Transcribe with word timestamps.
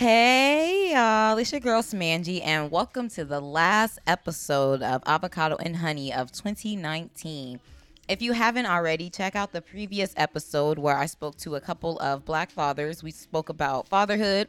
Hey, 0.00 0.92
y'all. 0.94 1.36
It's 1.36 1.52
your 1.52 1.60
girl 1.60 1.82
Smangy, 1.82 2.40
and 2.42 2.70
welcome 2.70 3.10
to 3.10 3.24
the 3.26 3.38
last 3.38 3.98
episode 4.06 4.80
of 4.80 5.02
Avocado 5.04 5.56
and 5.56 5.76
Honey 5.76 6.10
of 6.10 6.32
2019. 6.32 7.60
If 8.08 8.22
you 8.22 8.32
haven't 8.32 8.64
already, 8.64 9.10
check 9.10 9.36
out 9.36 9.52
the 9.52 9.60
previous 9.60 10.14
episode 10.16 10.78
where 10.78 10.96
I 10.96 11.04
spoke 11.04 11.36
to 11.40 11.56
a 11.56 11.60
couple 11.60 11.98
of 11.98 12.24
black 12.24 12.50
fathers. 12.50 13.02
We 13.02 13.10
spoke 13.10 13.50
about 13.50 13.88
fatherhood. 13.88 14.48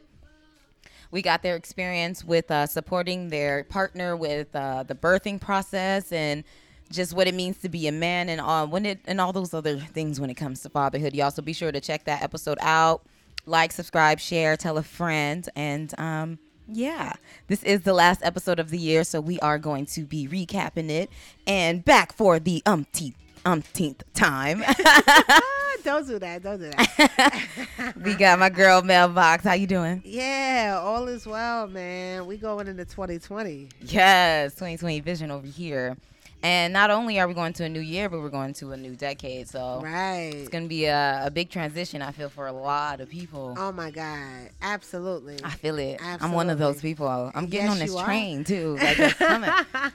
We 1.10 1.20
got 1.20 1.42
their 1.42 1.56
experience 1.56 2.24
with 2.24 2.50
uh, 2.50 2.66
supporting 2.66 3.28
their 3.28 3.64
partner 3.64 4.16
with 4.16 4.56
uh, 4.56 4.84
the 4.84 4.94
birthing 4.94 5.38
process 5.38 6.12
and 6.12 6.44
just 6.90 7.12
what 7.12 7.28
it 7.28 7.34
means 7.34 7.58
to 7.58 7.68
be 7.68 7.86
a 7.88 7.92
man 7.92 8.30
and 8.30 8.40
all 8.40 8.68
when 8.68 8.86
it 8.86 9.00
and 9.04 9.20
all 9.20 9.34
those 9.34 9.52
other 9.52 9.76
things 9.76 10.18
when 10.18 10.30
it 10.30 10.34
comes 10.34 10.62
to 10.62 10.70
fatherhood. 10.70 11.12
Y'all, 11.12 11.30
so 11.30 11.42
be 11.42 11.52
sure 11.52 11.70
to 11.70 11.80
check 11.80 12.04
that 12.04 12.22
episode 12.22 12.56
out. 12.62 13.02
Like, 13.44 13.72
subscribe, 13.72 14.20
share, 14.20 14.56
tell 14.56 14.78
a 14.78 14.82
friend, 14.82 15.48
and 15.56 15.98
um, 15.98 16.38
yeah, 16.68 17.14
this 17.48 17.62
is 17.64 17.82
the 17.82 17.92
last 17.92 18.20
episode 18.22 18.58
of 18.58 18.70
the 18.70 18.78
year, 18.78 19.04
so 19.04 19.20
we 19.20 19.38
are 19.40 19.58
going 19.58 19.86
to 19.86 20.02
be 20.02 20.28
recapping 20.28 20.90
it 20.90 21.10
and 21.46 21.84
back 21.84 22.12
for 22.12 22.38
the 22.38 22.62
umpteenth 22.66 23.16
umpteenth 23.44 24.04
time. 24.14 24.62
don't 25.84 26.06
do 26.06 26.18
that. 26.18 26.42
Don't 26.42 26.58
do 26.58 26.70
that. 26.70 27.94
we 28.04 28.14
got 28.14 28.38
my 28.38 28.48
girl 28.48 28.82
Mailbox. 28.82 29.44
How 29.44 29.54
you 29.54 29.66
doing? 29.66 30.02
Yeah, 30.04 30.78
all 30.80 31.08
is 31.08 31.26
well, 31.26 31.66
man. 31.66 32.26
We 32.26 32.36
going 32.36 32.68
into 32.68 32.84
2020. 32.84 33.68
Yes, 33.80 34.52
2020 34.52 35.00
vision 35.00 35.30
over 35.30 35.46
here. 35.46 35.96
And 36.42 36.72
not 36.72 36.90
only 36.90 37.20
are 37.20 37.28
we 37.28 37.34
going 37.34 37.52
to 37.54 37.64
a 37.64 37.68
new 37.68 37.80
year, 37.80 38.08
but 38.08 38.20
we're 38.20 38.28
going 38.28 38.52
to 38.54 38.72
a 38.72 38.76
new 38.76 38.96
decade. 38.96 39.48
So 39.48 39.80
right, 39.82 40.32
it's 40.34 40.48
going 40.48 40.64
to 40.64 40.68
be 40.68 40.86
a, 40.86 41.22
a 41.26 41.30
big 41.30 41.50
transition. 41.50 42.02
I 42.02 42.10
feel 42.10 42.28
for 42.28 42.48
a 42.48 42.52
lot 42.52 43.00
of 43.00 43.08
people. 43.08 43.54
Oh 43.56 43.70
my 43.70 43.92
God, 43.92 44.50
absolutely. 44.60 45.38
I 45.44 45.50
feel 45.50 45.78
it. 45.78 46.00
Absolutely. 46.00 46.26
I'm 46.26 46.32
one 46.32 46.50
of 46.50 46.58
those 46.58 46.80
people. 46.80 47.06
I'm 47.06 47.46
getting 47.46 47.66
yes, 47.68 47.72
on 47.72 47.78
this 47.78 48.02
train 48.02 48.40
are. 48.40 48.44
too. 48.44 48.76
Like 48.76 49.20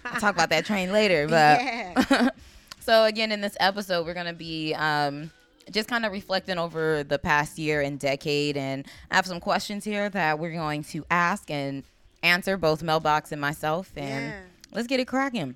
I'll 0.05 0.21
talk 0.21 0.35
about 0.35 0.49
that 0.49 0.65
train 0.65 0.91
later. 0.91 1.27
But 1.37 1.61
yeah. 1.61 2.29
so 2.79 3.03
again, 3.03 3.31
in 3.31 3.41
this 3.41 3.57
episode, 3.59 4.05
we're 4.05 4.13
going 4.13 4.27
to 4.27 4.33
be. 4.33 4.73
Um, 4.73 5.31
just 5.69 5.89
kind 5.89 6.05
of 6.05 6.13
reflecting 6.13 6.57
over 6.57 7.03
the 7.03 7.19
past 7.19 7.59
year 7.59 7.81
and 7.81 7.99
decade, 7.99 8.55
and 8.55 8.85
I 9.11 9.15
have 9.15 9.25
some 9.25 9.41
questions 9.41 9.83
here 9.83 10.09
that 10.09 10.39
we're 10.39 10.53
going 10.53 10.83
to 10.85 11.05
ask 11.11 11.51
and 11.51 11.83
answer, 12.23 12.55
both 12.55 12.81
Mailbox 12.83 13.33
and 13.33 13.41
myself. 13.41 13.91
And 13.97 14.27
yeah. 14.27 14.39
let's 14.71 14.87
get 14.87 15.01
it 15.01 15.07
cracking. 15.07 15.55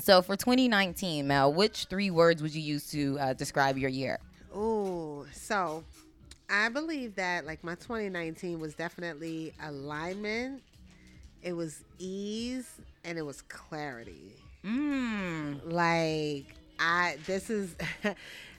So 0.00 0.22
for 0.22 0.36
2019, 0.36 1.26
Mel, 1.26 1.52
which 1.52 1.86
three 1.86 2.10
words 2.10 2.42
would 2.42 2.54
you 2.54 2.62
use 2.62 2.90
to 2.90 3.18
uh, 3.18 3.32
describe 3.34 3.76
your 3.78 3.90
year? 3.90 4.18
Oh, 4.54 5.26
so 5.32 5.84
I 6.48 6.68
believe 6.68 7.14
that 7.16 7.46
like 7.46 7.62
my 7.64 7.74
2019 7.74 8.60
was 8.60 8.74
definitely 8.74 9.52
alignment, 9.62 10.62
it 11.42 11.52
was 11.52 11.82
ease, 11.98 12.68
and 13.04 13.18
it 13.18 13.22
was 13.22 13.42
clarity. 13.42 14.32
Mm. 14.64 15.60
Like 15.64 16.54
I, 16.78 17.16
this 17.26 17.50
is. 17.50 17.74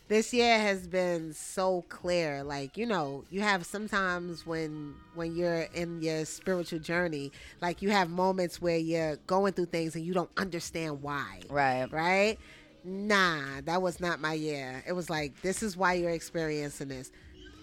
this 0.10 0.34
year 0.34 0.60
has 0.60 0.88
been 0.88 1.32
so 1.34 1.84
clear 1.88 2.44
like 2.44 2.76
you 2.76 2.86
know 2.86 3.24
you 3.30 3.42
have 3.42 3.66
sometimes 3.66 4.46
when 4.46 4.94
when 5.14 5.36
you're 5.36 5.68
in 5.74 6.02
your 6.02 6.26
spiritual 6.26 6.80
journey 6.80 7.32
like 7.62 7.82
you 7.82 7.90
have 7.92 8.10
moments 8.10 8.62
where 8.62 8.78
you're 8.78 9.16
going 9.28 9.54
through 9.54 9.68
things 9.68 9.96
and 9.96 10.04
you 10.04 10.14
don't 10.14 10.32
understand 10.36 11.02
why 11.02 11.40
right 11.50 11.92
right 11.92 12.38
nah 12.84 13.62
that 13.66 13.82
was 13.82 14.00
not 14.00 14.20
my 14.20 14.34
year 14.34 14.84
it 14.88 14.94
was 14.94 15.10
like 15.10 15.40
this 15.42 15.62
is 15.62 15.78
why 15.78 15.94
you're 15.94 16.10
experiencing 16.10 16.88
this 16.88 17.12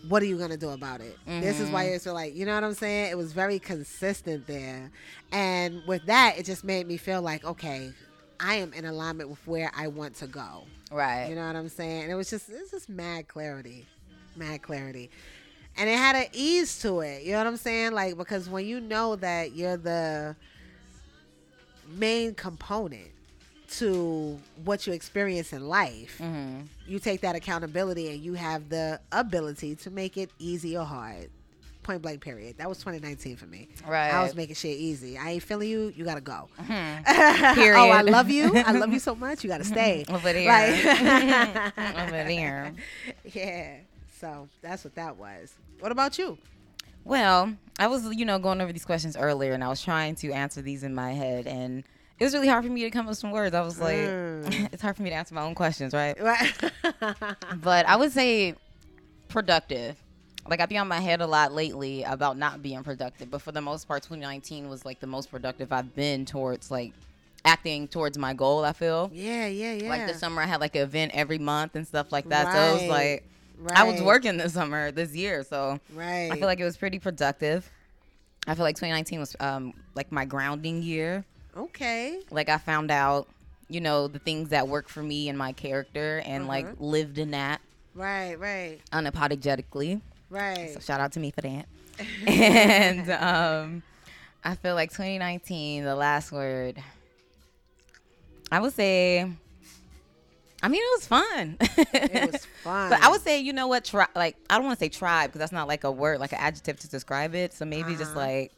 what 0.09 0.23
are 0.23 0.27
you 0.27 0.39
gonna 0.39 0.57
do 0.57 0.69
about 0.69 1.01
it? 1.01 1.17
Mm-hmm. 1.27 1.41
This 1.41 1.59
is 1.59 1.69
why 1.71 1.83
mm-hmm. 1.83 1.91
you're 1.91 1.99
so 1.99 2.13
like, 2.13 2.37
you 2.37 2.47
know 2.47 2.55
what 2.55 2.63
I'm 2.63 2.75
saying? 2.75 3.11
It 3.11 3.17
was 3.17 3.33
very 3.33 3.59
consistent 3.59 4.47
there, 4.47 4.93
and 5.33 5.83
with 5.89 6.07
that, 6.07 6.35
it 6.39 6.47
just 6.47 6.63
made 6.63 6.87
me 6.87 6.97
feel 6.97 7.23
like, 7.23 7.45
okay, 7.45 7.93
I 8.41 8.57
am 8.57 8.73
in 8.73 8.85
alignment 8.85 9.31
with 9.31 9.47
where 9.47 9.71
I 9.77 9.89
want 9.89 10.17
to 10.17 10.27
go. 10.27 10.65
Right. 10.91 11.29
You 11.29 11.35
know 11.35 11.47
what 11.47 11.57
I'm 11.57 11.69
saying? 11.69 12.03
And 12.03 12.13
it 12.13 12.15
was 12.15 12.31
just 12.31 12.49
it's 12.49 12.71
just 12.71 12.89
mad 12.89 13.29
clarity. 13.29 13.87
Mad 14.37 14.63
clarity. 14.63 15.11
And 15.77 15.91
it 15.91 15.99
had 15.99 16.17
an 16.17 16.27
ease 16.33 16.79
to 16.81 17.01
it. 17.01 17.23
You 17.23 17.33
know 17.33 17.39
what 17.39 17.47
I'm 17.47 17.57
saying? 17.57 17.93
Like 17.93 18.17
because 18.17 18.49
when 18.49 18.67
you 18.67 18.81
know 18.81 19.17
that 19.17 19.55
you're 19.55 19.77
the 19.77 20.37
main 21.89 22.35
component 22.35 23.09
to 23.69 24.39
what 24.65 24.87
you 24.87 24.93
experience 24.93 25.53
in 25.53 25.69
life, 25.69 26.19
mm-hmm. 26.23 26.61
you 26.87 26.99
take 26.99 27.21
that 27.23 27.35
accountability 27.35 28.11
and 28.11 28.21
you 28.21 28.35
have 28.35 28.69
the 28.69 29.01
ability 29.13 29.75
to 29.75 29.91
make 29.91 30.17
it 30.17 30.31
easy 30.39 30.77
or 30.77 30.85
hard 30.85 31.31
point 31.87 32.03
blank 32.03 32.21
period. 32.21 32.59
That 32.59 32.69
was 32.69 32.79
2019 32.79 33.37
for 33.37 33.47
me. 33.47 33.69
Right. 33.87 34.11
I 34.11 34.23
was 34.23 34.35
making 34.35 34.57
shit 34.57 34.77
easy. 34.77 35.17
I 35.17 35.31
ain't 35.31 35.43
feeling 35.43 35.69
you. 35.69 35.93
You 35.95 36.05
gotta 36.05 36.21
go. 36.21 36.49
Mm-hmm. 36.61 37.55
period. 37.55 37.79
oh, 37.79 37.91
I 37.91 38.03
love 38.03 38.29
you. 38.29 38.53
I 38.57 38.73
love 38.73 38.93
you 38.93 38.99
so 38.99 39.15
much. 39.27 39.45
You 39.45 39.49
gotta 39.49 39.65
stay. 39.65 40.05
Over 40.11 40.33
there. 40.33 40.49
Like, 40.49 41.79
Over 41.79 42.11
there. 42.11 42.75
Yeah. 43.33 43.77
So 44.19 44.49
that's 44.61 44.83
what 44.83 44.97
that 44.97 45.17
was. 45.17 45.55
What 45.79 45.93
about 45.93 46.19
you? 46.19 46.37
Well, 47.05 47.55
I 47.79 47.87
was, 47.87 48.13
you 48.13 48.25
know, 48.25 48.41
going 48.41 48.61
over 48.61 48.73
these 48.73 48.85
questions 48.85 49.17
earlier, 49.17 49.53
and 49.53 49.63
I 49.63 49.69
was 49.69 49.81
trying 49.81 50.17
to 50.17 50.33
answer 50.33 50.61
these 50.61 50.83
in 50.83 50.93
my 50.93 51.13
head, 51.13 51.47
and 51.47 51.85
it 52.19 52.25
was 52.25 52.35
really 52.35 52.49
hard 52.49 52.65
for 52.65 52.71
me 52.71 52.83
to 52.83 52.91
come 52.91 53.07
up 53.07 53.11
with 53.11 53.19
some 53.19 53.31
words. 53.31 53.55
I 53.55 53.61
was 53.61 53.79
like, 53.79 53.99
mm. 53.99 54.73
it's 54.73 54.83
hard 54.83 54.97
for 54.97 55.03
me 55.03 55.11
to 55.11 55.15
answer 55.17 55.33
my 55.33 55.43
own 55.43 55.55
questions, 55.55 55.95
right? 55.95 56.17
but 57.63 57.87
I 57.87 57.95
would 57.95 58.11
say 58.11 58.57
productive 59.29 59.97
like 60.49 60.61
I 60.61 60.67
be 60.67 60.79
on 60.79 60.89
my 60.89 61.01
head 61.01 61.21
a 61.21 61.27
lot 61.27 61.53
lately 61.53 62.03
about 62.03 62.37
not 62.37 62.63
being 62.63 62.83
productive, 62.83 63.31
but 63.31 63.43
for 63.43 63.53
the 63.53 63.61
most 63.61 63.87
part, 63.87 64.03
2019 64.03 64.69
was 64.69 64.85
like 64.85 65.01
the 65.01 65.07
most 65.07 65.31
productive 65.31 65.73
I've 65.73 65.95
been 65.95 66.25
towards 66.25 66.71
like 66.71 66.93
acting 67.45 67.89
towards 67.89 68.19
my 68.19 68.35
goal. 68.35 68.65
I 68.65 68.73
feel. 68.73 69.11
Yeah, 69.13 69.47
yeah, 69.47 69.73
yeah. 69.73 69.89
Like 69.89 70.07
this 70.07 70.21
summer, 70.21 70.43
I 70.43 70.47
had 70.47 70.61
like 70.61 70.75
an 70.75 70.83
event 70.83 71.13
every 71.15 71.39
month 71.39 71.77
and 71.77 71.87
stuff 71.87 72.13
like 72.13 72.29
that. 72.29 72.47
Right. 72.47 72.55
So 72.55 72.61
it 72.61 72.73
was 72.73 72.91
like 72.91 73.25
right. 73.59 73.79
I 73.79 73.85
was 73.85 74.03
working 74.03 74.37
this 74.37 74.55
summer 74.55 74.91
this 74.91 75.15
year, 75.15 75.43
so 75.45 75.81
right. 75.95 76.31
I 76.31 76.37
feel 76.37 76.47
like 76.47 76.61
it 76.61 76.65
was 76.65 76.77
pretty 76.77 76.99
productive. 76.99 77.71
I 78.47 78.55
feel 78.55 78.65
like 78.65 78.77
2019 78.77 79.21
was 79.21 79.37
um 79.41 79.73
like 79.95 80.13
my 80.13 80.25
grounding 80.25 80.83
year. 80.83 81.25
Okay. 81.57 82.21
Like 82.31 82.49
I 82.49 82.59
found 82.59 82.91
out, 82.91 83.29
you 83.69 83.81
know, 83.81 84.09
the 84.09 84.19
things 84.19 84.51
that 84.51 84.69
work 84.69 84.89
for 84.89 85.03
me 85.03 85.29
and 85.29 85.39
my 85.39 85.53
character, 85.53 86.23
and 86.27 86.47
like 86.47 86.67
lived 86.79 87.19
in 87.19 87.31
that. 87.31 87.61
Right, 87.95 88.39
right. 88.39 88.81
Unapologetically. 88.93 90.03
Right. 90.31 90.71
So 90.75 90.81
shout 90.81 91.01
out 91.01 91.13
to 91.13 91.21
me 91.21 91.31
for 91.31 91.41
that. 91.43 91.67
and 92.27 93.11
um, 93.11 93.83
I 94.45 94.55
feel 94.55 94.75
like 94.75 94.91
2019, 94.91 95.85
the 95.85 95.95
last 95.95 96.33
word, 96.33 96.83
I 98.51 98.61
would 98.61 98.75
say. 98.75 99.31
I 100.63 100.69
mean, 100.69 100.81
it 100.83 100.97
was 100.97 101.07
fun. 101.07 101.57
it 101.61 102.33
was 102.33 102.47
fun. 102.65 102.91
But 102.91 103.03
I 103.03 103.11
would 103.11 103.21
say, 103.21 103.41
you 103.41 103.53
know 103.53 103.69
what? 103.69 103.85
Try 103.85 104.07
like 104.17 104.37
I 104.51 104.57
don't 104.57 104.65
want 104.65 104.79
to 104.79 104.85
say 104.85 104.89
tribe 104.89 105.29
because 105.29 105.39
that's 105.39 105.53
not 105.53 105.69
like 105.69 105.85
a 105.85 105.91
word, 105.91 106.19
like 106.19 106.33
an 106.33 106.39
adjective 106.41 106.81
to 106.81 106.89
describe 106.89 107.35
it. 107.35 107.53
So 107.53 107.65
maybe 107.65 107.91
uh-huh. 107.91 107.99
just 107.99 108.17
like 108.17 108.53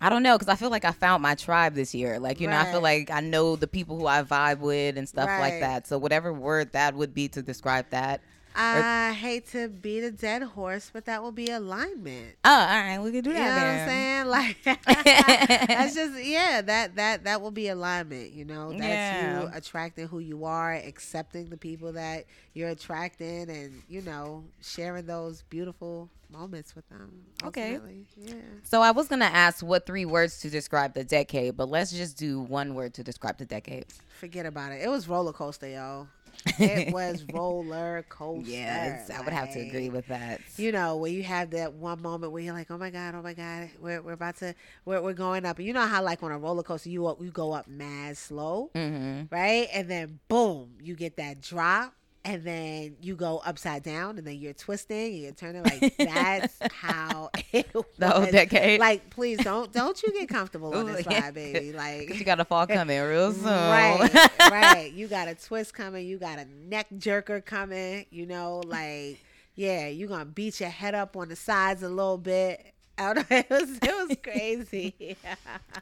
I 0.00 0.10
don't 0.10 0.22
know 0.22 0.36
because 0.38 0.52
I 0.52 0.56
feel 0.56 0.70
like 0.70 0.84
I 0.84 0.92
found 0.92 1.22
my 1.22 1.34
tribe 1.34 1.74
this 1.74 1.94
year. 1.94 2.20
Like 2.20 2.40
you 2.40 2.48
right. 2.48 2.62
know, 2.62 2.68
I 2.68 2.72
feel 2.72 2.80
like 2.80 3.10
I 3.10 3.20
know 3.20 3.56
the 3.56 3.66
people 3.66 3.98
who 3.98 4.06
I 4.06 4.22
vibe 4.22 4.60
with 4.60 4.96
and 4.96 5.08
stuff 5.08 5.28
right. 5.28 5.40
like 5.40 5.60
that. 5.60 5.86
So 5.86 5.98
whatever 5.98 6.32
word 6.32 6.72
that 6.72 6.94
would 6.94 7.14
be 7.14 7.28
to 7.28 7.42
describe 7.42 7.86
that, 7.90 8.20
I 8.54 9.12
hate 9.12 9.46
to 9.52 9.68
beat 9.68 10.02
a 10.02 10.10
dead 10.10 10.42
horse, 10.42 10.90
but 10.92 11.04
that 11.06 11.22
will 11.22 11.32
be 11.32 11.50
alignment. 11.50 12.36
Oh, 12.44 12.50
all 12.50 12.66
right, 12.66 12.98
we 12.98 13.12
can 13.12 13.22
do 13.22 13.32
that. 13.32 13.38
You 13.38 13.44
know 13.44 13.54
what 13.54 13.66
I'm 13.66 13.88
saying? 13.88 14.08
Like 14.28 14.62
that's 14.64 15.94
just 15.94 16.22
yeah, 16.22 16.60
that 16.60 16.96
that 16.96 17.24
that 17.24 17.40
will 17.40 17.50
be 17.50 17.68
alignment. 17.68 18.32
You 18.32 18.44
know, 18.44 18.70
that's 18.70 18.82
yeah. 18.82 19.42
you 19.42 19.50
attracting 19.54 20.06
who 20.08 20.18
you 20.18 20.44
are, 20.44 20.74
accepting 20.74 21.48
the 21.48 21.56
people 21.56 21.92
that 21.92 22.26
you're 22.52 22.68
attracting, 22.68 23.48
and 23.48 23.82
you 23.88 24.02
know, 24.02 24.44
sharing 24.60 25.06
those 25.06 25.42
beautiful 25.42 26.10
moments 26.30 26.76
with 26.76 26.86
them. 26.90 27.24
Ultimately. 27.42 28.06
Okay. 28.18 28.34
Yeah. 28.34 28.34
So 28.64 28.82
I 28.82 28.90
was 28.90 29.08
gonna 29.08 29.24
ask 29.24 29.64
what 29.64 29.86
three 29.86 30.04
words 30.04 30.40
to 30.40 30.50
describe 30.50 30.94
the 30.94 31.04
decade, 31.04 31.56
but 31.56 31.68
let's 31.68 31.92
just 31.92 32.18
do 32.18 32.40
one 32.40 32.74
word 32.74 32.92
to 32.94 33.02
describe 33.02 33.38
the 33.38 33.46
decade. 33.46 33.86
Forget 34.18 34.44
about 34.44 34.72
it. 34.72 34.82
It 34.82 34.88
was 34.88 35.08
roller 35.08 35.32
coaster, 35.32 35.68
y'all 35.68 36.08
it 36.46 36.92
was 36.92 37.24
roller 37.32 38.04
coaster. 38.08 38.50
Yes, 38.50 39.08
like, 39.08 39.18
I 39.18 39.22
would 39.22 39.32
have 39.32 39.52
to 39.52 39.60
agree 39.60 39.88
with 39.88 40.06
that. 40.08 40.40
You 40.56 40.72
know, 40.72 40.96
when 40.96 41.12
you 41.12 41.22
have 41.22 41.50
that 41.50 41.74
one 41.74 42.00
moment 42.02 42.32
where 42.32 42.42
you're 42.42 42.54
like, 42.54 42.70
"Oh 42.70 42.78
my 42.78 42.90
god, 42.90 43.14
oh 43.14 43.22
my 43.22 43.34
god, 43.34 43.70
we're, 43.80 44.00
we're 44.02 44.12
about 44.12 44.36
to 44.36 44.54
we're, 44.84 45.02
we're 45.02 45.12
going 45.12 45.44
up." 45.44 45.58
And 45.58 45.66
you 45.66 45.72
know 45.72 45.86
how 45.86 46.02
like 46.02 46.22
on 46.22 46.32
a 46.32 46.38
roller 46.38 46.62
coaster 46.62 46.90
you 46.90 47.16
you 47.20 47.30
go 47.30 47.52
up 47.52 47.68
mad 47.68 48.16
slow, 48.16 48.70
mm-hmm. 48.74 49.34
right? 49.34 49.68
And 49.72 49.88
then 49.88 50.20
boom, 50.28 50.74
you 50.80 50.94
get 50.94 51.16
that 51.16 51.40
drop 51.40 51.94
and 52.28 52.44
then 52.44 52.94
you 53.00 53.16
go 53.16 53.40
upside 53.46 53.82
down 53.82 54.18
and 54.18 54.26
then 54.26 54.36
you're 54.36 54.52
twisting 54.52 55.14
and 55.14 55.22
you're 55.22 55.32
turning 55.32 55.62
like 55.62 55.96
that's 55.98 56.58
how 56.72 57.30
it 57.52 57.72
was. 57.74 57.84
the 57.96 58.10
whole 58.10 58.30
decade 58.30 58.78
like 58.78 59.08
please 59.08 59.38
don't 59.38 59.72
don't 59.72 60.02
you 60.02 60.12
get 60.12 60.28
comfortable 60.28 60.74
on 60.74 60.84
this 60.86 61.06
ride 61.06 61.32
baby 61.32 61.72
like 61.84 62.14
you 62.18 62.24
got 62.24 62.38
a 62.38 62.44
fall 62.44 62.66
coming 62.66 63.00
real 63.00 63.32
soon 63.44 63.44
right 63.44 64.30
right 64.50 64.92
you 64.92 65.08
got 65.08 65.26
a 65.26 65.34
twist 65.34 65.72
coming 65.72 66.06
you 66.06 66.18
got 66.18 66.38
a 66.38 66.44
neck 66.68 66.86
jerker 66.98 67.42
coming 67.42 68.04
you 68.10 68.26
know 68.26 68.60
like 68.66 69.18
Yeah, 69.54 69.88
you're 69.88 70.08
gonna 70.08 70.24
beat 70.26 70.60
your 70.60 70.68
head 70.68 70.94
up 70.94 71.16
on 71.16 71.28
the 71.30 71.36
sides 71.36 71.82
a 71.82 71.88
little 71.88 72.18
bit. 72.18 72.74
It 73.00 73.50
was 73.50 73.70
it 73.82 74.08
was 74.08 74.16
crazy. 74.22 75.16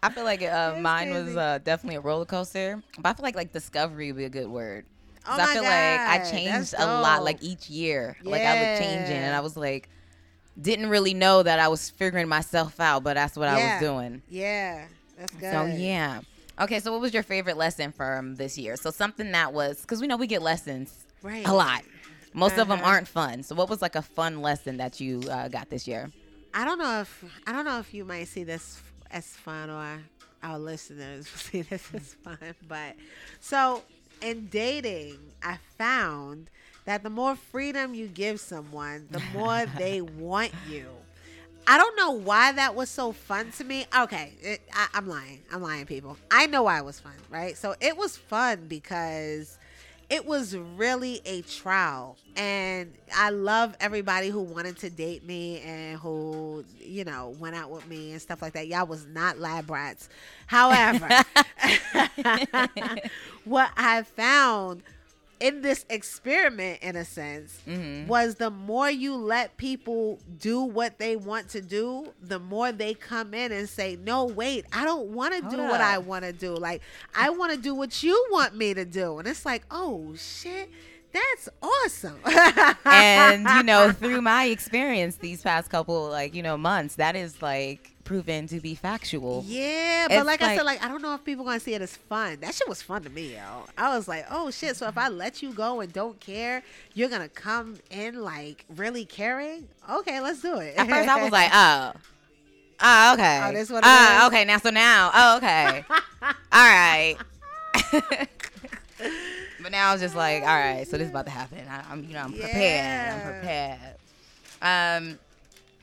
I 0.03 0.09
feel 0.11 0.25
like 0.25 0.43
uh, 0.43 0.73
It's 0.75 0.83
mine 0.83 1.11
was 1.11 1.37
uh, 1.37 1.59
definitely 1.65 1.97
a 1.97 2.01
roller 2.01 2.25
coaster, 2.25 2.83
but 2.99 3.11
I 3.11 3.13
feel 3.15 3.23
like 3.25 3.37
like 3.37 3.53
discovery 3.53 4.13
would 4.13 4.19
be 4.19 4.25
a 4.25 4.31
good 4.31 4.49
word. 4.49 4.87
Oh 5.29 5.37
I 5.41 5.53
feel 5.55 5.63
like 5.63 5.73
I 5.73 6.31
changed 6.31 6.75
a 6.79 6.87
lot, 6.87 7.25
like 7.25 7.43
each 7.43 7.69
year. 7.69 8.17
Like 8.23 8.43
I 8.43 8.77
change 8.79 9.09
it, 9.09 9.13
and 9.15 9.35
I 9.35 9.41
was 9.41 9.57
like, 9.57 9.89
didn't 10.61 10.89
really 10.89 11.15
know 11.15 11.43
that 11.43 11.59
I 11.59 11.69
was 11.69 11.91
figuring 11.91 12.29
myself 12.29 12.81
out, 12.81 13.03
but 13.05 13.15
that's 13.15 13.37
what 13.37 13.49
I 13.49 13.57
was 13.57 13.81
doing. 13.81 14.23
yeah, 14.29 14.87
that's 15.19 15.33
good. 15.35 15.53
So 15.53 15.65
yeah. 15.67 16.21
Okay, 16.59 16.81
so 16.81 16.91
what 16.93 17.03
was 17.03 17.13
your 17.13 17.23
favorite 17.23 17.59
lesson 17.59 17.93
from 17.93 18.37
this 18.37 18.57
year? 18.57 18.77
So 18.77 18.91
something 18.91 19.33
that 19.33 19.53
was 19.53 19.83
because 19.83 20.01
we 20.01 20.07
know 20.07 20.17
we 20.17 20.27
get 20.27 20.41
lessons 20.41 21.07
right. 21.23 21.47
a 21.47 21.53
lot. 21.53 21.83
Most 22.33 22.57
of 22.59 22.69
them 22.69 22.81
Uh-huh. 22.81 22.89
aren't 22.91 23.09
fun. 23.09 23.43
So 23.43 23.55
what 23.55 23.69
was 23.69 23.83
like 23.83 23.95
a 23.95 24.03
fun 24.03 24.41
lesson 24.41 24.79
that 24.79 24.99
you 25.01 25.21
uh, 25.31 25.49
got 25.49 25.69
this 25.69 25.87
year? 25.87 26.11
I 26.55 26.65
don't 26.65 26.79
know 26.79 27.01
if 27.03 27.25
I 27.47 27.53
don't 27.53 27.65
know 27.67 27.79
if 27.79 27.93
you 27.93 28.05
might 28.07 28.29
see 28.29 28.45
this 28.45 28.81
as 29.11 29.27
fun 29.27 29.69
or 29.69 30.01
our 30.43 30.59
listeners 30.59 31.29
see 31.35 31.61
this 31.63 31.87
as 31.95 32.15
fun, 32.15 32.39
but 32.67 32.95
so 33.41 33.83
in 34.21 34.49
dating, 34.49 35.19
I 35.43 35.59
found 35.79 36.51
that 36.85 37.03
the 37.03 37.11
more 37.11 37.37
freedom 37.37 37.95
you 37.95 38.07
give 38.07 38.41
someone, 38.41 39.09
the 39.11 39.21
more 39.35 39.67
they 39.77 40.01
want 40.01 40.53
you. 40.69 40.87
I 41.67 41.79
don't 41.79 41.97
know 41.97 42.13
why 42.13 42.53
that 42.53 42.77
was 42.77 42.89
so 42.89 43.11
fun 43.13 43.51
to 43.53 43.65
me. 43.65 43.87
Okay, 43.97 44.33
it, 44.41 44.61
I, 44.73 44.87
I'm 44.95 45.09
lying. 45.09 45.43
I'm 45.53 45.63
lying, 45.63 45.85
people. 45.85 46.17
I 46.31 46.47
know 46.47 46.63
why 46.63 46.79
it 46.79 46.85
was 46.85 47.01
fun, 47.01 47.15
right? 47.29 47.57
So 47.57 47.75
it 47.81 47.97
was 47.97 48.17
fun 48.17 48.67
because 48.69 49.59
it 50.09 50.25
was 50.25 50.57
really 50.57 51.21
a 51.25 51.43
trial. 51.43 52.17
And 52.37 52.93
i 53.15 53.31
love 53.31 53.75
everybody 53.81 54.29
who 54.29 54.43
wanted 54.43 54.77
to 54.79 54.91
date 54.91 55.25
me 55.25 55.61
and 55.61 55.99
who 55.99 56.65
you 56.79 57.05
know 57.05 57.35
went 57.39 57.57
out 57.57 57.71
with 57.71 57.87
me 57.89 58.13
and 58.13 58.21
stuff 58.21 58.43
like 58.43 58.53
that. 58.53 58.69
Y'all 58.69 58.87
was 58.87 59.07
not 59.07 59.39
lab 59.39 59.71
rats. 59.71 60.09
However 60.47 61.09
what 63.45 63.71
i 63.77 64.03
found 64.03 64.83
in 65.41 65.61
this 65.63 65.85
experiment 65.91 66.79
in 66.83 66.97
a 66.97 67.05
sense 67.05 67.61
Mhm. 67.67 68.07
was 68.07 68.37
the 68.37 68.51
more 68.51 68.91
you 68.91 69.15
let 69.15 69.57
people 69.57 70.19
do 70.39 70.61
what 70.63 70.99
they 70.99 71.17
want 71.17 71.49
to 71.51 71.61
do 71.61 72.13
the 72.23 72.39
more 72.39 72.73
they 72.73 72.95
come 72.95 73.35
in 73.35 73.53
and 73.53 73.69
say 73.69 73.97
no 74.03 74.25
wait 74.25 74.65
i 74.73 74.85
don't 74.85 75.09
want 75.09 75.35
to 75.35 75.41
do 75.55 75.63
what 75.63 75.81
i 75.81 75.99
want 75.99 76.25
to 76.25 76.33
do. 76.33 76.55
Like 76.55 76.81
i 77.15 77.29
want 77.31 77.53
to 77.53 77.59
do 77.59 77.75
what 77.75 78.03
you 78.03 78.27
want 78.31 78.57
me 78.57 78.73
to 78.75 78.85
do. 78.85 79.19
And 79.19 79.29
it's 79.29 79.45
like 79.45 79.65
oh 79.71 80.15
shit. 80.17 80.71
That's 81.13 81.49
awesome. 81.63 82.19
And 82.85 83.47
you 83.49 83.63
know, 83.63 83.91
through 83.99 84.21
my 84.21 84.45
experience 84.47 85.17
these 85.17 85.43
past 85.43 85.71
couple 85.71 86.09
like 86.11 86.35
you 86.35 86.43
know 86.43 86.57
months, 86.59 86.97
that 86.97 87.17
is 87.17 87.41
like 87.41 87.96
proven 88.07 88.47
to 88.47 88.61
be 88.61 88.75
factual. 88.75 89.45
yeah 89.47 90.07
but 90.09 90.17
It's 90.17 90.27
like, 90.27 90.41
i 90.41 90.57
said 90.57 90.65
like 90.65 90.83
i 90.83 90.89
don't 90.89 91.03
know 91.03 91.15
if 91.15 91.25
people 91.25 91.45
gonna 91.45 91.61
see 91.61 91.75
it 91.75 91.83
as 91.83 91.95
fun 91.97 92.39
that 92.41 92.55
shit 92.55 92.69
was 92.69 92.81
fun 92.81 93.03
to 93.03 93.11
me 93.11 93.35
yo 93.35 93.65
i 93.77 93.95
was 93.95 94.09
like 94.09 94.25
oh 94.31 94.51
shit 94.51 94.77
so 94.77 94.87
if 94.89 94.97
i 94.97 95.09
let 95.09 95.43
you 95.43 95.53
go 95.53 95.81
and 95.81 95.93
don't 95.93 96.19
care 96.21 96.63
you're 96.95 97.09
gonna 97.11 97.29
come 97.29 97.77
in 97.91 98.23
like 98.23 98.65
really 98.75 99.05
caring 99.05 99.69
okay 99.91 100.21
let's 100.21 100.41
do 100.41 100.57
it 100.59 100.75
At 100.79 100.89
first, 100.89 101.09
I 101.09 101.23
was 101.23 101.33
like, 101.33 101.51
oh. 101.55 101.93
Oh, 102.79 103.15
okay. 103.15 103.41
Oh, 103.43 103.53
this 103.53 103.71
what 103.71 103.85
it 103.85 103.89
is? 103.89 104.23
okay. 104.27 104.45
Now, 104.45 104.59
so 104.59 104.69
now, 104.69 105.11
oh, 105.15 105.37
okay. 105.39 105.83
all 106.23 106.33
right. 106.53 107.17
but 109.63 109.73
now 109.73 109.89
I 109.89 109.93
was 109.93 110.01
just 110.03 110.15
like, 110.15 110.43
all 110.43 110.49
right. 110.49 110.87
So 110.87 110.99
this 110.99 111.07
is 111.07 111.11
about 111.11 111.25
to 111.27 111.31
happen. 111.33 111.61
I, 111.69 111.83
I'm, 111.91 112.05
you 112.05 112.13
know, 112.13 112.21
I'm 112.21 112.33
prepared. 112.33 113.15
I'm 113.15 113.33
prepared. 113.33 113.79
Um, 114.61 115.19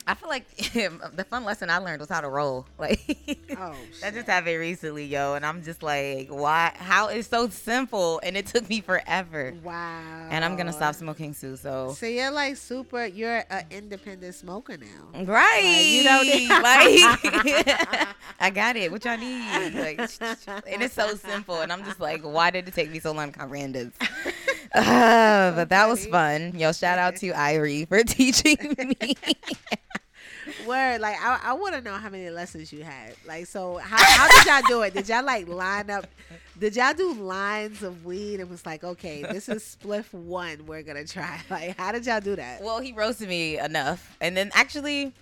I 0.06 0.16
feel 0.16 0.28
like 0.30 0.48
the 0.58 1.26
fun 1.30 1.46
lesson 1.46 1.70
I 1.70 1.78
learned 1.78 2.00
was 2.02 2.10
how 2.10 2.22
to 2.22 2.30
roll. 2.30 2.66
Like, 2.78 3.00
oh 3.58 3.74
that 4.02 4.14
just 4.14 4.28
happened 4.28 4.60
recently, 4.60 5.06
yo, 5.06 5.36
and 5.36 5.46
I'm 5.46 5.64
just 5.64 5.82
like, 5.82 6.28
why? 6.28 6.74
How 6.76 7.08
it's 7.08 7.30
so 7.30 7.48
simple, 7.48 8.20
and 8.24 8.36
it 8.36 8.48
took 8.48 8.68
me 8.68 8.82
forever. 8.82 9.54
wow 9.64 10.28
And 10.30 10.44
I'm 10.44 10.58
gonna 10.58 10.74
stop 10.74 10.96
smoking 10.96 11.34
too. 11.34 11.56
So 11.56 11.94
so 11.98 12.06
you're 12.06 12.32
like 12.32 12.58
super 12.58 13.06
you're 13.06 13.44
an 13.50 13.64
independent 13.72 14.36
smoker 14.36 14.76
now 14.78 15.24
Right. 15.24 15.86
you 15.86 16.04
don't 16.04 16.26
need- 16.26 16.50
like 16.50 18.08
I 18.40 18.50
got 18.50 18.76
it. 18.76 18.92
What 18.92 19.06
y'all 19.06 19.18
need? 19.18 19.74
Like 19.74 20.00
and 20.68 20.82
it's 20.84 20.94
so 20.96 21.16
simple 21.16 21.62
and 21.62 21.72
I'm 21.72 21.86
just 21.86 22.00
like, 22.02 22.22
why 22.24 22.52
did 22.52 22.68
it 22.68 22.74
take 22.74 22.92
me 22.92 23.00
so 23.00 23.14
long 23.14 23.32
this? 23.72 23.92
Uh, 24.74 25.52
but 25.56 25.70
that 25.70 25.88
was 25.88 26.06
fun. 26.06 26.54
Yo, 26.58 26.72
shout 26.72 27.00
out 27.00 27.16
to 27.18 27.32
Irie 27.32 27.88
for 27.88 28.04
teaching 28.04 28.76
me. 28.78 29.16
Word, 30.68 31.00
like 31.02 31.16
I, 31.22 31.40
I 31.44 31.54
want 31.54 31.76
to 31.76 31.82
know 31.82 31.94
how 31.94 32.10
many 32.10 32.30
lessons 32.30 32.72
you 32.74 32.84
had. 32.84 33.16
Like, 33.26 33.46
so 33.48 33.78
how, 33.78 33.98
how 33.98 34.28
did 34.28 34.46
y'all 34.46 34.62
do 34.68 34.82
it? 34.82 34.94
Did 34.94 35.08
y'all 35.08 35.24
like 35.24 35.48
line 35.48 35.90
up? 35.90 36.08
Did 36.60 36.76
y'all 36.76 36.94
do 36.94 37.14
lines 37.14 37.82
of 37.82 38.06
weed 38.06 38.40
and 38.40 38.50
was 38.50 38.66
like, 38.66 38.84
okay, 38.84 39.24
this 39.24 39.48
is 39.50 39.78
spliff 39.82 40.14
one, 40.14 40.66
we're 40.66 40.84
gonna 40.84 41.06
try. 41.06 41.40
Like, 41.50 41.78
how 41.78 41.92
did 41.92 42.06
y'all 42.06 42.20
do 42.20 42.36
that? 42.36 42.62
well, 42.62 42.80
he 42.80 42.94
roasted 42.94 43.30
me 43.30 43.58
enough. 43.58 44.16
And 44.22 44.36
then 44.36 44.52
actually 44.54 45.14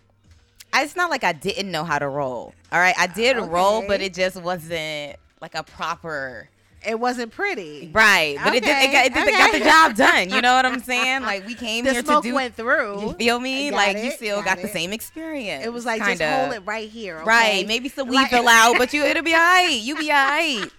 it's 0.74 0.96
not 0.96 1.10
like 1.10 1.24
I 1.24 1.34
didn't 1.34 1.72
know 1.72 1.84
how 1.84 2.00
to 2.00 2.08
roll. 2.08 2.54
All 2.72 2.80
right. 2.80 2.96
I 2.98 3.08
did 3.08 3.38
roll, 3.38 3.86
but 3.88 4.02
it 4.02 4.14
just 4.14 4.42
wasn't 4.42 5.18
like 5.42 5.56
a 5.56 5.64
proper 5.64 6.50
It 6.86 7.00
wasn't 7.00 7.32
pretty. 7.32 7.92
Right, 7.94 8.38
but 8.44 8.56
it 8.56 8.64
did. 8.64 8.70
It 8.84 8.92
got, 8.92 9.06
it 9.06 9.14
did, 9.14 9.28
it 9.28 9.32
got 9.38 9.52
the 9.54 9.60
job 9.60 9.96
done. 9.96 10.30
You 10.32 10.42
know 10.42 10.56
what 10.56 10.66
I'm 10.66 10.80
saying? 10.84 11.22
Like 11.22 11.46
we 11.46 11.54
came 11.54 11.86
The 11.86 11.92
here 11.94 12.02
to 12.02 12.08
smoke 12.08 12.24
do. 12.24 12.34
went 12.34 12.56
through. 12.56 13.02
You 13.02 13.14
feel 13.14 13.40
me? 13.40 13.70
Like 13.72 13.98
you 13.98 14.12
still 14.12 14.38
got 14.38 14.56
got, 14.58 14.62
the 14.64 14.68
same 14.68 14.92
experience. 14.92 15.64
It 15.66 15.72
was 15.72 15.86
like 15.86 16.02
kinda. 16.02 16.18
just 16.18 16.40
hold 16.42 16.54
it 16.54 16.66
right 16.66 16.90
here. 16.90 17.18
Okay? 17.18 17.26
Right, 17.28 17.68
maybe 17.68 17.88
some 17.90 18.08
weed 18.08 18.16
Like- 18.16 18.32
fell 18.32 18.48
out, 18.50 18.78
but 18.80 18.94
you 18.94 19.04
it'll 19.04 19.22
be 19.24 19.34
alright. 19.34 19.80
You 19.80 19.96
be 19.96 20.10
alright. 20.12 20.72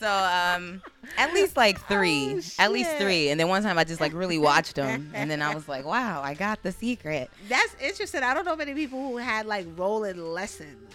So 0.00 0.08
um, 0.10 0.82
at 1.18 1.32
least 1.32 1.56
like 1.56 1.80
three, 1.88 2.34
Oh, 2.36 2.40
at 2.58 2.72
least 2.72 2.90
three, 2.96 3.28
and 3.30 3.38
then 3.40 3.48
one 3.48 3.62
time 3.62 3.78
I 3.78 3.84
just 3.84 4.00
like 4.00 4.12
really 4.14 4.38
watched 4.38 4.76
them, 4.76 5.10
and 5.14 5.30
then 5.30 5.40
I 5.42 5.54
was 5.54 5.68
like, 5.68 5.84
wow, 5.84 6.22
I 6.22 6.34
got 6.34 6.62
the 6.62 6.72
secret. 6.72 7.30
That's 7.48 7.74
interesting. 7.80 8.22
I 8.22 8.34
don't 8.34 8.44
know 8.44 8.56
many 8.56 8.74
people 8.74 8.98
who 9.08 9.16
had 9.18 9.46
like 9.46 9.66
rolling 9.76 10.18
lessons. 10.32 10.92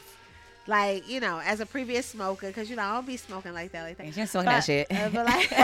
Like, 0.71 1.07
you 1.09 1.19
know, 1.19 1.41
as 1.43 1.59
a 1.59 1.65
previous 1.65 2.05
smoker, 2.05 2.47
because, 2.47 2.69
you 2.69 2.77
know, 2.77 2.83
I 2.83 2.93
don't 2.93 3.05
be 3.05 3.17
smoking 3.17 3.53
like 3.53 3.73
that, 3.73 3.83
like 3.83 3.97
that. 3.97 4.05
You 4.05 4.13
just 4.13 4.31
smoking 4.31 4.51
that 4.51 4.63
shit. 4.63 4.87
uh, 4.89 5.09
but 5.09 5.25
like, 5.25 5.51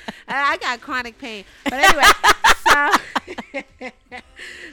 I 0.26 0.56
got 0.56 0.80
chronic 0.80 1.18
pain. 1.18 1.44
But 1.64 1.74
anyway, 1.74 2.04
so 2.66 2.90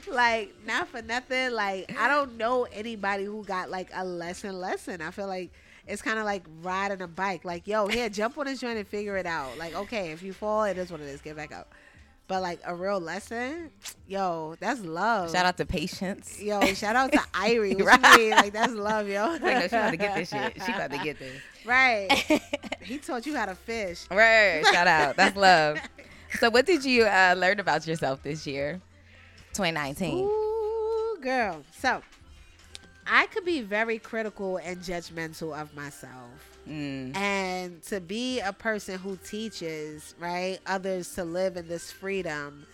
like 0.12 0.54
not 0.66 0.88
for 0.88 1.02
nothing. 1.02 1.50
Like 1.50 1.94
I 1.98 2.08
don't 2.08 2.38
know 2.38 2.66
anybody 2.72 3.24
who 3.24 3.44
got 3.44 3.68
like 3.68 3.90
a 3.92 4.02
lesson 4.02 4.58
lesson. 4.58 5.02
I 5.02 5.10
feel 5.10 5.26
like 5.26 5.50
it's 5.86 6.00
kind 6.00 6.18
of 6.18 6.24
like 6.24 6.44
riding 6.62 7.02
a 7.02 7.06
bike. 7.06 7.44
Like 7.44 7.66
yo, 7.66 7.86
here, 7.86 8.08
jump 8.08 8.38
on 8.38 8.46
this 8.46 8.60
joint 8.60 8.78
and 8.78 8.88
figure 8.88 9.18
it 9.18 9.26
out. 9.26 9.58
Like 9.58 9.74
okay, 9.74 10.12
if 10.12 10.22
you 10.22 10.32
fall, 10.32 10.64
it 10.64 10.78
is 10.78 10.90
what 10.90 11.00
it 11.00 11.08
is. 11.08 11.20
Get 11.20 11.36
back 11.36 11.54
up. 11.54 11.74
But 12.28 12.42
like 12.42 12.60
a 12.66 12.74
real 12.74 13.00
lesson, 13.00 13.70
yo, 14.06 14.54
that's 14.60 14.80
love. 14.82 15.32
Shout 15.32 15.46
out 15.46 15.56
to 15.56 15.64
patience. 15.64 16.38
Yo, 16.40 16.60
shout 16.74 16.94
out 16.94 17.10
to 17.10 17.18
Irie. 17.32 17.82
Right. 17.82 18.30
Like 18.32 18.52
that's 18.52 18.74
love, 18.74 19.08
yo. 19.08 19.28
Like, 19.28 19.42
no, 19.42 19.60
she 19.60 19.66
about 19.66 19.90
to 19.92 19.96
get 19.96 20.14
this 20.14 20.28
shit. 20.28 20.62
She 20.64 20.72
about 20.72 20.90
to 20.90 20.98
get 20.98 21.18
this. 21.18 21.40
Right. 21.64 22.40
He 22.80 22.96
taught 22.96 23.26
you 23.26 23.36
how 23.36 23.44
to 23.44 23.54
fish. 23.54 24.06
Right. 24.10 24.64
Shout 24.72 24.86
out. 24.86 25.16
That's 25.16 25.36
love. 25.36 25.78
So, 26.40 26.50
what 26.50 26.66
did 26.66 26.84
you 26.84 27.04
uh, 27.04 27.34
learn 27.38 27.58
about 27.58 27.86
yourself 27.86 28.22
this 28.22 28.46
year, 28.46 28.82
2019? 29.54 30.18
Ooh, 30.18 31.18
girl. 31.22 31.62
So 31.72 32.02
I 33.06 33.24
could 33.26 33.46
be 33.46 33.62
very 33.62 33.98
critical 33.98 34.58
and 34.58 34.76
judgmental 34.78 35.58
of 35.58 35.74
myself. 35.74 36.57
Mm. 36.68 37.16
And 37.16 37.82
to 37.84 38.00
be 38.00 38.40
a 38.40 38.52
person 38.52 38.98
who 38.98 39.16
teaches, 39.16 40.14
right, 40.18 40.58
others 40.66 41.14
to 41.14 41.24
live 41.24 41.56
in 41.56 41.68
this 41.68 41.90
freedom 41.90 42.66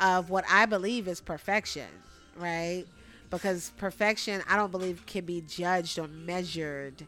of 0.00 0.30
what 0.30 0.44
I 0.50 0.66
believe 0.66 1.08
is 1.08 1.20
perfection, 1.20 1.88
right? 2.36 2.84
Because 3.30 3.72
perfection, 3.76 4.42
I 4.48 4.56
don't 4.56 4.70
believe 4.70 5.04
can 5.06 5.24
be 5.24 5.42
judged 5.42 5.98
or 5.98 6.08
measured 6.08 7.06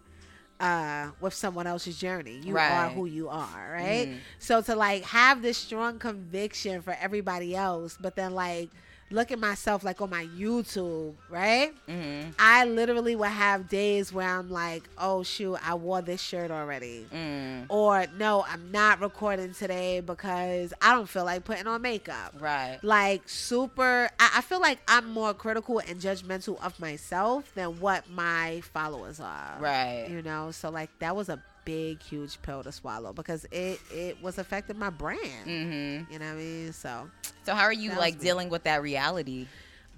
uh 0.61 1.11
with 1.21 1.35
someone 1.35 1.67
else's 1.67 1.99
journey. 1.99 2.41
You 2.43 2.57
are 2.57 2.89
who 2.89 3.07
you 3.07 3.29
are, 3.29 3.73
right? 3.73 4.09
Mm. 4.09 4.19
So 4.39 4.63
to 4.63 4.77
like 4.77 5.03
have 5.03 5.43
this 5.43 5.59
strong 5.59 5.99
conviction 5.99 6.81
for 6.81 6.97
everybody 7.01 7.57
else, 7.57 7.99
but 8.01 8.15
then 8.15 8.35
like 8.35 8.71
look 9.11 9.31
at 9.31 9.39
myself 9.39 9.85
like 9.85 10.01
on 10.01 10.11
my 10.11 10.27
YouTube, 10.27 11.15
right? 11.31 11.73
Mm-hmm. 11.89 12.31
I 12.39 12.65
literally 12.65 13.17
would 13.17 13.29
have 13.29 13.69
days 13.69 14.13
where 14.13 14.29
I'm 14.29 14.51
like, 14.51 14.89
oh 14.99 15.23
shoot, 15.23 15.57
I 15.65 15.75
wore 15.75 16.03
this 16.03 16.21
shirt 16.21 16.51
already. 16.51 17.07
Mm. 17.13 17.67
Or 17.69 18.07
no, 18.19 18.45
I'm 18.49 18.71
not 18.73 19.01
recording 19.01 19.55
today 19.55 20.01
because 20.01 20.73
I 20.81 20.95
don't 20.95 21.09
feel 21.09 21.25
like 21.25 21.45
putting 21.45 21.67
on 21.67 21.83
makeup. 21.83 22.35
Right. 22.39 22.79
Like 22.83 23.29
super 23.29 24.11
I, 24.19 24.31
I 24.37 24.41
feel 24.41 24.61
like 24.61 24.79
I'm 24.89 25.11
more 25.11 25.35
critical 25.35 25.79
and 25.79 26.01
judgmental 26.01 26.63
of 26.65 26.79
myself 26.81 27.53
than 27.55 27.81
what 27.81 28.09
my 28.11 28.63
followers 28.73 29.21
are. 29.21 29.57
Right. 29.61 30.07
You 30.09 30.23
know, 30.23 30.51
so 30.51 30.71
like 30.71 30.91
that 30.99 31.15
was 31.15 31.29
a 31.29 31.43
big, 31.65 32.03
huge 32.03 32.41
pill 32.43 32.63
to 32.63 32.73
swallow 32.73 33.13
because 33.13 33.45
it 33.51 33.81
it 33.93 34.23
was 34.23 34.39
affecting 34.39 34.79
my 34.79 34.91
brand. 34.91 35.47
Mm-hmm. 35.47 36.13
You 36.13 36.19
know 36.19 36.27
what 36.27 36.33
I 36.35 36.37
mean? 36.37 36.73
So, 36.73 37.11
So 37.45 37.55
how 37.55 37.63
are 37.65 37.73
you 37.73 37.91
like 37.91 38.19
dealing 38.19 38.49
with 38.51 38.65
that 38.65 38.83
reality? 38.83 39.47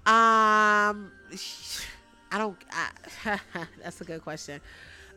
um, 0.05 1.11
I 2.31 2.37
don't. 2.37 2.57
I, 2.71 3.39
that's 3.83 4.01
a 4.01 4.03
good 4.03 4.21
question. 4.21 4.59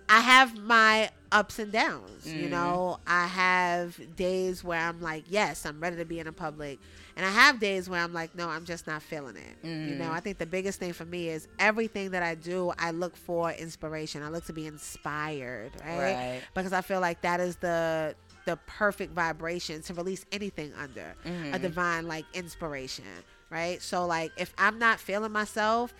I 0.09 0.21
have 0.21 0.57
my 0.59 1.11
ups 1.31 1.59
and 1.61 1.71
downs. 1.73 2.27
You 2.27 2.47
Mhm. 2.49 2.51
know, 2.51 2.99
I 3.07 3.27
have 3.29 3.99
days 4.17 4.65
where 4.65 4.81
I'm 4.81 5.01
like, 5.01 5.25
yes, 5.29 5.65
I'm 5.67 5.81
ready 5.81 5.97
to 5.97 6.05
be 6.05 6.19
in 6.19 6.27
the 6.27 6.33
public, 6.33 6.79
and 7.21 7.27
I 7.29 7.31
have 7.33 7.61
days 7.61 7.87
where 7.91 8.01
I'm 8.01 8.15
like, 8.15 8.35
no, 8.35 8.49
I'm 8.49 8.65
just 8.65 8.87
not 8.87 9.03
feeling 9.03 9.37
it. 9.37 9.57
You 9.87 9.95
know, 9.95 10.07
Mhm. 10.07 10.13
I 10.13 10.21
think 10.21 10.39
the 10.39 10.47
biggest 10.47 10.79
thing 10.79 10.95
for 10.95 11.05
me 11.05 11.29
is 11.29 11.47
everything 11.59 12.13
that 12.13 12.23
I 12.23 12.35
do, 12.35 12.73
I 12.79 12.93
look 12.93 13.15
for 13.17 13.51
inspiration. 13.53 14.23
I 14.23 14.29
look 14.31 14.45
to 14.47 14.55
be 14.55 14.67
inspired, 14.67 15.73
right? 15.85 16.17
Right. 16.17 16.43
Because 16.55 16.73
I 16.73 16.81
feel 16.81 17.01
like 17.01 17.21
that 17.23 17.41
is 17.41 17.57
the 17.57 18.15
the 18.47 18.57
perfect 18.67 19.13
vibration 19.13 19.83
to 19.83 19.93
release 19.95 20.25
anything 20.33 20.73
under 20.75 21.15
a 21.53 21.59
Mhm. 21.59 21.61
divine 21.61 22.09
like 22.09 22.25
inspiration, 22.33 23.05
right? 23.51 23.83
So 23.83 24.07
like 24.07 24.33
if 24.39 24.55
I'm 24.57 24.79
not 24.79 24.99
feeling 24.99 25.31
myself, 25.33 25.93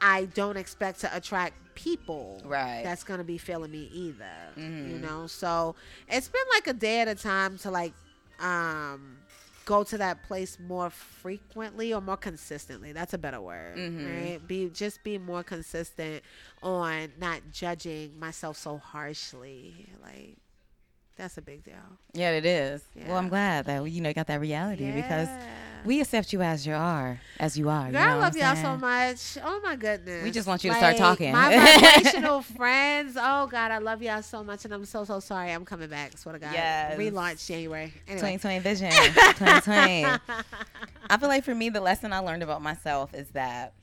I 0.00 0.26
don't 0.26 0.56
expect 0.56 1.00
to 1.00 1.16
attract 1.16 1.54
people 1.74 2.40
Right. 2.44 2.82
that's 2.84 3.02
gonna 3.04 3.24
be 3.24 3.38
feeling 3.38 3.72
me 3.72 3.90
either. 3.92 4.26
You 4.56 4.98
Mhm. 4.98 5.00
know, 5.00 5.26
so 5.26 5.74
it's 6.08 6.28
been 6.28 6.42
like 6.54 6.68
a 6.68 6.72
day 6.74 7.00
at 7.00 7.08
a 7.08 7.14
time 7.16 7.58
to 7.58 7.70
like 7.70 7.92
um 8.40 9.16
go 9.64 9.82
to 9.84 9.98
that 9.98 10.22
place 10.24 10.58
more 10.60 10.90
frequently 10.90 11.92
or 11.94 12.00
more 12.00 12.16
consistently. 12.16 12.92
That's 12.92 13.14
a 13.14 13.18
better 13.18 13.40
word, 13.40 13.76
Mhm. 13.78 14.06
right? 14.22 14.46
Be 14.46 14.68
just 14.68 15.02
be 15.02 15.18
more 15.18 15.42
consistent 15.42 16.22
on 16.62 17.12
not 17.18 17.40
judging 17.50 18.18
myself 18.18 18.56
so 18.58 18.78
harshly. 18.78 19.88
Like 20.02 20.36
that's 21.16 21.38
a 21.38 21.42
big 21.42 21.64
deal. 21.64 21.74
Yeah, 22.12 22.30
it 22.32 22.44
is. 22.44 22.82
Well, 23.06 23.16
I'm 23.16 23.28
glad 23.28 23.66
that 23.66 23.88
you 23.90 24.00
know 24.00 24.08
you 24.08 24.14
got 24.14 24.26
that 24.26 24.40
reality 24.40 24.90
because 24.90 25.28
we 25.84 26.00
accept 26.00 26.32
you 26.32 26.42
as 26.42 26.66
you 26.66 26.72
are, 26.74 27.20
as 27.38 27.58
you 27.58 27.68
are. 27.68 27.86
you 27.86 27.92
Girl, 27.92 28.04
know 28.04 28.10
I 28.10 28.14
love 28.14 28.36
y'all 28.36 28.56
so 28.56 28.76
much. 28.76 29.38
Oh 29.44 29.60
my 29.62 29.76
goodness. 29.76 30.24
We 30.24 30.30
just 30.30 30.48
want 30.48 30.64
you 30.64 30.70
to 30.70 30.76
start 30.76 30.96
talking. 30.96 31.32
My 31.32 31.54
vibrational 31.82 32.42
friends. 32.42 33.16
Oh 33.20 33.46
God, 33.46 33.70
I 33.70 33.78
love 33.78 34.02
y'all 34.02 34.22
so 34.22 34.42
much, 34.42 34.64
and 34.64 34.72
I'm 34.72 34.84
so 34.84 35.04
so 35.04 35.20
sorry. 35.20 35.52
I'm 35.52 35.64
coming 35.64 35.88
back. 35.88 36.16
Swear 36.16 36.34
to 36.34 36.38
God. 36.38 36.52
Yes. 36.52 36.98
Relaunch 36.98 37.46
January. 37.46 37.92
Anyway. 38.08 38.36
2020 38.38 38.58
vision. 38.60 38.90
2020. 39.14 40.04
I 41.10 41.16
feel 41.18 41.28
like 41.28 41.44
for 41.44 41.54
me, 41.54 41.68
the 41.68 41.80
lesson 41.80 42.12
I 42.12 42.20
learned 42.20 42.42
about 42.42 42.62
myself 42.62 43.14
is 43.14 43.28
that 43.30 43.74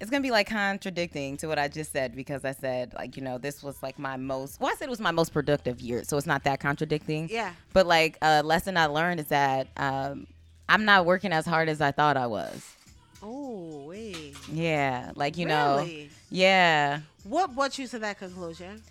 it's 0.00 0.10
gonna 0.10 0.22
be 0.22 0.30
like 0.30 0.48
contradicting 0.48 1.36
to 1.38 1.46
what 1.46 1.58
I 1.58 1.68
just 1.68 1.92
said 1.92 2.14
because 2.14 2.44
I 2.44 2.52
said 2.52 2.94
like 2.94 3.16
you 3.16 3.22
know 3.22 3.38
this 3.38 3.62
was 3.62 3.82
like 3.82 3.98
my 3.98 4.16
most 4.16 4.60
well 4.60 4.70
I 4.72 4.76
said 4.76 4.86
it 4.86 4.90
was 4.90 5.00
my 5.00 5.10
most 5.10 5.32
productive 5.32 5.80
year 5.80 6.04
so 6.04 6.16
it's 6.16 6.26
not 6.26 6.44
that 6.44 6.60
contradicting 6.60 7.28
yeah. 7.30 7.52
but 7.72 7.86
like 7.86 8.16
a 8.22 8.42
lesson 8.42 8.76
I 8.76 8.86
learned 8.86 9.20
is 9.20 9.26
that 9.26 9.68
um, 9.76 10.26
I'm 10.68 10.84
not 10.84 11.06
working 11.06 11.32
as 11.32 11.44
hard 11.46 11.68
as 11.68 11.80
I 11.80 11.90
thought 11.90 12.16
I 12.16 12.26
was 12.26 12.74
Oh 13.22 13.84
wait. 13.88 14.36
yeah 14.52 15.12
like 15.16 15.36
you 15.38 15.46
know 15.46 15.88
yeah 16.30 17.00
What 17.24 17.54
brought 17.54 17.78
you 17.78 17.86
to 17.88 17.98
that 18.00 18.18
conclusion? 18.18 18.82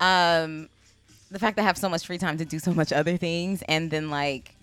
um 0.00 0.68
the 1.30 1.38
fact 1.38 1.56
that 1.56 1.62
I 1.62 1.66
have 1.66 1.78
so 1.78 1.88
much 1.88 2.06
free 2.06 2.18
time 2.18 2.38
to 2.38 2.44
do 2.44 2.58
so 2.58 2.72
much 2.72 2.92
other 2.92 3.16
things 3.16 3.62
and 3.68 3.90
then 3.90 4.10
like 4.10 4.54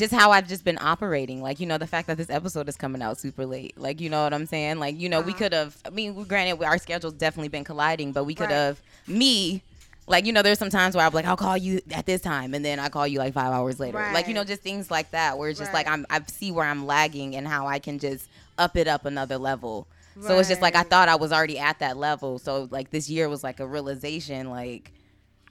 just 0.00 0.12
how 0.12 0.32
I've 0.32 0.48
just 0.48 0.64
been 0.64 0.78
operating. 0.80 1.40
Like, 1.42 1.60
you 1.60 1.66
know, 1.66 1.78
the 1.78 1.86
fact 1.86 2.08
that 2.08 2.16
this 2.16 2.28
episode 2.30 2.68
is 2.68 2.76
coming 2.76 3.00
out 3.02 3.18
super 3.18 3.46
late. 3.46 3.78
Like, 3.78 4.00
you 4.00 4.10
know 4.10 4.24
what 4.24 4.34
I'm 4.34 4.46
saying? 4.46 4.80
Like, 4.80 4.98
you 4.98 5.08
know, 5.08 5.20
we 5.20 5.30
Uh-huh. 5.30 5.38
could 5.38 5.52
have, 5.52 5.76
I 5.84 5.90
mean, 5.90 6.24
granted, 6.24 6.60
our 6.64 6.78
schedule's 6.78 7.14
definitely 7.14 7.48
been 7.48 7.62
colliding, 7.64 8.10
but 8.10 8.24
we 8.24 8.34
could 8.34 8.50
Right. 8.50 8.56
have, 8.56 8.80
me, 9.06 9.62
like, 10.08 10.26
you 10.26 10.32
know, 10.32 10.42
there's 10.42 10.58
some 10.58 10.70
times 10.70 10.96
where 10.96 11.06
I'm 11.06 11.12
like, 11.12 11.24
I'll 11.26 11.36
call 11.36 11.56
you 11.56 11.80
at 11.92 12.04
this 12.06 12.20
time, 12.20 12.52
and 12.54 12.64
then 12.64 12.80
I 12.80 12.88
call 12.88 13.06
you 13.06 13.20
like 13.20 13.32
five 13.34 13.52
hours 13.52 13.78
later. 13.78 14.08
Like, 14.10 14.26
you 14.26 14.34
know, 14.34 14.42
just 14.42 14.62
things 14.62 14.90
like 14.90 15.12
that, 15.12 15.38
where 15.38 15.48
it's 15.50 15.58
just 15.60 15.72
like, 15.72 15.86
I'm, 15.86 16.04
I 16.10 16.20
see 16.26 16.50
where 16.50 16.66
I'm 16.66 16.84
lagging 16.84 17.36
and 17.36 17.46
how 17.46 17.68
I 17.68 17.78
can 17.78 18.00
just 18.00 18.28
up 18.58 18.76
it 18.76 18.88
up 18.88 19.04
another 19.04 19.38
level. 19.38 19.86
So 20.20 20.38
it's 20.38 20.48
just 20.48 20.60
like, 20.60 20.74
I 20.74 20.82
thought 20.82 21.08
I 21.08 21.14
was 21.14 21.32
already 21.32 21.58
at 21.58 21.78
that 21.78 21.96
level. 21.96 22.38
So, 22.40 22.68
like, 22.70 22.90
this 22.90 23.08
year 23.08 23.28
was 23.28 23.42
like 23.44 23.60
a 23.60 23.66
realization, 23.66 24.50
like, 24.50 24.90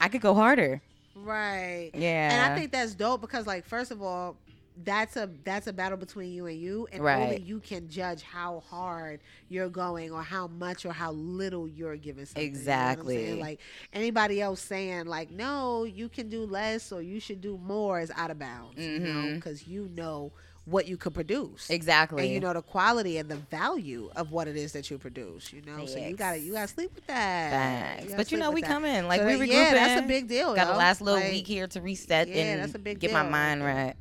I 0.02 0.10
could 0.10 0.22
go 0.22 0.34
harder. 0.34 0.82
Right. 1.24 1.92
Yeah. 1.94 2.32
And 2.46 2.54
I 2.54 2.58
think 2.58 2.72
that's 2.72 2.96
dope 2.96 3.22
because 3.22 3.46
like 3.48 3.66
first 3.66 3.92
of 3.92 4.02
all, 4.02 4.38
that's 4.86 5.18
a 5.18 5.30
that's 5.44 5.68
a 5.68 5.74
battle 5.74 5.98
between 5.98 6.32
you 6.32 6.46
and 6.46 6.58
you 6.58 6.88
and 6.94 7.02
only 7.06 7.42
you 7.42 7.60
can 7.60 7.90
judge 7.90 8.22
how 8.24 8.62
hard 8.62 9.20
you're 9.50 9.68
going 9.68 10.10
or 10.10 10.24
how 10.24 10.48
much 10.48 10.86
or 10.86 10.94
how 10.94 11.12
little 11.12 11.68
you're 11.68 11.98
giving 11.98 12.26
something. 12.26 12.44
you 12.44 12.52
know 12.52 12.54
what 12.54 12.60
I'm 12.62 13.06
saying? 13.06 13.20
Exactly. 13.20 13.42
Like 13.42 13.60
anybody 13.92 14.42
else 14.42 14.62
saying 14.62 15.06
like 15.08 15.32
no, 15.32 15.84
you 15.84 16.08
can 16.08 16.30
do 16.30 16.46
less 16.46 16.94
or 16.94 17.02
you 17.02 17.20
should 17.20 17.42
do 17.42 17.58
more 17.58 18.00
is 18.00 18.10
out 18.16 18.32
of 18.32 18.40
bounds, 18.40 18.78
you 18.80 19.00
know, 19.00 19.10
Mhm. 19.10 19.36
because 19.36 19.68
you 19.68 19.90
know 19.96 20.32
what 20.70 20.88
you 20.88 20.98
could 20.98 21.14
produce. 21.14 21.70
Exactly. 21.70 22.24
And 22.24 22.34
you 22.34 22.40
know 22.40 22.54
the 22.54 22.62
quality 22.62 23.18
and 23.18 23.30
the 23.30 23.36
value 23.36 24.10
of 24.16 24.32
what 24.32 24.48
it 24.48 24.56
is 24.56 24.74
that 24.74 24.90
you 24.90 24.98
produce, 24.98 25.52
you 25.54 25.62
know. 25.62 25.86
So 25.86 25.98
you 26.00 26.16
gotta 26.16 26.40
you 26.40 26.54
gotta 26.54 26.68
sleep 26.68 26.94
with 26.96 27.08
that. 27.08 27.52
Facts. 27.52 28.04
gotta 28.06 28.18
But 28.18 28.32
you 28.32 28.38
know, 28.38 28.52
we 28.52 28.62
that. 28.62 28.68
coming. 28.68 29.08
Like 29.08 29.22
So 29.22 29.28
we 29.28 29.34
regrouping. 29.34 29.48
Yeah, 29.52 29.74
that's 29.74 30.02
a 30.02 30.08
big 30.08 30.28
deal. 30.28 30.56
Got 30.56 30.68
yo. 30.68 30.78
last 30.78 31.02
little 31.02 31.20
Like, 31.20 31.32
week 31.32 31.48
here 31.48 31.68
to 31.68 31.82
reset 31.82 32.28
Yeah, 32.28 32.36
and 32.44 32.62
that's 32.64 32.76
a 32.76 32.80
big 32.80 33.00
get 33.00 33.12
my 33.12 33.24
mind 33.24 33.64
right. 33.64 33.96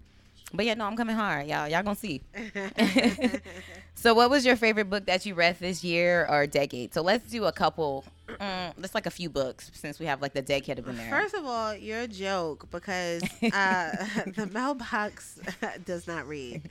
But 0.53 0.65
yeah, 0.65 0.75
no, 0.75 0.87
I'm 0.87 0.97
coming 0.97 1.15
hard, 1.17 1.47
y'all. 1.47 1.69
Y'all 1.69 1.83
gonna 1.83 1.95
see. 1.95 2.23
So, 4.01 4.15
what 4.15 4.31
was 4.31 4.47
your 4.47 4.55
favorite 4.55 4.89
book 4.89 5.07
that 5.07 5.27
you 5.27 5.35
read 5.35 5.59
this 5.59 5.83
year 5.83 6.25
or 6.31 6.47
decade? 6.47 6.95
So 6.95 7.03
let's 7.03 7.29
do 7.29 7.47
a 7.47 7.53
couple. 7.53 8.05
Um, 8.39 8.73
let's 8.79 8.95
like 8.95 9.07
a 9.07 9.11
few 9.11 9.29
books 9.29 9.73
since 9.75 9.99
we 9.99 10.07
have 10.07 10.23
like 10.23 10.35
the 10.35 10.41
decade 10.41 10.79
of 10.79 10.87
in 10.87 10.97
there. 10.97 11.11
First 11.11 11.35
of 11.35 11.45
all, 11.45 11.75
you're 11.75 12.03
a 12.03 12.07
joke 12.07 12.69
because 12.71 13.25
uh, 13.43 13.91
the 14.37 14.49
mailbox 14.53 15.41
does 15.85 16.07
not 16.07 16.29
read 16.29 16.63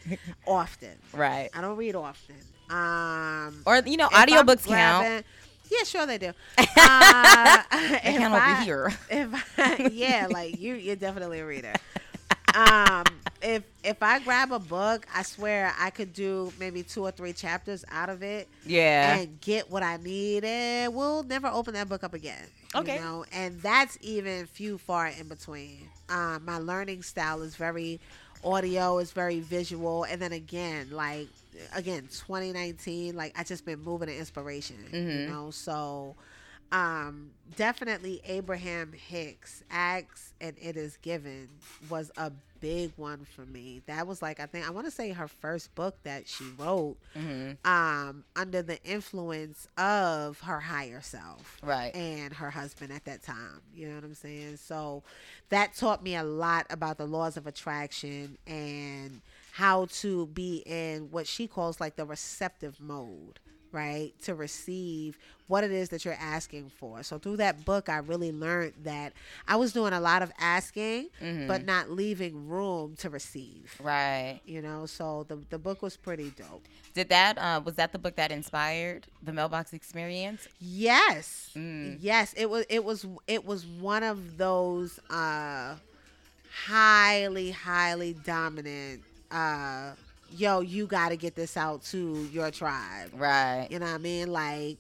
often. 0.46 0.96
right. 1.12 1.50
I 1.54 1.60
don't 1.60 1.76
read 1.76 1.96
often. 1.96 2.38
Um, 2.70 3.62
Or 3.66 3.82
you 3.86 3.98
know, 3.98 4.08
audiobooks 4.08 4.66
count. 4.66 5.26
Yeah, 5.70 5.84
sure 5.84 6.06
they 6.06 6.18
do. 6.18 6.32
Uh, 6.78 7.64
They 8.04 8.16
count 8.18 8.36
over 8.36 8.56
here. 8.62 8.94
If 9.10 9.60
I, 9.60 9.90
yeah, 9.92 10.28
like 10.30 10.58
you, 10.58 10.76
you're 10.76 10.96
definitely 10.96 11.42
a 11.42 11.46
reader. 11.46 11.74
Um, 12.58 13.04
if 13.42 13.64
if 13.84 14.02
I 14.02 14.20
grab 14.20 14.52
a 14.52 14.60
book, 14.60 15.06
I 15.14 15.22
swear 15.24 15.74
I 15.80 15.92
could 15.92 16.14
do 16.14 16.52
maybe 16.60 16.84
two 16.84 17.04
or 17.04 17.12
three 17.12 17.34
chapters 17.34 17.86
out 17.92 18.10
of 18.10 18.24
it 18.24 18.50
Yeah. 18.66 19.18
and 19.18 19.40
get 19.42 19.70
what 19.70 19.84
I 19.84 19.98
need, 19.98 20.44
and 20.44 20.94
we'll 20.96 21.24
never 21.24 21.48
open 21.48 21.74
that 21.76 21.88
book 21.90 22.04
up 22.04 22.14
again. 22.14 22.48
Okay. 22.76 22.96
You 22.96 23.02
know, 23.02 23.26
and 23.32 23.62
that's 23.62 23.98
even 24.02 24.46
few 24.48 24.78
far 24.78 25.08
in 25.08 25.28
between. 25.28 25.90
Um, 26.10 26.46
my 26.46 26.58
learning 26.58 27.04
style 27.04 27.42
is 27.44 27.56
very 27.56 28.00
audio, 28.44 28.98
is 29.00 29.12
very 29.12 29.40
visual, 29.40 30.04
and 30.04 30.22
then 30.22 30.32
again, 30.34 30.90
like 30.92 31.30
again, 31.76 32.08
2019, 32.26 33.16
like 33.16 33.38
I 33.40 33.44
just 33.44 33.66
been 33.66 33.82
moving 33.84 34.08
to 34.08 34.16
inspiration. 34.18 34.78
You 35.08 35.22
Mhm. 35.22 35.28
know, 35.28 35.52
so 35.52 36.16
um 36.72 37.32
definitely 37.56 38.20
abraham 38.26 38.92
hicks 38.92 39.64
Ask 39.72 40.34
and 40.42 40.56
It 40.62 40.76
Is 40.76 40.98
Given 40.98 41.48
was 41.90 42.12
a 42.18 42.32
big 42.60 42.92
one 42.96 43.26
for 43.36 43.46
me. 43.46 43.82
That 43.88 44.08
was 44.08 44.22
like 44.22 44.40
i 44.40 44.46
think 44.46 44.66
i 44.68 44.70
want 44.72 44.86
to 44.88 44.92
say 44.92 45.12
her 45.12 45.28
first 45.28 45.74
book 45.76 45.96
that 46.04 46.28
she 46.28 46.46
wrote 46.58 46.98
hmm 47.16 47.52
um 47.66 48.24
under 48.36 48.62
the 48.62 48.82
influence 48.84 49.68
of 49.78 50.40
her 50.42 50.60
higher 50.60 51.02
self 51.02 51.58
Right. 51.64 51.94
and 51.96 52.34
her 52.34 52.50
husband 52.52 52.92
at 52.94 53.06
that 53.06 53.24
time 53.24 53.62
you 53.74 53.88
know 53.90 53.96
what 53.96 54.04
i'm 54.04 54.14
saying? 54.16 54.58
So 54.58 55.04
that 55.50 55.76
taught 55.76 56.04
me 56.04 56.16
a 56.16 56.24
lot 56.24 56.66
about 56.70 56.98
the 56.98 57.06
laws 57.06 57.38
of 57.38 57.48
attraction 57.48 58.38
and 58.48 59.22
how 59.54 59.86
to 60.02 60.28
be 60.28 60.64
in 60.66 61.10
what 61.12 61.26
she 61.28 61.48
calls 61.48 61.80
like 61.82 61.96
the 61.96 62.06
receptive 62.06 62.80
mode 62.80 63.40
right 63.72 64.14
to 64.24 64.34
receive 64.36 65.18
what 65.48 65.64
it 65.64 65.72
is 65.72 65.90
that 65.90 66.04
you're 66.06 66.18
asking 66.20 66.70
for 66.80 67.04
so 67.04 67.18
through 67.18 67.38
that 67.38 67.64
book 67.66 67.90
i 67.90 67.98
really 67.98 68.32
learned 68.32 68.74
that 68.84 69.14
i 69.48 69.56
was 69.56 69.72
doing 69.74 69.94
a 69.94 70.00
lot 70.00 70.22
of 70.22 70.32
asking 70.40 71.08
Mhm. 71.22 71.48
but 71.48 71.66
not 71.66 71.90
leaving 71.90 72.48
room 72.48 72.96
to 72.98 73.10
receive 73.10 73.76
Right. 73.82 74.40
you 74.46 74.62
know 74.62 74.86
so 74.86 75.26
the, 75.28 75.38
the 75.50 75.58
book 75.58 75.82
was 75.82 75.96
pretty 75.98 76.32
dope 76.32 76.64
Did 76.94 77.10
that? 77.10 77.38
Uh, 77.38 77.62
was 77.64 77.76
that 77.76 77.92
the 77.92 78.00
book 78.00 78.16
that 78.16 78.32
inspired 78.32 79.06
the 79.22 79.32
mailbox 79.32 79.72
experience? 79.72 80.48
Yes. 80.60 81.52
Mm. 81.56 81.98
Yes, 82.02 82.34
it 82.36 82.50
was 82.50 82.66
it 82.70 82.84
was 82.84 83.06
it 83.28 83.46
was 83.46 83.68
one 83.68 84.02
of 84.02 84.38
those 84.40 85.00
uh 85.12 85.76
highly 86.66 87.52
highly 87.52 88.14
dominant 88.14 89.02
uh 89.32 89.92
yo, 90.32 90.62
you 90.62 90.88
got 90.88 91.10
to 91.10 91.16
get 91.16 91.36
this 91.36 91.58
out 91.58 91.84
to 91.86 92.28
your 92.32 92.52
tribe. 92.52 93.12
Right. 93.14 93.68
You 93.70 93.80
know 93.80 93.86
what 93.86 93.96
I 93.96 94.00
mean? 94.00 94.32
Like 94.32 94.78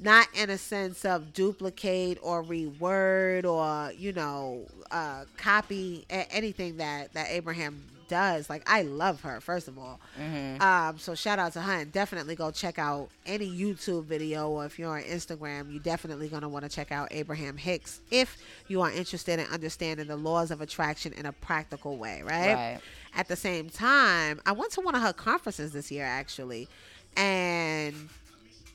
not 0.00 0.26
in 0.34 0.50
a 0.50 0.58
sense 0.58 1.04
of 1.04 1.32
duplicate 1.32 2.18
or 2.22 2.42
reword 2.42 3.44
or, 3.44 3.92
you 3.92 4.12
know, 4.12 4.66
uh 4.90 5.24
copy 5.36 6.04
a- 6.10 6.30
anything 6.32 6.76
that 6.78 7.12
that 7.14 7.28
Abraham 7.30 7.82
does. 8.08 8.50
Like 8.50 8.62
I 8.70 8.82
love 8.82 9.20
her, 9.22 9.40
first 9.40 9.68
of 9.68 9.78
all. 9.78 10.00
Mm-hmm. 10.20 10.62
Um, 10.62 10.98
so 10.98 11.14
shout 11.14 11.38
out 11.38 11.52
to 11.54 11.60
her 11.60 11.72
and 11.72 11.92
definitely 11.92 12.34
go 12.34 12.50
check 12.50 12.78
out 12.78 13.08
any 13.26 13.50
YouTube 13.50 14.04
video 14.04 14.50
or 14.50 14.66
if 14.66 14.78
you're 14.78 14.96
on 14.96 15.02
Instagram, 15.02 15.72
you're 15.72 15.82
definitely 15.82 16.28
gonna 16.28 16.48
want 16.48 16.64
to 16.64 16.68
check 16.68 16.92
out 16.92 17.08
Abraham 17.10 17.56
Hicks 17.56 18.00
if 18.10 18.36
you 18.68 18.80
are 18.82 18.90
interested 18.90 19.38
in 19.38 19.46
understanding 19.46 20.06
the 20.06 20.16
laws 20.16 20.50
of 20.50 20.60
attraction 20.60 21.12
in 21.14 21.26
a 21.26 21.32
practical 21.32 21.96
way, 21.96 22.22
right? 22.22 22.54
Right. 22.54 22.80
At 23.16 23.28
the 23.28 23.36
same 23.36 23.70
time, 23.70 24.40
I 24.44 24.52
went 24.52 24.72
to 24.72 24.80
one 24.80 24.94
of 24.94 25.02
her 25.02 25.12
conferences 25.12 25.72
this 25.72 25.90
year 25.90 26.04
actually, 26.04 26.68
and 27.16 27.94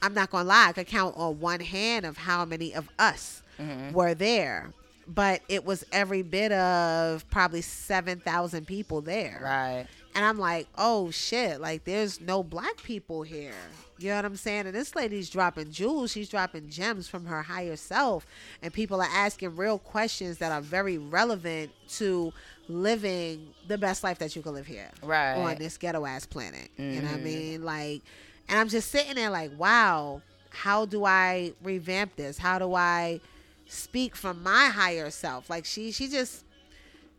I'm 0.01 0.13
not 0.13 0.29
gonna 0.31 0.47
lie, 0.47 0.67
I 0.69 0.73
could 0.73 0.87
count 0.87 1.15
on 1.17 1.39
one 1.39 1.59
hand 1.59 2.05
of 2.05 2.17
how 2.17 2.45
many 2.45 2.73
of 2.73 2.89
us 2.97 3.41
Mhm. 3.59 3.91
were 3.91 4.13
there. 4.13 4.71
But 5.07 5.41
it 5.49 5.65
was 5.65 5.83
every 5.91 6.21
bit 6.21 6.51
of 6.51 7.27
probably 7.31 7.61
seven 7.61 8.19
thousand 8.19 8.67
people 8.67 9.01
there. 9.01 9.39
Right. 9.43 9.87
And 10.15 10.23
I'm 10.23 10.37
like, 10.39 10.67
oh 10.77 11.09
shit, 11.11 11.59
like 11.59 11.83
there's 11.83 12.21
no 12.21 12.43
black 12.43 12.77
people 12.83 13.23
here. 13.23 13.53
You 13.97 14.09
know 14.09 14.15
what 14.17 14.25
I'm 14.25 14.35
saying? 14.37 14.65
And 14.67 14.75
this 14.75 14.95
lady's 14.95 15.29
dropping 15.29 15.71
jewels. 15.71 16.11
She's 16.11 16.29
dropping 16.29 16.69
gems 16.69 17.07
from 17.09 17.25
her 17.25 17.41
higher 17.41 17.75
self. 17.75 18.25
And 18.61 18.71
people 18.71 19.01
are 19.01 19.09
asking 19.11 19.55
real 19.57 19.77
questions 19.79 20.37
that 20.37 20.51
are 20.51 20.61
very 20.61 20.97
relevant 20.97 21.71
to 21.97 22.31
living 22.69 23.47
the 23.67 23.77
best 23.77 24.03
life 24.03 24.19
that 24.19 24.35
you 24.35 24.41
can 24.41 24.53
live 24.53 24.67
here 24.67 24.89
Right. 25.03 25.33
on 25.33 25.55
this 25.57 25.77
ghetto 25.77 26.05
ass 26.05 26.25
planet. 26.25 26.69
You 26.77 27.01
know 27.01 27.07
what 27.09 27.15
I 27.15 27.17
Mhm. 27.17 27.23
mean? 27.23 27.63
Like, 27.63 28.01
and 28.47 28.59
I'm 28.59 28.69
just 28.69 28.89
sitting 28.91 29.15
there 29.15 29.29
like, 29.29 29.51
wow, 29.57 30.21
how 30.51 30.85
do 30.85 31.03
I 31.05 31.53
revamp 31.63 32.15
this? 32.15 32.37
How 32.37 32.59
do 32.59 32.73
I 32.75 33.19
speak 33.67 34.15
from 34.15 34.41
my 34.43 34.67
higher 34.67 35.09
self? 35.11 35.49
Like 35.49 35.65
she 35.65 35.91
she 35.91 36.07
just 36.07 36.45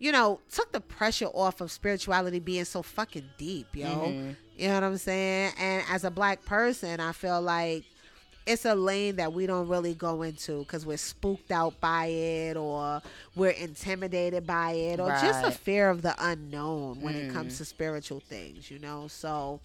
you 0.03 0.11
know, 0.13 0.41
took 0.51 0.73
the 0.73 0.81
pressure 0.81 1.27
off 1.27 1.61
of 1.61 1.71
spirituality 1.71 2.39
being 2.39 2.65
so 2.65 2.81
fucking 2.83 3.29
deep, 3.37 3.67
yo. 3.77 3.87
Mhm. 4.15 4.37
You 4.57 4.69
know 4.69 4.75
what 4.77 4.83
I'm 4.85 4.97
saying? 4.97 5.53
And 5.59 5.85
as 5.91 6.05
a 6.05 6.11
black 6.11 6.43
person, 6.47 7.01
I 7.01 7.13
feel 7.13 7.43
like 7.43 7.85
it's 8.47 8.65
a 8.65 8.75
lane 8.75 9.17
that 9.17 9.33
we 9.33 9.47
don't 9.47 9.69
really 9.69 9.95
go 9.95 10.23
into 10.23 10.61
because 10.61 10.85
we're 10.87 10.97
spooked 10.97 11.51
out 11.51 11.81
by 11.81 12.07
it 12.07 12.57
or 12.57 13.03
we're 13.35 13.51
intimidated 13.51 14.47
by 14.47 14.73
it 14.73 15.01
or 15.01 15.13
just 15.13 15.43
a 15.45 15.51
fear 15.51 15.91
of 15.91 16.03
the 16.03 16.15
unknown 16.19 17.01
when 17.01 17.15
it 17.15 17.29
comes 17.29 17.55
Mm. 17.55 17.59
to 17.59 17.65
spiritual 17.65 18.21
things, 18.21 18.71
you 18.71 18.79
know? 18.79 19.07
So, 19.09 19.61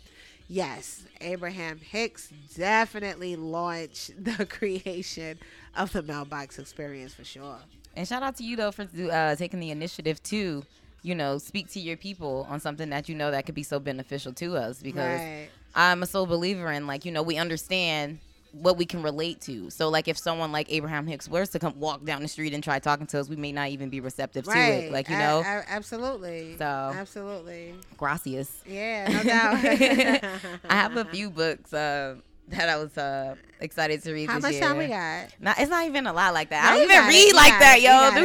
yes, 0.47 1.05
Abraham 1.21 1.79
Hicks 1.79 2.29
definitely 2.55 3.35
launched 3.35 4.11
the 4.23 4.45
creation 4.45 5.39
of 5.75 5.91
the 5.91 6.01
mailbox 6.03 6.59
experience 6.59 7.13
for 7.13 7.23
sure. 7.23 7.59
And 7.95 8.07
shout 8.07 8.23
out 8.23 8.35
to 8.37 8.43
you 8.43 8.55
though 8.55 8.71
for 8.71 8.87
uh, 9.11 9.35
taking 9.35 9.59
the 9.59 9.71
initiative 9.71 10.21
to, 10.23 10.65
you 11.01 11.15
know, 11.15 11.37
speak 11.37 11.69
to 11.71 11.79
your 11.79 11.97
people 11.97 12.45
on 12.49 12.59
something 12.59 12.89
that 12.89 13.07
you 13.09 13.15
know 13.15 13.31
that 13.31 13.45
could 13.45 13.55
be 13.55 13.63
so 13.63 13.79
beneficial 13.79 14.33
to 14.33 14.57
us 14.57 14.81
because 14.81 15.21
Right. 15.21 15.49
I'm 15.75 16.03
a 16.03 16.05
sole 16.05 16.25
believer 16.25 16.71
in 16.71 16.87
like, 16.87 17.05
you 17.05 17.11
know, 17.11 17.23
we 17.23 17.37
understand 17.37 18.19
what 18.61 18.77
we 18.77 18.85
can 18.85 19.01
relate 19.01 19.41
to. 19.41 19.69
So 19.69 19.89
like 19.89 20.07
if 20.07 20.17
someone 20.17 20.51
like 20.51 20.71
Abraham 20.71 21.07
Hicks 21.07 21.27
were 21.27 21.45
to 21.45 21.59
come 21.59 21.79
walk 21.79 22.03
down 22.05 22.21
the 22.21 22.27
street 22.27 22.53
and 22.53 22.63
try 22.63 22.79
talking 22.79 23.07
to 23.07 23.19
us, 23.19 23.29
we 23.29 23.35
may 23.35 23.51
not 23.51 23.69
even 23.69 23.89
be 23.89 23.99
receptive 23.99 24.45
to 24.45 24.51
it. 24.51 24.91
Like, 24.91 25.09
you 25.09 25.17
know, 25.17 25.39
a- 25.45 25.63
absolutely. 25.67 26.57
So- 26.57 26.65
absolutely. 26.65 27.75
gracias. 27.97 28.51
Yeah, 28.65 29.07
no 29.09 29.23
doubt. 29.23 29.63
I 30.69 30.73
have 30.73 30.97
a 30.97 31.05
few 31.05 31.29
books 31.29 31.73
uh, 31.73 32.15
that 32.49 32.69
I 32.69 32.77
was 32.77 32.95
uh, 32.97 33.35
excited 33.59 34.03
to 34.03 34.13
read 34.13 34.29
How 34.29 34.39
much 34.39 34.53
year. 34.53 34.61
time 34.61 34.77
we 34.77 34.87
got? 34.87 35.29
Not, 35.39 35.57
it's 35.59 35.69
not 35.69 35.85
even 35.85 36.05
a 36.05 36.13
lot 36.13 36.33
like 36.33 36.49
that. 36.51 36.63
No, 36.63 36.69
I 36.69 36.73
don't 36.77 36.83
even 36.91 37.03
it, 37.03 37.07
read 37.07 37.27
you 37.29 37.33
like 37.33 37.59
that, 37.59 37.77
it, 37.77 37.83
yo. 37.83 37.89
got 37.89 38.15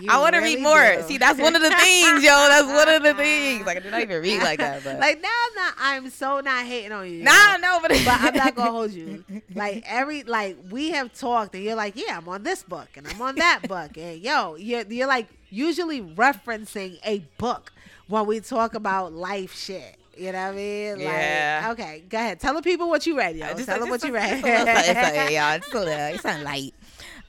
Dude, 0.00 0.08
I 0.10 0.18
want 0.20 0.34
to 0.34 0.40
really 0.40 0.56
read 0.56 0.62
more. 0.62 0.96
do. 0.96 1.02
See, 1.08 1.16
that's 1.18 1.38
one 1.40 1.56
of 1.56 1.62
the 1.62 1.70
things, 1.80 2.22
yo. 2.22 2.30
That's 2.48 2.66
one 2.68 2.88
of 2.88 3.02
the 3.02 3.14
things. 3.14 3.64
Like 3.64 3.78
I 3.78 3.80
do 3.80 3.90
not 3.90 4.02
even 4.02 4.22
read 4.22 4.42
like 4.42 4.58
that, 4.58 4.84
but 4.84 4.98
Like 4.98 5.22
now, 5.22 5.28
I'm 5.48 5.54
not. 5.54 5.74
I'm 5.78 6.10
so 6.10 6.40
not 6.40 6.66
hating 6.66 6.92
on 6.92 7.10
you. 7.10 7.22
nah, 7.22 7.56
no, 7.56 7.78
but 7.80 7.90
But 8.04 8.20
I'm 8.20 8.34
not 8.34 8.54
gonna 8.54 8.70
hold 8.70 8.92
you. 8.92 9.24
Like 9.54 9.82
every 9.86 10.22
like 10.24 10.56
we 10.70 10.90
have 10.90 11.12
talked, 11.12 11.54
and 11.54 11.64
you're 11.64 11.74
like, 11.74 11.94
yeah, 11.96 12.16
I'm 12.18 12.28
on 12.28 12.42
this 12.42 12.62
book, 12.62 12.88
and 12.96 13.06
I'm 13.08 13.20
on 13.22 13.36
that 13.36 13.66
book, 13.68 13.96
and 13.96 14.20
yo, 14.20 14.56
you're 14.56 14.82
you're 14.82 15.06
like 15.08 15.28
usually 15.50 16.00
referencing 16.02 16.98
a 17.04 17.20
book 17.38 17.72
when 18.08 18.26
we 18.26 18.40
talk 18.40 18.74
about 18.74 19.12
life 19.12 19.54
shit. 19.54 19.96
You 20.16 20.32
know 20.32 20.38
what 20.44 20.52
I 20.52 20.56
mean? 20.56 20.92
Like, 20.98 21.00
Yeah. 21.04 21.68
Okay, 21.72 22.04
go 22.08 22.18
ahead. 22.18 22.38
Tell 22.40 22.54
the 22.54 22.62
people 22.62 22.88
what 22.90 23.06
you 23.06 23.16
read, 23.16 23.36
yo. 23.36 23.46
Just- 23.54 23.66
Tell 23.66 23.80
them 23.80 23.88
what 23.88 24.00
just- 24.02 24.08
you 24.08 24.14
read. 24.14 24.42
just 24.42 24.44
a 24.44 24.48
little 24.48 24.66
something, 24.66 24.94
something, 24.94 25.34
y'all. 25.34 25.58
Just 25.58 25.74
a 25.74 25.78
little, 25.78 25.92
it's 26.14 26.24
not 26.24 26.40
light. 26.42 26.71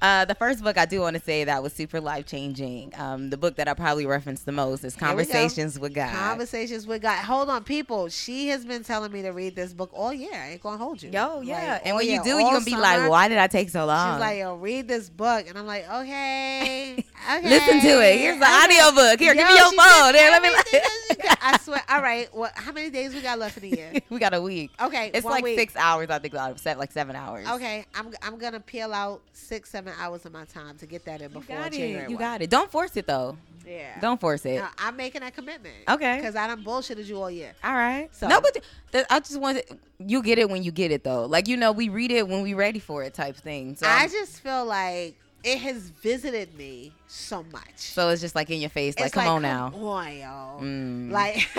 Uh, 0.04 0.26
the 0.26 0.36
first 0.36 0.62
book 0.62 0.78
I 0.78 0.86
do 0.86 1.00
want 1.00 1.16
to 1.16 1.22
say 1.24 1.46
that 1.46 1.64
was 1.64 1.72
super 1.72 2.02
life 2.02 2.26
changing. 2.26 2.92
Um, 2.98 3.30
the 3.30 3.38
book 3.38 3.56
that 3.56 3.70
I 3.70 3.74
probably 3.74 4.06
referenced 4.06 4.46
the 4.46 4.52
most 4.52 4.84
is 4.84 4.98
we 4.98 5.00
go. 5.00 5.06
Conversations 5.08 5.80
with 5.80 5.94
God. 5.94 6.14
Conversations 6.14 6.86
with 6.86 7.02
God. 7.02 7.24
Hold 7.24 7.50
on, 7.50 7.64
people. 7.64 8.10
She 8.10 8.50
has 8.50 8.66
been 8.66 8.84
telling 8.84 9.14
me 9.14 9.22
to 9.22 9.30
read 9.30 9.56
this 9.56 9.74
book 9.74 9.92
all 9.94 10.12
year. 10.12 10.34
I 10.34 10.50
ain't 10.50 10.62
gonna 10.62 10.76
hold 10.76 11.02
you. 11.02 11.10
Yo, 11.10 11.38
Like, 11.38 11.48
yeah. 11.48 11.80
and 11.86 11.94
all 11.94 12.00
when 12.00 12.10
you 12.10 12.22
do, 12.22 12.32
you're 12.32 12.42
gonna 12.42 12.66
be 12.66 12.76
like, 12.76 13.10
why 13.10 13.30
did 13.30 13.38
I 13.38 13.48
take 13.48 13.70
so 13.70 13.86
long? 13.86 14.16
She's 14.16 14.20
like, 14.20 14.40
yo, 14.40 14.56
read 14.56 14.90
this 14.90 15.10
book. 15.10 15.48
And 15.48 15.58
I'm 15.58 15.66
like, 15.66 15.90
okay. 15.90 16.96
okay 17.38 17.50
Listen 17.50 17.80
to 17.80 18.02
it. 18.06 18.18
Here's 18.18 18.40
the 18.40 18.46
okay. 18.46 18.54
audio 18.54 18.94
book. 18.94 19.20
Here, 19.22 19.34
give 19.34 19.48
me 19.48 19.56
your 19.56 19.72
phone. 19.72 20.12
said 20.12 20.16
Here, 20.16 20.32
let 20.32 20.42
me. 20.42 20.50
everything 20.50 20.82
that 20.82 21.08
she 21.12 21.16
got. 21.16 21.38
I 21.42 21.58
swear. 21.60 21.82
All 21.88 22.02
right. 22.02 22.28
Well, 22.36 22.52
how 22.56 22.74
many 22.74 22.90
days 22.90 23.14
we 23.14 23.22
got 23.22 23.40
left 23.40 23.56
in 23.56 23.70
the 23.70 23.78
year? 23.78 23.94
we 24.10 24.20
got 24.20 24.34
a 24.34 24.42
week. 24.42 24.72
Okay. 24.82 25.12
It's 25.14 25.26
like 25.26 25.46
week. 25.46 25.58
six 25.58 25.78
hours, 25.78 26.10
I 26.10 26.20
think, 26.20 26.34
out 26.36 26.52
of 26.52 26.60
seven, 26.60 26.80
like 26.80 26.92
seven 26.92 27.16
hours. 27.16 27.48
Okay. 27.48 27.86
I'm, 27.96 28.12
I'm 28.22 28.38
going 28.38 28.52
to 28.52 28.60
peel 28.60 28.94
out 28.94 29.22
six, 29.32 29.70
seven 29.70 29.93
hours 30.00 30.26
of 30.26 30.34
my 30.34 30.46
time 30.46 30.78
to 30.78 30.86
get 30.86 31.06
that 31.06 31.22
in 31.22 31.30
You 31.32 31.40
before 31.40 31.58
got 31.58 31.72
January. 31.72 32.06
it. 32.06 32.10
You 32.10 32.16
1. 32.16 32.20
got 32.20 32.42
it. 32.42 32.50
Don't 32.50 32.72
force 32.72 32.96
it 32.98 33.08
though. 33.08 33.38
Yeah. 33.68 34.00
Don't 34.02 34.20
force 34.20 34.46
it. 34.46 34.58
No, 34.60 34.68
I'm 34.78 34.98
making 34.98 35.22
that 35.22 35.34
commitment. 35.34 35.76
Okay. 35.90 36.18
Because 36.18 36.36
I 36.36 36.48
done 36.48 36.64
bullshitted 36.66 37.06
you 37.06 37.22
all 37.22 37.32
year. 37.32 37.54
All 37.64 37.74
right. 37.74 38.10
So- 38.14 38.28
no, 38.28 38.42
but 38.42 38.58
th- 38.92 39.06
I 39.10 39.20
just 39.20 39.40
want 39.40 39.66
to, 39.66 39.78
you 40.00 40.22
get 40.22 40.38
it 40.38 40.50
when 40.50 40.64
you 40.64 40.72
get 40.72 40.92
it 40.92 41.04
though. 41.04 41.26
Like 41.26 41.48
you 41.48 41.56
know, 41.58 41.72
we 41.72 41.88
read 41.90 42.12
it 42.12 42.28
when 42.28 42.42
we 42.42 42.54
ready 42.54 42.80
for 42.80 43.04
it, 43.04 43.14
type 43.14 43.36
thing. 43.38 43.76
So, 43.78 43.88
I 43.88 44.08
just 44.10 44.42
feel 44.42 44.66
like 44.66 45.16
it 45.46 45.58
has 45.60 45.90
visited 45.90 46.58
me 46.58 46.92
so 47.08 47.44
much. 47.52 47.72
so 47.76 48.10
it's 48.10 48.22
just 48.22 48.34
like 48.36 48.50
in 48.50 48.60
your 48.62 48.70
face, 48.70 48.98
like 49.00 49.12
come 49.14 49.28
on 49.28 49.42
come 49.42 49.44
now. 49.44 49.88
on, 49.88 50.18
yo. 50.18 50.66
Mm. 50.66 51.12
Like 51.12 51.36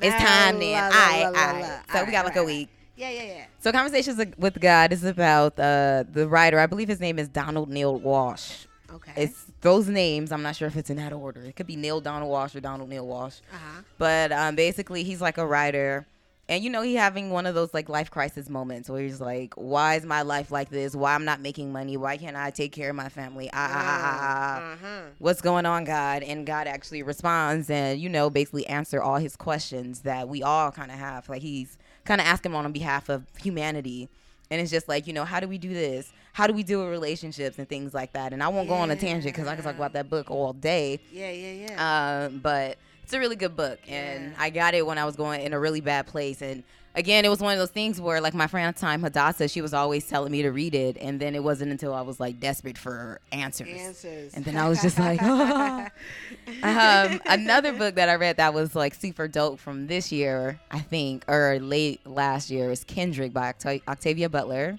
it's 0.00 0.16
time 0.24 0.58
then. 0.58 0.72
La, 0.72 0.84
All 0.84 0.90
la, 0.90 0.96
right, 0.96 1.20
la, 1.20 1.26
all 1.26 1.32
la, 1.32 1.52
right. 1.52 1.60
la. 1.62 1.92
So 1.92 1.98
All 2.00 2.06
we 2.06 2.12
got 2.12 2.18
right, 2.18 2.24
like 2.26 2.36
all 2.36 2.42
a 2.42 2.46
week. 2.46 2.68
Yeah, 2.96 3.10
yeah, 3.10 3.22
yeah. 3.22 3.44
So 3.60 3.72
conversations 3.72 4.20
with 4.38 4.60
God 4.60 4.92
is 4.92 5.04
about 5.04 5.58
uh, 5.58 6.04
the 6.10 6.28
writer. 6.28 6.58
I 6.58 6.66
believe 6.66 6.88
his 6.88 7.00
name 7.00 7.18
is 7.18 7.28
Donald 7.28 7.68
Neale 7.70 7.98
Walsch. 8.00 8.66
Okay. 8.92 9.12
It's 9.16 9.46
those 9.62 9.88
names. 9.88 10.32
I'm 10.32 10.42
not 10.42 10.56
sure 10.56 10.68
if 10.68 10.76
it's 10.76 10.90
in 10.90 10.98
that 10.98 11.12
order. 11.12 11.40
It 11.40 11.56
could 11.56 11.66
be 11.66 11.76
Neale 11.76 12.00
Donald 12.02 12.30
Walsch 12.30 12.54
or 12.54 12.60
Donald 12.60 12.90
Neale 12.90 13.06
Walsch. 13.06 13.40
uh-huh. 13.52 13.82
But 13.96 14.32
um, 14.32 14.54
basically, 14.54 15.02
he's 15.02 15.22
like 15.22 15.38
a 15.38 15.46
writer, 15.46 16.06
and 16.46 16.62
you 16.62 16.68
know, 16.68 16.82
he 16.82 16.94
having 16.96 17.30
one 17.30 17.46
of 17.46 17.54
those 17.54 17.72
like 17.72 17.88
life 17.88 18.10
crisis 18.10 18.50
moments 18.50 18.90
where 18.90 19.00
he's 19.00 19.20
like, 19.20 19.54
"Why 19.54 19.94
is 19.94 20.04
my 20.04 20.20
life 20.20 20.50
like 20.50 20.68
this? 20.68 20.94
Why 20.94 21.14
I'm 21.14 21.24
not 21.24 21.40
making 21.40 21.72
money? 21.72 21.96
Why 21.96 22.18
can't 22.18 22.36
I 22.36 22.50
take 22.50 22.72
care 22.72 22.90
of 22.90 22.96
my 22.96 23.08
family? 23.08 23.48
Ah, 23.54 23.70
ah, 23.72 23.80
ah, 23.80 24.00
ah, 24.02 24.60
ah. 24.60 24.72
Uh-huh. 24.74 25.02
What's 25.18 25.40
going 25.40 25.64
on, 25.64 25.84
God?" 25.84 26.22
And 26.22 26.46
God 26.46 26.66
actually 26.66 27.02
responds, 27.02 27.70
and 27.70 27.98
you 27.98 28.10
know, 28.10 28.28
basically 28.28 28.66
answer 28.66 29.00
all 29.00 29.16
his 29.16 29.36
questions 29.36 30.00
that 30.00 30.28
we 30.28 30.42
all 30.42 30.70
kind 30.70 30.90
of 30.90 30.98
have. 30.98 31.30
Like 31.30 31.40
he's 31.40 31.78
kind 32.04 32.20
of 32.20 32.26
asking 32.26 32.54
on 32.54 32.70
behalf 32.72 33.08
of 33.08 33.24
humanity. 33.40 34.08
And 34.50 34.60
it's 34.60 34.70
just 34.70 34.86
like, 34.88 35.06
you 35.06 35.12
know, 35.14 35.24
how 35.24 35.40
do 35.40 35.48
we 35.48 35.56
do 35.56 35.72
this? 35.72 36.12
How 36.34 36.46
do 36.46 36.52
we 36.52 36.62
deal 36.62 36.80
with 36.80 36.90
relationships 36.90 37.58
and 37.58 37.66
things 37.68 37.94
like 37.94 38.12
that? 38.12 38.32
And 38.32 38.42
I 38.42 38.48
won't 38.48 38.68
go 38.68 38.74
on 38.74 38.90
a 38.90 38.96
tangent 38.96 39.34
because 39.34 39.48
I 39.48 39.54
can 39.54 39.64
talk 39.64 39.76
about 39.76 39.94
that 39.94 40.10
book 40.10 40.30
all 40.30 40.52
day. 40.52 41.00
Yeah, 41.10 41.30
yeah, 41.30 41.66
yeah. 41.68 42.24
Um, 42.26 42.38
but 42.38 42.76
it's 43.02 43.12
a 43.14 43.18
really 43.18 43.36
good 43.36 43.56
book, 43.56 43.78
and 43.88 44.32
Yeah. 44.32 44.36
I 44.38 44.50
got 44.50 44.74
it 44.74 44.86
when 44.86 44.98
I 44.98 45.04
was 45.04 45.16
going 45.16 45.40
in 45.40 45.52
a 45.52 45.58
really 45.60 45.80
bad 45.80 46.06
place. 46.06 46.42
And 46.42 46.64
again, 46.94 47.24
it 47.24 47.28
was 47.28 47.40
one 47.40 47.52
of 47.52 47.58
those 47.58 47.70
things 47.70 48.00
where, 48.00 48.20
like 48.20 48.34
my 48.34 48.46
friend 48.46 48.68
at 48.68 48.74
the 48.76 48.80
time, 48.80 49.02
Hadassah, 49.02 49.48
she 49.48 49.60
was 49.60 49.74
always 49.74 50.06
telling 50.06 50.32
me 50.32 50.42
to 50.42 50.50
read 50.50 50.74
it, 50.74 50.96
and 50.98 51.20
then 51.20 51.34
it 51.34 51.42
wasn't 51.42 51.70
until 51.70 51.94
I 51.94 52.02
was 52.02 52.20
like 52.20 52.40
desperate 52.40 52.78
for 52.78 53.20
answers. 53.30 53.68
Answers. 53.68 54.34
And 54.34 54.44
then 54.44 54.56
I 54.56 54.68
was 54.68 54.80
just 54.82 54.98
like, 54.98 55.20
oh. 55.22 55.86
um, 56.62 57.20
another 57.26 57.72
book 57.72 57.94
that 57.96 58.08
I 58.08 58.14
read 58.14 58.36
that 58.36 58.54
was 58.54 58.74
like 58.74 58.94
super 58.94 59.28
dope 59.28 59.58
from 59.58 59.86
this 59.86 60.12
year, 60.12 60.60
I 60.70 60.80
think, 60.80 61.24
or 61.28 61.58
late 61.60 62.06
last 62.06 62.50
year, 62.50 62.70
is 62.70 62.84
Kindred 62.84 63.32
by 63.32 63.52
Octa- 63.52 63.82
Octavia 63.88 64.28
Butler. 64.28 64.78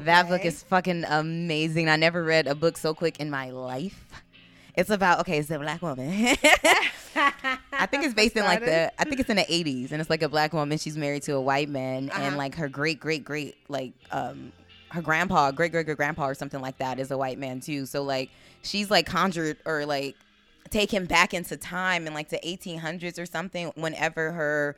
That 0.00 0.28
book 0.28 0.44
is 0.44 0.64
fucking 0.64 1.04
amazing. 1.08 1.88
I 1.88 1.96
never 1.96 2.24
read 2.24 2.48
a 2.48 2.56
book 2.56 2.76
so 2.76 2.92
quick 2.92 3.20
in 3.20 3.30
my 3.30 3.50
life. 3.50 4.05
It's 4.76 4.90
about 4.90 5.20
okay, 5.20 5.38
it's 5.38 5.50
a 5.50 5.58
black 5.58 5.80
woman. 5.82 6.10
I 7.16 7.86
think 7.90 8.04
it's 8.04 8.14
based 8.14 8.36
in 8.36 8.44
like 8.44 8.60
the 8.64 8.92
I 9.00 9.04
think 9.04 9.20
it's 9.20 9.30
in 9.30 9.36
the 9.36 9.44
80s 9.44 9.92
and 9.92 10.00
it's 10.00 10.10
like 10.10 10.22
a 10.22 10.28
black 10.28 10.52
woman 10.52 10.78
she's 10.78 10.96
married 10.96 11.22
to 11.24 11.32
a 11.34 11.40
white 11.40 11.68
man 11.68 12.10
and 12.10 12.12
Uh-huh. 12.12 12.36
like 12.36 12.54
her 12.56 12.68
great 12.68 13.00
great 13.00 13.24
great 13.24 13.56
like 13.68 13.92
um 14.10 14.52
her 14.90 15.02
grandpa, 15.02 15.50
great 15.50 15.72
great 15.72 15.86
great 15.86 15.96
grandpa 15.96 16.26
or 16.28 16.34
something 16.34 16.60
like 16.60 16.78
that 16.78 16.98
is 16.98 17.10
a 17.10 17.18
white 17.18 17.38
man 17.38 17.60
too. 17.60 17.86
So 17.86 18.02
like 18.02 18.30
she's 18.62 18.90
like 18.90 19.06
conjured 19.06 19.56
or 19.64 19.86
like 19.86 20.16
take 20.70 20.92
him 20.92 21.06
back 21.06 21.32
into 21.32 21.56
time 21.56 22.06
in 22.06 22.12
like 22.14 22.28
the 22.28 22.38
1800s 22.44 23.18
or 23.18 23.26
something 23.26 23.72
whenever 23.76 24.32
her 24.32 24.76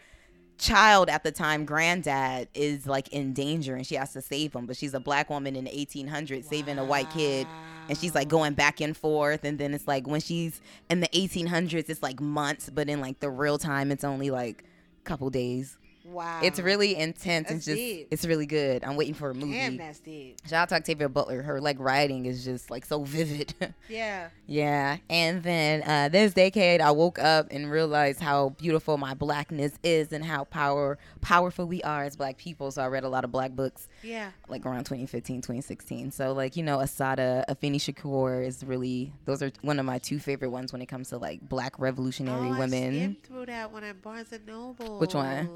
child 0.58 1.08
at 1.08 1.22
the 1.22 1.32
time, 1.32 1.64
granddad, 1.64 2.48
is 2.54 2.86
like 2.86 3.08
in 3.08 3.32
danger 3.32 3.74
and 3.74 3.86
she 3.86 3.94
has 3.94 4.12
to 4.12 4.20
save 4.20 4.54
him. 4.54 4.66
But 4.66 4.76
she's 4.76 4.94
a 4.94 5.00
black 5.00 5.30
woman 5.30 5.56
in 5.56 5.64
the 5.64 5.70
1800s 5.70 6.44
saving 6.44 6.78
a 6.78 6.84
white 6.84 7.10
kid. 7.10 7.46
And 7.88 7.96
she's 7.96 8.14
like 8.14 8.28
going 8.28 8.52
back 8.52 8.80
and 8.80 8.96
forth. 8.96 9.44
And 9.44 9.58
then 9.58 9.72
it's 9.72 9.88
like 9.88 10.06
when 10.06 10.20
she's 10.20 10.60
in 10.90 11.00
the 11.00 11.08
1800s, 11.08 11.88
it's 11.88 12.02
like 12.02 12.20
months. 12.20 12.68
But 12.68 12.88
in 12.88 13.00
like 13.00 13.20
the 13.20 13.30
real 13.30 13.58
time, 13.58 13.90
it's 13.90 14.04
only 14.04 14.30
like 14.30 14.64
a 15.00 15.04
couple 15.04 15.30
days. 15.30 15.78
Wow. 16.10 16.40
It's 16.42 16.58
really 16.58 16.96
intense 16.96 17.50
and 17.50 17.60
just 17.60 17.76
deep. 17.76 18.08
it's 18.10 18.24
really 18.24 18.46
good. 18.46 18.82
I'm 18.82 18.96
waiting 18.96 19.14
for 19.14 19.30
a 19.30 19.34
movie. 19.34 19.52
Damn, 19.52 19.76
that's 19.76 20.00
deep. 20.00 20.38
Shout 20.48 20.62
out 20.62 20.68
to 20.70 20.74
Octavia 20.76 21.08
Butler. 21.08 21.42
Her 21.42 21.60
like 21.60 21.76
writing 21.78 22.24
is 22.26 22.44
just 22.44 22.70
like 22.70 22.84
so 22.86 23.04
vivid. 23.04 23.54
Yeah. 23.88 24.28
yeah. 24.46 24.98
And 25.08 25.42
then 25.42 25.82
uh, 25.82 26.08
this 26.10 26.34
decade, 26.34 26.80
I 26.80 26.90
woke 26.90 27.18
up 27.18 27.46
and 27.50 27.70
realized 27.70 28.20
how 28.20 28.50
beautiful 28.50 28.98
my 28.98 29.14
blackness 29.14 29.72
is 29.82 30.12
and 30.12 30.24
how 30.24 30.44
power 30.44 30.98
powerful 31.20 31.66
we 31.66 31.82
are 31.82 32.04
as 32.04 32.16
black 32.16 32.36
people. 32.36 32.70
So 32.70 32.82
I 32.82 32.86
read 32.88 33.04
a 33.04 33.08
lot 33.08 33.24
of 33.24 33.32
black 33.32 33.52
books 33.52 33.88
Yeah. 34.02 34.30
like 34.48 34.66
around 34.66 34.84
2015, 34.84 35.40
2016. 35.40 36.10
So 36.12 36.32
like 36.32 36.56
you 36.56 36.62
know, 36.62 36.80
Assata, 36.80 37.44
Afeni 37.48 37.76
Shakur 37.76 38.46
is 38.46 38.62
really 38.64 39.12
those 39.24 39.42
are 39.42 39.50
one 39.62 39.78
of 39.78 39.86
my 39.86 39.98
two 39.98 40.18
favorite 40.18 40.50
ones 40.50 40.72
when 40.72 40.82
it 40.82 40.86
comes 40.86 41.08
to 41.10 41.18
like 41.18 41.46
black 41.48 41.78
revolutionary 41.78 42.48
oh, 42.48 42.54
I 42.54 42.58
women. 42.58 42.92
skimmed 42.94 43.22
through 43.24 43.46
that 43.46 43.72
one 43.72 43.84
at 43.84 44.02
Barnes 44.02 44.32
and 44.32 44.46
Noble. 44.46 44.98
Which 44.98 45.14
one? 45.14 45.48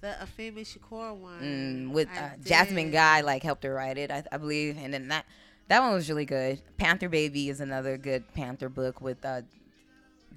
The 0.00 0.14
Afeni 0.22 0.60
Shakur 0.64 1.16
one. 1.16 1.40
mm, 1.42 1.90
with 1.92 2.08
uh, 2.16 2.30
Jasmine. 2.44 2.90
Guy 2.90 3.20
like 3.22 3.42
helped 3.42 3.64
her 3.64 3.74
write 3.74 3.98
it, 3.98 4.10
I, 4.10 4.22
I 4.30 4.36
believe, 4.36 4.76
and 4.80 4.94
then 4.94 5.08
that 5.08 5.26
that 5.68 5.80
one 5.80 5.92
was 5.92 6.08
really 6.08 6.24
good. 6.24 6.60
Panther 6.76 7.08
Baby 7.08 7.48
is 7.48 7.60
another 7.60 7.96
good 7.98 8.22
Panther 8.32 8.68
book 8.68 9.00
with 9.00 9.24
uh, 9.24 9.42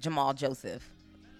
Jamal 0.00 0.34
Joseph. 0.34 0.90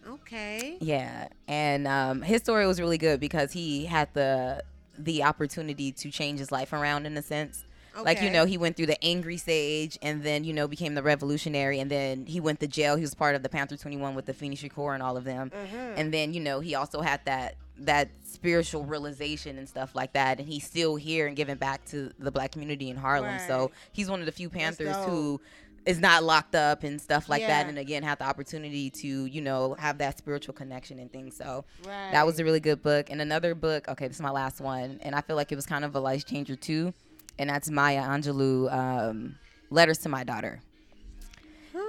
Okay. 0.06 0.78
Yeah, 0.80 1.28
and 1.48 1.86
um, 1.86 2.22
his 2.22 2.42
story 2.42 2.66
was 2.66 2.80
really 2.80 2.98
good 2.98 3.20
because 3.20 3.52
he 3.52 3.86
had 3.86 4.08
the 4.14 4.62
the 4.98 5.22
opportunity 5.24 5.90
to 5.92 6.10
change 6.10 6.38
his 6.38 6.52
life 6.52 6.72
around 6.72 7.06
in 7.06 7.16
a 7.16 7.22
sense. 7.22 7.64
Okay. 7.94 8.02
Like 8.04 8.22
you 8.22 8.30
know, 8.30 8.46
he 8.46 8.56
went 8.56 8.76
through 8.76 8.86
the 8.86 9.04
angry 9.04 9.36
stage, 9.36 9.98
and 10.00 10.22
then 10.22 10.44
you 10.44 10.52
know 10.52 10.66
became 10.66 10.94
the 10.94 11.02
revolutionary, 11.02 11.78
and 11.80 11.90
then 11.90 12.26
he 12.26 12.40
went 12.40 12.60
to 12.60 12.66
jail. 12.66 12.96
He 12.96 13.02
was 13.02 13.14
part 13.14 13.34
of 13.34 13.42
the 13.42 13.48
Panther 13.48 13.76
Twenty 13.76 13.96
One 13.96 14.14
with 14.14 14.26
Afeni 14.26 14.54
Shakur 14.56 14.94
and 14.94 15.02
all 15.02 15.16
of 15.16 15.24
them, 15.24 15.50
Mhm. 15.50 15.94
and 15.96 16.14
then 16.14 16.32
you 16.32 16.40
know 16.40 16.60
he 16.60 16.74
also 16.74 17.02
had 17.02 17.20
that 17.26 17.56
that 17.86 18.10
spiritual 18.24 18.84
realization 18.84 19.58
and 19.58 19.68
stuff 19.68 19.94
like 19.94 20.12
that, 20.14 20.38
and 20.38 20.48
he's 20.48 20.64
still 20.64 20.96
here 20.96 21.26
and 21.26 21.36
giving 21.36 21.56
back 21.56 21.84
to 21.86 22.10
the 22.18 22.30
black 22.30 22.52
community 22.52 22.90
in 22.90 22.96
Harlem. 22.96 23.38
So 23.38 23.70
he's 23.92 24.10
one 24.10 24.20
of 24.20 24.26
the 24.26 24.32
few 24.32 24.48
Panthers 24.50 24.96
who 25.04 25.40
is 25.84 25.98
not 25.98 26.22
locked 26.22 26.54
up 26.54 26.84
and 26.84 27.00
stuff 27.00 27.28
like 27.28 27.40
that, 27.48 27.66
and 27.66 27.76
again 27.78 28.02
had 28.02 28.18
the 28.18 28.24
opportunity 28.24 28.88
to 28.90 29.26
you 29.26 29.40
know 29.40 29.74
have 29.78 29.98
that 29.98 30.16
spiritual 30.18 30.54
connection 30.54 30.98
and 30.98 31.10
things. 31.12 31.36
So 31.36 31.64
Right. 31.84 32.12
that 32.12 32.24
was 32.24 32.38
a 32.38 32.44
really 32.44 32.60
good 32.60 32.82
book. 32.82 33.10
And 33.10 33.20
another 33.20 33.54
book, 33.54 33.88
okay, 33.88 34.06
this 34.06 34.16
is 34.16 34.22
my 34.22 34.30
last 34.30 34.60
one, 34.60 34.98
and 35.02 35.14
I 35.14 35.20
feel 35.22 35.36
like 35.36 35.50
it 35.50 35.56
was 35.56 35.66
kind 35.66 35.84
of 35.84 35.94
a 35.96 36.00
life 36.00 36.24
changer 36.24 36.56
too, 36.56 36.94
and 37.38 37.50
that's 37.50 37.68
Maya 37.68 38.02
Angelou, 38.02 38.72
um, 38.72 39.36
Letters 39.70 39.98
to 39.98 40.08
My 40.08 40.22
Daughter. 40.22 40.60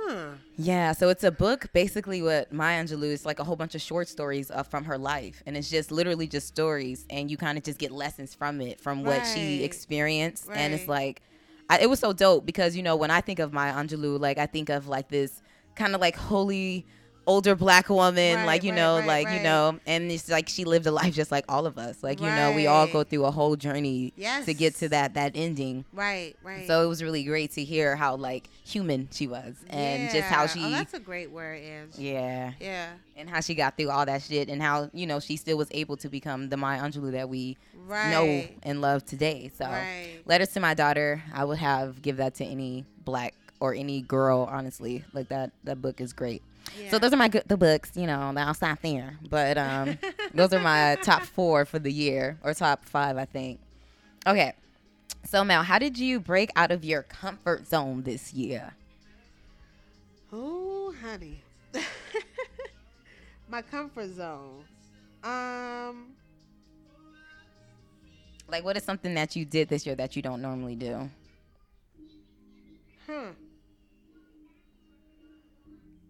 Huh. 0.05 0.33
Yeah, 0.55 0.91
so 0.91 1.09
it's 1.09 1.23
a 1.23 1.31
book 1.31 1.67
basically 1.73 2.21
what 2.21 2.51
Maya 2.51 2.83
Angelou 2.83 3.11
is 3.11 3.25
like 3.25 3.39
a 3.39 3.43
whole 3.43 3.55
bunch 3.55 3.73
of 3.73 3.81
short 3.81 4.07
stories 4.07 4.51
uh, 4.51 4.63
from 4.63 4.83
her 4.85 4.97
life, 4.97 5.41
and 5.45 5.57
it's 5.57 5.69
just 5.69 5.91
literally 5.91 6.27
just 6.27 6.47
stories, 6.47 7.05
and 7.09 7.31
you 7.31 7.37
kind 7.37 7.57
of 7.57 7.63
just 7.63 7.79
get 7.79 7.91
lessons 7.91 8.35
from 8.35 8.61
it, 8.61 8.79
from 8.79 9.03
what 9.03 9.25
she 9.25 9.59
Right. 9.59 9.65
experienced, 9.65 10.49
and 10.53 10.73
it's 10.73 10.87
like, 10.87 11.21
I, 11.69 11.79
it 11.79 11.89
was 11.89 11.99
so 11.99 12.13
dope 12.13 12.45
because 12.45 12.75
you 12.75 12.83
know 12.83 12.95
when 12.95 13.11
I 13.11 13.21
think 13.21 13.39
of 13.39 13.53
Maya 13.53 13.73
Angelou, 13.73 14.19
like 14.19 14.37
I 14.37 14.45
think 14.45 14.69
of 14.69 14.87
like 14.87 15.09
this 15.09 15.41
kind 15.75 15.95
of 15.95 16.01
like 16.01 16.15
holy 16.15 16.85
older 17.25 17.55
black 17.55 17.89
woman, 17.89 18.38
Right, 18.38 18.45
like 18.45 18.63
you 18.63 18.71
right, 18.71 18.77
know, 18.77 18.97
right, 18.99 19.25
like 19.25 19.29
you 19.38 19.43
know, 19.43 19.79
and 19.86 20.12
it's 20.12 20.29
like 20.29 20.49
she 20.49 20.65
lived 20.65 20.86
a 20.86 20.91
life 20.91 21.13
just 21.13 21.31
like 21.31 21.45
all 21.49 21.65
of 21.65 21.77
us, 21.77 22.03
like 22.03 22.19
you 22.19 22.27
know, 22.27 22.51
we 22.53 22.67
all 22.67 22.88
go 22.88 23.03
through 23.03 23.25
a 23.25 23.31
whole 23.31 23.55
journey 23.55 24.13
to 24.45 24.53
get 24.53 24.75
to 24.75 24.89
that 24.89 25.13
that 25.15 25.33
ending. 25.36 25.86
Right. 25.93 26.36
Right. 26.43 26.67
So 26.67 26.83
it 26.83 26.88
was 26.88 27.01
really 27.03 27.23
great 27.23 27.51
to 27.51 27.63
hear 27.63 27.95
how 27.95 28.15
like 28.15 28.49
human 28.65 29.07
she 29.12 29.27
was, 29.27 29.55
and 29.69 30.12
just 30.12 30.27
how 30.27 30.43
oh, 30.43 30.47
she. 30.47 30.63
Oh, 30.63 30.69
that's 30.69 30.93
a 30.93 30.99
great 30.99 31.31
word, 31.31 31.62
Ange. 31.62 31.97
Yeah, 31.97 32.53
Yeah. 32.59 32.89
and 33.15 33.29
how 33.29 33.39
she 33.41 33.55
got 33.55 33.77
through 33.77 33.89
all 33.89 34.05
that 34.05 34.21
shit, 34.21 34.49
and 34.49 34.62
how 34.62 34.89
you 34.93 35.05
know 35.07 35.19
she 35.19 35.38
still 35.38 35.57
was 35.57 35.67
able 35.71 35.97
to 35.97 36.09
become 36.09 36.49
the 36.49 36.57
Maya 36.57 36.81
Angelou 36.81 37.12
that 37.12 37.29
we 37.29 37.57
know 37.88 38.43
and 38.63 38.81
love 38.81 39.05
today. 39.05 39.51
So, 39.57 39.69
letters 40.25 40.49
to 40.49 40.59
my 40.59 40.73
daughter, 40.73 41.21
I 41.33 41.45
would 41.45 41.57
have 41.59 42.01
give 42.01 42.17
that 42.17 42.36
to 42.36 42.45
any 42.45 42.86
black 43.03 43.33
or 43.59 43.73
any 43.73 44.01
girl. 44.01 44.47
Honestly, 44.51 45.03
like 45.13 45.29
that 45.29 45.51
that 45.63 45.81
book 45.81 46.01
is 46.01 46.13
great. 46.13 46.41
Yeah. 46.80 46.91
So 46.91 46.99
those 46.99 47.13
are 47.13 47.17
my 47.17 47.28
good 47.28 47.43
the 47.47 47.58
books. 47.58 47.91
You 47.95 48.08
know, 48.08 48.34
I'll 48.36 48.54
stop 48.54 48.82
there. 48.82 49.17
But 49.30 49.58
um, 49.58 49.97
those 50.34 50.54
are 50.54 50.60
my 50.60 50.97
top 51.04 51.23
four 51.23 51.65
for 51.65 51.80
the 51.80 51.91
year, 51.91 52.38
or 52.43 52.54
top 52.54 52.86
five, 52.86 53.17
I 53.17 53.26
think. 53.26 53.60
Okay. 54.26 54.54
So 55.26 55.43
Mel, 55.43 55.63
how 55.63 55.80
did 55.80 55.97
you 55.97 56.19
break 56.19 56.49
out 56.56 56.71
of 56.71 56.84
your 56.84 57.04
comfort 57.04 57.67
zone 57.67 58.04
this 58.04 58.34
year? 58.34 58.73
Oh, 60.32 60.93
honey. 61.02 61.39
My 63.49 63.62
comfort 63.62 64.10
zone. 64.15 64.63
Um, 65.23 66.08
Like, 68.49 68.63
what 68.63 68.76
is 68.76 68.84
something 68.84 69.13
that 69.13 69.36
you 69.36 69.45
did 69.45 69.69
this 69.69 69.86
year 69.86 69.95
that 69.95 70.15
you 70.15 70.21
don't 70.21 70.41
normally 70.41 70.76
do? 70.76 71.10
huh. 73.08 73.32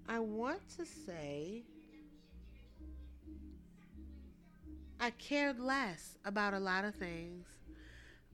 I 0.07 0.19
want 0.19 0.59
to 0.77 0.85
say 0.85 1.63
I 4.99 5.09
cared 5.11 5.59
less 5.59 6.17
about 6.23 6.53
a 6.53 6.59
lot 6.59 6.85
of 6.85 6.95
things. 6.95 7.45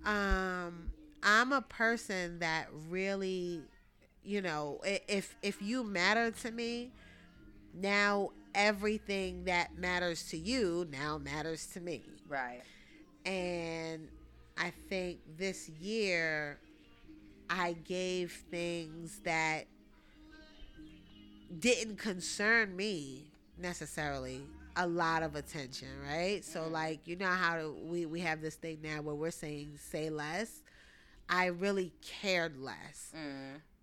Um, 0.05 0.91
I'm 1.23 1.51
a 1.51 1.61
person 1.61 2.39
that 2.39 2.67
really, 2.89 3.61
you 4.23 4.41
know, 4.41 4.79
if 4.83 5.35
if 5.41 5.61
you 5.61 5.83
matter 5.83 6.31
to 6.31 6.51
me, 6.51 6.91
now 7.73 8.31
everything 8.55 9.45
that 9.45 9.77
matters 9.77 10.29
to 10.29 10.37
you 10.37 10.87
now 10.91 11.17
matters 11.17 11.67
to 11.67 11.79
me. 11.79 12.03
Right. 12.27 12.61
And 13.25 14.07
I 14.57 14.71
think 14.89 15.19
this 15.37 15.69
year 15.69 16.59
I 17.49 17.73
gave 17.73 18.31
things 18.51 19.19
that 19.23 19.65
didn't 21.57 21.97
concern 21.97 22.75
me 22.75 23.31
necessarily 23.57 24.41
a 24.75 24.87
lot 24.87 25.23
of 25.23 25.35
attention, 25.35 25.89
right? 26.07 26.43
So 26.45 26.67
like 26.67 27.07
you 27.07 27.15
know 27.15 27.27
how 27.27 27.73
we 27.83 28.05
we 28.05 28.21
have 28.21 28.41
this 28.41 28.55
thing 28.55 28.79
now 28.81 29.01
where 29.01 29.15
we're 29.15 29.31
saying 29.31 29.77
say 29.77 30.09
less. 30.09 30.61
I 31.27 31.47
really 31.47 31.93
cared 32.01 32.57
less. 32.57 33.13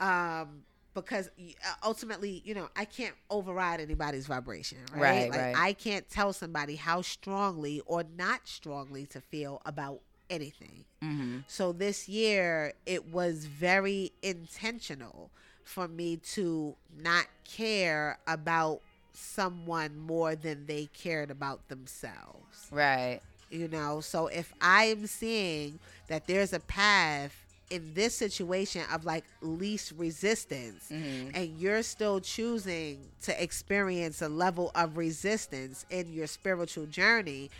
Um 0.01 0.63
because 0.95 1.29
uh, 1.39 1.75
ultimately, 1.85 2.41
you 2.45 2.55
know, 2.55 2.71
I 2.75 2.87
can't 2.87 3.15
override 3.29 3.81
anybody's 3.81 4.27
vibration, 4.27 4.79
right? 4.95 5.01
Right, 5.01 5.31
like 5.31 5.41
right. 5.41 5.55
I 5.57 5.73
can't 5.75 6.09
tell 6.09 6.33
somebody 6.33 6.75
how 6.75 7.03
strongly 7.03 7.83
or 7.85 8.03
not 8.17 8.49
strongly 8.49 9.05
to 9.09 9.21
feel 9.21 9.61
about 9.67 10.01
anything. 10.31 10.87
Mm-hmm. 11.05 11.41
So 11.49 11.73
this 11.73 12.09
year, 12.09 12.73
it 12.87 13.13
was 13.13 13.45
very 13.45 14.13
intentional 14.23 15.31
for 15.67 15.89
me 15.89 16.17
to 16.35 16.75
not 17.03 17.27
care 17.45 18.19
about 18.27 18.81
someone 19.13 19.99
more 19.99 20.35
than 20.37 20.67
they 20.67 20.87
cared 20.95 21.31
about 21.31 21.69
themselves. 21.69 22.69
Right. 22.71 23.21
You 23.51 23.69
know, 23.69 24.01
so 24.01 24.29
if 24.29 24.53
I 24.61 24.85
am 24.85 25.07
seeing 25.07 25.79
that 26.09 26.27
there's 26.27 26.53
a 26.53 26.61
path 26.61 27.35
in 27.71 27.95
this 27.95 28.15
situation 28.15 28.83
of 28.93 29.05
like 29.05 29.25
least 29.43 29.93
resistance 29.97 30.85
Mhm. 30.91 31.33
and 31.35 31.59
you're 31.61 31.83
still 31.83 32.21
choosing 32.21 33.11
to 33.23 33.43
experience 33.43 34.23
a 34.23 34.29
level 34.29 34.71
of 34.77 34.97
resistance 34.97 35.85
in 35.91 36.13
your 36.13 36.29
spiritual 36.29 36.87
journey, 36.87 37.51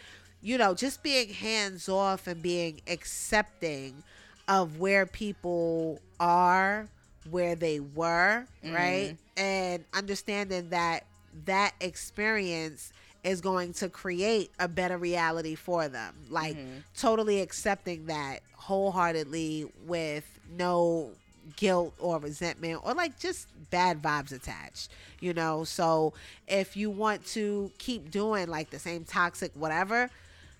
you 0.41 0.59
know, 0.59 0.75
just 0.75 1.03
being 1.03 1.31
hands 1.31 1.89
off 1.89 2.29
and 2.29 2.41
being 2.41 2.81
accepting 2.87 4.05
of 4.47 4.79
where 4.79 5.07
people 5.07 6.01
are, 6.21 6.89
where 7.31 7.55
they 7.55 7.81
were, 7.81 8.47
mm-hmm. 8.65 8.75
right? 8.75 9.17
And 9.37 9.85
understanding 9.95 10.71
that 10.71 11.05
that 11.45 11.75
experience 11.81 12.93
is 13.25 13.41
going 13.41 13.73
to 13.73 13.89
create 13.89 14.51
a 14.61 14.69
better 14.69 14.97
reality 14.97 15.55
for 15.55 15.89
them. 15.89 16.15
Like 16.31 16.57
mm-hmm. 16.57 16.79
totally 16.97 17.41
accepting 17.41 18.07
that 18.07 18.41
wholeheartedly 18.55 19.71
with 19.87 20.25
no 20.57 21.11
guilt 21.57 21.95
or 21.99 22.19
resentment 22.19 22.81
or 22.85 22.95
like 22.95 23.19
just 23.19 23.49
bad 23.71 24.03
vibes 24.03 24.33
attached, 24.33 24.91
you 25.21 25.33
know? 25.33 25.65
So 25.65 26.15
if 26.47 26.77
you 26.77 26.91
want 26.91 27.27
to 27.29 27.71
keep 27.79 28.11
doing 28.11 28.49
like 28.49 28.71
the 28.71 28.79
same 28.79 29.05
toxic 29.05 29.53
whatever, 29.55 30.11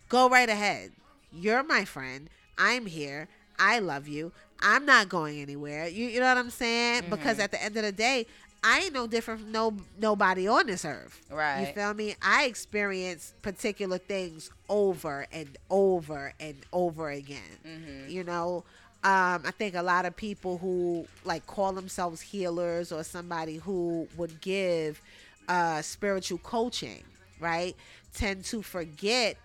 go 0.09 0.29
right 0.29 0.49
ahead. 0.49 0.93
You're 1.33 1.63
my 1.63 1.85
friend. 1.85 2.29
I'm 2.59 2.87
here. 2.87 3.29
I 3.59 3.79
love 3.79 4.09
you. 4.09 4.33
I'm 4.61 4.87
not 4.87 5.09
going 5.09 5.41
anywhere. 5.41 5.87
You, 5.89 6.07
you 6.09 6.21
know 6.21 6.27
what 6.27 6.39
I'm 6.39 6.51
saying? 6.51 7.05
Because 7.11 7.39
at 7.39 7.51
the 7.51 7.63
end 7.63 7.77
of 7.77 7.83
the 7.83 7.93
day, 7.93 8.27
I 8.65 8.81
ain't 8.81 8.95
no 8.95 9.07
different 9.07 9.41
from 9.43 9.53
no 9.53 9.77
nobody 10.01 10.49
on 10.49 10.67
this 10.67 10.85
earth. 10.85 11.21
Right. 11.31 11.61
You 11.69 11.73
feel 11.75 11.95
me? 11.95 12.17
I 12.23 12.45
experience 12.47 13.35
particular 13.43 13.99
things 13.99 14.51
over 14.69 15.27
and 15.33 15.57
over 15.71 16.33
and 16.41 16.57
over 16.73 17.11
again. 17.11 17.59
Mhm. 17.65 18.11
You 18.11 18.25
know, 18.25 18.65
um, 19.05 19.43
I 19.45 19.53
think 19.57 19.75
a 19.75 19.83
lot 19.83 20.05
of 20.07 20.17
people 20.17 20.59
who 20.59 21.07
like 21.25 21.47
call 21.47 21.73
themselves 21.73 22.21
healers 22.21 22.91
or 22.91 23.05
somebody 23.05 23.57
who 23.59 24.09
would 24.17 24.41
give 24.41 25.01
uh, 25.49 25.81
spiritual 25.83 26.39
coaching, 26.39 27.05
right, 27.39 27.77
tend 28.15 28.45
to 28.47 28.63
forget 28.63 29.37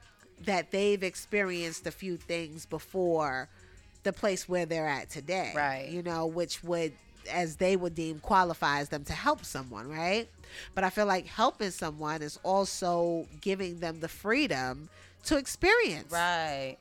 that 0.46 0.72
they've 0.72 1.04
experienced 1.04 1.86
a 1.86 1.92
few 1.92 2.18
things 2.18 2.66
before 2.66 3.50
the 4.04 4.14
place 4.14 4.48
where 4.48 4.66
they're 4.66 4.88
at 4.88 5.10
today. 5.10 5.54
Right. 5.56 5.90
You 5.90 6.02
know, 6.04 6.26
which 6.26 6.64
would, 6.64 6.94
as 7.32 7.58
they 7.58 7.76
would 7.76 7.96
deem, 7.96 8.20
qualifies 8.20 8.90
them 8.90 9.04
to 9.06 9.14
help 9.14 9.46
someone, 9.46 9.90
right? 9.90 10.28
But 10.76 10.84
I 10.84 10.90
feel 10.90 11.06
like 11.06 11.28
helping 11.28 11.72
someone 11.72 12.22
is 12.22 12.40
also 12.44 13.28
giving 13.42 13.80
them 13.80 14.00
the 14.00 14.08
freedom 14.08 14.90
to 15.26 15.38
experience 15.38 16.12
Right. 16.12 16.78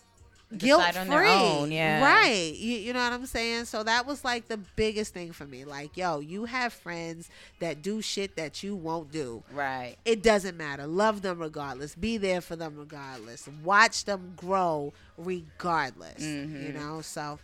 Guilt 0.59 0.83
free. 0.95 1.29
own, 1.29 1.71
yeah. 1.73 2.03
Right. 2.03 2.53
You, 2.55 2.77
you 2.79 2.93
know 2.93 2.99
what 3.03 3.13
I'm 3.13 3.27
saying? 3.27 3.67
So 3.67 3.83
that 3.85 4.07
was 4.07 4.25
like 4.25 4.49
the 4.49 4.57
biggest 4.57 5.15
thing 5.15 5.33
for 5.33 5.45
me. 5.47 5.65
Like, 5.65 5.97
yo, 5.97 6.21
you 6.21 6.47
have 6.47 6.73
friends 6.73 7.29
that 7.61 7.83
do 7.83 8.03
shit 8.03 8.37
that 8.37 8.63
you 8.63 8.75
won't 8.75 9.13
do. 9.13 9.43
Right. 9.53 9.97
It 10.05 10.23
doesn't 10.23 10.57
matter. 10.57 10.87
Love 10.87 11.23
them 11.23 11.39
regardless. 11.39 11.95
Be 11.95 12.17
there 12.17 12.41
for 12.41 12.57
them 12.57 12.75
regardless. 12.77 13.49
Watch 13.63 14.05
them 14.05 14.33
grow 14.37 14.93
regardless. 15.17 16.21
You 16.23 16.47
Mhm. 16.47 16.75
know? 16.75 17.01
So 17.01 17.39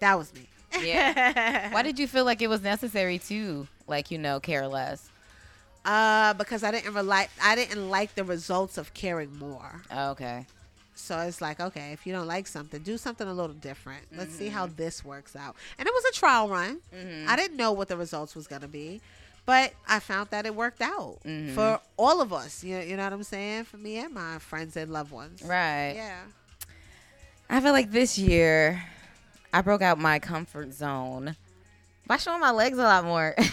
that 0.00 0.18
was 0.18 0.32
me. 0.34 0.48
Yeah. 0.82 1.70
Why 1.72 1.82
did 1.82 1.98
you 1.98 2.08
feel 2.08 2.24
like 2.24 2.42
it 2.42 2.48
was 2.48 2.62
necessary 2.62 3.18
to, 3.20 3.68
like, 3.86 4.10
you 4.10 4.18
know, 4.18 4.40
care 4.40 4.66
less? 4.66 5.08
Uh, 5.84 6.32
because 6.34 6.64
I 6.64 6.70
didn't 6.70 6.94
rely 6.94 7.28
I 7.42 7.54
didn't 7.54 7.90
like 7.90 8.14
the 8.14 8.24
results 8.24 8.78
of 8.78 8.94
caring 8.94 9.36
more. 9.38 9.82
Oh, 9.90 10.10
okay. 10.12 10.46
So 10.96 11.18
it's 11.20 11.40
like, 11.40 11.58
okay, 11.60 11.92
if 11.92 12.06
you 12.06 12.12
don't 12.12 12.26
like 12.26 12.46
something, 12.46 12.80
do 12.82 12.96
something 12.96 13.26
a 13.26 13.32
little 13.34 13.54
different. 13.56 14.04
Let's 14.16 14.34
see 14.34 14.46
Mm-hmm. 14.46 14.54
how 14.54 14.66
this 14.66 15.04
works 15.04 15.34
out. 15.36 15.56
And 15.78 15.86
it 15.88 15.92
was 15.92 16.04
a 16.06 16.12
trial 16.12 16.48
run. 16.48 16.80
Mhm. 16.94 17.26
I 17.28 17.36
didn't 17.36 17.56
know 17.56 17.72
what 17.72 17.88
the 17.88 17.96
results 17.96 18.34
was 18.36 18.46
gonna 18.46 18.68
be, 18.68 19.00
but 19.44 19.72
I 19.88 19.98
found 19.98 20.30
that 20.30 20.46
it 20.46 20.54
worked 20.54 20.80
out 20.80 21.18
Mhm. 21.24 21.54
for 21.54 21.80
all 21.96 22.20
of 22.20 22.32
us. 22.32 22.62
You 22.62 22.78
you 22.78 22.96
know 22.96 23.04
what 23.04 23.12
I'm 23.12 23.24
saying? 23.24 23.64
For 23.64 23.76
me 23.76 23.98
and 23.98 24.14
my 24.14 24.38
friends 24.38 24.76
and 24.76 24.92
loved 24.92 25.10
ones. 25.10 25.42
Right. 25.42 25.94
Yeah. 25.96 26.20
I 27.50 27.60
feel 27.60 27.72
like 27.72 27.90
this 27.90 28.16
year 28.18 28.84
I 29.52 29.60
broke 29.60 29.82
out 29.82 29.98
my 29.98 30.18
comfort 30.18 30.72
zone 30.72 31.36
by 32.06 32.16
showing 32.18 32.40
my 32.40 32.50
legs 32.50 32.78
a 32.78 32.82
lot 32.82 33.04
more. 33.04 33.34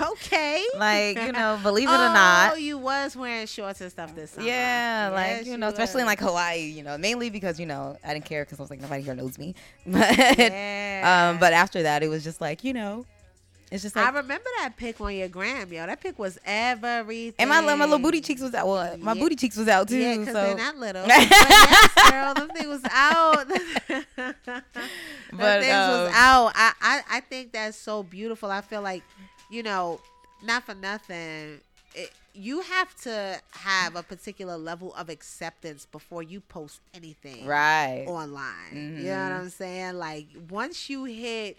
Okay. 0.00 0.64
like, 0.78 1.16
you 1.16 1.32
know, 1.32 1.58
believe 1.62 1.88
it 1.88 1.92
oh, 1.92 1.94
or 1.94 2.12
not. 2.12 2.52
Oh, 2.52 2.56
you 2.56 2.78
was 2.78 3.16
wearing 3.16 3.46
shorts 3.46 3.80
and 3.80 3.90
stuff 3.90 4.14
this 4.14 4.32
summer. 4.32 4.46
Yeah, 4.46 5.10
like 5.12 5.28
Yes, 5.38 5.46
you 5.46 5.56
know, 5.56 5.68
especially 5.68 6.00
in 6.02 6.06
like 6.06 6.20
Hawaii, 6.20 6.60
you 6.60 6.82
know, 6.82 6.96
mainly 6.98 7.30
because 7.30 7.58
you 7.60 7.66
know 7.66 7.96
I 8.04 8.12
didn't 8.14 8.24
care 8.26 8.44
because 8.44 8.58
I 8.58 8.62
was 8.62 8.70
like 8.70 8.80
nobody 8.80 9.02
here 9.02 9.14
knows 9.14 9.38
me. 9.38 9.54
But 9.86 10.16
Yeah. 10.38 11.30
um, 11.32 11.38
but 11.38 11.52
after 11.52 11.82
that, 11.82 12.02
it 12.02 12.08
was 12.08 12.24
just 12.24 12.40
like 12.40 12.64
you 12.64 12.72
know, 12.72 13.06
it's 13.70 13.82
just 13.82 13.94
like 13.96 14.06
I 14.06 14.10
remember 14.10 14.48
that 14.58 14.76
pic 14.76 15.00
on 15.00 15.14
your 15.14 15.28
gram, 15.28 15.72
yo. 15.72 15.86
That 15.86 16.00
pic 16.00 16.18
was 16.18 16.38
everything. 16.44 17.34
and 17.38 17.48
my 17.48 17.60
my 17.60 17.74
little 17.84 17.98
booty 17.98 18.20
cheeks 18.20 18.40
was 18.40 18.54
out. 18.54 18.66
Well, 18.66 18.96
my 18.98 19.12
Yeah. 19.14 19.20
booty 19.20 19.36
cheeks 19.36 19.56
was 19.56 19.68
out 19.68 19.88
too. 19.88 19.98
Yeah, 19.98 20.16
because 20.18 20.34
so 20.34 20.42
they're 20.42 20.56
not 20.56 20.76
little. 20.76 21.02
but 21.06 21.10
yes, 21.30 22.10
girl, 22.10 22.34
them 22.34 22.48
things 22.50 22.66
was 22.66 22.82
out. 22.90 23.48
them 24.16 24.34
But, 25.32 25.60
things 25.60 25.72
was 25.72 26.08
um, 26.08 26.14
out. 26.14 26.52
I, 26.54 26.72
I 26.80 27.00
I 27.10 27.20
think 27.20 27.52
that's 27.52 27.76
so 27.76 28.02
beautiful. 28.02 28.50
I 28.50 28.60
feel 28.60 28.82
like, 28.82 29.02
you 29.50 29.62
know, 29.62 30.00
not 30.42 30.64
for 30.64 30.74
nothing. 30.74 31.60
It, 31.94 32.10
you 32.34 32.60
have 32.60 32.94
to 33.02 33.40
have 33.50 33.96
a 33.96 34.02
particular 34.02 34.56
level 34.56 34.94
of 34.94 35.08
acceptance 35.08 35.86
before 35.86 36.22
you 36.22 36.40
post 36.40 36.80
anything 36.94 37.44
right. 37.46 38.04
online. 38.06 38.72
You 38.72 38.80
know 39.04 39.10
Mhm. 39.10 39.30
what 39.30 39.40
I'm 39.40 39.50
saying? 39.50 39.94
Like 39.94 40.26
once 40.48 40.88
you 40.88 41.04
hit 41.04 41.58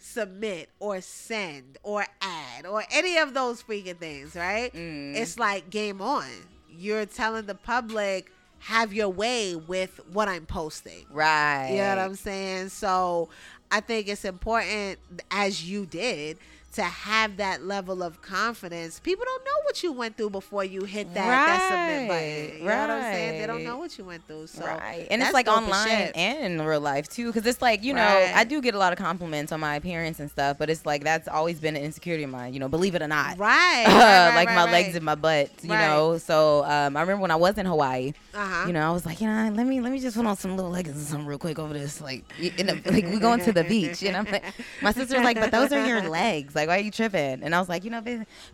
submit 0.00 0.70
or 0.80 1.00
send 1.00 1.78
or 1.82 2.04
add 2.20 2.66
or 2.66 2.82
any 2.90 3.18
of 3.18 3.34
those 3.34 3.62
freaking 3.62 3.96
things, 3.96 4.34
right? 4.34 4.72
Mm. 4.72 5.14
It's 5.14 5.38
like 5.38 5.70
game 5.70 6.00
on. 6.00 6.26
You're 6.68 7.06
telling 7.06 7.46
the 7.46 7.54
public 7.54 8.32
have 8.60 8.92
your 8.92 9.08
way 9.08 9.56
with 9.56 10.00
what 10.12 10.28
I'm 10.28 10.46
posting. 10.46 11.06
right. 11.10 11.70
You 11.70 11.78
know 11.78 11.88
what 11.88 11.98
I'm 11.98 12.14
saying? 12.14 12.68
So 12.70 13.28
I 13.70 13.80
think 13.80 14.08
it's 14.08 14.24
important 14.24 14.98
as 15.30 15.64
you 15.64 15.86
did 15.86 16.38
to 16.74 16.82
have 16.82 17.36
that 17.38 17.64
level 17.64 18.00
of 18.02 18.22
confidence. 18.22 19.00
People 19.00 19.24
don't 19.24 19.44
know 19.44 19.60
what 19.64 19.82
you 19.82 19.90
went 19.92 20.16
through 20.16 20.30
before 20.30 20.64
you 20.64 20.84
hit 20.84 21.12
that, 21.14 21.46
that 21.46 21.62
submit 21.62 22.06
button. 22.08 22.58
You 22.60 22.64
know 22.68 22.80
what 22.82 22.90
I'm 22.90 23.02
saying? 23.02 23.38
They 23.40 23.46
don't 23.46 23.64
know 23.64 23.76
what 23.76 23.98
you 23.98 24.04
went 24.04 24.24
through. 24.28 24.46
So 24.46 24.64
right. 24.64 25.06
And 25.10 25.20
it's 25.20 25.32
like 25.32 25.48
online 25.48 26.12
and 26.14 26.60
in 26.60 26.62
real 26.64 26.80
life 26.80 27.08
too. 27.08 27.26
Because 27.26 27.44
it's 27.46 27.60
like, 27.60 27.82
you 27.82 27.92
know, 27.92 28.00
Right. 28.00 28.32
I 28.34 28.44
do 28.44 28.60
get 28.60 28.74
a 28.74 28.78
lot 28.78 28.92
of 28.92 28.98
compliments 28.98 29.50
on 29.52 29.58
my 29.60 29.74
appearance 29.74 30.20
and 30.20 30.30
stuff, 30.30 30.58
but 30.58 30.70
it's 30.70 30.86
like 30.86 31.02
that's 31.02 31.26
always 31.26 31.58
been 31.58 31.74
an 31.76 31.82
insecurity 31.82 32.22
of 32.24 32.30
mine, 32.30 32.54
you 32.54 32.60
know, 32.60 32.68
believe 32.68 32.94
it 32.94 33.02
or 33.02 33.08
not. 33.08 33.36
Right. 33.38 33.86
Uh, 33.90 33.92
right, 33.92 34.28
right, 34.28 34.34
like 34.36 34.48
right, 34.48 34.54
my 34.54 34.64
right. 34.64 34.72
legs 34.72 34.94
and 34.94 35.04
my 35.04 35.14
butt, 35.16 35.50
you 35.62 35.70
Right. 35.70 35.80
know. 35.80 36.18
So 36.18 36.64
um, 36.64 36.96
I 36.96 37.00
remember 37.00 37.22
when 37.22 37.30
I 37.30 37.36
was 37.36 37.58
in 37.58 37.66
Hawaii, 37.66 38.12
Uh-huh. 38.34 38.66
you 38.66 38.72
know, 38.72 38.88
I 38.88 38.92
was 38.92 39.04
like, 39.04 39.20
you 39.20 39.26
know, 39.26 39.50
let 39.54 39.66
me 39.66 39.80
let 39.80 39.90
me 39.92 39.98
just 40.00 40.16
put 40.16 40.24
on 40.26 40.36
some 40.36 40.56
little 40.56 40.70
leggings 40.70 40.96
and 40.96 41.06
something 41.06 41.26
real 41.26 41.38
quick 41.38 41.58
over 41.58 41.72
this, 41.74 42.00
like, 42.00 42.24
the, 42.38 42.80
like 42.86 43.06
we 43.06 43.18
going 43.18 43.40
to 43.40 43.52
the 43.52 43.64
beach, 43.64 44.02
and 44.02 44.16
I'm 44.16 44.24
like, 44.26 44.44
my 44.82 44.92
sister's 44.92 45.22
like, 45.24 45.38
but 45.40 45.50
those 45.50 45.72
are 45.72 45.86
your 45.86 46.02
legs, 46.08 46.54
like, 46.54 46.59
why 46.68 46.76
are 46.78 46.80
you 46.82 46.90
tripping? 46.90 47.42
And 47.42 47.54
I 47.54 47.58
was 47.60 47.68
like, 47.68 47.84
you 47.84 47.90
know, 47.90 48.02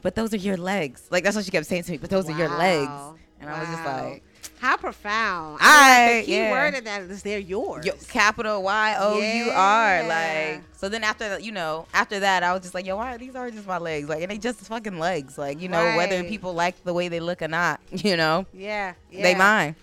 but 0.03 0.15
those 0.15 0.33
are 0.35 0.39
your 0.39 0.57
legs, 0.57 1.03
like 1.11 1.25
that's 1.25 1.37
what 1.37 1.45
she 1.45 1.51
kept 1.51 1.67
saying 1.67 1.85
to 1.85 1.93
me, 1.93 1.99
but 1.99 2.11
those 2.11 2.29
are 2.29 2.37
your 2.37 2.49
legs, 2.49 2.89
Wow. 2.89 3.15
and 3.41 3.51
I 3.51 3.59
was 3.61 3.69
just 3.69 3.85
like, 3.85 4.23
How 4.61 4.77
profound. 4.77 5.59
I- 5.61 5.67
I 5.67 6.07
like, 6.17 6.21
the 6.27 6.27
key 6.33 6.37
yeah. 6.39 6.51
word 6.51 6.75
in 6.75 6.85
that 6.85 7.03
is 7.03 7.23
they're 7.23 7.39
yours. 7.39 7.85
yo, 7.85 7.93
capital 8.09 8.63
Y 8.63 8.97
O 8.99 9.21
U 9.21 9.51
R, 9.53 10.03
like. 10.07 10.63
So 10.77 10.89
then 10.89 11.03
after 11.05 11.29
that, 11.31 11.43
you 11.45 11.53
know, 11.53 11.87
after 11.93 12.21
that, 12.21 12.43
I 12.43 12.53
was 12.53 12.63
just 12.63 12.75
like, 12.75 12.87
yo, 12.87 12.97
why 12.97 13.15
are 13.15 13.19
these 13.19 13.35
are 13.35 13.51
just 13.51 13.67
my 13.67 13.79
legs, 13.79 14.09
like, 14.09 14.23
and 14.23 14.31
they 14.31 14.39
just 14.39 14.61
fucking 14.61 14.99
legs, 14.99 15.37
like, 15.39 15.61
you 15.61 15.69
know, 15.69 15.97
whether 15.97 16.23
people 16.25 16.53
like 16.55 16.83
the 16.85 16.93
way 16.95 17.09
they 17.09 17.21
look 17.21 17.43
or 17.43 17.49
not, 17.49 17.81
you 17.91 18.17
know, 18.17 18.47
yeah, 18.53 18.95
yeah. 19.11 19.23
they 19.23 19.35
mine. 19.35 19.75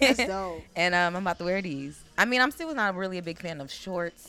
That's 0.00 0.24
dope. 0.26 0.62
and 0.76 0.94
um, 0.94 1.16
I'm 1.16 1.22
about 1.22 1.38
to 1.38 1.44
wear 1.44 1.60
these. 1.60 1.98
I 2.16 2.24
mean, 2.24 2.40
I'm 2.40 2.52
still 2.52 2.72
not 2.74 2.94
really 2.94 3.18
a 3.18 3.22
big 3.22 3.38
fan 3.40 3.60
of 3.60 3.72
shorts 3.72 4.28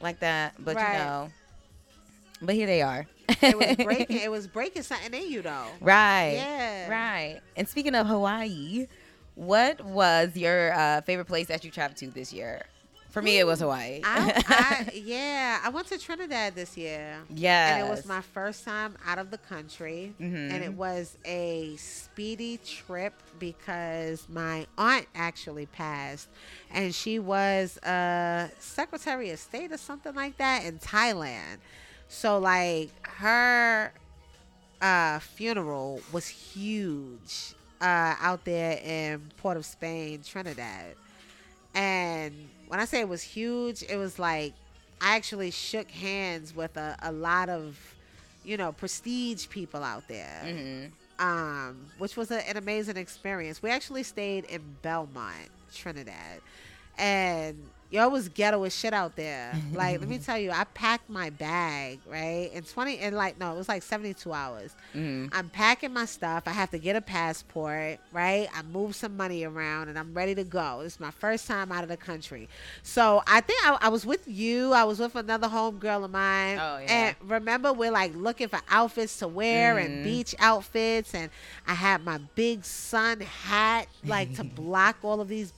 like 0.00 0.20
that, 0.20 0.54
but 0.58 0.76
Right. 0.76 0.92
you 0.92 0.98
know, 1.04 1.30
but 2.42 2.54
here 2.54 2.66
they 2.66 2.82
are. 2.82 3.06
It 3.42 3.56
was 3.56 3.76
breaking. 3.84 4.16
It 4.22 4.30
was 4.30 4.46
breaking 4.46 4.82
something 4.82 5.14
in 5.14 5.30
you 5.30 5.42
though. 5.42 5.66
right. 5.80 6.32
Yeah. 6.34 6.88
Right. 6.90 7.40
And 7.56 7.68
speaking 7.68 7.94
of 7.94 8.06
Hawaii, 8.06 8.86
what 9.34 9.84
was 9.84 10.36
your 10.36 10.72
uh, 10.74 11.00
favorite 11.02 11.26
place 11.26 11.46
that 11.48 11.64
you 11.64 11.70
traveled 11.70 11.96
to 11.98 12.08
this 12.08 12.32
year? 12.32 12.62
For 13.10 13.20
me, 13.22 13.38
it 13.40 13.44
was 13.44 13.58
Hawaii. 13.58 14.02
I, 14.04 14.42
I, 14.46 14.92
yeah, 15.04 15.58
I 15.64 15.68
went 15.70 15.88
to 15.88 15.98
Trinidad 15.98 16.54
this 16.54 16.76
year. 16.76 17.16
yeah. 17.28 17.74
And 17.78 17.86
it 17.86 17.90
was 17.90 18.06
my 18.06 18.20
first 18.20 18.64
time 18.64 18.96
out 19.04 19.18
of 19.18 19.32
the 19.32 19.38
country. 19.38 20.14
Mhm. 20.20 20.52
And 20.52 20.62
it 20.62 20.72
was 20.74 21.18
a 21.24 21.74
speedy 21.76 22.58
trip 22.64 23.14
because 23.40 24.28
my 24.28 24.64
aunt 24.78 25.06
actually 25.16 25.66
passed. 25.66 26.28
And 26.70 26.94
she 26.94 27.18
was 27.18 27.78
a 27.78 28.48
Secretary 28.60 29.30
of 29.30 29.40
State 29.40 29.72
or 29.72 29.78
something 29.78 30.14
like 30.14 30.36
that 30.38 30.64
in 30.64 30.78
Thailand. 30.78 31.56
So, 32.10 32.38
like, 32.38 32.90
her 33.06 33.92
uh, 34.82 35.20
funeral 35.20 36.00
was 36.12 36.26
huge 36.28 37.54
uh, 37.80 38.14
out 38.20 38.44
there 38.44 38.78
in 38.84 39.30
Port 39.38 39.56
of 39.56 39.64
Spain, 39.64 40.20
Trinidad. 40.26 40.96
And 41.74 42.34
when 42.66 42.80
I 42.80 42.84
say 42.84 43.00
it 43.00 43.08
was 43.08 43.22
huge, 43.22 43.84
it 43.84 43.96
was 43.96 44.18
like 44.18 44.54
I 45.00 45.14
actually 45.16 45.50
shook 45.52 45.88
hands 45.90 46.54
with 46.54 46.76
a, 46.76 46.96
a 47.00 47.12
lot 47.12 47.48
of, 47.48 47.78
you 48.44 48.56
know, 48.56 48.72
prestige 48.72 49.48
people 49.48 49.82
out 49.84 50.08
there, 50.08 50.42
Mhm. 50.44 50.90
um, 51.24 51.86
which 51.98 52.16
was 52.16 52.30
a, 52.32 52.46
an 52.48 52.56
amazing 52.56 52.96
experience. 52.96 53.62
We 53.62 53.70
actually 53.70 54.02
stayed 54.02 54.44
in 54.46 54.60
Belmont, 54.82 55.48
Trinidad, 55.72 56.40
and 56.98 57.56
yo, 57.90 58.04
it 58.06 58.12
was 58.12 58.28
ghetto 58.28 58.62
as 58.64 58.74
shit 58.74 58.92
out 58.94 59.16
there. 59.16 59.52
Like, 59.72 60.00
let 60.00 60.08
me 60.08 60.18
tell 60.18 60.36
you, 60.38 60.50
I 60.50 60.64
packed 60.64 61.08
my 61.08 61.30
bag 61.30 62.00
right 62.08 62.50
in 62.52 62.62
twenty, 62.64 62.98
and 62.98 63.14
like 63.16 63.38
no, 63.38 63.52
it 63.52 63.56
was 63.56 63.68
like 63.68 63.82
seventy 63.82 64.12
two 64.14 64.32
hours. 64.32 64.74
Mhm. 64.94 65.28
I'm 65.32 65.48
packing 65.48 65.92
my 65.92 66.04
stuff. 66.06 66.42
I 66.46 66.50
have 66.50 66.70
to 66.70 66.78
get 66.78 66.96
a 66.96 67.00
passport, 67.00 67.98
right? 68.12 68.48
I 68.54 68.62
move 68.62 68.94
some 68.96 69.16
money 69.16 69.44
around 69.44 69.88
and 69.88 69.98
I'm 69.98 70.12
ready 70.12 70.34
to 70.34 70.44
go. 70.44 70.80
This 70.82 70.94
is 70.94 71.00
my 71.00 71.10
first 71.12 71.46
time 71.46 71.70
out 71.72 71.82
of 71.82 71.88
the 71.88 71.96
country. 71.96 72.48
So 72.82 73.22
I 73.26 73.40
think 73.40 73.58
I, 73.66 73.78
I 73.80 73.88
was 73.88 74.04
with 74.04 74.26
you. 74.28 74.72
I 74.72 74.84
was 74.84 74.98
with 74.98 75.14
another 75.14 75.48
homegirl 75.48 76.04
of 76.04 76.10
mine. 76.10 76.58
Oh, 76.60 76.78
yeah. 76.78 76.86
And 76.88 77.16
remember, 77.30 77.72
we're 77.72 77.90
like 77.92 78.14
looking 78.14 78.48
for 78.48 78.60
outfits 78.68 79.18
to 79.20 79.28
wear 79.28 79.76
Mhm. 79.76 79.84
and 79.86 80.04
beach 80.04 80.34
outfits. 80.38 81.14
And 81.14 81.30
I 81.66 81.74
had 81.74 82.04
my 82.04 82.18
big 82.34 82.64
sun 82.64 83.20
hat, 83.20 83.86
like 84.04 84.34
to 84.36 84.44
block 84.60 84.96
all 85.02 85.20
of 85.20 85.28
these 85.28 85.52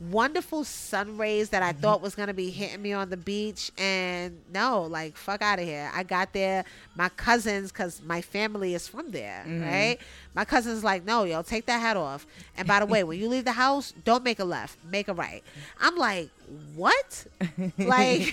wonderful 0.00 0.64
sun 0.64 1.16
rays 1.16 1.50
that 1.50 1.62
I 1.62 1.72
thought 1.72 2.00
was 2.00 2.14
gonna 2.14 2.34
be 2.34 2.50
hitting 2.50 2.82
me 2.82 2.92
on 2.92 3.10
the 3.10 3.16
beach, 3.16 3.70
and 3.78 4.40
no, 4.52 4.82
like 4.82 5.16
fuck 5.16 5.42
out 5.42 5.58
of 5.58 5.64
here. 5.64 5.90
I 5.94 6.02
got 6.02 6.32
there, 6.32 6.64
my 6.94 7.08
cousins, 7.10 7.70
cause 7.72 8.00
my 8.04 8.20
family 8.20 8.74
is 8.74 8.86
from 8.88 9.10
there, 9.10 9.50
right? 9.54 9.98
My 10.34 10.44
cousins 10.44 10.82
like, 10.84 11.04
no, 11.04 11.24
yo, 11.24 11.42
take 11.42 11.66
that 11.66 11.80
hat 11.80 11.96
off. 11.96 12.26
And 12.56 12.66
by 12.66 12.80
the 12.80 12.86
way, 12.86 13.04
when 13.04 13.18
you 13.18 13.28
leave 13.28 13.44
the 13.44 13.52
house, 13.52 13.92
don't 14.04 14.24
make 14.24 14.38
a 14.38 14.44
left, 14.44 14.78
make 14.84 15.08
a 15.08 15.14
right. 15.14 15.42
I'm 15.80 15.96
like, 15.96 16.30
what? 16.74 17.26
like, 17.82 18.32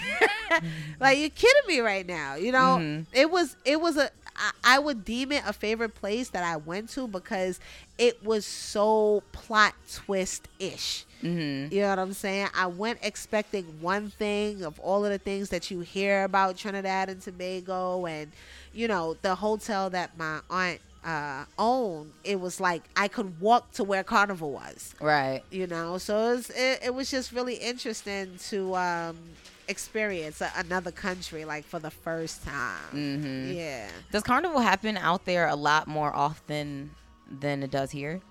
like 1.00 1.18
you're 1.20 1.30
kidding 1.30 1.68
me 1.68 1.80
right 1.80 2.06
now? 2.06 2.36
You 2.36 2.52
know, 2.52 2.78
Mhm. 2.80 3.06
it 3.14 3.30
was 3.30 3.56
it 3.66 3.80
was 3.80 3.98
a 3.98 4.10
I, 4.42 4.52
I 4.64 4.80
would 4.80 5.06
deem 5.06 5.32
it 5.32 5.44
a 5.46 5.54
favorite 5.54 5.96
place 5.96 6.30
that 6.30 6.44
I 6.44 6.58
went 6.58 6.90
to 6.92 7.08
because 7.08 7.60
it 7.98 8.24
was 8.26 8.46
so 8.46 9.24
plot 9.32 9.76
twist 9.94 10.48
ish. 10.60 11.06
Mm-hmm. 11.22 11.74
You 11.74 11.82
know 11.82 11.90
what 11.90 12.00
I'm 12.00 12.14
saying? 12.14 12.48
I 12.56 12.66
went 12.66 13.00
expecting 13.04 13.66
one 13.80 14.10
thing 14.10 14.64
of 14.64 14.80
all 14.80 15.06
of 15.06 15.12
the 15.12 15.20
things 15.20 15.50
that 15.50 15.70
you 15.70 15.82
hear 15.82 16.24
about 16.24 16.58
Trinidad 16.58 17.10
and 17.10 17.22
Tobago, 17.22 18.08
and 18.08 18.32
you 18.74 18.88
know 18.88 19.16
the 19.22 19.36
hotel 19.36 19.92
that 19.92 20.18
my 20.18 20.40
aunt 20.50 20.82
uh, 21.06 21.46
owned. 21.60 22.12
It 22.24 22.40
was 22.40 22.60
like 22.60 22.84
I 22.96 23.08
could 23.08 23.40
walk 23.40 23.72
to 23.74 23.84
where 23.84 24.04
Carnival 24.04 24.52
was. 24.52 24.96
Right. 25.00 25.44
You 25.52 25.68
know, 25.68 25.98
so 25.98 26.18
it 26.18 26.36
was, 26.36 26.50
it, 26.50 26.80
it 26.86 26.94
was 26.96 27.12
just 27.12 27.32
really 27.32 27.56
interesting 27.56 28.38
to 28.50 28.76
um, 28.76 29.18
experience 29.72 30.42
another 30.56 30.92
country 30.92 31.46
like 31.46 31.66
for 31.66 31.80
the 31.80 31.90
first 31.90 32.44
time. 32.46 32.92
Mm-hmm. 32.94 33.54
Yeah. 33.54 33.88
Does 34.12 34.22
carnival 34.24 34.60
happen 34.60 34.98
out 34.98 35.26
there 35.26 35.48
a 35.48 35.56
lot 35.56 35.88
more 35.88 36.16
often 36.16 36.92
than 37.30 37.64
it 37.64 37.72
does 37.72 37.90
here? 37.92 38.22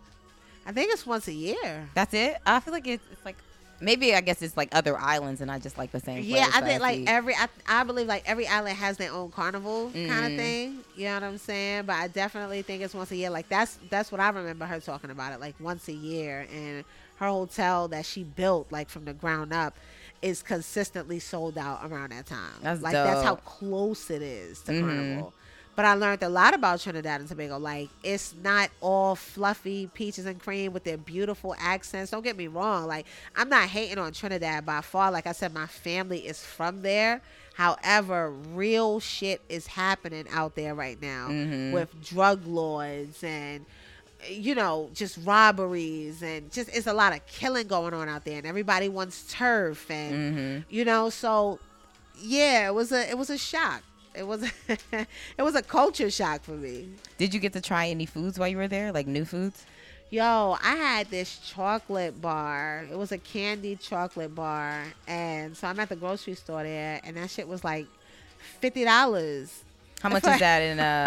I 0.67 0.73
think 0.73 0.93
it's 0.93 1.07
once 1.07 1.27
a 1.27 1.33
year. 1.33 1.89
That's 1.95 2.15
it. 2.15 2.37
I 2.47 2.61
feel 2.61 2.73
like 2.73 2.87
it's, 2.87 3.03
it's 3.11 3.25
like 3.25 3.37
maybe 3.81 4.15
I 4.15 4.21
guess 4.21 4.43
it's 4.43 4.57
like 4.59 4.69
other 4.73 4.97
islands 4.99 5.41
and 5.41 5.51
I 5.51 5.59
just 5.59 5.79
like 5.79 5.91
the 5.91 6.01
same. 6.01 6.23
Yeah, 6.23 6.49
I 6.55 6.61
think 6.61 6.81
like 6.83 6.97
see. 6.99 7.07
every 7.07 7.35
I, 7.35 7.49
I 7.67 7.83
believe 7.83 8.07
like 8.07 8.23
every 8.27 8.47
island 8.47 8.77
has 8.77 8.99
their 8.99 9.11
own 9.11 9.31
carnival 9.31 9.91
kind 9.95 10.07
Mhm. 10.11 10.31
of 10.33 10.37
thing. 10.39 10.79
You 10.97 11.05
know 11.07 11.15
what 11.15 11.23
I'm 11.25 11.39
saying? 11.39 11.85
But 11.87 11.97
I 11.97 12.09
definitely 12.09 12.61
think 12.63 12.83
it's 12.83 12.95
once 12.95 13.11
a 13.11 13.17
year. 13.17 13.31
Like 13.31 13.49
that's 13.49 13.79
that's 13.89 14.13
what 14.13 14.21
I 14.21 14.29
remember 14.29 14.67
her 14.67 14.79
talking 14.81 15.11
about 15.11 15.33
it 15.33 15.41
like 15.41 15.55
once 15.59 15.89
a 15.89 15.93
year 15.95 16.47
and 16.53 16.85
her 17.17 17.27
hotel 17.29 17.89
that 17.89 18.05
she 18.07 18.23
built 18.23 18.71
like 18.71 18.89
from 18.91 19.07
the 19.07 19.13
ground 19.15 19.53
up 19.53 19.75
is 20.23 20.43
consistently 20.43 21.19
sold 21.19 21.57
out 21.57 21.81
around 21.91 22.11
that 22.13 22.27
time. 22.27 22.53
That's 22.63 22.83
like 22.83 22.93
that's 22.93 23.23
how 23.23 23.37
close 23.37 24.11
it 24.11 24.23
is 24.23 24.61
to 24.63 24.73
Mhm. 24.73 24.81
carnival. 24.81 25.33
But 25.77 25.85
I 25.87 25.95
learned 25.95 26.23
a 26.23 26.29
lot 26.29 26.53
about 26.53 26.81
Trinidad 26.81 27.21
and 27.21 27.29
Tobago. 27.29 27.59
Like 27.59 27.89
it's 28.03 28.35
not 28.43 28.71
all 28.81 29.15
fluffy 29.17 29.87
peaches 29.95 30.27
and 30.27 30.39
cream 30.39 30.73
with 30.75 30.85
their 30.85 30.99
beautiful 30.99 31.55
accents. 31.59 32.11
Don't 32.11 32.23
get 32.23 32.37
me 32.37 32.49
wrong. 32.49 32.87
Like 32.87 33.07
I'm 33.35 33.49
not 33.49 33.69
hating 33.69 33.97
on 33.99 34.13
Trinidad 34.13 34.67
by 34.67 34.83
far. 34.83 35.11
Like 35.11 35.27
I 35.27 35.33
said, 35.33 35.55
my 35.55 35.67
family 35.67 36.27
is 36.27 36.45
from 36.45 36.83
there. 36.83 37.23
However, 37.55 38.31
real 38.31 39.01
shit 39.01 39.41
is 39.49 39.67
happening 39.69 40.27
out 40.31 40.55
there 40.55 40.75
right 40.75 41.01
now 41.01 41.29
Mhm. 41.29 41.73
with 41.73 41.89
drug 42.05 42.47
lords 42.47 43.23
and 43.23 43.65
you 44.29 44.55
know 44.55 44.91
just 44.95 45.19
robberies 45.25 46.23
and 46.23 46.51
just 46.53 46.69
it's 46.77 46.87
a 46.87 46.93
lot 46.93 47.13
of 47.15 47.25
killing 47.27 47.67
going 47.67 47.95
on 47.95 48.09
out 48.09 48.25
there 48.25 48.39
and 48.39 48.47
everybody 48.47 48.89
wants 48.89 49.25
turf 49.33 49.91
and 49.91 50.37
Mhm. 50.37 50.65
you 50.69 50.85
know 50.85 51.09
so 51.11 51.59
yeah 52.21 52.69
it 52.69 52.75
was 52.75 52.93
a 52.93 53.09
it 53.09 53.17
was 53.17 53.31
a 53.31 53.39
shock 53.39 53.83
it 54.15 54.27
was 54.27 54.43
it 54.93 55.43
was 55.43 55.55
a 55.55 55.63
culture 55.63 56.11
shock 56.11 56.43
for 56.43 56.53
me 56.53 56.89
Did 57.19 57.33
you 57.33 57.41
get 57.41 57.53
to 57.55 57.61
try 57.61 57.89
any 57.89 58.05
foods 58.07 58.39
while 58.39 58.49
you 58.49 58.57
were 58.59 58.69
there, 58.69 58.93
like 58.93 59.07
new 59.07 59.25
foods? 59.25 59.65
yo 60.13 60.57
i 60.61 60.75
had 60.75 61.09
this 61.11 61.39
chocolate 61.39 62.21
bar 62.21 62.85
it 62.91 62.99
was 62.99 63.13
a 63.13 63.19
candy 63.19 63.77
chocolate 63.77 64.35
bar 64.35 64.83
and 65.07 65.57
so 65.57 65.69
i'm 65.69 65.79
at 65.79 65.89
the 65.89 65.95
grocery 65.95 66.35
store 66.35 66.65
there 66.65 67.01
and 67.05 67.17
that 67.17 67.31
shit 67.31 67.47
was 67.47 67.63
like 67.63 67.87
$50 68.61 68.85
How 70.03 70.09
much 70.09 70.25
is 70.27 70.39
that 70.41 70.61
in 70.63 70.81
uh, 70.81 71.07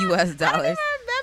U.S. 0.00 0.34
dollars? 0.46 0.78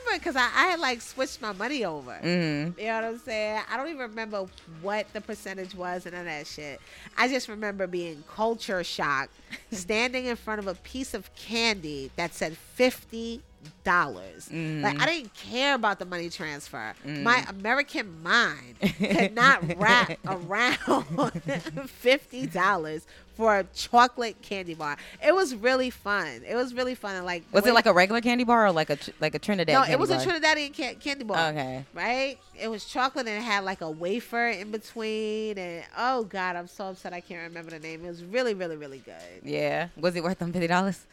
Remember 0.05 0.19
because 0.19 0.35
I, 0.35 0.45
I 0.53 0.67
had 0.67 0.79
like 0.79 1.01
switched 1.01 1.41
my 1.41 1.51
money 1.51 1.83
over 1.85 2.19
Mm-hmm. 2.23 2.79
You 2.79 2.87
know 2.87 2.95
what 2.95 3.03
I'm 3.03 3.17
saying? 3.19 3.61
I 3.69 3.77
don't 3.77 3.87
even 3.87 3.99
remember 3.99 4.45
what 4.81 5.11
the 5.13 5.21
percentage 5.21 5.75
was 5.75 6.05
and 6.05 6.15
all 6.15 6.23
that 6.23 6.47
shit. 6.47 6.79
I 7.17 7.27
just 7.27 7.47
remember 7.47 7.87
being 7.87 8.23
culture 8.33 8.83
shocked, 8.83 9.33
standing 9.71 10.25
in 10.25 10.35
front 10.35 10.59
of 10.59 10.67
a 10.67 10.75
piece 10.75 11.13
of 11.13 11.33
candy 11.35 12.11
that 12.15 12.33
said 12.33 12.57
fifty 12.57 13.41
dollars. 13.83 14.49
Mhm. 14.49 14.81
Like 14.81 14.99
I 15.01 15.05
didn't 15.05 15.33
care 15.33 15.75
about 15.75 15.99
the 15.99 16.05
money 16.05 16.29
transfer. 16.29 16.93
Mm. 17.05 17.23
My 17.23 17.45
American 17.49 18.21
mind 18.23 18.75
could 18.97 19.33
not 19.33 19.77
wrap 19.77 20.17
around 20.27 21.31
fifty 21.87 22.47
dollars 22.47 23.05
for 23.35 23.57
a 23.59 23.63
chocolate 23.75 24.41
candy 24.41 24.73
bar. 24.73 24.95
It 25.21 25.35
was 25.35 25.53
really 25.55 25.89
fun. 25.89 26.41
It 26.47 26.55
was 26.55 26.73
really 26.73 26.95
fun. 26.95 27.15
And 27.17 27.25
like 27.25 27.43
Was 27.51 27.65
way- 27.65 27.71
it 27.71 27.73
like 27.73 27.85
a 27.85 27.91
regular 27.93 28.21
candy 28.21 28.43
bar 28.45 28.65
or 28.67 28.71
like 28.71 28.89
a 28.89 28.97
like 29.19 29.35
a 29.35 29.39
Trinidad? 29.39 29.73
no? 29.75 29.83
It 29.93 29.99
was 29.99 30.09
bar? 30.09 30.19
a 30.19 30.23
Trinidadian 30.23 30.75
ca- 30.75 30.95
candy 30.95 31.25
bar 31.25 31.49
Okay. 31.49 31.85
right? 31.93 32.37
It 32.59 32.69
was 32.69 32.85
chocolate 32.85 33.27
and 33.27 33.37
it 33.37 33.45
had 33.45 33.63
like 33.65 33.81
a 33.81 33.89
wafer 33.91 34.47
in 34.47 34.71
between. 34.71 35.57
And 35.57 35.83
oh 35.97 36.23
god, 36.23 36.55
I'm 36.55 36.67
so 36.67 36.85
upset 36.85 37.11
I 37.13 37.19
can't 37.19 37.43
remember 37.47 37.71
the 37.71 37.79
name. 37.79 38.05
It 38.05 38.07
was 38.07 38.23
really, 38.23 38.53
really, 38.53 38.77
really 38.77 38.99
good. 38.99 39.41
Yeah. 39.43 39.89
Was 39.97 40.15
it 40.15 40.23
worth 40.23 40.39
them 40.39 40.53
fifty 40.53 40.67
dollars? 40.67 41.05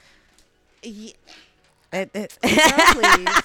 Yeah, 0.84 1.12
It, 1.92 2.10
it. 2.14 2.38
girl. 2.42 3.34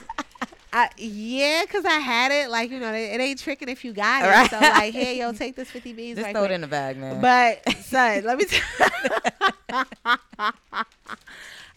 I, 0.74 0.90
yeah, 0.98 1.64
cause 1.70 1.86
I 1.86 2.00
had 2.00 2.32
it. 2.32 2.50
Like 2.52 2.70
you 2.72 2.80
know, 2.80 2.94
it, 2.94 3.16
it 3.16 3.22
ain't 3.22 3.40
tricking 3.40 3.70
if 3.70 3.84
you 3.84 3.94
got 3.94 4.26
it. 4.26 4.28
Right. 4.28 4.50
So 4.50 4.60
like, 4.60 4.94
hey, 4.94 5.20
yo, 5.20 5.32
take 5.32 5.56
this 5.56 5.72
fifty 5.72 5.94
beans. 5.94 6.18
Just 6.18 6.26
right 6.26 6.36
throw 6.36 6.44
it 6.44 6.52
in 6.52 6.62
the 6.62 6.68
bag, 6.68 6.98
man. 6.98 7.22
But 7.22 7.68
son, 7.84 8.24
let 8.26 8.38
me. 8.38 8.46
T- 8.46 8.60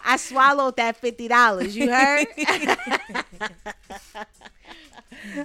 I 0.04 0.16
swallowed 0.16 0.76
that 0.76 0.96
fifty 0.96 1.28
dollars. 1.28 1.76
You 1.76 1.90
heard? 1.90 2.26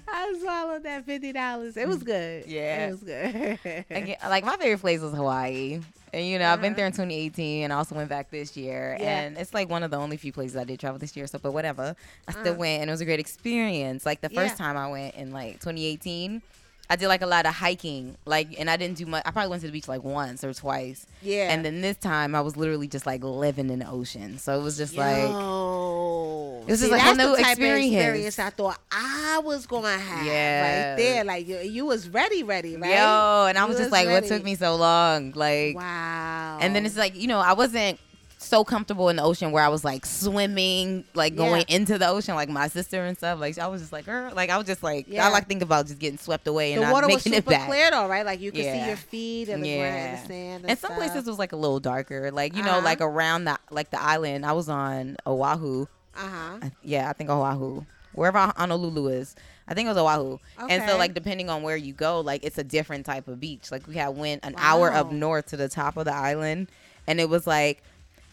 I 0.08 0.38
swallowed 0.42 0.84
that 0.84 1.06
fifty 1.06 1.32
dollars. 1.34 1.76
It 1.78 1.88
was 1.88 2.04
good. 2.04 2.46
Yeah. 2.48 2.88
it 2.88 2.92
was 2.92 3.04
good. 3.04 3.60
Again, 3.90 4.18
like 4.24 4.44
my 4.46 4.56
favorite 4.58 4.80
place 4.82 5.02
was 5.02 5.14
Hawaii. 5.14 5.82
And 6.14 6.26
you 6.26 6.40
know, 6.40 6.50
I've 6.50 6.62
been 6.62 6.72
Uh-huh. 6.72 6.78
there 6.78 6.86
in 6.86 6.92
2018 6.94 7.64
and 7.66 7.74
also 7.74 7.94
went 7.96 8.10
back 8.10 8.30
this 8.32 8.56
year. 8.56 8.96
Yeah. 9.00 9.20
And 9.22 9.38
it's 9.38 9.54
like 9.54 9.70
one 9.70 9.84
of 9.84 9.92
the 9.92 9.98
only 9.98 10.16
few 10.18 10.32
places 10.32 10.56
I 10.56 10.64
did 10.64 10.80
travel 10.80 10.98
this 10.98 11.16
year. 11.18 11.28
So, 11.28 11.40
but 11.40 11.52
whatever. 11.52 11.96
I 12.28 12.32
still 12.32 12.54
Uh. 12.54 12.58
went 12.58 12.82
and 12.82 12.90
it 12.90 12.94
was 12.94 13.02
a 13.02 13.06
great 13.06 13.20
experience. 13.20 14.06
Like 14.06 14.22
the 14.22 14.30
first 14.30 14.54
Yeah. 14.60 14.66
time 14.66 14.78
I 14.78 14.88
went 14.90 15.16
in 15.16 15.32
like 15.32 15.60
2018, 15.60 16.42
I 16.90 16.96
did 16.96 17.08
like 17.08 17.22
a 17.22 17.26
lot 17.28 17.46
of 17.46 17.54
hiking. 17.56 18.16
Like, 18.26 18.60
and 18.60 18.70
I 18.70 18.78
didn't 18.78 18.98
do 18.98 19.06
much. 19.06 19.24
I 19.26 19.32
probably 19.32 19.50
went 19.50 19.62
to 19.62 19.68
the 19.68 19.74
beach 19.74 19.88
like 19.88 20.04
once 20.04 20.44
or 20.44 20.54
twice. 20.54 21.06
yeah. 21.22 21.52
And 21.52 21.66
then 21.66 21.82
this 21.82 21.98
time 21.98 22.36
I 22.36 22.42
was 22.42 22.56
literally 22.58 22.88
just 22.88 23.06
like 23.06 23.24
living 23.24 23.70
in 23.70 23.80
the 23.80 23.90
ocean. 23.90 24.38
So 24.38 24.60
it 24.60 24.64
was 24.64 24.78
just 24.78 24.96
like, 24.96 25.24
Yo. 25.24 26.64
It 26.68 26.72
was 26.72 26.80
just 26.80 26.92
like 26.92 27.04
a 27.06 27.14
new 27.16 27.32
the 27.36 27.42
type 27.42 27.52
experience. 27.52 27.94
Of 27.94 28.00
experience 28.00 28.40
I 28.40 28.50
thought 28.50 28.80
I 28.92 29.40
was 29.44 29.68
gonna 29.68 29.98
have 29.98 30.26
Yeah. 30.26 30.90
right 30.92 30.98
there. 30.98 31.24
Like 31.24 31.48
you, 31.48 31.60
you 31.60 31.86
was 31.86 32.10
ready, 32.10 32.44
ready, 32.44 32.76
right? 32.78 32.92
yo. 32.92 33.46
And 33.48 33.58
I 33.58 33.62
You 33.64 33.68
was 33.68 33.78
just 33.78 33.92
like, 33.92 34.08
ready. 34.08 34.22
what 34.22 34.28
took 34.28 34.44
me 34.44 34.56
so 34.56 34.76
long? 34.76 35.32
Like, 35.36 35.76
wow. 35.76 36.58
And 36.62 36.76
then 36.76 36.86
it's 36.86 36.98
like, 36.98 37.16
you 37.16 37.28
know, 37.28 37.40
I 37.40 37.54
wasn't 37.54 38.00
so 38.46 38.64
comfortable 38.64 39.10
in 39.10 39.16
the 39.18 39.24
ocean 39.24 39.52
where 39.52 39.64
I 39.64 39.68
was 39.70 39.84
like 39.84 40.06
swimming, 40.06 41.06
like 41.14 41.36
going 41.36 41.66
into 41.68 41.98
the 41.98 42.08
ocean, 42.08 42.36
like 42.36 42.50
my 42.50 42.68
sister 42.68 43.04
and 43.06 43.18
stuff. 43.18 43.40
Like 43.40 43.58
I 43.58 43.68
was 43.68 43.82
just 43.82 43.92
like, 43.94 44.06
girl, 44.06 44.32
like 44.36 44.50
I 44.50 44.58
was 44.58 44.68
just 44.68 44.84
like, 44.84 45.06
Yeah. 45.08 45.26
I 45.28 45.32
like 45.32 45.48
think 45.48 45.62
about 45.62 45.88
just 45.88 46.00
getting 46.00 46.18
swept 46.18 46.48
away 46.48 46.74
and 46.74 46.82
the 46.82 46.86
not 46.88 46.94
water 46.94 47.08
was 47.08 47.24
super 47.24 47.54
clear 47.56 47.90
though, 47.92 48.08
right? 48.08 48.26
Like 48.26 48.40
you 48.42 48.52
could 48.52 48.64
see 48.64 48.86
your 48.88 48.96
feet 48.98 49.50
and 49.50 49.64
the 49.64 49.78
ground 49.78 49.96
and 49.96 50.18
the 50.24 50.28
sand. 50.28 50.62
And, 50.64 50.70
And 50.72 50.80
some 50.80 50.94
places 50.94 51.26
was 51.26 51.40
like 51.40 51.52
a 51.52 51.56
little 51.58 51.80
darker, 51.80 52.32
like 52.32 52.56
you 52.56 52.64
know, 52.64 52.72
Uh-huh. 52.72 52.82
like 52.86 53.02
around 53.02 53.46
the 53.46 53.58
like 53.70 53.90
the 53.92 54.02
island. 54.02 54.46
I 54.46 54.52
was 54.54 54.70
on 54.70 55.18
Oahu. 55.26 55.88
Uh 56.16 56.20
huh. 56.30 56.70
Yeah, 56.84 57.10
I 57.10 57.14
think 57.14 57.30
Oahu, 57.30 57.84
wherever 58.14 58.40
Honolulu 58.58 59.08
is. 59.10 59.36
I 59.68 59.74
think 59.74 59.88
it 59.88 59.90
was 59.94 59.98
Oahu. 59.98 60.38
Okay. 60.62 60.76
And 60.76 60.88
so 60.88 60.98
like 60.98 61.14
depending 61.14 61.50
on 61.50 61.64
where 61.64 61.76
you 61.76 61.94
go, 61.94 62.20
like 62.22 62.44
it's 62.44 62.58
a 62.58 62.64
different 62.64 63.06
type 63.06 63.28
of 63.28 63.40
beach. 63.40 63.72
Like 63.72 63.88
we 63.88 63.96
had 63.96 64.10
went 64.16 64.46
an 64.46 64.54
hour 64.58 64.92
up 64.94 65.12
north 65.12 65.48
to 65.48 65.58
the 65.58 65.68
top 65.70 65.98
of 65.98 66.06
the 66.06 66.14
island 66.14 66.68
and 67.08 67.20
it 67.20 67.30
was 67.30 67.46
like 67.48 67.84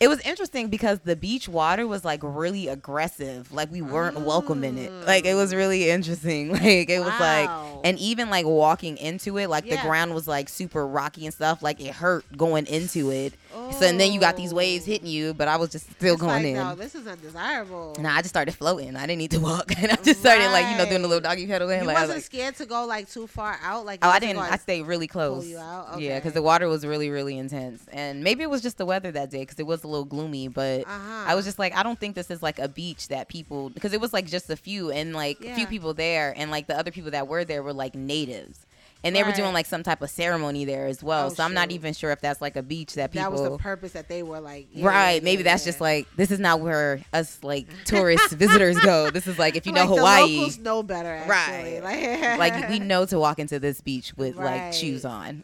it 0.02 0.08
was 0.08 0.20
interesting 0.22 0.66
because 0.68 0.98
the 1.00 1.14
beach 1.14 1.48
water 1.48 1.86
was 1.86 2.04
like 2.04 2.20
really 2.24 2.66
aggressive. 2.66 3.52
Like 3.52 3.70
we 3.70 3.82
weren't 3.82 4.20
welcome 4.20 4.64
in 4.64 4.76
it. 4.76 4.90
Like 5.06 5.24
it 5.24 5.34
was 5.34 5.52
mm. 5.52 5.58
really 5.58 5.90
interesting. 5.90 6.50
Like 6.62 6.90
it 6.90 7.00
was 7.00 7.20
like 7.20 7.48
and 7.84 7.98
even 7.98 8.28
like 8.30 8.46
walking 8.46 8.96
into 8.96 9.38
it, 9.38 9.48
like 9.48 9.64
Yeah. 9.64 9.76
the 9.76 9.82
ground 9.82 10.14
was 10.14 10.26
like 10.26 10.48
super 10.48 10.86
rocky 10.86 11.24
and 11.24 11.32
stuff. 11.32 11.62
Like 11.62 11.80
it 11.80 11.94
hurt 11.94 12.24
going 12.36 12.66
into 12.66 13.10
it. 13.10 13.34
So 13.78 13.86
and 13.86 14.00
then 14.00 14.12
you 14.12 14.20
got 14.20 14.36
these 14.36 14.52
waves 14.54 14.84
Oh. 14.86 14.90
hitting 14.92 15.06
you, 15.08 15.34
but 15.34 15.48
I 15.48 15.56
was 15.56 15.70
just 15.70 15.90
still 15.92 16.14
It's 16.14 16.20
going 16.22 16.32
like, 16.42 16.44
in. 16.46 16.54
No, 16.54 16.74
this 16.74 16.94
is 16.94 17.06
undesirable. 17.06 17.94
And 17.98 18.06
I 18.06 18.18
just 18.18 18.28
started 18.30 18.52
floating. 18.54 18.96
I 18.96 19.02
didn't 19.06 19.18
need 19.18 19.30
to 19.32 19.40
walk, 19.40 19.72
and 19.82 19.90
I 19.92 19.96
just 19.96 20.20
started 20.20 20.48
like 20.50 20.70
you 20.70 20.76
know 20.78 20.84
doing 20.88 21.04
a 21.04 21.06
little 21.08 21.20
doggy 21.20 21.46
paddle. 21.46 21.68
And 21.70 21.82
you 21.82 21.86
like, 21.86 21.96
I 21.96 22.00
was 22.02 22.08
wasn't 22.08 22.16
like, 22.18 22.24
scared 22.24 22.56
to 22.56 22.66
go 22.66 22.86
like 22.86 23.10
too 23.10 23.26
far 23.26 23.58
out. 23.62 23.84
Like 23.84 24.00
oh, 24.02 24.08
I 24.08 24.18
didn't. 24.18 24.38
I 24.38 24.56
stayed 24.56 24.82
really 24.82 25.06
close. 25.06 25.52
out? 25.54 26.00
Yeah, 26.00 26.18
because 26.18 26.32
the 26.32 26.42
water 26.42 26.68
was 26.68 26.86
really, 26.86 27.10
really 27.10 27.36
intense, 27.38 27.82
and 27.92 28.22
maybe 28.24 28.42
it 28.42 28.50
was 28.50 28.62
just 28.62 28.78
the 28.78 28.86
weather 28.86 29.10
that 29.12 29.30
day 29.30 29.40
because 29.40 29.58
it 29.58 29.66
was 29.66 29.84
a 29.84 29.88
little 29.88 30.04
gloomy. 30.04 30.48
But 30.48 30.82
Uh-huh. 30.86 31.24
I 31.26 31.34
was 31.34 31.44
just 31.44 31.58
like, 31.58 31.74
I 31.76 31.82
don't 31.82 31.98
think 31.98 32.14
this 32.14 32.30
is 32.30 32.42
like 32.42 32.58
a 32.58 32.68
beach 32.68 33.08
that 33.08 33.28
people 33.28 33.70
because 33.70 33.92
it 33.92 34.00
was 34.00 34.12
like 34.12 34.26
just 34.26 34.48
a 34.50 34.56
few 34.56 34.90
and 34.90 35.12
like 35.14 35.40
a 35.40 35.46
Yeah. 35.46 35.56
few 35.56 35.66
people 35.66 35.94
there, 35.94 36.32
and 36.36 36.50
like 36.50 36.66
the 36.66 36.78
other 36.78 36.90
people 36.90 37.10
that 37.12 37.28
were 37.28 37.44
there 37.44 37.62
were 37.62 37.72
like 37.72 37.94
natives. 37.94 38.66
And 39.04 39.16
they 39.16 39.22
were 39.22 39.32
doing 39.32 39.52
like 39.52 39.66
some 39.66 39.82
type 39.82 40.00
of 40.02 40.10
ceremony 40.10 40.64
there 40.64 40.86
as 40.86 41.02
well. 41.02 41.26
Oh, 41.26 41.28
so 41.30 41.42
I'm 41.42 41.54
not 41.54 41.70
even 41.70 41.92
sure 41.92 42.10
if 42.12 42.20
that's 42.20 42.40
like 42.40 42.56
a 42.56 42.62
beach 42.62 42.94
that 42.94 43.10
people. 43.12 43.30
that 43.30 43.32
was 43.32 43.42
the 43.42 43.58
purpose 43.58 43.92
that 43.92 44.08
they 44.08 44.22
were 44.22 44.40
like. 44.40 44.68
yeah, 44.72 44.86
right. 44.86 45.14
yeah, 45.14 45.24
Maybe 45.24 45.42
that's 45.42 45.64
yeah. 45.64 45.70
just 45.70 45.80
like 45.80 46.06
this 46.16 46.30
is 46.30 46.38
not 46.38 46.60
where 46.60 47.00
us 47.12 47.38
like 47.42 47.66
tourist 47.84 48.30
visitors 48.30 48.78
go. 48.80 49.10
This 49.10 49.26
is 49.26 49.38
like 49.38 49.56
if 49.56 49.66
you 49.66 49.72
know 49.72 49.86
Hawaii. 49.86 50.28
The 50.28 50.36
locals 50.36 50.58
know 50.58 50.82
better, 50.82 51.08
actually. 51.12 51.80
Right. 51.80 52.38
Like, 52.38 52.52
like 52.52 52.70
we 52.70 52.78
know 52.78 53.04
to 53.06 53.18
walk 53.18 53.38
into 53.38 53.58
this 53.58 53.80
beach 53.80 54.14
with 54.16 54.36
like 54.36 54.72
shoes 54.72 55.04
on. 55.04 55.42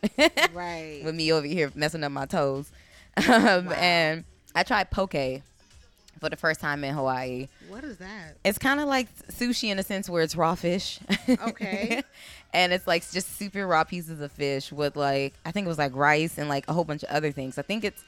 right. 0.52 1.00
with 1.04 1.14
me 1.14 1.32
over 1.32 1.46
here 1.46 1.70
messing 1.74 2.04
up 2.04 2.12
my 2.12 2.26
toes. 2.26 2.70
Um, 3.28 3.66
Wow. 3.66 3.72
And 3.72 4.24
I 4.54 4.62
tried 4.62 4.90
poke 4.90 5.14
for 6.18 6.28
the 6.28 6.36
first 6.36 6.60
time 6.60 6.84
in 6.84 6.94
Hawaii. 6.94 7.48
What 7.68 7.84
is 7.84 7.98
that? 7.98 8.36
It's 8.44 8.58
kind 8.58 8.80
of 8.80 8.88
like 8.88 9.08
sushi 9.28 9.68
in 9.70 9.78
a 9.78 9.82
sense 9.82 10.08
where 10.08 10.22
it's 10.22 10.36
raw 10.36 10.54
fish. 10.54 11.00
Okay. 11.28 12.02
And 12.52 12.72
it's 12.72 12.86
like 12.86 13.08
just 13.10 13.36
super 13.38 13.66
raw 13.66 13.84
pieces 13.84 14.20
of 14.20 14.32
fish 14.32 14.72
with 14.72 14.96
like 14.96 15.34
I 15.44 15.52
think 15.52 15.66
it 15.66 15.68
was 15.68 15.78
like 15.78 15.94
rice 15.94 16.38
and 16.38 16.48
like 16.48 16.68
a 16.68 16.72
whole 16.72 16.84
bunch 16.84 17.02
of 17.02 17.10
other 17.10 17.32
things. 17.32 17.58
I 17.58 17.62
think 17.62 17.84
it's 17.84 18.02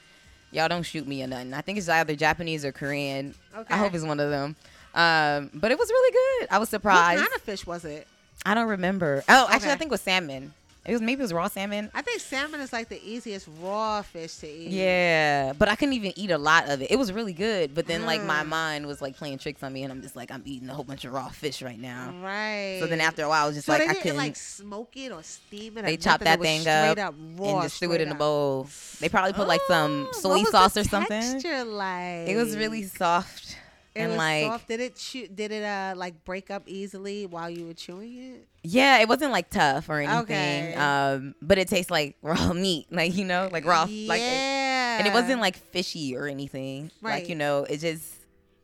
y'all 0.52 0.68
don't 0.68 0.82
shoot 0.82 1.06
me 1.06 1.22
or 1.22 1.26
nothing. 1.26 1.54
I 1.54 1.60
think 1.60 1.78
it's 1.78 1.88
either 1.88 2.16
Japanese 2.16 2.64
or 2.64 2.72
Korean. 2.72 3.34
Okay. 3.56 3.74
I 3.74 3.76
hope 3.76 3.94
it's 3.94 4.04
one 4.04 4.20
of 4.20 4.30
them. 4.30 4.56
Um, 4.94 5.50
but 5.54 5.70
it 5.70 5.78
was 5.78 5.88
really 5.88 6.12
good. 6.12 6.48
I 6.50 6.58
was 6.58 6.68
surprised. 6.68 7.20
What 7.20 7.28
kind 7.28 7.36
of 7.36 7.42
fish 7.42 7.66
was 7.66 7.84
it? 7.84 8.08
I 8.44 8.54
don't 8.54 8.68
remember. 8.68 9.22
Oh, 9.28 9.46
actually, 9.50 9.72
I 9.72 9.76
think 9.76 9.90
it 9.90 9.92
was 9.92 10.00
salmon. 10.00 10.52
It 10.86 10.92
was 10.92 11.02
maybe 11.02 11.20
it 11.20 11.24
was 11.24 11.32
raw 11.34 11.46
salmon. 11.46 11.90
I 11.92 12.00
think 12.00 12.20
salmon 12.20 12.58
is 12.60 12.72
like 12.72 12.88
the 12.88 13.00
easiest 13.06 13.46
raw 13.60 14.00
fish 14.00 14.36
to 14.36 14.48
eat. 14.48 14.70
Yeah, 14.70 15.52
but 15.52 15.68
I 15.68 15.76
couldn't 15.76 15.92
even 15.92 16.12
eat 16.18 16.30
a 16.30 16.38
lot 16.38 16.70
of 16.70 16.80
it. 16.80 16.90
It 16.90 16.96
was 16.98 17.12
really 17.12 17.34
good, 17.34 17.74
but 17.74 17.86
then 17.86 18.06
like 18.06 18.22
my 18.24 18.42
Mm. 18.42 18.48
mind 18.48 18.86
was 18.86 19.02
like 19.02 19.14
playing 19.14 19.36
tricks 19.38 19.62
on 19.62 19.74
me, 19.74 19.82
and 19.82 19.92
I'm 19.92 20.00
just 20.00 20.16
like 20.16 20.30
I'm 20.30 20.42
eating 20.46 20.70
a 20.70 20.74
whole 20.74 20.84
bunch 20.84 21.04
of 21.04 21.12
raw 21.12 21.28
fish 21.28 21.60
right 21.60 21.78
now. 21.78 22.14
Right. 22.22 22.78
So 22.80 22.86
then 22.86 23.02
after 23.02 23.22
a 23.24 23.28
while, 23.28 23.44
I 23.44 23.46
was 23.46 23.56
just 23.56 23.66
so 23.66 23.72
like 23.72 23.82
I 23.82 23.86
didn't 23.88 24.02
couldn't. 24.02 24.16
like 24.16 24.36
smoke 24.36 24.96
it 24.96 25.12
or 25.12 25.22
steam 25.22 25.76
it. 25.76 25.80
Or 25.80 25.86
they 25.86 25.96
chopped 25.98 26.24
that 26.24 26.40
thing 26.40 26.66
up, 26.66 26.96
up 26.98 27.14
raw, 27.36 27.46
and 27.50 27.62
just 27.62 27.78
threw 27.78 27.92
it 27.92 28.00
in 28.00 28.08
a 28.10 28.14
bowl. 28.14 28.66
They 29.00 29.10
probably 29.10 29.34
put 29.34 29.48
like 29.48 29.60
some 29.68 30.08
Oh, 30.14 30.18
soy 30.18 30.44
sauce 30.44 30.78
or 30.78 30.84
something. 30.84 31.42
Like 31.66 32.26
It 32.28 32.36
was 32.36 32.56
really 32.56 32.84
soft 32.84 33.58
It 33.94 34.02
and 34.02 34.16
like 34.16 34.44
soft. 34.44 34.68
Did 34.68 34.80
it 34.80 34.96
chew, 34.96 35.26
Did 35.28 35.50
it 35.52 35.64
uh 35.64 35.94
like 35.96 36.24
break 36.24 36.50
up 36.50 36.62
easily 36.66 37.26
while 37.26 37.50
you 37.50 37.66
were 37.66 37.74
chewing 37.74 38.16
it? 38.16 38.46
yeah, 38.62 38.98
it 38.98 39.08
wasn't 39.08 39.32
like 39.32 39.50
tough 39.50 39.88
or 39.88 39.98
anything. 39.98 40.18
Okay. 40.20 40.74
Um, 40.74 41.34
but 41.42 41.58
it 41.58 41.66
tastes 41.68 41.90
like 41.90 42.16
raw 42.22 42.52
meat, 42.52 42.86
like 42.92 43.14
you 43.16 43.24
know, 43.24 43.48
like 43.50 43.64
raw, 43.64 43.82
like. 43.82 44.20
Yeah. 44.20 44.98
and 44.98 45.06
it 45.06 45.12
wasn't 45.14 45.40
like 45.40 45.56
fishy 45.56 46.16
or 46.16 46.26
anything. 46.28 46.90
Right. 47.00 47.20
Like 47.20 47.28
you 47.28 47.34
know, 47.34 47.64
it 47.64 47.78
just. 47.78 48.04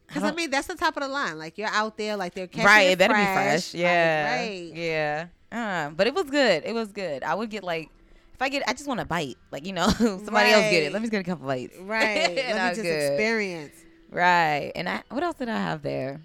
Because 0.07 0.23
I, 0.23 0.27
don't- 0.29 0.37
mean, 0.37 0.51
that's 0.51 0.69
the 0.69 0.77
top 0.77 0.97
of 0.97 1.03
the 1.03 1.09
line. 1.09 1.37
Like 1.39 1.59
you're 1.59 1.67
out 1.69 1.97
there, 1.97 2.17
like 2.17 2.35
they're 2.35 2.47
catching 2.47 2.65
right 2.67 2.83
it 2.89 2.93
it 2.93 2.99
better 2.99 3.15
fresh. 3.15 3.27
be 3.27 3.33
fresh 3.35 3.75
like, 3.75 3.81
yeah 3.83 4.37
right. 4.37 4.73
yeah 4.75 5.27
uh, 5.51 5.91
but 5.91 6.07
it 6.07 6.15
was 6.15 6.31
good 6.31 6.63
it 6.65 6.73
was 6.75 6.93
good 6.93 7.23
i 7.25 7.35
would 7.35 7.49
get 7.51 7.63
like 7.65 7.89
if 8.35 8.43
i 8.43 8.49
get 8.49 8.63
i 8.69 8.73
just 8.73 8.87
want 8.89 8.99
to 9.01 9.07
bite 9.07 9.37
like 9.53 9.65
you 9.67 9.73
know 9.73 9.89
somebody 9.99 10.51
else 10.51 10.65
get 10.71 10.83
it 10.85 10.93
let 10.93 11.01
me 11.01 11.07
just 11.07 11.13
get 11.13 11.21
a 11.21 11.25
couple 11.25 11.47
bites 11.47 11.77
Right. 11.81 12.37
Let 12.37 12.37
me 12.37 12.69
just 12.71 12.83
good. 12.83 13.13
experience. 13.13 13.73
Right 14.11 14.73
and 14.75 14.89
i 14.89 15.03
what 15.11 15.23
else 15.23 15.37
did 15.37 15.49
i 15.49 15.57
have 15.59 15.83
there 15.83 16.21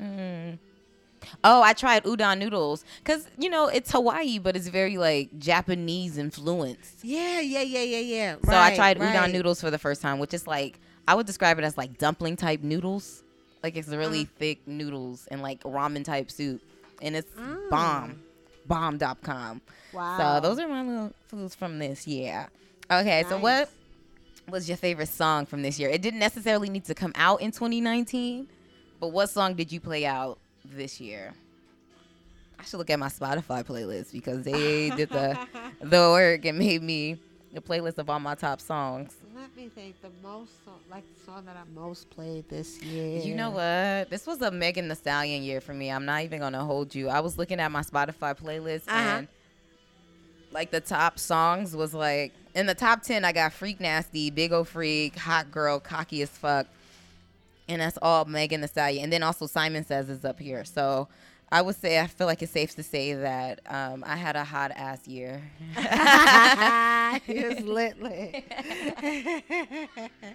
mm. 0.00 0.58
oh 1.42 1.62
i 1.62 1.72
tried 1.72 2.04
udon 2.04 2.38
noodles 2.38 2.84
because 2.98 3.26
you 3.38 3.48
know 3.48 3.66
it's 3.68 3.90
hawaii 3.92 4.38
but 4.38 4.56
it's 4.56 4.68
very 4.68 4.96
like 4.98 5.28
japanese 5.38 6.18
influenced 6.18 7.02
Yeah, 7.02 7.40
yeah, 7.40 7.62
yeah, 7.62 7.82
yeah, 7.82 7.98
yeah. 7.98 8.36
so 8.44 8.52
i 8.56 8.74
tried 8.74 8.98
right. 9.00 9.14
udon 9.16 9.32
noodles 9.32 9.60
for 9.60 9.70
the 9.70 9.78
first 9.78 10.02
time 10.02 10.18
which 10.18 10.34
is 10.34 10.46
like 10.46 10.78
i 11.08 11.14
would 11.14 11.26
describe 11.26 11.58
it 11.58 11.64
as 11.64 11.76
like 11.78 11.98
dumpling 11.98 12.36
type 12.36 12.62
noodles 12.62 13.22
like 13.62 13.76
it's 13.76 13.88
really 13.88 14.22
Uh-huh. 14.22 14.38
thick 14.38 14.58
noodles 14.66 15.26
and 15.30 15.40
like 15.42 15.62
ramen 15.62 16.04
type 16.04 16.30
soup 16.30 16.60
and 17.02 17.16
it's 17.16 17.30
Mm. 17.34 17.70
bomb 17.70 18.20
bomb.com 18.66 19.60
Wow. 19.92 20.18
so 20.40 20.48
those 20.48 20.58
are 20.58 20.68
my 20.68 20.82
little 20.82 21.12
foods 21.28 21.54
from 21.54 21.78
this 21.78 22.06
year 22.06 22.48
okay 22.90 23.24
so 23.28 23.38
what 23.38 23.70
was 24.48 24.68
your 24.68 24.76
favorite 24.76 25.08
song 25.08 25.46
from 25.46 25.62
this 25.62 25.78
year 25.78 25.88
it 25.88 26.02
didn't 26.02 26.20
necessarily 26.20 26.68
need 26.68 26.84
to 26.84 26.94
come 26.94 27.12
out 27.16 27.40
in 27.40 27.50
2019 27.50 28.46
but 29.00 29.08
what 29.08 29.28
song 29.30 29.54
did 29.54 29.72
you 29.72 29.80
play 29.80 30.04
out 30.06 30.38
this 30.64 31.00
year 31.00 31.32
i 32.58 32.62
should 32.64 32.76
look 32.78 32.90
at 32.90 32.98
my 32.98 33.08
spotify 33.08 33.64
playlist 33.64 34.12
because 34.12 34.42
they 34.44 34.90
did 34.96 35.08
the 35.10 35.38
the 35.82 35.98
work 36.10 36.44
and 36.44 36.58
made 36.58 36.82
me 36.82 37.16
a 37.56 37.60
playlist 37.60 37.98
of 37.98 38.10
all 38.10 38.18
my 38.20 38.34
top 38.34 38.60
songs 38.60 39.14
Let 39.34 39.56
me 39.56 39.68
think. 39.68 39.94
The 40.02 40.10
most, 40.22 40.50
song, 40.64 40.80
like 40.90 41.04
the 41.14 41.24
song 41.24 41.44
that 41.46 41.56
I 41.56 41.62
most 41.72 42.10
played 42.10 42.48
this 42.48 42.82
year. 42.82 43.20
You 43.20 43.36
know 43.36 43.50
what? 43.50 44.10
This 44.10 44.26
was 44.26 44.42
a 44.42 44.50
Megan 44.50 44.88
Thee 44.88 44.94
Stallion 44.96 45.42
year 45.44 45.60
for 45.60 45.72
me. 45.72 45.88
I'm 45.90 46.04
not 46.04 46.22
even 46.22 46.40
gonna 46.40 46.64
hold 46.64 46.94
you. 46.96 47.08
I 47.08 47.20
was 47.20 47.38
looking 47.38 47.60
at 47.60 47.70
my 47.70 47.82
Spotify 47.82 48.36
playlist 48.36 48.88
Uh-huh. 48.88 48.98
and 49.18 49.28
like 50.50 50.72
the 50.72 50.80
top 50.80 51.18
songs 51.20 51.76
was 51.76 51.94
like 51.94 52.32
in 52.54 52.66
the 52.66 52.74
top 52.74 53.02
ten 53.02 53.24
I 53.24 53.32
got 53.32 53.52
Freak 53.52 53.80
Nasty, 53.80 54.30
Big 54.30 54.52
Ole 54.52 54.64
Freak, 54.64 55.16
Hot 55.16 55.50
Girl, 55.50 55.80
Cocky 55.80 56.22
as 56.22 56.30
Fuck. 56.30 56.66
And 57.68 57.80
that's 57.80 57.98
all 58.02 58.24
Megan 58.26 58.60
Thee 58.60 58.66
Stallion. 58.66 59.04
And 59.04 59.12
then 59.12 59.22
also 59.22 59.46
Simon 59.46 59.84
Says 59.84 60.10
is 60.10 60.24
up 60.24 60.38
here. 60.38 60.64
So 60.64 61.08
I 61.50 61.62
would 61.62 61.76
say 61.76 62.00
I 62.00 62.06
feel 62.06 62.26
like 62.26 62.42
it's 62.42 62.52
safe 62.52 62.74
to 62.74 62.82
say 62.82 63.14
that 63.14 63.60
um, 63.66 64.02
I 64.06 64.16
had 64.16 64.34
a 64.36 64.44
hot 64.44 64.72
ass 64.74 65.06
year. 65.06 65.40
he 67.26 67.44
was 67.44 67.60
lit, 67.60 68.02
lit. 68.02 68.44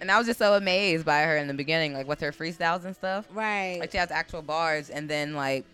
and 0.00 0.10
I 0.10 0.16
was 0.18 0.26
just 0.26 0.38
so 0.38 0.54
amazed 0.54 1.04
by 1.04 1.22
her 1.22 1.36
in 1.36 1.46
the 1.46 1.54
beginning, 1.54 1.92
like 1.92 2.08
with 2.08 2.20
her 2.20 2.32
freestyles 2.32 2.84
and 2.84 2.94
stuff. 2.96 3.26
right. 3.32 3.78
Like 3.80 3.92
she 3.92 3.98
has 3.98 4.10
actual 4.10 4.42
bars 4.42 4.88
and 4.90 5.08
then 5.08 5.34
like 5.34 5.64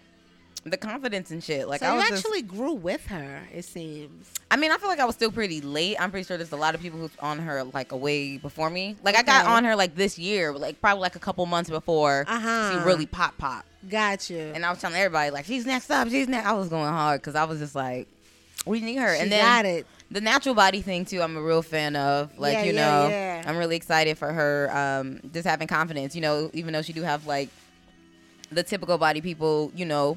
the 0.71 0.77
confidence 0.77 1.31
and 1.31 1.43
shit. 1.43 1.69
Like 1.69 1.81
so 1.81 1.87
I 1.87 1.95
was 1.95 2.09
just, 2.09 2.25
actually 2.25 2.43
grew 2.43 2.73
with 2.73 3.07
her. 3.07 3.43
It 3.55 3.65
seems. 3.65 4.31
I 4.51 4.57
mean, 4.57 4.71
I 4.73 4.77
feel 4.79 4.89
like 4.89 4.99
I 5.01 5.05
was 5.05 5.15
still 5.15 5.31
pretty 5.31 5.61
late. 5.61 5.97
I'm 6.01 6.11
pretty 6.11 6.27
sure 6.27 6.37
there's 6.37 6.53
a 6.53 6.57
lot 6.57 6.75
of 6.75 6.81
people 6.81 6.99
who's 6.99 7.11
on 7.21 7.39
her 7.39 7.63
like 7.65 7.93
a 7.93 7.97
way 7.97 8.37
before 8.39 8.69
me. 8.71 8.97
Like 9.03 9.17
I 9.17 9.23
got 9.23 9.47
on 9.47 9.65
her 9.65 9.77
like 9.77 9.95
this 9.95 10.19
year, 10.19 10.53
like 10.53 10.81
probably 10.81 11.03
like 11.03 11.15
a 11.17 11.21
couple 11.21 11.47
months 11.47 11.71
before 11.71 12.25
Uh-huh. 12.27 12.73
she 12.81 12.85
really 12.85 13.07
pop 13.07 13.39
pop. 13.39 13.65
Got 13.89 14.29
you. 14.31 14.39
And 14.39 14.67
I 14.67 14.71
was 14.71 14.81
telling 14.81 14.97
everybody 14.97 15.31
like 15.31 15.45
she's 15.45 15.65
next 15.67 15.91
up, 15.91 16.09
she's 16.09 16.27
next. 16.29 16.47
I 16.47 16.53
was 16.55 16.69
going 16.69 16.91
hard 16.91 17.21
because 17.21 17.37
I 17.37 17.45
was 17.45 17.61
just 17.61 17.75
like, 17.77 18.09
we 18.67 18.81
need 18.81 18.97
her. 18.97 19.15
She 19.15 19.23
and 19.23 19.31
then 19.31 19.45
got 19.45 19.65
it. 19.67 19.87
the 20.11 20.21
natural 20.21 20.55
body 20.57 20.81
thing 20.83 21.05
too 21.05 21.21
i'm 21.23 21.37
a 21.37 21.43
real 21.43 21.63
fan 21.63 21.95
of 21.97 22.37
like 22.39 22.55
Yeah, 22.55 22.63
you 22.65 22.73
yeah, 22.73 22.81
know 23.03 23.09
yeah. 23.09 23.43
i'm 23.47 23.57
really 23.57 23.75
excited 23.77 24.17
for 24.19 24.33
her 24.33 24.71
um 24.73 25.21
just 25.33 25.47
having 25.47 25.67
confidence 25.69 26.15
you 26.17 26.21
know 26.21 26.49
even 26.53 26.73
though 26.73 26.83
she 26.83 26.93
do 26.93 27.03
have 27.03 27.27
like 27.27 27.49
the 28.53 28.63
typical 28.63 28.99
body 28.99 29.21
people 29.21 29.73
you 29.75 29.85
know 29.85 30.17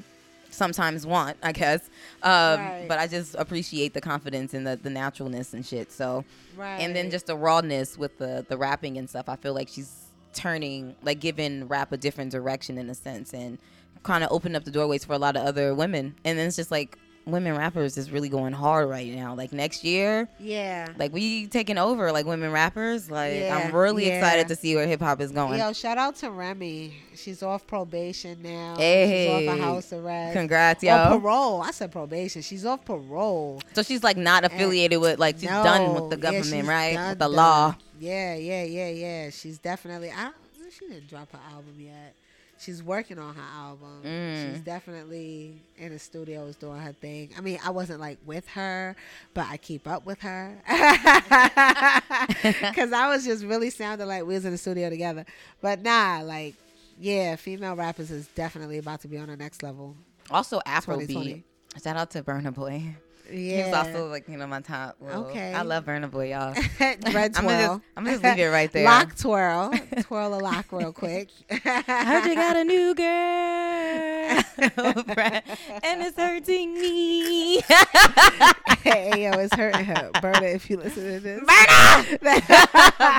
sometimes 0.50 1.06
want 1.06 1.36
i 1.42 1.52
guess 1.52 1.88
um 2.22 2.58
Right. 2.60 2.86
but 2.88 2.98
i 2.98 3.06
just 3.06 3.34
appreciate 3.36 3.94
the 3.94 4.00
confidence 4.00 4.52
and 4.54 4.66
the, 4.66 4.76
the 4.76 4.90
naturalness 4.90 5.54
and 5.54 5.64
shit 5.64 5.90
so 5.92 6.24
Right. 6.56 6.78
and 6.80 6.94
then 6.94 7.10
just 7.10 7.26
the 7.26 7.36
rawness 7.36 7.96
with 7.96 8.18
the 8.18 8.44
the 8.48 8.56
rapping 8.56 8.98
and 8.98 9.08
stuff 9.08 9.28
i 9.28 9.36
feel 9.36 9.54
like 9.54 9.68
she's 9.68 10.06
turning 10.32 10.94
like 11.02 11.20
giving 11.20 11.66
rap 11.68 11.92
a 11.92 11.96
different 11.96 12.30
direction 12.30 12.78
in 12.78 12.88
a 12.90 12.94
sense 12.94 13.32
and 13.34 13.58
kind 14.02 14.22
of 14.24 14.30
opened 14.32 14.56
up 14.56 14.64
the 14.64 14.70
doorways 14.70 15.04
for 15.04 15.12
a 15.12 15.18
lot 15.18 15.36
of 15.36 15.44
other 15.44 15.74
women 15.74 16.14
and 16.24 16.38
then 16.38 16.46
it's 16.46 16.56
just 16.56 16.70
like 16.70 16.96
women 17.26 17.56
rappers 17.56 17.96
is 17.98 18.10
really 18.10 18.28
going 18.28 18.52
hard 18.52 18.88
right 18.88 19.06
now 19.14 19.34
like 19.34 19.52
next 19.52 19.84
year 19.84 20.26
yeah. 20.38 20.88
like 20.98 21.12
we 21.12 21.46
taking 21.48 21.76
over 21.78 22.10
like 22.12 22.26
women 22.26 22.50
rappers 22.50 23.10
like 23.10 23.34
Yeah, 23.34 23.56
i'm 23.68 23.74
really 23.74 24.06
yeah. 24.06 24.14
excited 24.18 24.48
to 24.48 24.56
see 24.56 24.74
where 24.74 24.86
hip-hop 24.86 25.20
is 25.20 25.30
going 25.30 25.58
Yo, 25.60 25.72
shout 25.72 25.98
out 25.98 26.16
to 26.16 26.30
Remy. 26.30 26.94
She's 27.14 27.42
off 27.42 27.66
probation 27.66 28.42
now. 28.42 28.76
Hey. 28.78 29.26
She's 29.26 29.48
off 29.48 29.58
a 29.58 29.60
house 29.62 29.92
arrest. 29.92 30.32
congrats 30.32 30.82
yo 30.82 31.18
parole. 31.20 31.60
I 31.62 31.70
said 31.72 31.92
probation. 31.92 32.40
She's 32.42 32.64
off 32.64 32.84
parole. 32.84 33.60
so 33.74 33.82
she's 33.82 34.02
like 34.02 34.16
not 34.16 34.44
affiliated 34.44 35.00
with 35.00 35.18
like 35.18 35.36
she's 35.38 35.50
No, 35.50 35.62
done 35.62 35.94
with 35.94 36.10
the 36.10 36.16
government 36.16 36.46
she's 36.46 36.64
right 36.66 36.94
done, 36.94 37.08
with 37.10 37.18
the 37.18 37.24
done. 37.26 37.34
law 37.36 37.74
Yeah, 37.98 38.34
yeah, 38.36 38.64
yeah, 38.64 38.88
yeah. 38.88 39.30
She's 39.30 39.58
definitely. 39.58 40.10
I. 40.10 40.30
She 40.72 40.86
didn't 40.86 41.08
drop 41.08 41.30
her 41.32 41.38
album 41.52 41.74
yet. 41.78 42.14
She's 42.60 42.82
working 42.82 43.18
on 43.18 43.34
her 43.34 43.42
album. 43.54 44.02
Mm. 44.04 44.52
She's 44.52 44.60
definitely 44.60 45.62
in 45.78 45.92
the 45.92 45.98
studios 45.98 46.56
doing 46.56 46.78
her 46.78 46.92
thing. 46.92 47.30
I 47.36 47.40
mean, 47.40 47.58
I 47.64 47.70
wasn't 47.70 48.00
like 48.00 48.18
with 48.26 48.46
her, 48.48 48.94
but 49.32 49.46
I 49.48 49.56
keep 49.56 49.88
up 49.88 50.04
with 50.04 50.20
her 50.20 50.58
because 52.52 52.92
I 52.92 53.08
was 53.08 53.24
just 53.24 53.44
really 53.44 53.70
sounding 53.70 54.06
like 54.06 54.26
we 54.26 54.34
was 54.34 54.44
in 54.44 54.52
the 54.52 54.58
studio 54.58 54.90
together. 54.90 55.24
But 55.62 55.80
nah, 55.82 56.20
like, 56.22 56.54
yeah, 56.98 57.36
female 57.36 57.76
rappers 57.76 58.10
is 58.10 58.26
definitely 58.28 58.76
about 58.76 59.00
to 59.00 59.08
be 59.08 59.16
on 59.16 59.28
the 59.28 59.36
next 59.36 59.62
level. 59.62 59.96
also 60.30 60.60
afrobeat 60.66 61.08
2020. 61.08 61.44
shout 61.82 61.96
out 61.96 62.10
to 62.10 62.22
Burna 62.22 62.52
Boy 62.52 62.94
Yeah, 63.32 63.56
He 63.66 63.70
was 63.70 63.74
also 63.86 64.08
like 64.08 64.28
you 64.28 64.36
know 64.36 64.46
my 64.46 64.60
top. 64.60 64.96
little- 65.00 65.24
Okay. 65.26 65.52
I 65.54 65.62
love 65.62 65.84
Burna 65.84 66.10
Boy, 66.10 66.30
y'all. 66.30 66.52
red 66.80 66.98
I'm 67.12 67.12
twirl. 67.12 67.32
gonna 67.44 67.58
just 67.60 67.80
I'm 67.96 68.04
gonna 68.04 68.10
just 68.18 68.24
leave 68.24 68.38
it 68.46 68.50
right 68.50 68.72
there. 68.72 68.84
Lock 68.84 69.16
twirl, 69.16 69.72
twirl 70.02 70.34
a 70.34 70.40
lock 70.40 70.66
real 70.72 70.92
quick. 70.92 71.28
I 71.50 72.04
heard 72.04 72.26
you 72.26 72.34
got 72.34 72.56
a 72.56 72.64
new 72.64 72.94
girl, 72.94 74.42
and 75.82 76.02
it's 76.02 76.16
hurting 76.16 76.74
me. 76.74 77.60
hey, 78.82 79.24
yo, 79.24 79.38
it's 79.38 79.54
hurting 79.54 79.84
her. 79.84 80.10
Berta, 80.20 80.52
if 80.54 80.68
you 80.70 80.76
listen 80.76 81.04
to 81.04 81.20
this. 81.20 81.40
Burna, 81.40 82.18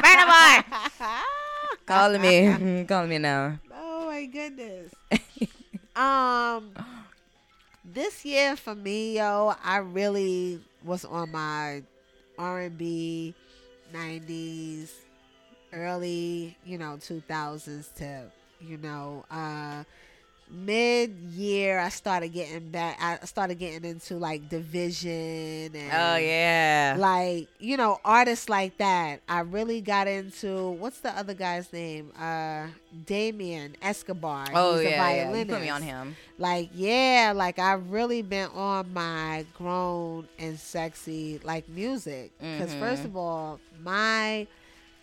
Burna 0.01 0.25
Boy, 0.27 1.05
calling 1.85 2.21
me, 2.21 2.85
calling 2.85 3.09
me 3.09 3.17
now. 3.17 3.59
Oh 3.73 4.07
my 4.07 4.25
goodness. 4.25 4.91
um, 5.95 6.71
this 7.83 8.25
year 8.25 8.55
for 8.55 8.75
me, 8.75 9.17
yo, 9.17 9.53
I 9.63 9.77
really 9.77 10.59
was 10.83 11.05
on 11.05 11.31
my 11.31 11.83
R 12.37 12.61
and 12.61 12.77
B, 12.77 13.33
nineties, 13.93 14.93
early, 15.73 16.57
you 16.65 16.77
know, 16.77 16.97
two 17.01 17.21
thousands 17.27 17.89
to, 17.97 18.31
you 18.59 18.77
know, 18.77 19.25
uh 19.31 19.83
mid 20.51 21.11
year 21.33 21.79
I 21.79 21.87
started 21.89 22.29
getting 22.33 22.69
back 22.71 22.97
I 23.01 23.23
started 23.25 23.57
getting 23.57 23.89
into 23.89 24.15
like 24.17 24.49
dvsn 24.49 25.73
and 25.75 25.91
Oh 25.93 26.17
yeah. 26.17 26.95
like 26.97 27.47
you 27.59 27.77
know 27.77 27.99
artists 28.03 28.49
like 28.49 28.77
that 28.77 29.21
i 29.29 29.39
really 29.39 29.79
got 29.81 30.07
into 30.07 30.71
what's 30.71 30.99
the 30.99 31.09
other 31.17 31.33
guy's 31.33 31.71
name 31.71 32.11
uh 32.19 32.67
damien 33.05 33.75
escobar 33.81 34.45
Oh 34.53 34.77
He's 34.77 34.87
a 34.87 34.89
yeah, 34.91 35.11
yeah. 35.13 35.33
You 35.33 35.45
put 35.45 35.61
me 35.61 35.69
on 35.69 35.81
him. 35.81 36.15
like 36.37 36.69
yeah 36.73 37.31
like 37.35 37.57
i've 37.59 37.89
really 37.91 38.21
been 38.21 38.49
on 38.53 38.91
my 38.93 39.45
grown 39.57 40.27
and 40.37 40.59
sexy 40.59 41.39
like 41.43 41.67
music 41.69 42.31
because 42.39 42.73
Mhm. 42.73 42.79
first 42.79 43.05
of 43.05 43.15
all 43.15 43.59
my 43.83 44.47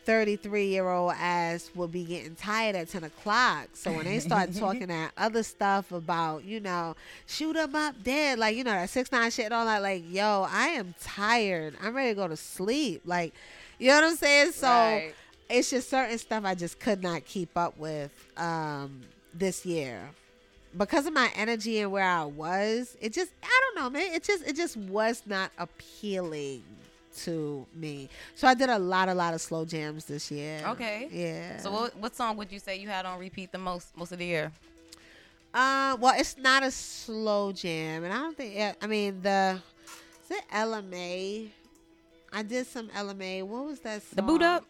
33 0.09 0.69
year 0.69 0.89
old 0.89 1.13
ass 1.19 1.71
will 1.75 1.87
be 1.87 2.03
getting 2.03 2.35
tired 2.35 2.75
at 2.75 2.89
10 2.89 3.05
o'clock. 3.05 3.69
So 3.75 3.93
when 3.93 4.07
they 4.07 4.21
start 4.21 4.55
talking 4.59 4.87
that 4.87 5.13
other 5.19 5.43
stuff 5.43 5.93
about, 5.93 6.45
you 6.45 6.61
know, 6.61 6.97
shoot 7.27 7.53
them 7.53 7.75
up 7.75 7.95
dead, 8.03 8.39
like, 8.39 8.57
you 8.57 8.65
know, 8.65 8.71
that 8.71 8.89
6 8.89 9.13
9 9.13 9.31
shit 9.31 9.45
and 9.45 9.53
all 9.55 9.67
that, 9.67 9.83
like, 9.83 10.03
yo, 10.11 10.47
I 10.49 10.69
am 10.69 10.95
tired. 11.03 11.77
I'm 11.83 11.95
ready 11.95 12.13
to 12.13 12.15
go 12.15 12.27
to 12.27 12.39
sleep. 12.39 13.03
Like, 13.05 13.35
you 13.79 13.89
know 13.89 13.97
what 13.97 14.05
I'm 14.05 14.17
saying? 14.17 14.53
So 14.53 14.67
Right. 14.67 15.13
it's 15.51 15.69
just 15.69 15.91
certain 15.91 16.17
stuff 16.17 16.43
I 16.43 16.55
just 16.55 16.81
could 16.81 17.03
not 17.03 17.27
keep 17.27 17.55
up 17.55 17.77
with 17.77 18.11
um, 18.39 19.03
this 19.35 19.67
year. 19.67 20.09
Because 20.75 21.05
of 21.05 21.13
my 21.13 21.31
energy 21.37 21.81
and 21.81 21.93
where 21.93 22.05
I 22.05 22.25
was, 22.25 22.97
it 23.03 23.13
just 23.13 23.31
I 23.43 23.61
don't 23.75 23.85
know, 23.85 23.91
man. 23.91 24.15
It 24.15 24.25
just 24.25 24.47
it 24.47 24.57
just 24.57 24.79
was 24.79 25.23
not 25.27 25.51
appealing 25.59 26.63
to 27.25 27.67
me. 27.75 28.09
So 28.35 28.47
I 28.49 28.55
did 28.55 28.69
a 28.71 28.79
lot, 28.79 29.09
a 29.09 29.15
lot 29.15 29.35
of 29.35 29.41
slow 29.41 29.65
jams 29.65 30.05
this 30.05 30.31
year. 30.31 30.63
Okay. 30.67 31.09
Yeah. 31.11 31.59
So 31.59 31.71
what 31.71 31.97
what 31.97 32.17
song 32.17 32.37
would 32.37 32.51
you 32.53 32.59
say 32.59 32.77
you 32.77 32.89
had 32.89 33.07
on 33.07 33.19
repeat 33.19 33.53
the 33.53 33.59
most 33.59 33.97
most 33.97 34.13
of 34.13 34.19
the 34.19 34.27
year? 34.27 34.53
Uh, 35.55 35.97
well, 35.99 36.15
it's 36.17 36.37
not 36.37 36.63
a 36.63 36.71
slow 36.71 37.53
jam, 37.53 38.05
and 38.05 38.13
I 38.13 38.19
don't 38.19 38.37
think. 38.37 38.55
yeah, 38.55 38.75
I 38.83 38.87
mean, 38.87 39.23
the 39.23 39.61
is 40.25 40.37
it 40.37 40.45
Ella 40.53 40.83
Mai? 40.83 41.49
I 42.33 42.43
did 42.43 42.67
some 42.67 42.91
Ella 42.95 43.15
Mai. 43.15 43.43
What 43.43 43.65
was 43.65 43.81
that 43.81 44.03
song? 44.03 44.17
The 44.17 44.23
Boo'd 44.23 44.43
Up? 44.43 44.65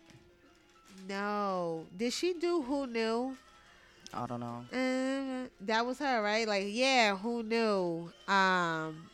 No, 1.09 1.85
did 1.97 2.13
she 2.13 2.35
do 2.35 2.63
Who 2.63 2.87
Knew? 2.87 3.37
I 4.15 4.27
don't 4.27 4.41
know. 4.41 4.65
Uh, 4.73 5.49
that 5.63 5.85
was 5.85 5.99
her, 5.99 6.23
right? 6.23 6.47
Like, 6.47 6.67
yeah, 6.69 7.17
Who 7.17 7.43
Knew? 7.43 8.11
Um, 8.27 9.08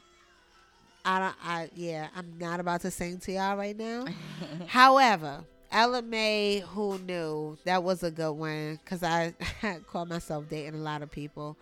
I 1.05 1.19
don't. 1.19 1.35
I 1.43 1.71
yeah, 1.75 2.09
I'm 2.17 2.39
not 2.39 2.61
about 2.61 2.81
to 2.83 2.91
sing 2.91 3.19
to 3.21 3.33
y'all 3.33 3.57
right 3.57 3.77
now. 3.77 4.07
However, 4.67 5.45
Ella 5.71 6.03
Mai, 6.03 6.63
Who 6.69 6.99
Knew? 6.99 7.59
That 7.65 7.83
was 7.83 8.03
a 8.03 8.11
good 8.11 8.33
one 8.33 8.79
because 8.83 9.03
I 9.03 9.35
called 9.87 10.09
myself 10.09 10.45
dating 10.49 10.75
a 10.75 10.83
lot 10.83 11.03
of 11.03 11.11
people. 11.11 11.57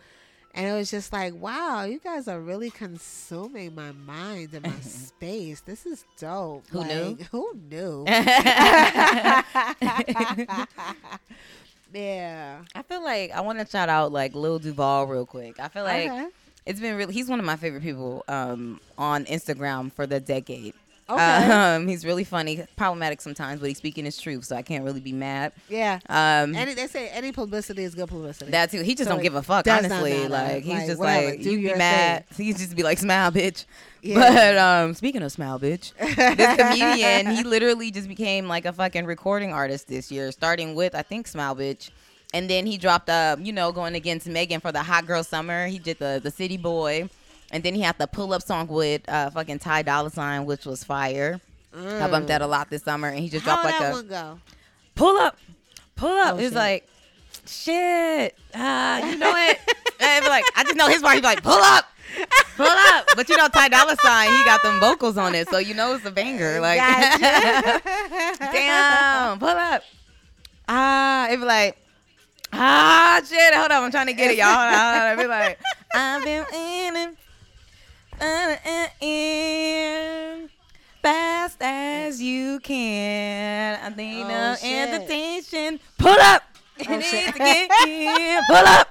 And 0.54 0.66
it 0.66 0.72
was 0.74 0.90
just 0.90 1.14
like, 1.14 1.34
wow, 1.34 1.84
you 1.84 1.98
guys 1.98 2.28
are 2.28 2.38
really 2.38 2.70
consuming 2.70 3.74
my 3.74 3.92
mind 3.92 4.50
and 4.52 4.66
my 4.66 4.80
space. 4.80 5.62
This 5.62 5.86
is 5.86 6.04
dope. 6.18 6.66
Who 6.68 6.80
like, 6.80 6.88
knew? 6.88 7.16
Who 7.30 7.54
knew? 7.70 8.04
yeah. 11.94 12.60
I 12.74 12.82
feel 12.82 13.02
like 13.02 13.30
I 13.32 13.40
want 13.40 13.60
to 13.60 13.66
shout 13.66 13.88
out 13.88 14.12
like 14.12 14.34
Lil 14.34 14.58
Duval 14.58 15.06
real 15.06 15.24
quick. 15.24 15.58
I 15.58 15.68
feel 15.68 15.84
like 15.84 16.10
okay. 16.10 16.28
It's 16.66 16.80
been 16.80 16.96
really 16.96 17.12
he's 17.14 17.28
one 17.28 17.38
of 17.38 17.44
my 17.44 17.56
favorite 17.56 17.82
people 17.82 18.24
um 18.28 18.80
on 18.98 19.24
Instagram 19.26 19.92
for 19.92 20.06
the 20.06 20.20
decade. 20.20 20.74
Okay. 21.10 21.20
Um, 21.20 21.88
he's 21.88 22.06
really 22.06 22.24
funny, 22.24 22.64
problematic 22.76 23.20
sometimes, 23.20 23.60
but 23.60 23.68
he's 23.68 23.76
speaking 23.76 24.04
his 24.04 24.18
truth, 24.18 24.44
so 24.44 24.56
I 24.56 24.62
can't 24.62 24.82
really 24.84 25.00
be 25.00 25.12
mad. 25.12 25.52
yeah. 25.68 25.98
Um, 26.08 26.54
Any 26.54 26.72
they 26.74 26.86
say 26.86 27.08
any 27.08 27.32
publicity 27.32 27.82
is 27.82 27.94
good 27.94 28.08
publicity. 28.08 28.52
that 28.52 28.70
too. 28.70 28.82
He 28.82 28.94
just 28.94 29.08
So 29.08 29.14
don't 29.16 29.22
give 29.22 29.34
a 29.34 29.42
fuck, 29.42 29.66
honestly. 29.66 30.26
Like 30.28 30.62
he's 30.62 30.72
Like, 30.74 30.86
just 30.86 30.98
whatever, 31.00 31.26
like 31.30 31.44
you 31.44 31.58
be 31.58 31.74
mad. 31.74 32.24
He's 32.36 32.56
just 32.56 32.74
be 32.76 32.82
like, 32.84 32.98
smile, 32.98 33.30
bitch. 33.32 33.66
Yeah. 34.00 34.14
But 34.14 34.58
um, 34.58 34.94
speaking 34.94 35.22
of 35.22 35.32
smile, 35.32 35.58
bitch, 35.58 35.92
this 35.98 36.56
comedian, 36.56 37.34
he 37.36 37.42
literally 37.54 37.90
just 37.90 38.08
became 38.08 38.46
like 38.48 38.64
a 38.64 38.72
fucking 38.72 39.04
recording 39.04 39.52
artist 39.52 39.88
this 39.88 40.10
year, 40.10 40.30
starting 40.32 40.74
with 40.74 40.94
I 40.94 41.02
think 41.02 41.26
Smile 41.26 41.56
Bitch. 41.56 41.90
And 42.34 42.48
then 42.48 42.66
he 42.66 42.78
dropped 42.78 43.10
uh, 43.10 43.36
you 43.40 43.52
know, 43.52 43.72
going 43.72 43.94
against 43.94 44.26
Megan 44.26 44.60
for 44.60 44.72
the 44.72 44.82
Hot 44.82 45.06
Girl 45.06 45.22
Summer. 45.22 45.66
He 45.66 45.78
did 45.78 45.98
the 45.98 46.20
the 46.22 46.30
City 46.30 46.56
Boy. 46.56 47.08
And 47.50 47.62
then 47.62 47.74
he 47.74 47.82
had 47.82 47.98
the 47.98 48.06
pull 48.06 48.32
up 48.32 48.42
song 48.42 48.66
with 48.68 49.02
uh 49.08 49.30
fucking 49.30 49.58
Ty 49.58 49.82
Dolla 49.82 50.10
Sign, 50.10 50.46
which 50.46 50.64
was 50.64 50.82
fire. 50.84 51.40
I 51.74 52.08
bumped 52.08 52.28
that 52.28 52.42
a 52.42 52.46
lot 52.46 52.68
this 52.70 52.82
summer 52.82 53.08
and 53.08 53.18
he 53.18 53.28
just 53.28 53.44
Mm. 53.44 53.48
How 53.48 53.62
dropped 53.62 53.64
like 53.64 53.78
that 53.80 53.90
a 53.90 53.94
one 53.94 54.06
go? 54.08 54.38
pull 54.94 55.16
up, 55.16 55.36
pull 55.96 56.10
up. 56.18 56.34
Oh, 56.34 56.38
shit. 56.38 56.52
like, 56.52 56.88
shit, 57.46 58.36
ah, 58.54 58.98
you 59.08 59.16
know 59.16 59.32
it. 59.34 59.58
and 60.00 60.24
like, 60.26 60.44
I 60.56 60.64
just 60.64 60.76
know 60.76 60.88
his 60.88 61.00
part. 61.00 61.14
He's 61.14 61.24
like, 61.24 61.42
pull 61.42 61.52
up, 61.52 61.86
pull 62.56 62.66
up. 62.66 63.06
But 63.16 63.28
you 63.28 63.36
know, 63.38 63.48
Ty 63.48 63.68
Dolla 63.68 63.96
Sign, 64.02 64.30
he 64.30 64.44
got 64.44 64.62
them 64.62 64.80
vocals 64.80 65.16
on 65.16 65.34
it, 65.34 65.48
so 65.48 65.58
you 65.58 65.72
know 65.74 65.94
it's 65.94 66.04
a 66.04 66.10
banger. 66.10 66.60
Like, 66.60 66.78
damn, 68.38 69.38
pull 69.38 69.48
up. 69.48 69.82
Ah, 70.68 71.28
it 71.30 71.36
be 71.38 71.44
like, 71.44 71.76
ah, 72.52 73.20
shit. 73.28 73.54
Hold 73.54 73.70
on, 73.70 73.84
I'm 73.84 73.90
trying 73.90 74.06
to 74.06 74.12
get 74.12 74.30
it, 74.30 74.38
y'all. 74.38 74.46
Hold 74.46 74.74
on, 74.74 74.94
hold 75.00 75.10
on. 75.10 75.16
Be 75.18 75.26
like, 75.26 75.58
I've 75.94 76.24
been 76.24 76.44
in 76.54 76.96
it. 76.96 77.16
uh, 78.20 78.56
uh, 78.66 78.86
in 79.06 80.48
fast 81.02 81.56
as 81.60 82.22
you 82.22 82.60
can. 82.60 83.78
I 83.82 83.90
think 83.90 84.24
Oh, 84.24 84.28
no 84.28 84.56
shit. 84.60 84.88
invitation. 84.94 85.80
Pull 85.98 86.16
up. 86.20 86.42
It 86.78 86.88
Oh, 86.88 86.92
needs 86.96 87.06
shit. 87.10 87.32
to 87.32 87.38
get 87.38 87.70
in. 87.88 88.40
Pull 88.48 88.56
up. 88.56 88.88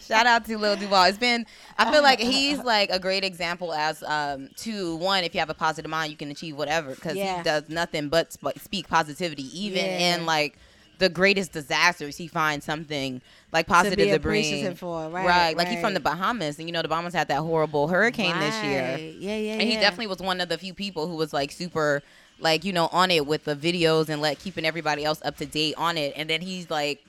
Shout 0.00 0.26
out 0.26 0.44
to 0.46 0.58
Lil 0.58 0.76
Duval. 0.76 1.04
It's 1.04 1.18
been. 1.18 1.46
I 1.78 1.92
feel 1.92 2.02
like 2.02 2.18
he's 2.18 2.58
like 2.58 2.90
a 2.90 2.98
great 2.98 3.22
example 3.22 3.72
as 3.72 4.02
um 4.02 4.48
to 4.58 4.96
one. 4.96 5.22
If 5.22 5.34
you 5.34 5.40
have 5.40 5.50
a 5.50 5.54
positive 5.54 5.88
mind, 5.90 6.10
you 6.10 6.16
can 6.16 6.30
achieve 6.30 6.56
whatever 6.56 6.94
because 6.94 7.14
Yeah. 7.16 7.36
he 7.38 7.42
does 7.44 7.68
nothing 7.68 8.08
but 8.08 8.32
sp- 8.34 8.58
speak 8.58 8.88
positivity. 8.88 9.44
Even 9.58 9.84
Yeah. 9.84 10.14
in 10.16 10.26
like 10.26 10.58
the 11.00 11.08
greatest 11.08 11.52
disasters, 11.52 12.16
he 12.16 12.28
finds 12.28 12.64
something 12.64 13.20
like 13.52 13.66
to 13.66 13.72
positive 13.72 13.96
be 13.96 14.10
to, 14.10 14.18
bring. 14.20 14.74
for, 14.76 15.08
right? 15.08 15.26
right. 15.26 15.56
Like 15.56 15.66
he's 15.66 15.80
from 15.80 15.94
the 15.94 16.00
Bahamas, 16.00 16.58
and 16.58 16.68
you 16.68 16.72
know 16.72 16.82
the 16.82 16.88
Bahamas 16.88 17.14
had 17.14 17.26
that 17.28 17.40
horrible 17.40 17.88
hurricane 17.88 18.38
this 18.38 18.54
year, 18.62 18.96
Yeah, 19.18 19.36
yeah, 19.36 19.52
and 19.54 19.62
he 19.62 19.72
yeah. 19.74 19.80
definitely 19.80 20.06
was 20.06 20.18
one 20.18 20.40
of 20.40 20.48
the 20.48 20.58
few 20.58 20.74
people 20.74 21.08
who 21.08 21.16
was 21.16 21.32
like 21.32 21.50
super, 21.50 22.02
like 22.38 22.64
you 22.64 22.72
know, 22.72 22.88
on 22.92 23.10
it 23.10 23.26
with 23.26 23.44
the 23.44 23.56
videos 23.56 24.08
and 24.10 24.22
like 24.22 24.38
keeping 24.38 24.64
everybody 24.64 25.04
else 25.04 25.20
up 25.24 25.36
to 25.38 25.46
date 25.46 25.74
on 25.76 25.98
it. 25.98 26.12
And 26.16 26.28
then 26.30 26.42
he's 26.42 26.70
like, 26.70 27.02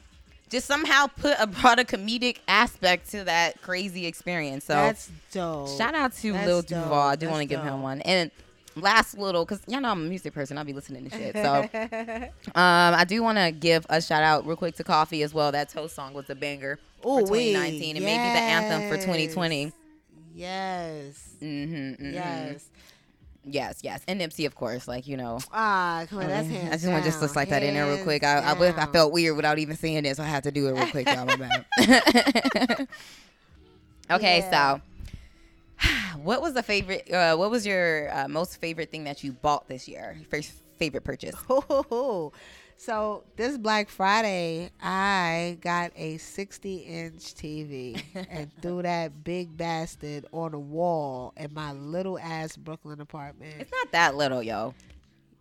just 0.49 0.65
somehow 0.67 1.07
put 1.07 1.35
a 1.39 1.45
brought 1.45 1.79
a 1.79 1.83
comedic 1.83 2.37
aspect 2.47 3.11
to 3.11 3.25
that 3.25 3.61
crazy 3.61 4.05
experience. 4.07 4.65
So 4.65 4.73
That's 4.73 5.11
dope. 5.31 5.69
shout 5.77 5.95
out 5.95 6.13
to 6.15 6.31
That's 6.33 6.47
Lil 6.47 6.61
dope. 6.61 6.83
Duval. 6.83 6.93
I 6.93 7.15
do 7.17 7.29
want 7.29 7.39
to 7.41 7.45
give 7.45 7.61
him 7.61 7.81
one. 7.81 8.01
And 8.01 8.31
last 8.75 9.17
little, 9.17 9.45
cause 9.45 9.61
y'all 9.67 9.81
know 9.81 9.89
I'm 9.91 10.05
a 10.05 10.09
music 10.09 10.33
person. 10.33 10.57
I'll 10.57 10.63
be 10.63 10.73
listening 10.73 11.09
to 11.09 11.17
shit. 11.17 11.35
So 11.35 11.69
um, 12.55 12.93
I 12.95 13.05
do 13.07 13.21
want 13.23 13.37
to 13.37 13.51
give 13.51 13.85
a 13.89 14.01
shout 14.01 14.23
out 14.23 14.45
real 14.45 14.55
quick 14.55 14.75
to 14.75 14.83
Koffee 14.83 15.23
as 15.23 15.33
well. 15.33 15.51
That 15.51 15.69
Toast 15.69 15.95
song 15.95 16.13
was 16.13 16.29
a 16.29 16.35
banger 16.35 16.79
for 17.01 17.21
Ooh, 17.21 17.25
wee. 17.25 17.53
2019 17.53 17.95
and 17.97 18.05
maybe 18.05 18.23
the 18.23 18.39
anthem 18.39 18.89
for 18.89 18.95
2020. 18.97 19.71
Yes. 20.35 21.29
Mm-hmm, 21.41 22.13
Yes. 22.13 22.65
Yes, 23.43 23.79
yes. 23.81 24.01
And 24.07 24.21
Nipsey, 24.21 24.45
of 24.45 24.53
course, 24.53 24.87
like, 24.87 25.07
you 25.07 25.17
know. 25.17 25.39
Ah, 25.51 26.05
come 26.07 26.19
on, 26.19 26.27
that's 26.27 26.47
him. 26.47 26.57
I 26.57 26.59
hands 26.69 26.81
just 26.83 26.91
want 26.91 27.03
to 27.03 27.09
just 27.09 27.19
down. 27.21 27.29
slide 27.29 27.49
that 27.49 27.63
in 27.63 27.73
there 27.73 27.87
real 27.87 28.03
quick. 28.03 28.23
I, 28.23 28.37
I, 28.37 28.83
I 28.83 28.85
felt 28.85 29.11
weird 29.11 29.35
without 29.35 29.57
even 29.57 29.75
saying 29.75 30.05
it, 30.05 30.15
so 30.15 30.21
I 30.21 30.27
had 30.27 30.43
to 30.43 30.51
do 30.51 30.67
it 30.67 30.73
real 30.73 30.85
quick, 30.87 31.07
y'all. 31.07 31.25
Okay, 34.11 34.39
Yeah. 34.39 34.79
so 34.79 34.81
what 36.23 36.41
was 36.41 36.53
the 36.53 36.63
favorite, 36.63 37.11
uh, 37.11 37.35
what 37.35 37.51
was 37.51 37.65
your 37.65 38.13
uh, 38.15 38.27
most 38.27 38.57
favorite 38.59 38.91
thing 38.91 39.03
that 39.05 39.23
you 39.23 39.33
bought 39.33 39.67
this 39.67 39.87
year? 39.87 40.17
First 40.29 40.53
favorite 40.77 41.03
purchase? 41.03 41.35
Ooh. 41.49 42.31
So 42.77 43.25
this 43.35 43.59
Black 43.59 43.89
Friday, 43.89 44.71
I 44.81 45.59
got 45.61 45.91
a 45.95 46.17
60 46.17 46.77
inch 46.77 47.35
TV 47.35 48.01
and 48.27 48.49
threw 48.63 48.81
that 48.81 49.23
big 49.23 49.55
bastard 49.55 50.25
on 50.31 50.55
a 50.55 50.59
wall 50.59 51.31
in 51.37 51.53
my 51.53 51.73
little 51.73 52.17
ass 52.17 52.57
Brooklyn 52.57 52.99
apartment. 52.99 53.53
It's 53.59 53.71
not 53.71 53.91
that 53.91 54.15
little, 54.15 54.41
yo. 54.41 54.73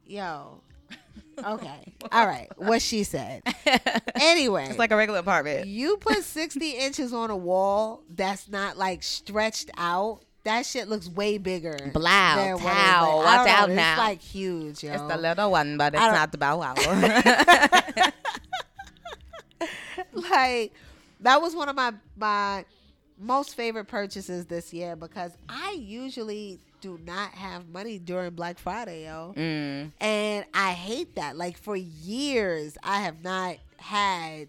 Yo. 0.06 0.60
Okay. 1.42 1.94
All 2.12 2.26
right. 2.26 2.48
What 2.58 2.82
she 2.82 3.02
said. 3.04 3.42
Anyway. 4.16 4.66
It's 4.68 4.78
like 4.78 4.90
a 4.90 4.96
regular 4.96 5.20
apartment. 5.20 5.66
you 5.68 5.96
put 5.96 6.22
60 6.22 6.72
inches 6.72 7.14
on 7.14 7.30
a 7.30 7.36
wall 7.36 8.02
that's 8.10 8.50
not 8.50 8.76
like 8.76 9.02
stretched 9.02 9.70
out. 9.78 10.20
That 10.44 10.64
shit 10.64 10.88
looks 10.88 11.08
way 11.08 11.36
bigger. 11.38 11.76
Blow, 11.92 12.02
wow, 12.02 12.36
what 12.36 12.48
it 12.48 12.54
is. 12.54 12.60
pow, 12.62 13.16
Like, 13.18 13.24
watch 13.26 13.48
out 13.48 13.68
know, 13.68 13.74
now. 13.74 13.92
It's 13.92 13.98
like 13.98 14.20
huge, 14.22 14.82
yo. 14.84 14.92
It's 14.92 15.02
the 15.02 15.16
little 15.18 15.50
one, 15.50 15.76
but 15.76 15.94
it's 15.94 16.02
don't- 16.02 16.14
not 16.14 16.32
the 16.32 16.38
bow 16.38 16.58
wow. 16.58 16.74
like 20.12 20.72
that 21.20 21.40
was 21.42 21.54
one 21.54 21.68
of 21.68 21.76
my 21.76 21.92
my 22.16 22.64
most 23.18 23.54
favorite 23.54 23.84
purchases 23.86 24.46
this 24.46 24.72
year 24.72 24.96
because 24.96 25.32
I 25.48 25.72
usually 25.78 26.58
do 26.80 26.98
not 27.04 27.32
have 27.32 27.68
money 27.68 27.98
during 27.98 28.30
Black 28.30 28.58
Friday, 28.58 29.04
yo. 29.04 29.34
Mm. 29.36 29.92
And 30.00 30.44
I 30.54 30.72
hate 30.72 31.16
that. 31.16 31.36
Like 31.36 31.58
for 31.58 31.76
years, 31.76 32.78
I 32.82 33.00
have 33.00 33.22
not 33.22 33.56
had, 33.76 34.48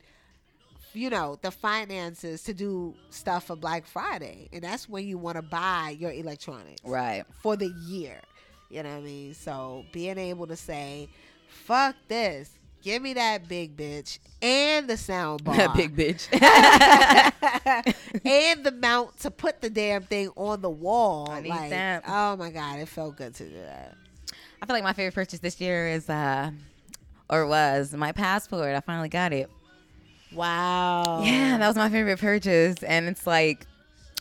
you 0.94 1.10
know, 1.10 1.38
the 1.42 1.52
finances 1.52 2.44
to 2.44 2.54
do 2.54 2.96
stuff 3.10 3.48
for 3.48 3.56
Black 3.56 3.86
Friday. 3.86 4.50
And 4.52 4.64
that's 4.64 4.88
when 4.90 5.06
you 5.08 5.18
want 5.18 5.38
to 5.38 5.42
buy 5.42 5.96
your 6.00 6.12
electronics 6.12 6.82
Right. 6.84 7.24
for 7.42 7.56
the 7.56 7.74
year. 7.88 8.20
You 8.70 8.84
know 8.84 8.90
what 8.92 8.98
I 9.00 9.02
mean? 9.02 9.34
So 9.34 9.86
being 9.92 10.18
able 10.18 10.48
to 10.48 10.56
say, 10.56 11.10
fuck 11.48 11.96
this. 12.08 12.52
Give 12.82 13.00
me 13.02 13.14
that 13.14 13.48
big 13.48 13.78
bitch 13.78 14.18
and 14.42 14.88
the 14.88 14.98
sound 14.98 15.44
bar. 15.44 15.72
Big 15.76 15.96
bitch. 15.96 16.28
and 18.26 18.64
the 18.64 18.72
mount 18.72 19.20
to 19.20 19.30
put 19.30 19.62
the 19.62 19.70
damn 19.70 20.04
thing 20.04 20.30
on 20.36 20.62
the 20.62 20.70
wall. 20.70 21.30
I 21.30 21.42
need 21.42 21.50
like, 21.50 21.70
that. 21.70 22.04
oh 22.08 22.36
my 22.38 22.50
god, 22.50 22.80
it 22.80 22.88
felt 22.88 23.18
good 23.18 23.36
to 23.36 23.44
do 23.48 23.54
that. 23.56 23.96
I 24.62 24.66
feel 24.66 24.76
like 24.76 24.84
my 24.84 24.94
favorite 24.94 25.14
purchase 25.14 25.40
this 25.40 25.60
year 25.62 25.88
is, 25.90 26.10
uh, 26.10 26.52
or 27.30 27.46
was 27.48 27.94
my 27.94 28.12
passport. 28.12 28.76
I 28.76 28.80
finally 28.80 29.10
got 29.10 29.32
it. 29.34 29.50
Wow. 30.34 31.22
Yeah, 31.24 31.58
that 31.58 31.68
was 31.68 31.76
my 31.76 31.90
favorite 31.90 32.20
purchase. 32.20 32.84
And 32.84 33.08
it's 33.08 33.28
like, 33.28 33.66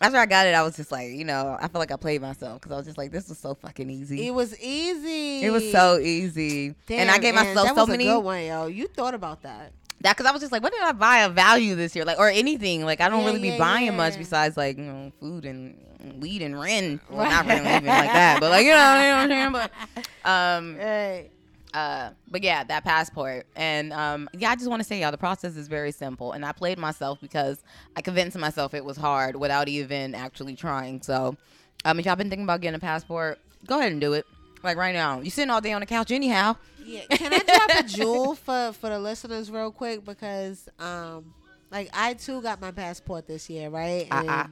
after 0.01 0.19
I 0.19 0.27
got 0.27 0.47
it, 0.47 0.55
I 0.55 0.63
was 0.63 0.77
just 0.77 0.91
like, 0.91 1.11
you 1.11 1.25
know, 1.25 1.57
I 1.61 1.69
feel 1.69 1.79
like 1.79 1.93
I 1.93 1.97
played 1.97 2.21
myself 2.23 2.61
because 2.61 2.73
I 2.73 2.77
was 2.77 2.87
just 2.87 2.99
like, 2.99 3.11
this 3.13 3.29
was 3.29 3.39
so 3.39 3.55
fucking 3.55 3.91
easy. 3.91 4.27
It 4.27 4.31
was 4.35 4.59
easy. 4.61 5.45
It 5.45 5.51
was 5.51 5.71
so 5.71 5.99
easy. 5.99 6.75
Damn, 6.87 7.01
and 7.01 7.11
I 7.11 7.19
gave 7.19 7.35
myself 7.35 7.67
that 7.69 7.75
so 7.75 7.83
was 7.83 7.89
many. 7.89 8.09
A 8.09 8.15
good 8.15 8.21
one, 8.21 8.45
yo. 8.45 8.67
You 8.67 8.87
thought 8.89 9.15
about 9.15 9.43
that. 9.43 9.73
That 10.03 10.17
because 10.17 10.25
I 10.29 10.33
was 10.33 10.41
just 10.41 10.53
like, 10.53 10.63
what 10.63 10.73
did 10.73 10.83
I 10.83 10.93
buy 10.93 11.19
a 11.19 11.29
value 11.29 11.75
this 11.75 11.95
year? 11.95 12.07
Like, 12.07 12.19
or 12.19 12.31
anything. 12.31 12.85
Like, 12.87 13.03
I 13.03 13.11
don't 13.11 13.21
Yeah, 13.21 13.27
really 13.27 13.41
be 13.41 13.49
yeah, 13.49 13.59
buying 13.59 13.95
much 13.97 14.17
besides 14.17 14.57
like, 14.57 14.79
you 14.79 14.85
know, 14.85 15.13
food 15.21 15.45
and 15.45 15.77
weed 16.19 16.41
and 16.41 16.59
rent. 16.59 17.03
Well, 17.11 17.29
not 17.29 17.47
really 17.47 17.69
even 17.69 17.87
like 17.87 18.13
that, 18.13 18.41
but 18.41 18.51
like, 18.51 18.65
you 18.65 18.73
know, 18.73 18.95
you 18.95 19.09
know 19.11 19.17
what 19.17 19.31
I'm 19.31 19.55
saying? 19.55 19.71
But, 20.25 20.29
um, 20.29 20.77
Right. 20.79 21.31
Uh, 21.75 22.11
but 22.31 22.43
yeah, 22.43 22.65
that 22.65 22.85
passport. 22.85 23.47
And 23.57 23.93
um, 23.93 24.29
yeah, 24.33 24.51
I 24.51 24.57
just 24.57 24.69
want 24.69 24.81
to 24.81 24.89
say, 24.89 25.01
y'all, 25.01 25.11
the 25.11 25.19
process 25.19 25.57
is 25.57 25.69
very 25.69 25.93
simple. 25.93 26.33
And 26.33 26.45
I 26.45 26.53
played 26.53 26.79
myself 26.79 27.21
because 27.21 27.63
I 27.97 28.03
convinced 28.03 28.37
myself 28.39 28.75
it 28.75 28.85
was 28.85 28.97
hard 28.97 29.37
without 29.37 29.69
even 29.69 30.15
actually 30.15 30.57
trying. 30.57 31.03
So, 31.03 31.37
um, 31.85 31.99
if 31.99 32.07
y'all 32.07 32.17
been 32.17 32.29
thinking 32.29 32.45
about 32.45 32.61
getting 32.61 32.77
a 32.77 32.81
passport, 32.81 33.39
go 33.67 33.79
ahead 33.79 33.93
and 33.93 34.01
do 34.01 34.13
it. 34.15 34.27
Like 34.63 34.77
right 34.77 34.95
now, 34.95 35.21
you 35.21 35.31
sitting 35.31 35.51
all 35.51 35.61
day 35.61 35.73
on 35.73 35.81
the 35.81 35.87
couch 35.87 36.11
anyhow. 36.11 36.57
Yeah. 36.85 37.03
Can 37.11 37.33
I 37.33 37.39
drop 37.39 37.85
a 37.85 37.89
jewel 37.89 38.35
for 38.35 38.73
for 38.73 38.91
the 38.91 38.99
listeners 38.99 39.51
real 39.51 39.71
quick 39.71 40.05
because 40.05 40.69
um 40.79 41.33
like 41.71 41.89
I 41.95 42.15
too 42.15 42.43
got 42.43 42.61
my 42.61 42.71
passport 42.71 43.27
this 43.27 43.49
year, 43.49 43.71
right? 43.71 44.07
And 44.11 44.29
Uh-uh. 44.29 44.47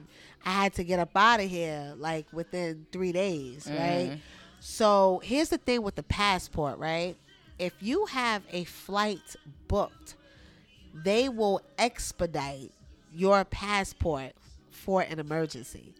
I 0.45 0.49
had 0.49 0.73
to 0.75 0.83
get 0.83 0.99
up 0.99 1.11
out 1.15 1.41
of 1.41 1.49
here 1.49 1.93
like 1.97 2.31
within 2.31 2.85
three 2.91 3.11
days, 3.11 3.67
right? 3.69 4.17
So 4.59 5.21
here's 5.23 5.49
the 5.49 5.57
thing 5.57 5.81
with 5.81 5.95
the 5.95 6.03
passport, 6.03 6.77
right? 6.79 7.15
If 7.57 7.73
you 7.81 8.05
have 8.07 8.43
a 8.51 8.63
flight 8.65 9.35
booked, 9.67 10.15
they 10.93 11.29
will 11.29 11.61
expedite 11.77 12.71
your 13.13 13.43
passport 13.45 14.33
for 14.71 15.01
an 15.01 15.19
emergency. 15.19 15.93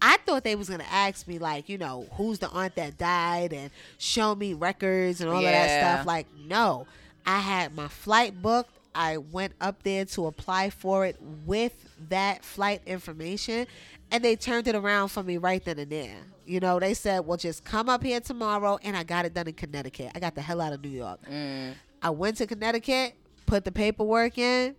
I 0.00 0.18
thought 0.18 0.44
they 0.44 0.54
was 0.54 0.68
gonna 0.68 0.84
ask 0.90 1.26
me 1.26 1.38
like, 1.38 1.68
you 1.68 1.78
know, 1.78 2.06
who's 2.12 2.38
the 2.38 2.48
aunt 2.50 2.74
that 2.76 2.98
died 2.98 3.52
and 3.52 3.70
show 3.98 4.34
me 4.34 4.52
records 4.52 5.20
and 5.20 5.30
all 5.30 5.38
of 5.38 5.42
that 5.44 5.80
stuff. 5.80 6.06
Like, 6.06 6.26
no. 6.46 6.86
I 7.26 7.38
had 7.38 7.74
my 7.74 7.88
flight 7.88 8.42
booked. 8.42 8.70
I 8.94 9.16
went 9.16 9.54
up 9.60 9.82
there 9.82 10.04
to 10.04 10.26
apply 10.26 10.70
for 10.70 11.06
it 11.06 11.16
with 11.46 11.72
that 12.10 12.44
flight 12.44 12.82
information 12.86 13.66
and 14.10 14.22
they 14.22 14.36
turned 14.36 14.68
it 14.68 14.74
around 14.74 15.08
for 15.08 15.22
me 15.22 15.36
right 15.38 15.64
then 15.64 15.78
and 15.78 15.90
there. 15.90 16.16
You 16.46 16.60
know, 16.60 16.78
they 16.78 16.94
said, 16.94 17.26
Well 17.26 17.36
just 17.36 17.64
come 17.64 17.88
up 17.88 18.02
here 18.02 18.20
tomorrow 18.20 18.78
and 18.82 18.96
I 18.96 19.04
got 19.04 19.24
it 19.24 19.34
done 19.34 19.48
in 19.48 19.54
Connecticut. 19.54 20.12
I 20.14 20.20
got 20.20 20.34
the 20.34 20.42
hell 20.42 20.60
out 20.60 20.72
of 20.72 20.82
New 20.82 20.90
York. 20.90 21.20
Mm. 21.30 21.74
I 22.02 22.10
went 22.10 22.36
to 22.38 22.46
Connecticut, 22.46 23.14
put 23.46 23.64
the 23.64 23.72
paperwork 23.72 24.38
in, 24.38 24.74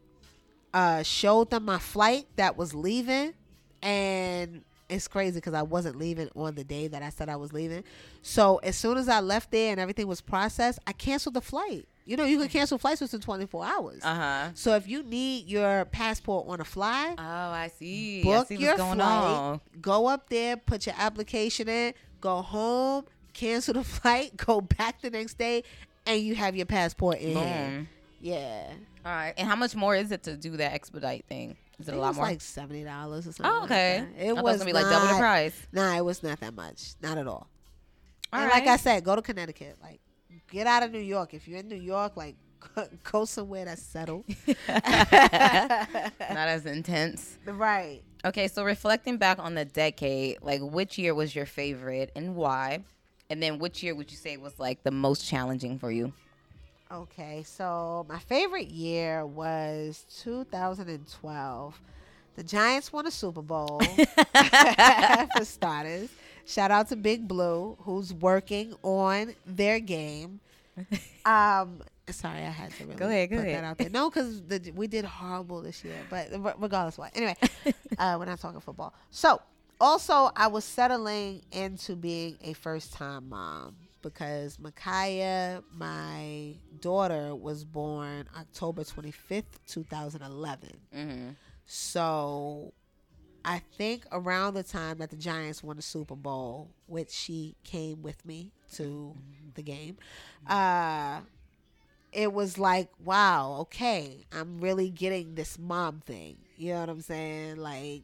uh, 0.74 1.04
showed 1.04 1.50
them 1.50 1.66
my 1.66 1.80
flight 1.80 2.28
that 2.36 2.58
was 2.58 2.76
leaving, 2.76 3.34
and 3.82 4.64
it's 4.90 5.08
crazy 5.08 5.36
because 5.36 5.54
I 5.54 5.64
wasn't 5.64 5.98
leaving 5.98 6.30
on 6.36 6.56
the 6.56 6.64
day 6.64 6.88
that 6.88 7.02
I 7.02 7.10
said 7.10 7.30
I 7.30 7.36
was 7.38 7.54
leaving. 7.54 7.84
So 8.22 8.58
as 8.58 8.76
soon 8.76 8.98
as 8.98 9.10
I 9.10 9.20
left 9.20 9.52
there 9.52 9.72
and 9.72 9.80
everything 9.80 10.08
was 10.08 10.22
processed, 10.22 10.80
I 10.86 10.92
canceled 10.94 11.36
the 11.36 11.42
flight. 11.42 11.88
You 12.06 12.18
know, 12.18 12.24
you 12.26 12.38
can 12.38 12.48
cancel 12.50 12.78
flights 12.78 13.02
within 13.02 13.20
24 13.20 13.66
hours. 13.66 14.02
Uh 14.04 14.14
huh. 14.16 14.50
So 14.54 14.76
if 14.76 14.88
you 14.88 15.02
need 15.04 15.48
your 15.48 15.86
passport 15.86 16.46
on 16.48 16.62
a 16.62 16.64
fly, 16.66 17.16
Oh, 17.18 17.22
I 17.24 17.72
see. 17.80 18.22
I 18.22 18.24
book 18.24 18.48
see 18.48 18.56
your 18.58 18.76
flight, 18.76 19.00
on. 19.00 19.62
go 19.82 20.06
up 20.08 20.30
there, 20.30 20.56
put 20.56 20.86
your 20.86 20.96
application 20.98 21.68
in, 21.68 21.94
go 22.22 22.42
home, 22.44 23.06
cancel 23.34 23.74
the 23.74 23.84
flight, 23.84 24.38
go 24.38 24.62
back 24.62 25.02
the 25.02 25.10
next 25.10 25.40
day, 25.40 25.64
and 26.06 26.22
you 26.22 26.36
have 26.36 26.56
your 26.56 26.68
passport 26.68 27.18
in. 27.20 27.34
Boom. 27.34 27.88
Yeah. 28.22 28.72
All 29.06 29.12
right. 29.12 29.34
And 29.38 29.48
how 29.48 29.56
much 29.56 29.76
more 29.76 29.96
is 29.96 30.12
it 30.12 30.24
to 30.24 30.38
do 30.38 30.58
that 30.58 30.74
expedite 30.74 31.26
thing? 31.26 31.58
Is 31.80 31.88
it 31.88 31.94
It 31.94 31.98
a 31.98 32.00
lot 32.00 32.10
was 32.10 32.18
more? 32.18 32.26
like 32.28 32.42
seventy 32.42 32.84
dollars 32.84 33.28
or 33.28 33.32
something. 33.34 33.46
oh, 33.46 33.60
like 33.62 33.72
okay. 33.72 34.06
that. 34.16 34.26
It 34.28 34.38
I 34.38 34.42
was 34.42 34.58
gonna 34.58 34.66
be 34.70 34.74
like 34.74 34.86
double 34.90 35.08
the 35.08 35.20
price. 35.20 35.68
Nah, 35.74 35.98
it 35.98 36.06
was 36.06 36.22
not 36.24 36.40
that 36.40 36.54
much. 36.56 36.94
Not 37.02 37.18
at 37.18 37.28
all. 37.28 37.48
All 38.32 38.40
and 38.42 38.50
like 38.52 38.68
I 38.68 38.78
said, 38.78 39.04
go 39.04 39.16
to 39.16 39.22
Connecticut. 39.22 39.78
Like, 39.84 40.00
get 40.56 40.68
out 40.68 40.84
of 40.84 40.92
New 40.92 41.00
York. 41.00 41.34
If 41.34 41.48
you're 41.50 41.60
in 41.60 41.68
New 41.68 41.76
York, 41.76 42.16
like, 42.16 42.36
go 43.12 43.26
somewhere 43.26 43.66
that's 43.66 43.82
settled. 43.82 44.24
Not 44.70 44.88
as 46.20 46.66
intense. 46.66 47.38
right. 47.46 48.02
Okay, 48.24 48.48
so 48.48 48.64
reflecting 48.64 49.18
back 49.18 49.38
on 49.38 49.54
the 49.54 49.66
decade, 49.66 50.38
like 50.42 50.62
which 50.62 50.98
year 50.98 51.14
was 51.14 51.36
your 51.36 51.46
favorite 51.46 52.12
and 52.16 52.36
why? 52.36 52.80
And 53.30 53.44
then 53.44 53.60
which 53.60 53.84
year 53.84 53.94
would 53.94 54.10
you 54.10 54.18
say 54.18 54.38
was 54.38 54.58
like 54.58 54.82
the 54.84 54.92
most 54.92 55.28
challenging 55.28 55.78
for 55.78 55.92
you? 55.92 56.14
Okay, 56.92 57.44
so 57.44 58.06
my 58.08 58.20
favorite 58.20 58.70
year 58.70 59.26
was 59.26 60.06
2012. 60.24 61.82
The 62.36 62.44
Giants 62.44 62.94
won 62.94 63.06
a 63.08 63.12
Super 63.12 63.42
Bowl 63.42 63.82
for 65.38 65.46
starters. 65.46 66.10
Shout 66.48 66.72
out 66.72 66.90
to 66.90 66.96
Big 66.96 67.28
Blue, 67.28 67.76
who's 67.82 68.14
working 68.14 68.76
on 68.84 69.36
their 69.46 69.80
game. 69.80 70.40
Um, 71.26 71.82
sorry, 72.10 72.40
I 72.44 72.52
had 72.52 72.72
to 72.74 72.84
really 72.84 72.98
Go 72.98 73.08
ahead, 73.08 73.30
go 73.32 73.38
put 73.38 73.46
ahead. 73.48 73.64
that 73.64 73.64
out 73.64 73.78
there. 73.80 73.90
No, 73.90 74.12
because 74.12 74.44
the, 74.44 74.72
we 74.76 74.86
did 74.86 75.06
horrible 75.06 75.62
this 75.62 75.84
year, 75.84 75.98
but 76.10 76.30
regardless, 76.60 77.00
what? 77.00 77.12
Anyway, 77.16 77.36
uh, 77.98 78.16
we're 78.20 78.26
not 78.26 78.40
talking 78.40 78.60
football. 78.60 78.94
So, 79.10 79.42
also, 79.82 80.30
I 80.36 80.48
was 80.48 80.64
settling 80.64 81.42
into 81.52 81.96
being 81.96 82.38
a 82.44 82.54
first 82.54 82.94
time 82.94 83.30
mom 83.30 83.76
because 84.04 84.60
Micaiah, 84.60 85.64
my 85.74 86.54
daughter, 86.80 87.36
was 87.36 87.66
born 87.66 88.26
October 88.38 88.84
25th, 88.84 89.44
2011. 89.68 90.70
Mm-hmm. 90.96 91.30
So 91.66 92.72
I 93.46 93.62
think 93.78 94.06
around 94.12 94.56
the 94.56 94.64
time 94.64 94.98
that 94.98 95.12
the 95.12 95.16
Giants 95.16 95.64
won 95.64 95.76
the 95.76 95.84
Super 95.84 96.16
Bowl, 96.16 96.72
which 96.88 97.12
she 97.12 97.56
came 97.64 98.02
with 98.02 98.26
me 98.26 98.52
to 98.74 99.16
the 99.54 99.62
game, 99.62 99.98
uh, 100.48 101.20
it 102.12 102.34
was 102.34 102.58
like, 102.58 102.90
wow, 103.04 103.58
okay, 103.62 104.26
I'm 104.36 104.60
really 104.60 104.90
getting 104.90 105.36
this 105.36 105.60
mom 105.60 106.02
thing. 106.06 106.38
You 106.58 106.74
know 106.74 106.80
what 106.80 106.90
I'm 106.90 107.02
saying? 107.02 107.58
Like, 107.58 108.02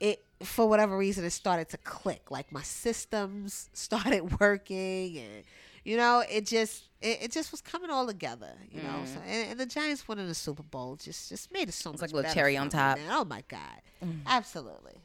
it 0.00 0.24
for 0.42 0.66
whatever 0.66 0.96
reason 0.96 1.24
it 1.24 1.30
started 1.30 1.68
to 1.68 1.76
click. 1.78 2.30
Like 2.30 2.50
my 2.50 2.62
systems 2.62 3.68
started 3.74 4.40
working, 4.40 5.18
and 5.18 5.44
you 5.84 5.96
know, 5.96 6.22
it 6.30 6.46
just 6.46 6.88
it, 7.00 7.22
it 7.22 7.32
just 7.32 7.50
was 7.50 7.60
coming 7.60 7.90
all 7.90 8.06
together. 8.06 8.52
You 8.70 8.82
know, 8.82 9.02
so 9.04 9.20
and, 9.26 9.50
and 9.52 9.60
the 9.60 9.66
Giants 9.66 10.06
winning 10.06 10.28
the 10.28 10.34
Super 10.34 10.62
Bowl 10.62 10.96
just 10.96 11.28
just 11.28 11.52
made 11.52 11.68
it 11.68 11.74
so 11.74 11.90
It's 11.92 12.00
much 12.00 12.10
like 12.10 12.12
a 12.12 12.16
little 12.16 12.34
cherry 12.34 12.56
on 12.56 12.68
top. 12.68 12.98
Oh 13.10 13.24
my 13.24 13.42
god, 13.48 13.80
absolutely, 14.26 15.00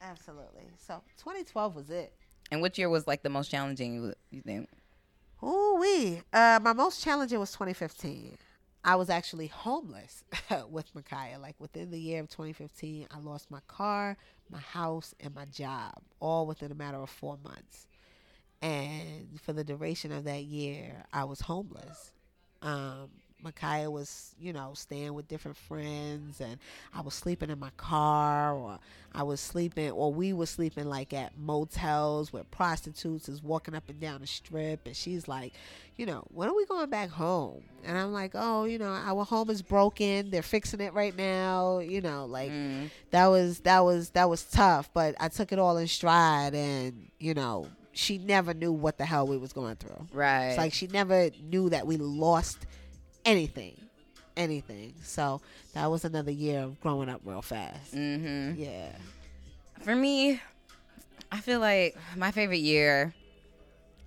absolutely. 0.00 0.68
So 0.78 1.02
2012 1.18 1.74
was 1.74 1.90
it. 1.90 2.12
And 2.50 2.62
which 2.62 2.78
year 2.78 2.88
was 2.88 3.06
like 3.06 3.22
the 3.22 3.28
most 3.28 3.50
challenging? 3.50 3.94
You, 3.94 4.14
you 4.30 4.40
think? 4.42 4.68
Ooh 5.42 5.76
wee. 5.80 6.22
Uh, 6.32 6.58
my 6.62 6.72
most 6.72 7.02
challenging 7.02 7.38
was 7.38 7.52
2015. 7.52 8.38
I 8.84 8.94
was 8.96 9.10
actually 9.10 9.48
homeless 9.48 10.24
with 10.70 10.94
Micaiah. 10.94 11.38
Like 11.38 11.56
within 11.58 11.90
the 11.90 12.00
year 12.00 12.20
of 12.20 12.28
2015, 12.28 13.08
I 13.10 13.18
lost 13.18 13.50
my 13.50 13.60
car, 13.68 14.16
my 14.50 14.60
house, 14.60 15.14
and 15.20 15.34
my 15.34 15.44
job, 15.46 15.94
all 16.20 16.46
within 16.46 16.72
a 16.72 16.74
matter 16.74 16.98
of 16.98 17.10
four 17.10 17.36
months. 17.44 17.86
And 18.60 19.40
for 19.40 19.52
the 19.52 19.64
duration 19.64 20.12
of 20.12 20.24
that 20.24 20.44
year, 20.44 21.04
I 21.12 21.24
was 21.24 21.40
homeless. 21.40 22.12
Um, 22.62 23.10
Micaiah 23.40 23.88
was, 23.88 24.34
you 24.40 24.52
know, 24.52 24.72
staying 24.74 25.14
with 25.14 25.28
different 25.28 25.56
friends 25.56 26.40
and 26.40 26.58
I 26.92 27.02
was 27.02 27.14
sleeping 27.14 27.50
in 27.50 27.60
my 27.60 27.70
car 27.76 28.52
or 28.52 28.80
I 29.14 29.22
was 29.22 29.38
sleeping 29.40 29.92
or 29.92 30.12
we 30.12 30.32
were 30.32 30.46
sleeping 30.46 30.86
like 30.86 31.12
at 31.12 31.38
motels 31.38 32.32
where 32.32 32.42
prostitutes 32.42 33.28
is 33.28 33.40
walking 33.40 33.76
up 33.76 33.88
and 33.88 34.00
down 34.00 34.22
the 34.22 34.26
strip 34.26 34.80
and 34.86 34.96
she's 34.96 35.28
like, 35.28 35.52
you 35.96 36.04
know, 36.04 36.24
when 36.34 36.48
are 36.48 36.54
we 36.56 36.66
going 36.66 36.90
back 36.90 37.10
home? 37.10 37.62
And 37.84 37.96
I'm 37.96 38.12
like, 38.12 38.32
oh, 38.34 38.64
you 38.64 38.76
know, 38.76 38.90
our 38.90 39.24
home 39.24 39.50
is 39.50 39.62
broken. 39.62 40.30
They're 40.30 40.42
fixing 40.42 40.80
it 40.80 40.92
right 40.92 41.16
now. 41.16 41.78
You 41.78 42.00
know, 42.00 42.26
like 42.26 42.50
Mm. 42.50 42.90
that 43.12 43.28
was 43.28 43.60
that 43.60 43.84
was 43.84 44.10
that 44.10 44.28
was 44.28 44.42
tough, 44.46 44.90
but 44.92 45.14
I 45.20 45.28
took 45.28 45.52
it 45.52 45.60
all 45.60 45.76
in 45.76 45.86
stride 45.86 46.54
and, 46.56 47.08
you 47.20 47.34
know, 47.34 47.68
she 47.98 48.16
never 48.16 48.54
knew 48.54 48.70
what 48.70 48.96
the 48.96 49.04
hell 49.04 49.26
we 49.26 49.36
was 49.36 49.52
going 49.52 49.74
through. 49.74 50.06
Right. 50.12 50.50
It's 50.50 50.56
like 50.56 50.72
she 50.72 50.86
never 50.86 51.30
knew 51.42 51.68
that 51.70 51.84
we 51.84 51.96
lost 51.96 52.58
anything. 53.24 53.74
Anything. 54.36 54.94
So 55.02 55.40
that 55.74 55.90
was 55.90 56.04
another 56.04 56.30
year 56.30 56.60
of 56.60 56.80
growing 56.80 57.08
up 57.08 57.22
real 57.24 57.42
fast. 57.42 57.92
mm-hmm. 57.92 58.62
Yeah. 58.62 58.92
For 59.80 59.96
me, 59.96 60.40
I 61.32 61.40
feel 61.40 61.58
like 61.58 61.96
my 62.16 62.30
favorite 62.30 62.60
year. 62.60 63.14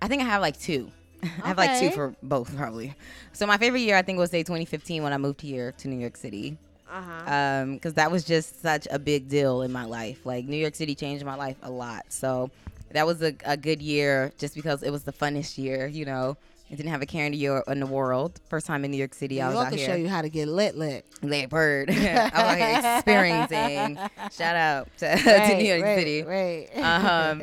I 0.00 0.08
think 0.08 0.22
I 0.22 0.24
have 0.24 0.40
like 0.40 0.58
two. 0.58 0.90
Okay. 1.22 1.32
I 1.44 1.48
have 1.48 1.58
like 1.58 1.78
two 1.78 1.90
for 1.90 2.14
both 2.22 2.56
probably. 2.56 2.94
So 3.34 3.46
my 3.46 3.58
favorite 3.58 3.80
year 3.80 3.96
I 3.96 4.02
think 4.02 4.18
was 4.18 4.30
say 4.30 4.42
2015 4.42 5.02
when 5.02 5.12
I 5.12 5.18
moved 5.18 5.42
here 5.42 5.72
to 5.72 5.88
New 5.88 5.98
York 5.98 6.16
City. 6.16 6.56
Uh-huh. 6.90 7.32
um 7.32 7.74
because 7.74 7.94
that 7.94 8.10
was 8.10 8.22
just 8.22 8.60
such 8.60 8.86
a 8.90 8.98
big 8.98 9.26
deal 9.26 9.62
in 9.62 9.72
my 9.72 9.86
life 9.86 10.26
like 10.26 10.44
new 10.44 10.58
york 10.58 10.74
city 10.74 10.94
changed 10.94 11.24
my 11.24 11.36
life 11.36 11.56
a 11.62 11.70
lot 11.70 12.04
so 12.10 12.50
that 12.92 13.06
was 13.06 13.22
a, 13.22 13.34
a 13.44 13.56
good 13.56 13.82
year 13.82 14.32
just 14.38 14.54
because 14.54 14.82
it 14.82 14.90
was 14.90 15.04
the 15.04 15.12
funnest 15.12 15.58
year 15.58 15.86
you 15.86 16.04
know. 16.04 16.36
I 16.70 16.74
didn't 16.74 16.90
have 16.90 17.02
a 17.02 17.06
care 17.06 17.26
in 17.26 17.32
the, 17.32 17.38
year 17.38 17.62
in 17.66 17.80
the 17.80 17.86
world. 17.86 18.40
First 18.48 18.66
time 18.66 18.82
in 18.86 18.90
new 18.90 18.96
york 18.96 19.12
city 19.12 19.42
i 19.42 19.46
was 19.46 19.56
York 19.56 19.66
out 19.66 19.74
here 19.74 19.86
show 19.86 19.94
you 19.94 20.08
how 20.08 20.22
to 20.22 20.30
get 20.30 20.48
lit 20.48 20.74
lit. 20.74 21.04
Lit 21.20 21.50
bird. 21.50 21.90
I 21.92 21.94
was 21.94 22.32
out 22.32 22.56
here 22.56 22.96
experiencing. 22.96 23.98
Shout 24.32 24.56
out 24.56 24.88
to, 24.98 25.16
to 25.16 25.56
new 25.56 25.64
york 25.64 25.82
right, 25.82 25.98
city. 25.98 26.22
Right. 26.22 26.68
Um, 26.78 27.42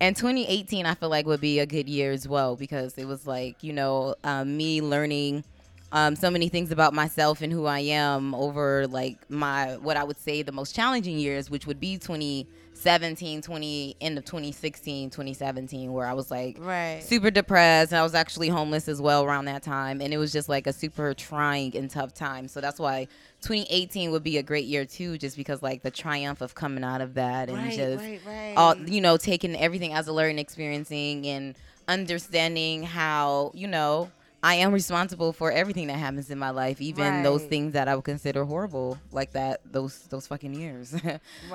and 0.00 0.16
2018 0.16 0.86
i 0.86 0.94
feel 0.94 1.10
like 1.10 1.26
would 1.26 1.42
be 1.42 1.58
a 1.58 1.66
good 1.66 1.88
year 1.90 2.10
as 2.10 2.26
well 2.26 2.56
because 2.56 2.96
it 2.96 3.04
was 3.04 3.26
like 3.26 3.62
you 3.62 3.74
know 3.74 4.14
um, 4.24 4.56
me 4.56 4.80
learning 4.80 5.44
um, 5.92 6.16
so 6.16 6.30
many 6.30 6.48
things 6.48 6.70
about 6.70 6.94
myself 6.94 7.42
and 7.42 7.52
who 7.52 7.66
i 7.66 7.80
am 7.80 8.34
over 8.34 8.86
like 8.86 9.18
my 9.30 9.76
what 9.78 9.96
i 9.96 10.04
would 10.04 10.18
say 10.18 10.42
the 10.42 10.52
most 10.52 10.74
challenging 10.74 11.18
years 11.18 11.50
which 11.50 11.66
would 11.66 11.80
be 11.80 11.98
2017 11.98 13.42
20 13.42 13.96
end 14.00 14.18
of 14.18 14.24
2016 14.24 15.10
2017 15.10 15.92
where 15.92 16.06
i 16.06 16.12
was 16.12 16.30
like 16.30 16.56
right. 16.60 17.02
super 17.02 17.30
depressed. 17.30 17.92
I 17.92 18.02
was 18.02 18.14
actually 18.14 18.48
homeless 18.48 18.88
as 18.88 19.00
well 19.00 19.24
around 19.24 19.46
that 19.46 19.62
time, 19.62 20.00
and 20.00 20.12
it 20.12 20.18
was 20.18 20.32
just 20.32 20.48
like 20.48 20.66
a 20.66 20.72
super 20.72 21.14
trying 21.14 21.76
and 21.76 21.90
tough 21.90 22.14
time. 22.14 22.48
So 22.48 22.60
that's 22.60 22.78
why 22.78 23.08
2018 23.42 24.10
would 24.10 24.22
be 24.22 24.38
a 24.38 24.42
great 24.42 24.66
year 24.66 24.84
too, 24.84 25.18
just 25.18 25.36
because 25.36 25.62
like 25.62 25.82
the 25.82 25.90
triumph 25.90 26.40
of 26.40 26.54
coming 26.54 26.84
out 26.84 27.00
of 27.00 27.14
that 27.14 27.48
and 27.48 27.58
right, 27.58 27.72
just 27.72 28.04
right, 28.04 28.20
right. 28.26 28.54
all 28.56 28.76
you 28.76 29.00
know 29.00 29.16
taking 29.16 29.56
everything 29.56 29.92
as 29.92 30.08
a 30.08 30.12
learning 30.12 30.38
experiencing 30.38 31.26
and 31.26 31.56
understanding 31.88 32.82
how 32.82 33.50
you 33.54 33.66
know 33.66 34.10
I 34.42 34.54
am 34.56 34.72
responsible 34.72 35.32
for 35.32 35.50
everything 35.52 35.88
that 35.88 35.98
happens 35.98 36.30
in 36.30 36.38
my 36.38 36.50
life, 36.50 36.80
even 36.80 37.22
those 37.22 37.44
things 37.44 37.72
that 37.74 37.88
I 37.88 37.94
would 37.96 38.04
consider 38.04 38.44
horrible, 38.44 39.02
like 39.10 39.32
that 39.32 39.60
those 39.64 39.98
those 40.08 40.26
fucking 40.26 40.54
years. 40.54 40.94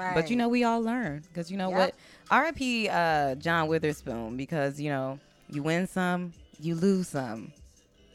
But 0.10 0.30
you 0.30 0.36
know, 0.36 0.50
we 0.50 0.64
all 0.64 0.82
learn 0.82 1.24
because 1.28 1.50
you 1.52 1.58
know 1.58 1.70
Yep. 1.70 1.72
what? 1.72 1.96
R.I.P. 2.30 2.90
Uh, 2.90 3.36
John 3.36 3.68
Witherspoon 3.68 4.38
because 4.38 4.80
you 4.80 4.90
know 4.90 5.20
you 5.50 5.64
win 5.64 5.88
some, 5.88 6.34
you 6.60 6.76
lose 6.76 7.10
some, 7.10 7.54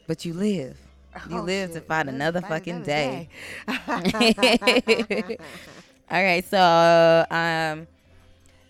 but 0.07 0.25
you 0.25 0.33
live. 0.33 0.79
You 1.23 1.39
Oh, 1.39 1.41
live 1.41 1.71
to 1.71 1.81
shit. 1.81 1.87
to 2.03 2.07
another 2.07 2.39
fight 2.39 2.41
fucking 2.41 2.67
another 2.67 2.83
day. 2.83 3.29
All 6.09 6.23
right, 6.23 6.45
so 6.45 7.25
um, 7.31 7.87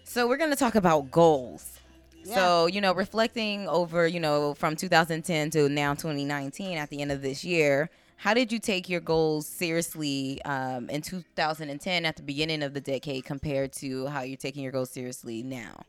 so 0.04 0.28
we're 0.28 0.38
gonna 0.38 0.56
talk 0.56 0.76
about 0.76 1.12
goals. 1.12 1.81
So 2.24 2.67
you 2.67 2.82
know, 2.82 2.93
reflecting 2.93 3.67
over 3.67 4.07
you 4.07 4.19
know 4.19 4.53
from 4.53 4.76
2010 4.76 5.49
to 5.51 5.69
now 5.69 5.93
2019 5.93 6.78
at 6.78 6.89
the 6.89 7.01
end 7.01 7.11
of 7.11 7.22
this 7.22 7.43
year, 7.43 7.89
how 8.17 8.34
did 8.34 8.51
you 8.51 8.59
take 8.59 8.88
your 8.89 9.01
goals 9.01 9.47
seriously 9.47 10.41
um, 10.43 10.89
in 10.89 11.01
2010 11.01 12.05
at 12.05 12.15
the 12.15 12.24
beginning 12.24 12.63
of 12.63 12.74
the 12.74 12.82
decade 12.82 13.26
compared 13.26 13.74
to 13.74 14.07
how 14.07 14.22
you're 14.22 14.38
taking 14.38 14.63
your 14.63 14.72
goals 14.72 14.91
seriously 14.91 15.43
now? 15.43 15.82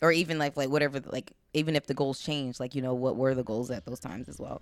Or 0.00 0.10
even 0.10 0.38
like 0.38 0.56
like 0.56 0.68
whatever 0.68 1.00
like 1.06 1.32
even 1.54 1.76
if 1.76 1.86
the 1.86 1.94
goals 1.94 2.20
change, 2.20 2.58
like 2.58 2.74
you 2.74 2.82
know 2.82 2.94
what 2.94 3.16
were 3.16 3.34
the 3.34 3.44
goals 3.44 3.70
at 3.70 3.86
those 3.86 4.00
times 4.00 4.28
as 4.28 4.38
well? 4.38 4.60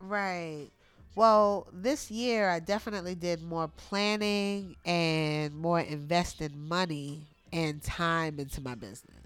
Right. 0.00 0.68
Well, 1.14 1.66
this 1.72 2.10
year 2.10 2.48
I 2.48 2.60
definitely 2.60 3.14
did 3.14 3.42
more 3.42 3.68
planning 3.68 4.76
and 4.84 5.54
more 5.54 5.80
investing 5.80 6.56
money 6.56 7.26
and 7.52 7.82
time 7.82 8.38
into 8.38 8.60
my 8.60 8.74
business. 8.76 9.17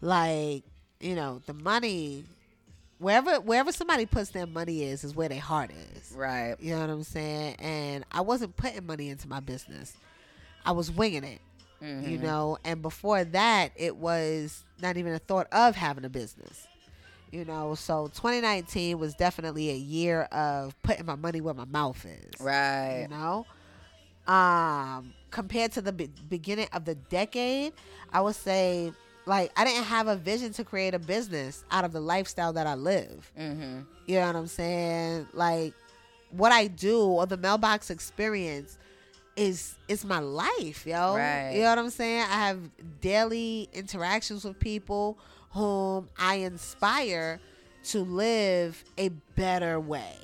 Like, 0.00 0.64
you 1.00 1.14
know, 1.14 1.40
the 1.46 1.54
money 1.54 2.24
wherever 2.98 3.40
wherever 3.40 3.72
somebody 3.72 4.06
puts 4.06 4.30
their 4.30 4.46
money 4.46 4.84
is 4.84 5.02
is 5.04 5.14
where 5.14 5.28
their 5.28 5.40
heart 5.40 5.70
is. 5.94 6.12
Right. 6.16 6.56
You 6.60 6.74
know 6.74 6.80
what 6.82 6.90
I'm 6.90 7.02
saying? 7.04 7.56
And 7.58 8.04
I 8.12 8.20
wasn't 8.20 8.56
putting 8.56 8.86
money 8.86 9.08
into 9.08 9.28
my 9.28 9.40
business. 9.40 9.94
I 10.64 10.72
was 10.72 10.90
winging 10.90 11.24
it. 11.24 11.40
You 12.10 12.18
know, 12.18 12.58
and 12.64 12.80
before 12.80 13.24
that 13.24 13.72
it 13.74 13.96
was 13.96 14.62
not 14.80 14.96
even 14.96 15.14
a 15.14 15.18
thought 15.18 15.48
of 15.50 15.74
having 15.74 16.04
a 16.04 16.08
business 16.08 16.66
you 17.32 17.44
know 17.46 17.74
so 17.74 18.08
2019 18.08 18.98
was 18.98 19.14
definitely 19.14 19.70
a 19.70 19.74
year 19.76 20.22
of 20.32 20.80
putting 20.82 21.06
my 21.06 21.14
money 21.14 21.40
where 21.40 21.54
my 21.54 21.64
mouth 21.64 22.04
is 22.04 22.38
Right. 22.40 23.02
you 23.02 23.08
know 23.08 23.46
um 24.26 25.12
compared 25.30 25.72
to 25.72 25.80
the 25.80 25.92
be- 25.92 26.10
beginning 26.28 26.68
of 26.74 26.84
the 26.84 26.94
decade 26.94 27.72
i 28.12 28.20
would 28.20 28.34
say 28.36 28.92
like 29.26 29.52
i 29.56 29.64
didn't 29.64 29.84
have 29.84 30.08
a 30.08 30.16
vision 30.16 30.52
to 30.52 30.64
create 30.64 30.94
a 30.94 30.98
business 30.98 31.64
out 31.70 31.84
of 31.84 31.92
the 31.92 32.00
lifestyle 32.00 32.52
that 32.52 32.66
i 32.66 32.74
live. 32.74 33.30
Mm-hmm. 33.38 33.80
you 34.06 34.16
know 34.18 34.26
what 34.26 34.36
i'm 34.36 34.46
saying? 34.46 35.28
Like 35.32 35.74
what 36.30 36.52
i 36.52 36.66
do 36.66 37.00
or 37.02 37.26
the 37.26 37.36
mailbox 37.36 37.90
experience 37.90 38.78
is 39.36 39.74
is 39.88 40.04
my 40.04 40.18
life 40.18 40.86
yo. 40.86 41.16
Right. 41.16 41.52
you 41.54 41.62
know 41.62 41.70
what 41.70 41.78
i'm 41.78 41.90
saying? 41.90 42.22
I 42.22 42.48
have 42.48 42.58
daily 43.00 43.68
interactions 43.72 44.44
with 44.44 44.58
people 44.58 45.18
whom 45.50 46.08
i 46.18 46.36
inspire 46.36 47.40
to 47.84 48.00
live 48.00 48.82
a 48.96 49.08
better 49.36 49.78
way. 49.80 50.16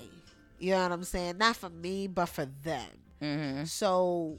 You 0.59 0.72
know 0.72 0.82
what 0.82 0.92
i'm 0.92 1.05
saying? 1.05 1.38
Not 1.38 1.57
for 1.57 1.70
me 1.70 2.07
but 2.07 2.26
for 2.26 2.46
them. 2.64 2.88
Mm-hmm. 3.22 3.64
so 3.64 4.38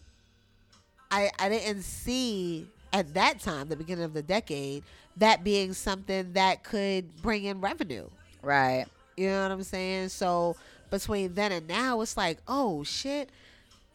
I 1.11 1.31
I 1.39 1.49
didn't 1.49 1.83
see 1.83 2.67
at 2.91 3.13
that 3.13 3.39
time, 3.39 3.69
the 3.69 3.75
beginning 3.75 4.05
of 4.05 4.13
the 4.13 4.21
decade, 4.21 4.83
that 5.17 5.43
being 5.43 5.73
something 5.73 6.33
that 6.33 6.63
could 6.63 7.21
bring 7.21 7.43
in 7.43 7.61
revenue. 7.61 8.07
Right. 8.41 8.85
You 9.17 9.27
know 9.27 9.43
what 9.43 9.51
I'm 9.51 9.63
saying? 9.63 10.09
So 10.09 10.55
between 10.89 11.33
then 11.33 11.51
and 11.51 11.67
now, 11.67 12.01
it's 12.01 12.17
like, 12.17 12.39
oh 12.47 12.83
shit, 12.83 13.29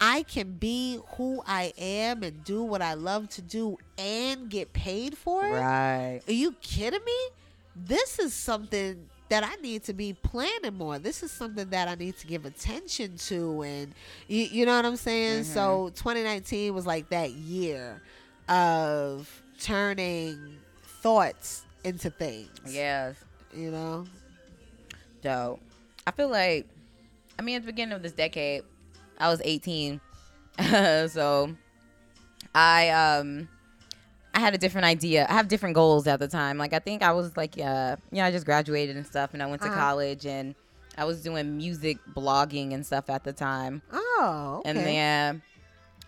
I 0.01 0.23
can 0.25 0.53
be 0.53 1.01
who 1.17 1.43
I 1.47 1.73
am 1.79 2.23
and 2.23 2.45
do 2.45 2.63
what 2.63 2.83
I 2.83 2.95
love 2.95 3.29
to 3.31 3.43
do 3.43 3.79
and 3.97 4.49
get 4.51 4.73
paid 4.73 5.17
for 5.17 5.47
it. 5.47 5.61
Right. 5.61 6.21
Are 6.27 6.33
you 6.33 6.53
kidding 6.61 7.05
me? 7.05 7.17
This 7.75 8.19
is 8.19 8.35
something 8.35 9.09
that 9.31 9.45
I 9.45 9.55
need 9.63 9.83
to 9.85 9.95
be 9.95 10.13
planning 10.13 10.75
more. 10.75 10.99
This 10.99 11.23
is 11.23 11.33
something 11.33 11.71
that 11.71 11.89
I 11.89 11.95
need 11.95 12.17
to 12.19 12.27
give 12.27 12.45
attention 12.45 13.17
to, 13.17 13.63
and 13.63 13.95
you, 14.29 14.45
you 14.45 14.67
know 14.67 14.77
what 14.77 14.85
I'm 14.85 14.97
saying. 14.97 15.45
So 15.45 15.87
mm-hmm. 15.87 15.95
2019 15.95 16.75
was 16.75 16.87
like 16.87 17.09
that 17.09 17.31
year 17.31 18.03
of 18.49 19.43
turning 19.61 20.59
thoughts 20.83 21.65
into 21.85 22.11
things. 22.11 22.51
Yes. 22.69 23.17
You 23.55 23.71
know. 23.71 24.07
dope. 25.23 25.61
I 26.07 26.11
feel 26.11 26.29
like, 26.29 26.67
I 27.39 27.43
mean, 27.43 27.57
at 27.57 27.63
the 27.63 27.67
beginning 27.67 27.95
of 27.95 28.03
this 28.03 28.13
decade, 28.13 28.63
I 29.19 29.29
was 29.29 29.41
18, 29.45 30.01
so 31.09 31.55
I 32.55 32.91
um 32.91 33.49
I 34.35 34.41
had 34.41 34.55
a 34.55 34.59
different 34.59 34.85
idea. 34.87 35.27
I 35.29 35.33
have 35.35 35.47
different 35.49 35.75
goals 35.77 36.07
at 36.09 36.19
the 36.19 36.27
time. 36.29 36.59
Like 36.59 36.73
I 36.73 36.81
think 36.81 37.03
I 37.03 37.13
was 37.13 37.37
like, 37.37 37.55
uh, 37.59 37.97
yeah, 38.11 38.27
I 38.27 38.31
just 38.33 38.45
graduated 38.45 38.97
and 38.97 39.07
stuff, 39.07 39.33
and 39.35 39.43
I 39.43 39.47
went 39.47 39.63
to 39.63 39.69
Uh-huh. 39.69 39.77
college 39.77 40.27
and 40.27 40.55
I 40.99 41.05
was 41.05 41.23
doing 41.23 41.57
music 41.57 41.99
blogging 42.15 42.75
and 42.75 42.85
stuff 42.85 43.09
at 43.11 43.25
the 43.25 43.33
time, 43.33 43.83
Oh. 43.93 44.57
Okay. 44.61 44.71
and 44.71 44.79
then. 44.79 45.43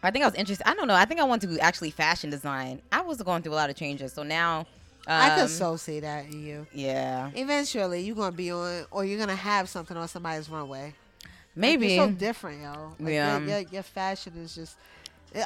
I 0.07 0.11
think 0.11 0.25
I 0.25 0.29
was 0.29 0.35
interested. 0.37 0.69
I 0.69 0.75
don't 0.75 0.89
know. 0.89 0.95
I 0.95 1.05
think 1.05 1.21
I 1.21 1.25
wanted 1.25 1.51
to 1.51 1.59
actually 1.61 1.91
fashion 1.91 2.31
design. 2.31 2.81
I 2.93 3.01
was 3.03 3.21
going 3.23 3.43
through 3.43 3.53
a 3.53 3.57
lot 3.57 3.71
of 3.71 3.77
changes, 3.77 4.13
so 4.13 4.23
now 4.23 4.61
um, 4.61 4.67
I 5.09 5.37
could 5.37 5.51
so 5.51 5.77
see 5.77 6.01
that 6.01 6.27
in 6.27 6.45
you. 6.45 6.67
yeah, 6.73 7.31
Eventually, 7.35 8.03
you're 8.03 8.17
gonna 8.17 8.33
be 8.33 8.51
on, 8.51 8.87
or 8.91 9.05
you're 9.05 9.19
gonna 9.19 9.35
have 9.37 9.69
something 9.69 9.97
on 9.97 10.09
somebody's 10.09 10.49
runway. 10.49 10.95
Like, 11.23 11.33
maybe 11.55 11.89
you're 11.95 12.07
so 12.07 12.13
different, 12.13 12.63
yo. 12.63 12.95
Like, 12.99 13.15
Yeah. 13.15 13.39
Your, 13.39 13.49
your, 13.49 13.61
your 13.71 13.83
fashion 13.83 14.35
is 14.37 14.55
just 14.55 14.77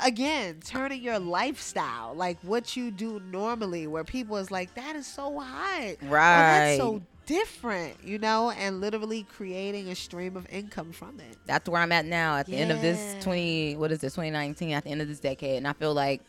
again 0.05 0.61
turning 0.65 1.03
your 1.03 1.19
lifestyle 1.19 2.15
like 2.15 2.39
what 2.43 2.77
you 2.77 2.91
do 2.91 3.21
normally, 3.31 3.87
where 3.87 4.05
people 4.05 4.37
is 4.37 4.51
like, 4.51 4.75
that 4.75 4.97
is 4.97 5.07
so 5.07 5.39
hot. 5.39 5.81
right. 5.81 5.97
Oh, 6.01 6.01
that's 6.03 6.79
so 6.79 7.03
different, 7.31 7.95
you 8.05 8.19
know, 8.19 8.51
and 8.51 8.81
literally 8.81 9.23
creating 9.23 9.89
a 9.89 9.95
stream 9.95 10.37
of 10.37 10.47
income 10.51 10.91
from 10.91 11.21
it. 11.21 11.37
That's 11.47 11.69
where 11.69 11.81
I'm 11.81 11.93
at 11.93 12.05
now 12.05 12.37
at 12.37 12.47
the 12.47 12.57
end 12.57 12.73
of 12.73 12.81
this 12.81 13.15
20 13.21 13.77
what 13.77 13.93
is 13.93 14.01
this 14.01 14.15
2019 14.15 14.73
at 14.73 14.83
the 14.85 14.91
end 14.91 15.01
of 15.01 15.07
this 15.07 15.21
decade 15.21 15.57
and 15.59 15.69
I 15.69 15.73
feel 15.73 15.95
like 15.95 16.23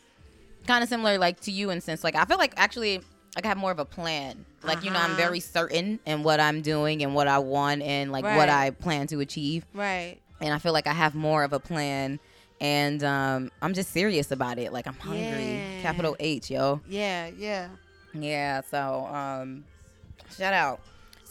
kind 0.68 0.82
of 0.84 0.88
similar 0.88 1.18
like 1.18 1.40
to 1.40 1.50
you 1.50 1.70
in 1.70 1.80
sense 1.80 2.04
like 2.04 2.14
I 2.14 2.24
feel 2.24 2.38
like 2.38 2.54
actually 2.56 3.00
like 3.34 3.44
I 3.44 3.48
have 3.48 3.56
more 3.56 3.72
of 3.72 3.80
a 3.80 3.84
plan. 3.84 4.44
Like 4.62 4.84
you 4.84 4.92
know 4.92 5.00
I'm 5.00 5.10
Uh-huh. 5.10 5.16
very 5.16 5.40
certain 5.40 5.98
in 6.06 6.22
what 6.22 6.38
I'm 6.38 6.60
doing 6.62 7.02
and 7.02 7.16
what 7.16 7.26
I 7.26 7.38
want 7.40 7.82
and 7.82 8.12
like 8.12 8.24
what 8.24 8.48
I 8.48 8.70
plan 8.70 9.08
to 9.08 9.18
achieve 9.20 9.64
Right. 9.74 10.18
and 10.40 10.54
I 10.54 10.58
feel 10.58 10.72
like 10.72 10.86
I 10.86 10.92
have 10.92 11.16
more 11.16 11.42
of 11.42 11.52
a 11.52 11.58
plan 11.58 12.20
and 12.60 13.02
um 13.02 13.50
I'm 13.60 13.74
just 13.74 13.90
serious 13.90 14.30
about 14.30 14.58
it. 14.60 14.72
Like 14.72 14.86
I'm 14.86 14.94
hungry. 14.94 15.54
Yeah. 15.56 15.82
Capital 15.82 16.14
H, 16.20 16.48
yo. 16.48 16.80
Yeah, 16.88 17.28
yeah. 17.36 17.70
Yeah, 18.14 18.60
so 18.70 19.06
um 19.06 19.64
shout 20.38 20.54
out. 20.54 20.78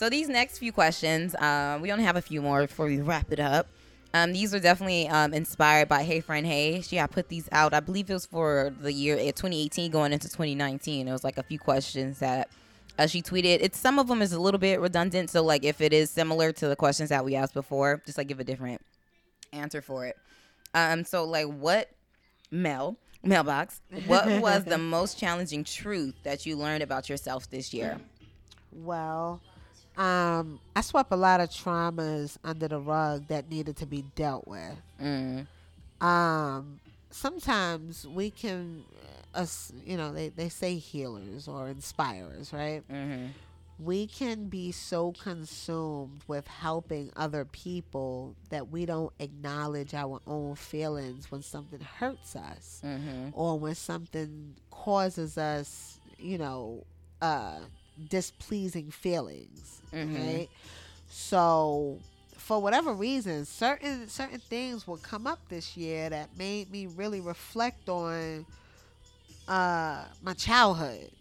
So 0.02 0.10
these 0.10 0.30
next 0.30 0.58
few 0.58 0.72
questions, 0.72 1.36
um, 1.36 1.80
we 1.80 1.91
only 1.91 2.06
have 2.06 2.16
a 2.16 2.24
few 2.24 2.41
more 2.41 2.62
before 2.66 2.88
we 2.88 2.99
wrap 2.99 3.32
it 3.32 3.39
up. 3.39 3.68
Um, 4.16 4.34
these 4.34 4.52
are 4.52 4.60
definitely 4.60 5.08
um, 5.08 5.32
inspired 5.32 5.89
by 5.89 6.02
Hey 6.02 6.22
Friend 6.22 6.43
Hey. 6.43 6.82
She 6.82 6.95
had 6.95 7.12
put 7.12 7.30
these 7.30 7.47
out. 7.52 7.72
I 7.76 7.82
believe 7.82 8.10
it 8.10 8.14
was 8.14 8.26
for 8.26 8.74
the 8.82 8.91
year 8.91 9.16
eh, 9.18 9.26
2018 9.26 9.91
going 9.91 10.12
into 10.12 10.28
2019. 10.28 11.08
It 11.08 11.12
was 11.12 11.24
like 11.24 11.38
a 11.38 11.43
few 11.43 11.60
questions 11.60 12.18
that 12.18 12.49
uh, 12.97 13.06
she 13.06 13.22
tweeted. 13.22 13.60
It's 13.62 13.78
some 13.78 13.99
of 13.99 14.08
them 14.08 14.24
is 14.24 14.34
a 14.34 14.39
little 14.39 14.58
bit 14.58 14.80
redundant. 14.80 15.30
So 15.30 15.43
like 15.43 15.64
if 15.64 15.82
it 15.82 15.93
is 15.93 16.10
similar 16.10 16.52
to 16.52 16.68
the 16.68 16.76
questions 16.76 17.10
that 17.10 17.24
we 17.24 17.36
asked 17.36 17.54
before, 17.54 18.02
just 18.04 18.18
like 18.18 18.28
give 18.28 18.39
a 18.39 18.43
different 18.43 18.82
answer 19.54 19.84
for 19.84 20.08
it. 20.08 20.18
Um, 20.74 21.06
so 21.06 21.26
like 21.26 21.45
what 21.45 21.91
Mel 22.49 22.97
mailbox? 23.22 23.82
What 24.08 24.41
was 24.41 24.64
the 24.64 24.78
most 24.80 25.20
challenging 25.20 25.64
truth 25.64 26.16
that 26.24 26.47
you 26.47 26.56
learned 26.56 26.82
about 26.82 27.08
yourself 27.08 27.47
this 27.52 27.72
year? 27.72 27.99
Well, 28.72 29.41
um, 29.98 30.60
I 30.76 30.82
swept 30.82 31.12
a 31.12 31.16
lot 31.16 31.39
of 31.42 31.50
traumas 31.50 32.38
under 32.44 32.68
the 32.68 32.80
rug 32.80 33.28
that 33.28 33.50
needed 33.50 33.76
to 33.78 33.86
be 33.86 34.04
dealt 34.16 34.48
with. 34.48 34.78
Mm, 35.02 35.48
Um, 36.02 36.80
sometimes 37.10 38.08
we 38.08 38.32
can, 38.32 38.84
uh, 39.36 39.39
us, 39.39 39.72
you 39.86 39.98
know, 39.98 40.12
they, 40.14 40.30
they 40.30 40.50
say 40.50 40.76
healers 40.78 41.48
or 41.48 41.68
inspirers, 41.70 42.52
right? 42.54 42.84
hmm 42.89 43.28
We 43.80 44.08
can 44.08 44.46
be 44.48 44.72
so 44.72 45.12
consumed 45.12 46.22
with 46.28 46.48
helping 46.48 47.12
other 47.16 47.46
people 47.46 48.36
that 48.50 48.70
we 48.70 48.86
don't 48.86 49.12
acknowledge 49.20 49.94
our 49.94 50.20
own 50.28 50.56
feelings 50.56 51.32
when 51.32 51.42
something 51.42 51.82
hurts 51.82 52.36
us. 52.36 52.80
hmm 52.82 53.30
or 53.34 53.58
when 53.60 53.76
something 53.76 54.56
causes 54.72 55.38
us, 55.38 56.00
you 56.18 56.38
know, 56.38 56.84
uh, 57.22 57.60
displeasing 58.10 58.92
feelings, 58.92 59.82
Mhm. 59.94 60.16
right? 60.16 60.50
So, 61.10 62.02
for 62.38 62.62
whatever 62.62 62.94
reason, 62.94 63.46
certain 63.46 64.08
certain 64.10 64.42
things 64.50 64.88
will 64.88 64.98
come 64.98 65.28
up 65.28 65.39
this 65.50 65.76
year 65.78 66.10
that 66.10 66.36
made 66.38 66.72
me 66.72 66.88
really 66.88 67.22
reflect 67.22 67.89
on 67.89 68.46
uh, 69.48 70.06
my 70.22 70.34
childhood. 70.34 71.12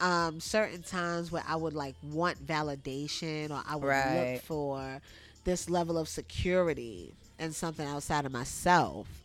Um, 0.00 0.40
certain 0.40 0.82
times 0.82 1.30
where 1.32 1.42
I 1.46 1.56
would 1.56 1.72
like 1.72 1.96
want 2.02 2.46
validation 2.46 3.50
or 3.50 3.62
I 3.66 3.76
would 3.76 3.86
Right. 3.86 4.04
look 4.04 4.36
for 4.36 5.00
this 5.44 5.70
level 5.70 5.96
of 5.96 6.08
security 6.08 7.14
and 7.38 7.54
something 7.54 7.86
outside 7.86 8.26
of 8.26 8.32
myself 8.32 9.22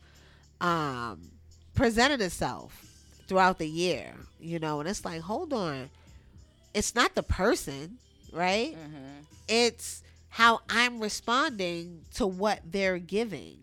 um, 0.61 1.31
presented 1.75 2.21
itself 2.21 2.85
throughout 3.27 3.57
the 3.59 3.67
year, 3.67 4.13
you 4.39 4.59
know, 4.59 4.79
and 4.79 4.89
it's 4.89 5.05
like, 5.05 5.21
hold 5.21 5.53
on, 5.53 5.89
it's 6.73 6.95
not 6.95 7.15
the 7.15 7.23
person, 7.23 7.97
right? 8.31 8.75
hmm 8.75 9.21
It's 9.47 10.03
how 10.29 10.61
I'm 10.69 10.99
responding 10.99 12.01
to 12.15 12.25
what 12.27 12.59
they're 12.65 12.99
giving. 12.99 13.57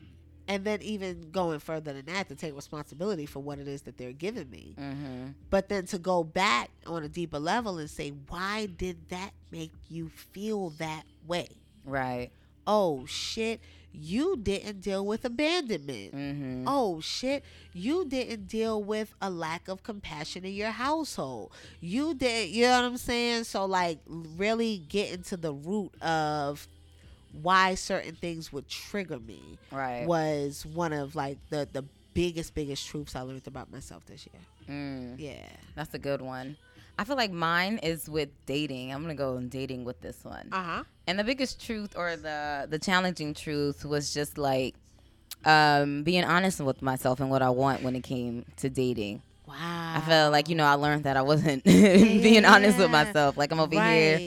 And 0.47 0.65
then 0.65 0.81
even 0.81 1.31
going 1.31 1.59
further 1.61 1.93
than 1.93 2.07
that 2.07 2.29
to 2.29 2.35
take 2.35 2.55
responsibility 2.57 3.27
for 3.27 3.41
what 3.41 3.59
it 3.59 3.69
is 3.69 3.83
that 3.83 3.99
they're 3.99 4.13
giving 4.13 4.49
me. 4.51 4.75
hmm 4.79 5.29
But 5.51 5.69
then 5.69 5.85
to 5.87 5.99
go 5.99 6.25
back 6.25 6.71
on 6.87 7.03
a 7.03 7.09
deeper 7.09 7.39
level 7.39 7.77
and 7.79 7.89
say, 7.91 8.11
why 8.29 8.65
did 8.67 9.11
that 9.11 9.33
make 9.51 9.73
you 9.91 10.09
feel 10.33 10.71
that 10.79 11.03
way? 11.27 11.49
Right. 11.85 12.31
Oh 12.67 13.05
shit, 13.07 13.61
you 13.93 14.37
didn't 14.37 14.81
deal 14.81 15.05
with 15.05 15.25
abandonment. 15.25 16.13
hmm 16.13 16.65
Oh 16.67 17.01
shit, 17.01 17.45
you 17.73 18.05
didn't 18.05 18.47
deal 18.49 18.83
with 18.83 19.15
a 19.23 19.31
lack 19.31 19.69
of 19.69 19.83
compassion 19.83 20.45
in 20.45 20.53
your 20.53 20.71
household. 20.71 21.51
You 21.81 22.15
did, 22.15 22.51
you 22.51 22.65
know 22.65 22.83
what 22.83 22.85
I'm 22.85 22.97
saying? 22.99 23.45
So, 23.45 23.65
like, 23.65 23.99
really 24.07 24.79
get 24.89 25.13
into 25.13 25.37
the 25.37 25.53
root 25.53 25.93
of 26.03 26.69
why 27.43 27.75
certain 27.75 28.15
things 28.15 28.53
would 28.53 28.69
trigger 28.69 29.19
me 29.19 29.59
Right. 29.71 30.07
was 30.07 30.65
one 30.65 30.93
of 30.93 31.15
like 31.15 31.39
the 31.51 31.69
the 31.73 31.85
biggest 32.15 32.55
biggest 32.55 32.87
truths 32.89 33.15
I 33.15 33.21
learned 33.21 33.47
about 33.47 33.71
myself 33.71 34.05
this 34.07 34.27
year. 34.33 34.43
Mm, 34.77 35.19
Yeah. 35.19 35.47
that's 35.75 35.95
a 35.95 35.99
good 35.99 36.21
one. 36.23 36.57
I 36.99 37.05
feel 37.05 37.17
like 37.17 37.31
mine 37.31 37.79
is 37.83 38.09
with 38.09 38.31
dating. 38.47 38.93
I'm 38.93 39.03
gonna 39.03 39.15
go 39.15 39.37
on 39.37 39.49
dating 39.49 39.85
with 39.85 40.01
this 40.01 40.25
one. 40.25 40.49
Uh 40.51 40.63
huh. 40.63 40.85
And 41.09 41.19
the 41.19 41.25
biggest 41.25 41.65
truth 41.65 41.95
or 41.97 42.15
the 42.17 42.67
the 42.71 42.79
challenging 42.79 43.35
truth 43.35 43.85
was 43.85 44.13
just 44.15 44.39
like 44.39 44.75
um 45.45 46.03
being 46.03 46.25
honest 46.25 46.61
with 46.61 46.83
myself 46.83 47.21
and 47.21 47.31
what 47.31 47.43
I 47.43 47.51
want 47.51 47.83
when 47.83 47.97
it 47.97 48.03
came 48.03 48.45
to 48.59 48.69
dating. 48.69 49.23
Wow. 49.47 49.55
I 49.97 50.01
felt 50.03 50.31
like, 50.33 50.49
you 50.51 50.55
know, 50.55 50.67
I 50.67 50.75
learned 50.75 51.05
that 51.05 51.17
I 51.17 51.23
wasn't 51.23 51.65
being 51.65 52.45
honest 52.45 52.79
with 52.79 52.91
myself. 52.91 53.37
Like 53.39 53.51
I'm 53.53 53.61
over 53.61 53.75
here 53.75 54.21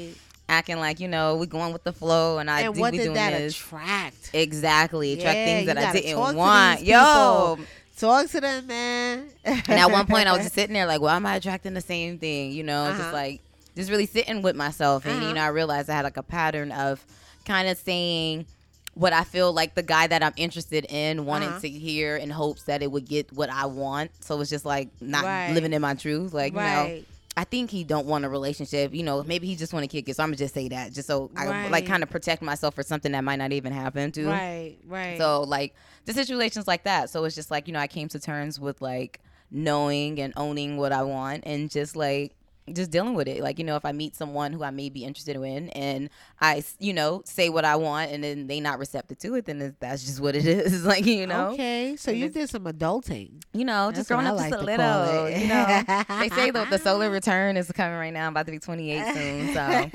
acting 0.49 0.79
like, 0.79 0.99
you 0.99 1.07
know, 1.07 1.35
we 1.37 1.45
going 1.45 1.71
with 1.73 1.83
the 1.83 1.93
flow 1.93 2.39
and 2.39 2.49
I 2.49 2.61
and 2.61 2.75
what 2.75 2.91
did 2.91 3.03
doing 3.03 3.13
that 3.13 3.31
this. 3.31 3.55
attract? 3.55 4.31
exactly. 4.33 5.13
Attract 5.13 5.37
Yeah, 5.37 5.45
things 5.45 5.65
that 5.67 5.77
I 5.77 5.91
didn't 5.93 6.15
talk 6.15 6.31
to 6.31 6.35
want. 6.37 6.81
Yo. 6.81 7.59
Talk 7.97 8.27
to 8.31 8.41
them, 8.41 8.65
man. 8.65 9.29
And 9.45 9.69
at 9.69 9.91
one 9.91 10.07
point 10.07 10.27
I 10.27 10.31
was 10.33 10.41
just 10.43 10.55
sitting 10.55 10.73
there 10.73 10.87
like, 10.87 11.01
well, 11.01 11.15
am 11.15 11.25
I 11.27 11.35
attracting 11.35 11.75
the 11.75 11.81
same 11.81 12.17
thing? 12.17 12.51
You 12.51 12.63
know, 12.63 12.85
Uh-huh. 12.85 12.97
just 12.97 13.13
like 13.13 13.41
just 13.75 13.89
really 13.89 14.05
sitting 14.05 14.41
with 14.41 14.55
myself. 14.55 15.05
And 15.05 15.15
Uh-huh. 15.17 15.27
you 15.27 15.33
know, 15.33 15.41
I 15.43 15.47
realized 15.47 15.89
I 15.89 15.93
had 15.95 16.03
like 16.05 16.17
a 16.17 16.23
pattern 16.23 16.71
of 16.71 17.05
kind 17.45 17.67
of 17.67 17.77
saying 17.77 18.45
what 18.93 19.13
I 19.13 19.23
feel 19.23 19.53
like 19.53 19.73
the 19.75 19.83
guy 19.83 20.07
that 20.07 20.21
I'm 20.21 20.33
interested 20.35 20.85
in 20.89 21.25
wanted 21.25 21.49
Uh-huh. 21.51 21.59
to 21.61 21.69
hear 21.69 22.17
in 22.17 22.29
hopes 22.29 22.63
that 22.63 22.83
it 22.83 22.91
would 22.91 23.07
get 23.07 23.31
what 23.31 23.49
I 23.49 23.65
want. 23.67 24.11
So 24.19 24.39
it's 24.41 24.49
just 24.49 24.65
like 24.65 24.89
not 24.99 25.23
Right. 25.23 25.51
living 25.53 25.71
in 25.73 25.81
my 25.81 25.93
truth. 25.95 26.33
Like, 26.33 26.53
you 26.53 26.59
know. 26.59 26.91
I 27.37 27.45
think 27.45 27.71
he 27.71 27.85
don't 27.85 28.07
want 28.07 28.25
a 28.25 28.29
relationship. 28.29 28.93
You 28.93 29.03
know, 29.03 29.23
maybe 29.23 29.47
he 29.47 29.55
just 29.55 29.71
want 29.71 29.83
to 29.83 29.87
kick 29.87 30.09
it. 30.09 30.17
So 30.17 30.21
I'm 30.23 30.27
gonna 30.31 30.35
just 30.35 30.53
say 30.53 30.67
that, 30.67 30.91
just 30.91 31.07
so 31.07 31.31
I 31.37 31.69
like 31.69 31.85
kind 31.85 32.03
of 32.03 32.09
protect 32.09 32.41
myself 32.41 32.75
for 32.75 32.83
something 32.83 33.13
that 33.13 33.23
might 33.23 33.37
not 33.37 33.53
even 33.53 33.71
happen 33.71 34.11
to. 34.11 34.27
Right. 34.27 34.75
Right. 34.85 35.17
So 35.17 35.43
like 35.43 35.73
the 36.03 36.11
situations 36.13 36.67
like 36.67 36.83
that. 36.83 37.09
So 37.09 37.23
it's 37.23 37.33
just 37.33 37.49
like 37.49 37.67
you 37.67 37.73
know 37.73 37.79
I 37.79 37.87
came 37.87 38.09
to 38.09 38.19
terms 38.19 38.59
with 38.59 38.81
like 38.81 39.21
knowing 39.49 40.19
and 40.19 40.33
owning 40.35 40.75
what 40.75 40.91
I 40.91 41.03
want 41.03 41.43
and 41.45 41.69
just 41.71 41.95
like 41.95 42.35
just 42.75 42.91
dealing 42.91 43.13
with 43.13 43.27
it. 43.27 43.41
Like 43.41 43.59
you 43.59 43.65
know 43.65 43.75
if 43.75 43.85
I 43.85 43.91
meet 43.91 44.15
someone 44.15 44.53
who 44.53 44.63
I 44.63 44.71
may 44.71 44.89
be 44.89 45.03
interested 45.05 45.35
in 45.35 45.69
and 45.69 46.09
I, 46.39 46.63
you 46.79 46.93
know 46.93 47.21
say 47.25 47.49
what 47.49 47.65
I 47.65 47.75
want 47.75 48.11
and 48.11 48.23
then 48.23 48.47
they 48.47 48.59
not 48.59 48.79
receptive 48.79 49.17
to 49.19 49.35
it, 49.35 49.45
then 49.45 49.75
that's 49.79 50.03
just 50.03 50.19
what 50.19 50.35
it 50.35 50.45
is. 50.45 50.85
like 50.85 51.05
you 51.05 51.27
know, 51.27 51.49
Okay. 51.51 51.95
So 51.97 52.11
And 52.11 52.19
you 52.19 52.29
did 52.29 52.49
some 52.49 52.65
adulting. 52.65 53.41
you 53.53 53.65
know, 53.65 53.91
just 53.91 54.09
That's 54.09 54.09
what 54.09 54.15
growing 54.23 54.27
up 54.27 54.37
like 54.37 54.51
just 54.51 54.61
a 54.61 54.65
little. 54.65 55.29
You 55.29 55.47
know, 55.47 56.19
they 56.19 56.29
say 56.29 56.51
that 56.51 56.67
the 56.69 56.77
solar 56.79 57.09
return 57.19 57.57
is 57.57 57.71
coming 57.71 57.97
right 57.97 58.11
now. 58.13 58.27
I'm 58.27 58.33
about 58.33 58.45
to 58.47 58.51
be 58.51 58.59
28 58.59 59.13
soon, 59.13 59.53
so 59.53 59.89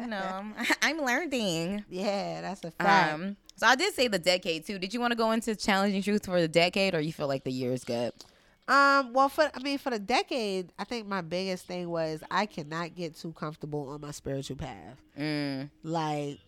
you 0.00 0.06
know 0.06 0.16
I'm, 0.34 0.54
I'm 0.82 1.00
learning. 1.04 1.84
yeah, 1.88 2.40
that's 2.40 2.64
a 2.64 2.70
fact. 2.70 3.14
Um, 3.14 3.36
so 3.56 3.66
I 3.66 3.74
did 3.76 3.94
say 3.94 4.08
the 4.08 4.18
decade 4.18 4.66
too. 4.66 4.78
Did 4.78 4.92
you 4.92 5.00
want 5.00 5.12
to 5.12 5.16
go 5.16 5.30
into 5.32 5.56
challenging 5.56 6.02
truth 6.02 6.26
for 6.26 6.40
the 6.40 6.48
decade, 6.48 6.94
or 6.94 7.00
you 7.00 7.12
feel 7.12 7.28
like 7.28 7.44
the 7.44 7.52
year 7.52 7.72
is 7.72 7.84
good? 7.84 8.12
Um, 8.68 9.12
well, 9.12 9.28
for 9.28 9.48
I 9.54 9.60
mean, 9.60 9.78
for 9.78 9.90
the 9.90 9.98
decade, 9.98 10.72
I 10.78 10.84
think 10.84 11.06
my 11.06 11.20
biggest 11.20 11.66
thing 11.66 11.88
was 11.88 12.22
I 12.30 12.46
cannot 12.46 12.94
get 12.96 13.14
too 13.16 13.32
comfortable 13.32 13.88
on 13.90 14.00
my 14.00 14.10
spiritual 14.10 14.56
path. 14.56 14.96
Mm, 15.18 15.70
Like 15.84 16.38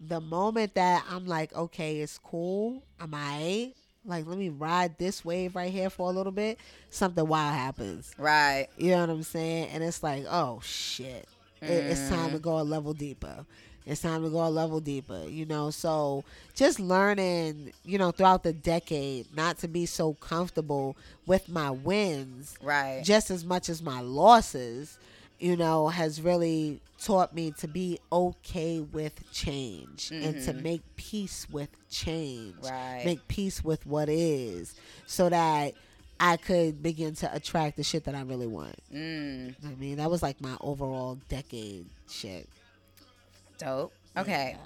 the 0.00 0.20
moment 0.20 0.74
that 0.74 1.04
I'm 1.10 1.26
like, 1.26 1.54
okay, 1.54 1.98
it's 2.00 2.18
cool, 2.18 2.82
I'm 3.00 3.14
alright. 3.14 3.74
Like, 4.04 4.26
let 4.26 4.38
me 4.38 4.48
ride 4.48 4.96
this 4.98 5.24
wave 5.24 5.54
right 5.54 5.70
here 5.72 5.90
for 5.90 6.08
a 6.08 6.12
little 6.12 6.32
bit. 6.32 6.58
Something 6.88 7.26
wild 7.28 7.54
happens. 7.54 8.12
right. 8.18 8.66
You 8.76 8.92
know 8.92 9.00
what 9.00 9.10
I'm 9.10 9.22
saying? 9.22 9.68
And 9.68 9.84
it's 9.84 10.02
like, 10.02 10.24
oh 10.28 10.60
shit, 10.64 11.28
It- 11.60 11.66
it's 11.68 12.08
time 12.08 12.30
to 12.32 12.38
go 12.38 12.58
a 12.58 12.62
level 12.62 12.94
deeper. 12.94 13.44
It's 13.88 14.02
time 14.02 14.22
to 14.22 14.28
go 14.30 14.46
a 14.46 14.50
level 14.50 14.80
deeper, 14.80 15.24
you 15.26 15.46
know. 15.46 15.70
So 15.70 16.24
just 16.54 16.78
learning, 16.78 17.72
you 17.84 17.98
know, 17.98 18.10
throughout 18.10 18.42
the 18.42 18.52
decade, 18.52 19.34
not 19.34 19.58
to 19.58 19.68
be 19.68 19.86
so 19.86 20.14
comfortable 20.14 20.96
with 21.26 21.48
my 21.48 21.70
wins, 21.70 22.56
Right. 22.62 23.02
just 23.02 23.30
as 23.30 23.44
much 23.44 23.68
as 23.68 23.82
my 23.82 24.00
losses, 24.00 24.98
you 25.40 25.56
know, 25.56 25.88
has 25.88 26.20
really 26.20 26.80
taught 27.02 27.34
me 27.34 27.52
to 27.60 27.68
be 27.68 27.98
okay 28.12 28.80
with 28.80 29.14
change 29.32 30.10
and 30.10 30.34
to 30.44 30.52
Mhm. 30.52 30.62
make 30.62 30.82
peace 30.96 31.46
with 31.50 31.68
change 31.88 32.56
Right. 32.62 33.02
make 33.04 33.26
peace 33.28 33.62
with 33.64 33.86
what 33.86 34.08
is 34.08 34.74
so 35.06 35.28
that 35.28 35.74
I 36.20 36.36
could 36.36 36.82
begin 36.82 37.14
to 37.16 37.32
attract 37.32 37.76
the 37.76 37.84
shit 37.84 38.02
that 38.04 38.16
I 38.16 38.22
really 38.22 38.48
want. 38.48 38.74
Mm, 38.92 39.54
I 39.64 39.74
mean, 39.76 39.96
that 39.98 40.10
was 40.10 40.20
like 40.24 40.40
my 40.40 40.56
overall 40.60 41.18
decade 41.28 41.86
shit. 42.10 42.48
Dope. 43.58 43.92
Okay. 44.16 44.56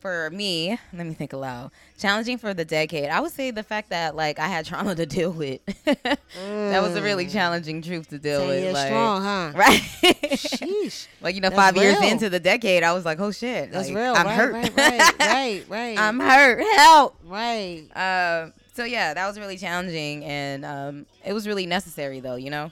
For 0.00 0.30
me, 0.30 0.78
let 0.92 1.06
me 1.06 1.12
think 1.12 1.32
aloud. 1.32 1.72
Challenging 1.98 2.38
for 2.38 2.54
the 2.54 2.64
decade. 2.64 3.08
I 3.10 3.18
would 3.18 3.32
say 3.32 3.50
the 3.50 3.64
fact 3.64 3.90
that 3.90 4.14
like 4.14 4.38
I 4.38 4.46
had 4.46 4.64
trauma 4.64 4.94
to 4.94 5.06
deal 5.16 5.32
with. 5.32 5.60
that 5.84 6.80
was 6.80 6.94
a 6.94 7.02
really 7.02 7.26
challenging 7.26 7.82
truth 7.82 8.08
to 8.10 8.18
deal 8.18 8.38
Ten 8.40 8.48
with. 8.48 8.62
years 8.62 8.74
like, 8.74 8.86
strong, 8.86 9.22
huh? 9.22 9.52
Right. 9.56 9.80
Sheesh. 9.80 11.08
like 11.20 11.34
you 11.34 11.40
know, 11.40 11.50
That's 11.50 11.60
five 11.60 11.76
years 11.76 12.00
into 12.00 12.30
the 12.30 12.38
decade, 12.38 12.84
I 12.84 12.92
was 12.92 13.04
like, 13.04 13.18
oh 13.18 13.32
shit. 13.32 13.72
That's 13.72 13.88
like, 13.88 13.96
real. 13.96 14.14
I'm 14.14 14.26
right, 14.26 14.36
hurt. 14.36 14.52
right, 14.52 14.76
right, 14.76 15.18
right, 15.18 15.64
right. 15.68 15.98
I'm 15.98 16.20
hurt. 16.20 16.62
Help. 16.76 17.16
right. 17.24 17.82
Um, 17.96 18.52
so 18.74 18.84
yeah, 18.84 19.14
that 19.14 19.26
was 19.26 19.36
really 19.36 19.56
challenging, 19.58 20.24
and 20.24 20.64
um, 20.64 21.06
it 21.24 21.32
was 21.32 21.48
really 21.48 21.66
necessary, 21.66 22.20
though. 22.20 22.36
You 22.36 22.50
know, 22.50 22.70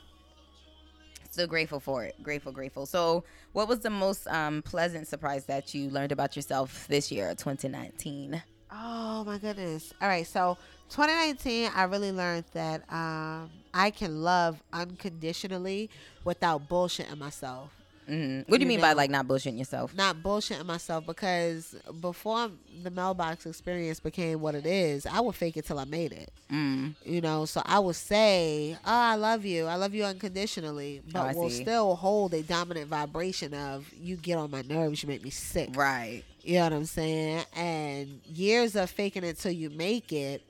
still 1.37 1.47
grateful 1.47 1.81
for 1.81 2.03
it. 2.03 2.15
Grateful, 2.23 2.51
grateful. 2.51 2.87
So, 2.87 3.25
what 3.53 3.69
was 3.69 3.81
the 3.81 3.91
most 3.91 4.27
um, 4.29 4.63
pleasant 4.63 5.07
surprise 5.07 5.45
that 5.45 5.75
you 5.75 5.91
learned 5.91 6.11
about 6.11 6.35
yourself 6.35 6.89
this 6.89 7.13
year, 7.13 7.29
2019? 7.35 8.43
Oh 8.73 9.23
my 9.25 9.37
goodness. 9.37 9.93
All 10.01 10.09
right, 10.09 10.27
so 10.27 10.57
2019, 10.89 11.73
I 11.75 11.83
really 11.83 12.11
learned 12.11 12.47
that 12.55 12.91
um, 12.91 13.51
I 13.75 13.91
can 13.91 14.23
love 14.23 14.63
unconditionally 14.73 15.91
without 16.25 16.71
bullshitting 16.71 17.19
myself. 17.19 17.76
Hmm 18.07 18.41
What 18.47 18.47
do 18.49 18.55
you 18.55 18.61
You 18.61 18.67
mean 18.67 18.81
by 18.81 18.93
like 18.93 19.11
not 19.11 19.27
bullshitting 19.27 19.59
yourself? 19.59 19.95
Not 19.95 20.17
bullshitting 20.23 20.65
myself 20.67 21.07
because 21.07 21.75
before 22.01 22.51
the 22.83 22.91
mailbox 22.91 23.47
experience 23.47 24.01
became 24.01 24.41
what 24.41 24.55
it 24.55 24.67
is, 24.67 25.07
I 25.07 25.21
would 25.21 25.35
fake 25.35 25.57
it 25.57 25.67
till 25.67 25.79
I 25.79 25.85
made 25.85 26.13
it. 26.13 26.31
Mm. 26.51 26.95
You 27.05 27.21
know, 27.21 27.45
so 27.45 27.63
I 27.65 27.79
would 27.81 27.97
say, 27.97 28.77
"Oh, 28.85 28.91
I 28.91 29.17
love 29.17 29.45
you. 29.45 29.67
I 29.67 29.75
love 29.77 29.95
you 29.95 30.05
unconditionally," 30.05 31.03
Oh, 31.09 31.11
but 31.13 31.35
will 31.37 31.51
see. 31.51 31.63
still 31.63 31.97
hold 31.97 32.35
a 32.35 32.43
dominant 32.43 32.89
vibration 32.89 33.53
of 33.55 33.93
"You 33.99 34.17
get 34.17 34.39
on 34.39 34.51
my 34.51 34.63
nerves. 34.63 35.03
You 35.03 35.09
make 35.09 35.23
me 35.25 35.31
sick." 35.31 35.71
Right. 35.75 36.23
You 36.43 36.55
know 36.55 36.65
what 36.65 36.73
I'm 36.75 36.85
saying? 36.85 37.45
And 37.57 38.21
years 38.25 38.77
of 38.77 38.89
faking 38.91 39.25
it 39.25 39.39
till 39.39 39.51
you 39.53 39.69
make 39.71 40.13
it 40.13 40.43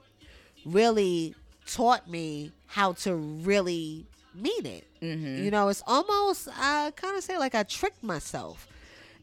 really 0.67 1.35
taught 1.67 2.09
me 2.09 2.53
how 2.67 2.93
to 2.93 3.15
really 3.15 4.05
mean 4.37 4.67
it. 4.67 4.85
Mm-hmm. 5.03 5.45
You 5.45 5.51
know, 5.51 5.69
it's 5.69 5.83
almost 5.87 6.49
I 6.59 6.93
kind 6.97 7.17
of 7.17 7.23
say 7.25 7.39
like 7.39 7.55
I 7.55 7.63
tricked 7.63 8.03
myself 8.03 8.67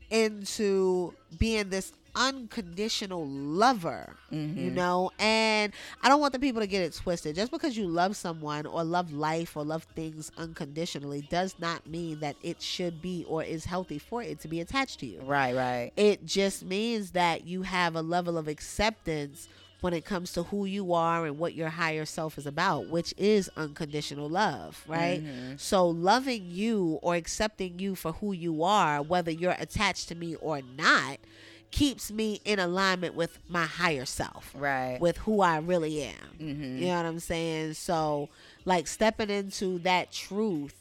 into 0.09 1.13
being 1.39 1.69
this 1.69 1.91
unconditional 2.15 3.25
lover, 3.27 4.15
you 4.29 4.37
Mhm. 4.37 4.73
know, 4.75 5.09
and 5.17 5.73
I 6.03 6.09
don't 6.09 6.21
want 6.21 6.33
the 6.33 6.37
people 6.39 6.61
to 6.61 6.67
get 6.67 6.83
it 6.83 6.93
twisted. 6.93 7.35
Just 7.35 7.51
because 7.51 7.75
you 7.75 7.87
love 7.87 8.15
someone 8.15 8.67
or 8.67 8.83
love 8.83 9.11
life 9.11 9.57
or 9.57 9.63
love 9.63 9.87
things 9.95 10.31
unconditionally 10.37 11.21
does 11.31 11.55
not 11.57 11.87
mean 11.87 12.19
that 12.19 12.35
it 12.43 12.61
should 12.61 13.01
be 13.01 13.25
or 13.27 13.41
is 13.43 13.65
healthy 13.65 13.97
for 13.97 14.21
it 14.21 14.39
to 14.41 14.47
be 14.47 14.59
attached 14.59 14.99
to 14.99 15.07
you. 15.07 15.21
Right. 15.21 15.55
Right. 15.55 15.91
It 15.97 16.23
just 16.23 16.63
means 16.63 17.11
that 17.11 17.47
you 17.47 17.63
have 17.63 17.95
a 17.95 18.03
level 18.03 18.37
of 18.37 18.47
acceptance 18.47 19.47
when 19.83 19.93
it 19.93 20.05
comes 20.05 20.31
to 20.33 20.43
who 20.43 20.65
you 20.65 20.93
are 20.93 21.25
and 21.25 21.37
what 21.37 21.53
your 21.53 21.69
higher 21.69 22.05
self 22.05 22.37
is 22.37 22.45
about, 22.45 22.87
which 22.87 23.13
is 23.17 23.49
unconditional 23.57 24.29
love, 24.29 24.83
right? 24.87 25.21
Mhm. 25.23 25.59
So 25.59 25.87
loving 25.87 26.45
you 26.49 26.99
or 27.01 27.15
accepting 27.15 27.79
you 27.79 27.95
for 27.95 28.13
who 28.13 28.31
you 28.31 28.63
are, 28.63 29.01
whether 29.01 29.29
you're 29.31 29.55
attached 29.59 30.07
to 30.09 30.15
me 30.15 30.35
or 30.35 30.61
not, 30.77 31.17
keeps 31.71 32.11
me 32.11 32.39
in 32.45 32.59
alignment 32.59 33.15
with 33.15 33.39
my 33.49 33.65
higher 33.65 34.05
self, 34.05 34.51
Right. 34.55 34.99
with 35.01 35.17
who 35.17 35.41
I 35.41 35.57
really 35.57 36.03
am. 36.03 36.29
mm-hmm. 36.39 36.77
You 36.77 36.85
know 36.87 36.97
what 36.97 37.05
I'm 37.07 37.19
saying? 37.19 37.73
So, 37.73 38.29
like 38.65 38.87
stepping 38.87 39.29
into 39.31 39.79
that 39.79 40.11
truth 40.11 40.79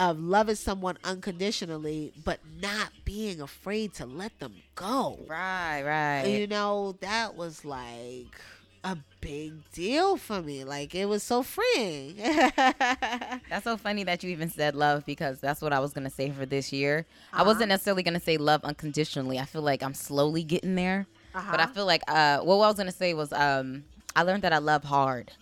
of 0.00 0.18
loving 0.18 0.56
someone 0.56 0.96
unconditionally, 1.04 2.12
but 2.24 2.40
not 2.60 2.90
being 3.04 3.40
afraid 3.40 3.94
to 3.94 4.06
let 4.06 4.38
them 4.40 4.62
go. 4.74 5.24
Right. 5.28 5.82
Right. 5.84 6.24
You 6.26 6.46
know, 6.48 6.96
that 7.00 7.36
was 7.36 7.64
like 7.64 8.34
a 8.82 8.96
big 9.20 9.70
deal 9.72 10.16
for 10.16 10.40
me. 10.42 10.64
Like, 10.64 10.94
it 10.94 11.04
was 11.06 11.22
so 11.22 11.42
freeing. 11.42 12.16
That's 13.48 13.64
so 13.64 13.76
funny 13.76 14.04
that 14.04 14.22
you 14.22 14.30
even 14.30 14.48
said 14.50 14.74
love 14.74 15.04
because 15.04 15.40
that's 15.40 15.60
what 15.60 15.72
I 15.72 15.80
was 15.80 15.92
gonna 15.92 16.10
say 16.10 16.30
for 16.30 16.46
this 16.46 16.72
year. 16.72 17.04
I 17.32 17.36
Uh-huh. 17.42 17.44
wasn't 17.46 17.68
necessarily 17.68 18.02
gonna 18.02 18.20
say 18.20 18.36
love 18.38 18.64
unconditionally. 18.64 19.38
I 19.38 19.44
feel 19.44 19.62
like 19.62 19.82
I'm 19.82 19.94
slowly 19.94 20.42
getting 20.44 20.74
there, 20.76 21.06
but 21.32 21.60
I 21.60 21.64
Uh-huh. 21.64 21.72
feel 21.74 21.86
like 21.86 22.02
uh, 22.08 22.38
what 22.40 22.54
I 22.56 22.68
was 22.68 22.76
gonna 22.76 22.92
say 22.92 23.12
was 23.12 23.32
um, 23.32 23.84
I 24.16 24.22
learned 24.22 24.42
that 24.44 24.52
I 24.52 24.58
love 24.58 24.84
hard. 24.84 25.32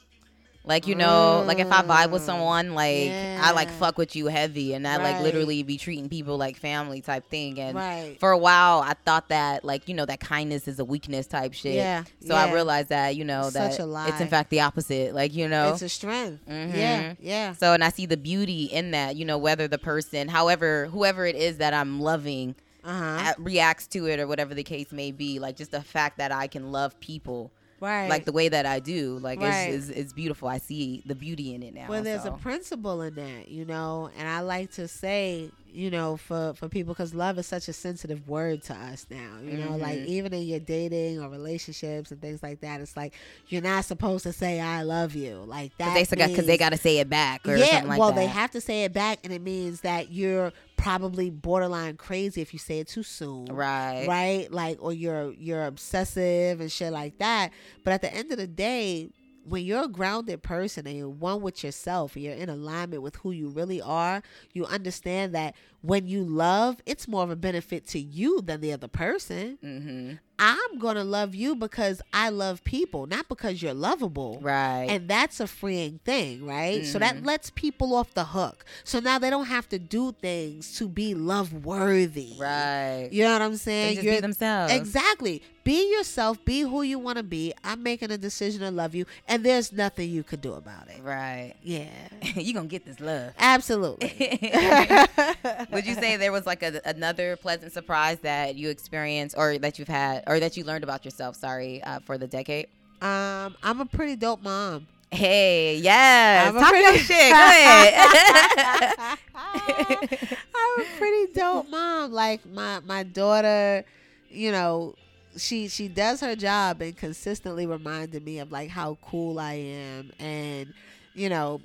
Like 0.64 0.86
you 0.86 0.94
know, 0.96 1.44
like 1.46 1.60
if 1.60 1.72
I 1.72 1.82
vibe 1.82 2.10
with 2.10 2.22
Mm, 2.22 2.26
someone, 2.26 2.74
like 2.74 3.14
I 3.38 3.52
like 3.52 3.70
fuck 3.70 3.96
with 3.96 4.14
you 4.14 4.26
heavy, 4.26 4.74
and 4.74 4.86
I 4.86 4.98
like 4.98 5.18
literally 5.20 5.62
be 5.62 5.78
treating 5.78 6.10
people 6.10 6.36
like 6.36 6.58
family 6.58 7.00
type 7.00 7.26
thing. 7.30 7.58
And 7.58 7.74
right. 7.76 8.16
for 8.20 8.32
a 8.32 8.36
while, 8.38 8.80
I 8.80 8.92
thought 9.06 9.30
that 9.30 9.64
like 9.64 9.88
you 9.88 9.94
know 9.94 10.04
that 10.04 10.20
kindness 10.20 10.68
is 10.68 10.78
a 10.78 10.84
weakness 10.84 11.26
type 11.26 11.54
shit. 11.54 11.76
Yeah. 11.76 12.04
So 12.26 12.34
I 12.34 12.52
realized 12.52 12.90
that 12.90 13.16
you 13.16 13.24
know 13.24 13.44
Such 13.48 13.78
that 13.78 13.80
a 13.80 13.86
lie. 13.86 14.08
it's 14.08 14.20
in 14.20 14.28
fact 14.28 14.50
the 14.50 14.60
opposite. 14.60 15.14
Like 15.14 15.32
you 15.34 15.48
know, 15.48 15.72
It's 15.72 15.80
a 15.82 15.88
strength. 15.88 16.44
Mhm. 16.46 16.74
Yeah. 16.76 17.14
Yeah. 17.18 17.52
so, 17.54 17.72
and 17.72 17.82
I 17.82 17.88
see 17.88 18.04
the 18.04 18.18
beauty 18.18 18.64
in 18.64 18.90
that, 18.90 19.16
you 19.16 19.24
know, 19.24 19.38
whether 19.38 19.68
the 19.68 19.78
person, 19.78 20.28
however, 20.28 20.86
whoever 20.92 21.24
it 21.24 21.36
is 21.36 21.58
that 21.58 21.72
I'm 21.72 22.00
loving 22.00 22.54
Uh 22.84 22.92
huh. 22.98 23.30
uh, 23.30 23.32
reacts 23.38 23.86
to 23.88 24.06
it 24.06 24.20
or 24.20 24.26
whatever 24.26 24.54
the 24.54 24.64
case 24.64 24.92
may 24.92 25.12
be, 25.12 25.38
like 25.38 25.56
just 25.56 25.70
the 25.70 25.82
fact 25.82 26.18
that 26.18 26.30
I 26.30 26.46
can 26.46 26.72
love 26.72 26.98
people 27.00 27.50
Right. 27.80 28.08
like 28.08 28.24
the 28.24 28.32
way 28.32 28.48
that 28.48 28.66
I 28.66 28.80
do, 28.80 29.18
like 29.18 29.40
Right. 29.40 29.70
it's, 29.70 29.88
it's, 29.88 29.98
it's 29.98 30.12
beautiful. 30.12 30.48
I 30.48 30.58
see 30.58 31.02
the 31.06 31.14
beauty 31.14 31.54
in 31.54 31.62
it 31.62 31.74
now. 31.74 31.86
Well, 31.88 32.02
there's 32.02 32.24
so. 32.24 32.34
a 32.34 32.38
principle 32.38 33.02
in 33.02 33.14
that, 33.14 33.48
you 33.48 33.64
know, 33.64 34.10
and 34.18 34.28
I 34.28 34.40
like 34.40 34.72
to 34.72 34.88
say, 34.88 35.50
you 35.70 35.90
know, 35.90 36.16
for 36.16 36.54
for 36.54 36.68
people 36.68 36.94
because 36.94 37.14
love 37.14 37.38
is 37.38 37.46
such 37.46 37.68
a 37.68 37.72
sensitive 37.72 38.28
word 38.28 38.62
to 38.64 38.74
us 38.74 39.06
now. 39.10 39.38
You 39.42 39.56
know, 39.58 39.76
like 39.76 39.98
Mhm. 40.00 40.06
even 40.06 40.34
in 40.34 40.42
your 40.42 40.60
dating 40.60 41.20
or 41.20 41.28
relationships 41.28 42.10
and 42.10 42.20
things 42.20 42.42
like 42.42 42.60
that, 42.60 42.80
it's 42.80 42.96
like 42.96 43.14
you're 43.48 43.62
not 43.62 43.84
supposed 43.84 44.24
to 44.24 44.32
say 44.32 44.60
"I 44.60 44.82
love 44.82 45.14
you" 45.14 45.36
like 45.46 45.76
that. 45.78 45.94
Cause 45.94 46.10
they, 46.10 46.40
they 46.42 46.56
got 46.58 46.70
to 46.72 46.78
say 46.78 46.98
it 46.98 47.08
back 47.10 47.46
or 47.46 47.56
yeah, 47.56 47.66
something 47.66 47.88
like 47.88 47.98
well, 47.98 48.10
that. 48.10 48.16
they 48.16 48.26
have 48.26 48.50
to 48.52 48.60
say 48.60 48.84
it 48.84 48.92
back, 48.92 49.20
and 49.24 49.32
it 49.32 49.42
means 49.42 49.82
that 49.82 50.10
you're 50.10 50.52
probably 50.76 51.28
borderline 51.28 51.96
crazy 51.96 52.40
if 52.40 52.52
you 52.52 52.58
say 52.58 52.78
it 52.78 52.86
too 52.86 53.02
soon 53.02 53.46
right. 53.46 54.06
right 54.06 54.52
like 54.52 54.78
or 54.80 54.92
you're 54.92 55.32
you're 55.32 55.66
obsessive 55.66 56.60
and 56.60 56.70
shit 56.70 56.92
like 56.92 57.18
that 57.18 57.50
but 57.82 57.92
at 57.92 58.00
the 58.00 58.14
end 58.14 58.30
of 58.30 58.38
the 58.38 58.46
day 58.46 59.10
when 59.48 59.64
you're 59.64 59.84
a 59.84 59.88
grounded 59.88 60.42
person 60.42 60.86
and 60.86 60.96
you're 60.96 61.08
one 61.08 61.40
with 61.40 61.62
yourself 61.64 62.16
you're 62.16 62.34
in 62.34 62.48
alignment 62.48 63.02
with 63.02 63.16
who 63.16 63.30
you 63.30 63.48
really 63.48 63.80
are 63.80 64.22
you 64.52 64.64
understand 64.66 65.34
that 65.34 65.54
when 65.82 66.06
you 66.06 66.22
love 66.24 66.80
it's 66.86 67.08
more 67.08 67.22
of 67.22 67.30
a 67.30 67.36
benefit 67.36 67.86
to 67.86 67.98
you 67.98 68.40
than 68.42 68.60
the 68.60 68.72
other 68.72 68.88
person 68.88 69.58
Mm-hmm. 69.64 70.14
I'm 70.38 70.78
gonna 70.78 71.04
love 71.04 71.34
you 71.34 71.54
because 71.56 72.00
i 72.12 72.28
love 72.28 72.62
people 72.64 73.06
not 73.06 73.28
because 73.28 73.60
you're 73.62 73.74
lovable 73.74 74.38
Right. 74.40 74.86
and 74.88 75.08
that's 75.08 75.40
a 75.40 75.46
freeing 75.46 76.00
thing, 76.04 76.46
right? 76.46 76.84
So 76.86 76.98
that 76.98 77.16
Mhm. 77.16 77.26
lets 77.26 77.50
people 77.50 77.94
off 77.94 78.14
the 78.14 78.24
hook. 78.26 78.64
So 78.84 79.00
now 79.00 79.18
they 79.18 79.30
don't 79.30 79.46
have 79.46 79.68
to 79.70 79.78
do 79.78 80.12
things 80.12 80.76
to 80.78 80.88
be 80.88 81.14
love 81.14 81.64
worthy. 81.64 82.34
right. 82.38 83.08
You 83.10 83.24
know 83.24 83.32
what 83.32 83.42
I'm 83.42 83.52
They 83.52 83.56
saying? 83.58 83.94
just 83.96 84.06
be 84.06 84.20
themselves. 84.20 84.72
Exactly. 84.72 85.42
Be 85.64 85.90
yourself. 85.92 86.42
Be 86.46 86.60
who 86.62 86.80
you 86.82 86.98
want 86.98 87.18
to 87.18 87.22
be. 87.22 87.52
I'm 87.62 87.82
making 87.82 88.10
a 88.10 88.16
decision 88.16 88.60
to 88.60 88.70
love 88.70 88.94
you, 88.94 89.04
and 89.26 89.44
there's 89.44 89.70
nothing 89.70 90.08
you 90.08 90.22
could 90.22 90.40
do 90.40 90.54
about 90.54 90.88
it. 90.88 91.02
Right. 91.02 91.54
Yeah, 91.62 91.88
you 92.36 92.54
gonna 92.54 92.68
get 92.68 92.86
this 92.86 93.00
love. 93.00 93.32
absolutely. 93.38 94.08
Would 95.72 95.86
you 95.86 95.94
say 95.94 96.16
there 96.16 96.32
was 96.32 96.46
like 96.46 96.62
a, 96.62 96.80
another 96.84 97.36
pleasant 97.36 97.72
surprise 97.72 98.18
that 98.22 98.54
you 98.54 98.70
experienced 98.70 99.34
or 99.36 99.58
that 99.58 99.78
you've 99.78 99.88
had 99.88 100.24
or 100.28 100.38
that 100.38 100.56
you 100.56 100.62
learned 100.64 100.84
about 100.84 101.04
yourself, 101.04 101.34
sorry, 101.36 101.82
uh, 101.82 101.98
for 102.00 102.18
the 102.18 102.26
decade? 102.28 102.66
um, 103.02 103.56
I'm 103.62 103.80
a 103.80 103.86
pretty 103.86 104.14
dope 104.16 104.42
mom. 104.42 104.86
Hey, 105.10 105.76
yes. 105.78 106.48
I'm 106.48 106.56
a 106.56 106.60
Talk 106.60 106.68
pretty- 106.68 106.84
your 106.84 106.98
shit. 106.98 107.30
Go 107.32 107.46
ahead. 107.46 109.18
I'm 109.34 110.80
a 110.80 110.84
pretty 110.98 111.32
dope 111.32 111.68
mom. 111.70 112.12
Like 112.12 112.44
my 112.46 112.80
my 112.80 113.02
daughter, 113.04 113.84
you 114.30 114.52
know, 114.52 114.94
she 115.36 115.68
she 115.68 115.88
does 115.88 116.20
her 116.20 116.36
job 116.36 116.82
and 116.82 116.96
consistently 116.96 117.66
reminded 117.66 118.24
me 118.24 118.38
of 118.40 118.52
like 118.52 118.68
how 118.70 118.98
cool 119.02 119.38
I 119.38 119.54
am 119.54 120.12
and 120.18 120.72
you 121.14 121.28
know, 121.28 121.60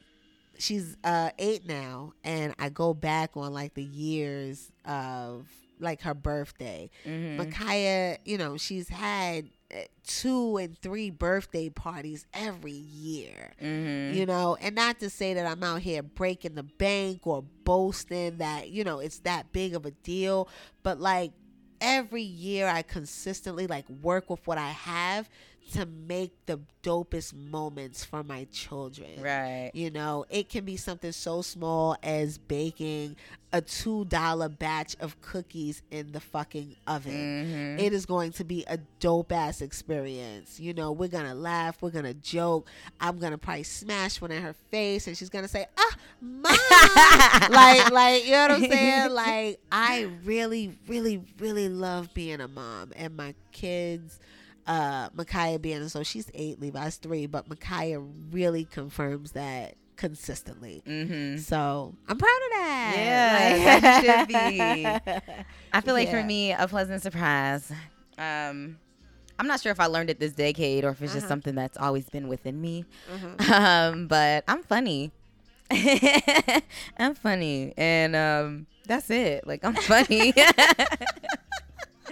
she's 0.57 0.95
uh 1.03 1.31
8 1.37 1.67
now 1.67 2.13
and 2.23 2.53
I 2.59 2.69
go 2.69 2.93
back 2.93 3.31
on 3.35 3.53
like 3.53 3.73
the 3.73 3.83
years 3.83 4.71
of 4.85 5.47
like 5.83 6.01
her 6.01 6.13
birthday. 6.13 6.89
Mhm. 7.05 7.37
Micaiah, 7.37 8.17
you 8.25 8.37
know, 8.37 8.57
she's 8.57 8.89
had 8.89 9.49
uh, 9.73 9.77
two 10.05 10.57
and 10.57 10.77
three 10.77 11.09
birthday 11.09 11.67
parties 11.67 12.27
every 12.33 12.71
year 12.71 13.53
Mhm. 13.59 14.13
you 14.13 14.23
know 14.23 14.55
and 14.61 14.75
not 14.75 14.99
to 14.99 15.09
say 15.09 15.33
that 15.33 15.47
i'm 15.47 15.63
out 15.63 15.81
here 15.81 16.03
breaking 16.03 16.53
the 16.53 16.61
bank 16.61 17.25
or 17.25 17.41
boasting 17.63 18.37
that 18.37 18.69
you 18.69 18.83
know 18.83 18.99
it's 18.99 19.19
that 19.21 19.51
big 19.51 19.73
of 19.73 19.83
a 19.87 19.91
deal 19.91 20.47
but 20.83 20.99
like 20.99 21.31
every 21.81 22.21
year 22.21 22.67
i 22.67 22.83
consistently 22.83 23.65
like 23.65 23.89
work 23.89 24.29
with 24.29 24.45
what 24.45 24.59
i 24.59 24.69
have 24.69 25.27
to 25.71 25.85
make 25.85 26.33
the 26.45 26.59
dopest 26.83 27.33
moments 27.33 28.03
for 28.03 28.23
my 28.23 28.45
children. 28.51 29.21
Right. 29.21 29.71
You 29.73 29.89
know, 29.89 30.25
it 30.29 30.49
can 30.49 30.65
be 30.65 30.77
something 30.77 31.11
so 31.11 31.41
small 31.41 31.95
as 32.03 32.37
baking 32.37 33.15
a 33.53 33.61
$2 33.61 34.59
batch 34.59 34.95
of 34.99 35.19
cookies 35.21 35.81
in 35.91 36.11
the 36.11 36.19
fucking 36.19 36.75
oven. 36.87 37.11
Mm-hmm. 37.13 37.79
It 37.79 37.93
is 37.93 38.05
going 38.05 38.31
to 38.33 38.43
be 38.43 38.65
a 38.67 38.77
dope 38.99 39.31
ass 39.31 39.61
experience. 39.61 40.59
You 40.59 40.73
know, 40.73 40.91
we're 40.91 41.07
going 41.07 41.27
to 41.27 41.35
laugh, 41.35 41.81
we're 41.81 41.91
going 41.91 42.05
to 42.05 42.15
joke. 42.15 42.67
I'm 42.99 43.19
going 43.19 43.31
to 43.31 43.37
probably 43.37 43.63
smash 43.63 44.19
one 44.19 44.31
in 44.31 44.41
her 44.41 44.53
face 44.71 45.07
and 45.07 45.17
she's 45.17 45.29
going 45.29 45.45
to 45.45 45.49
say, 45.49 45.65
"Ah, 45.77 45.95
mom." 46.19 46.43
like 47.51 47.91
like, 47.91 48.25
you 48.25 48.31
know 48.31 48.41
what 48.41 48.51
I'm 48.51 48.69
saying? 48.69 49.11
Like 49.13 49.59
I 49.71 50.09
really 50.23 50.77
really 50.87 51.23
really 51.39 51.69
love 51.69 52.13
being 52.13 52.41
a 52.41 52.47
mom 52.47 52.91
and 52.95 53.15
my 53.15 53.35
kids 53.51 54.19
uh 54.67 55.09
Micaiah 55.13 55.59
being 55.59 55.87
so 55.89 56.03
she's 56.03 56.29
eight, 56.33 56.59
Levi's 56.59 56.97
three, 56.97 57.25
but 57.27 57.47
Micaiah 57.49 57.99
really 57.99 58.65
confirms 58.65 59.31
that 59.33 59.75
consistently. 59.95 60.81
Mm-hmm. 60.87 61.37
So 61.37 61.93
I'm 62.07 62.17
proud 62.17 62.29
of 62.29 62.51
that. 62.51 62.93
Yeah, 62.97 63.79
Like- 63.81 64.03
should 64.05 64.27
be. 64.27 64.85
I 65.73 65.81
feel 65.81 65.93
like 65.93 66.07
Yeah. 66.07 66.21
for 66.21 66.25
me, 66.27 66.51
a 66.53 66.67
pleasant 66.67 67.01
surprise. 67.01 67.71
Um, 68.17 68.77
I'm 69.39 69.47
not 69.47 69.59
sure 69.61 69.71
if 69.71 69.79
I 69.79 69.87
learned 69.87 70.09
it 70.09 70.19
this 70.19 70.33
decade 70.33 70.83
or 70.85 70.89
if 70.89 71.01
it's 71.01 71.13
just 71.13 71.23
Uh-huh. 71.25 71.29
something 71.29 71.55
that's 71.55 71.77
always 71.77 72.09
been 72.09 72.27
within 72.27 72.59
me. 72.61 72.85
Mhm. 73.13 73.49
Um, 73.51 74.07
but 74.07 74.43
I'm 74.47 74.63
funny. 74.63 75.11
I'm 76.97 77.15
funny, 77.15 77.73
and 77.77 78.15
um, 78.15 78.67
that's 78.85 79.09
it. 79.09 79.47
Like 79.47 79.63
I'm 79.65 79.73
funny. 79.75 80.33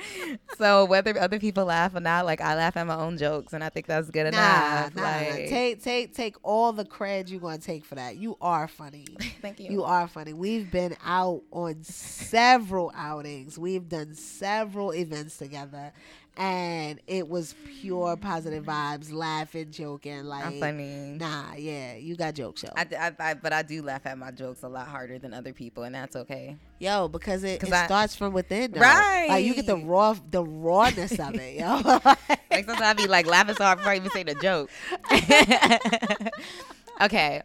so 0.57 0.85
whether 0.85 1.17
other 1.19 1.39
people 1.39 1.65
laugh 1.65 1.95
or 1.95 1.99
not, 1.99 2.25
like 2.25 2.41
I 2.41 2.55
laugh 2.55 2.77
at 2.77 2.85
my 2.87 2.95
own 2.95 3.17
jokes, 3.17 3.53
and 3.53 3.63
I 3.63 3.69
think 3.69 3.87
that's 3.87 4.09
good 4.09 4.23
Nah, 4.23 4.27
enough. 4.29 4.95
nah, 4.95 5.01
nah. 5.01 5.07
like, 5.09 5.49
Take 5.49 5.83
take 5.83 6.15
take 6.15 6.35
all 6.43 6.73
the 6.73 6.85
cred 6.85 7.29
you're 7.29 7.39
gonna 7.39 7.57
take 7.57 7.85
for 7.85 7.95
that. 7.95 8.15
You 8.17 8.37
are 8.41 8.67
funny. 8.67 9.05
thank 9.41 9.59
you. 9.59 9.71
You 9.71 9.83
are 9.83 10.07
funny. 10.07 10.33
We've 10.33 10.69
been 10.71 10.95
out 11.03 11.41
on 11.51 11.83
several 11.83 12.91
outings. 12.95 13.57
We've 13.57 13.87
done 13.87 14.13
several 14.15 14.93
events 14.93 15.37
together, 15.37 15.91
and 16.37 16.99
it 17.07 17.27
was 17.27 17.55
pure 17.81 18.15
positive 18.15 18.63
vibes, 18.63 19.11
laughing, 19.11 19.71
joking. 19.71 20.23
Like, 20.23 20.45
I'm 20.45 20.59
funny. 20.59 21.17
nah, 21.19 21.53
yeah, 21.55 21.95
you 21.95 22.15
got 22.15 22.35
jokes, 22.35 22.63
yo. 22.63 22.69
I, 22.75 22.87
I, 22.97 23.11
I, 23.19 23.33
but 23.33 23.51
I 23.53 23.61
do 23.61 23.81
laugh 23.81 24.05
at 24.05 24.17
my 24.17 24.31
jokes 24.31 24.63
a 24.63 24.69
lot 24.69 24.87
harder 24.87 25.19
than 25.19 25.33
other 25.33 25.53
people, 25.53 25.83
and 25.83 25.93
that's 25.93 26.15
okay. 26.15 26.57
yo, 26.79 27.07
because 27.07 27.43
it, 27.43 27.61
it 27.61 27.67
starts 27.67 28.15
from 28.15 28.33
within, 28.33 28.71
though. 28.71 28.79
Like 28.79 29.45
you 29.45 29.53
get 29.53 29.65
the 29.65 29.77
raw, 29.77 30.15
the 30.29 30.43
rawness 30.43 31.19
of 31.19 31.35
it, 31.35 31.59
yo. 31.59 31.81
Like 32.51 32.65
sometimes 32.65 32.81
I 32.81 32.93
be 32.93 33.07
like 33.07 33.27
laughing 33.27 33.55
so 33.55 33.63
hard 33.63 33.77
before 33.77 33.93
I 33.93 33.95
even 33.95 34.11
say 34.11 34.23
the 34.23 34.35
joke. 34.35 34.69
okay, 37.01 37.43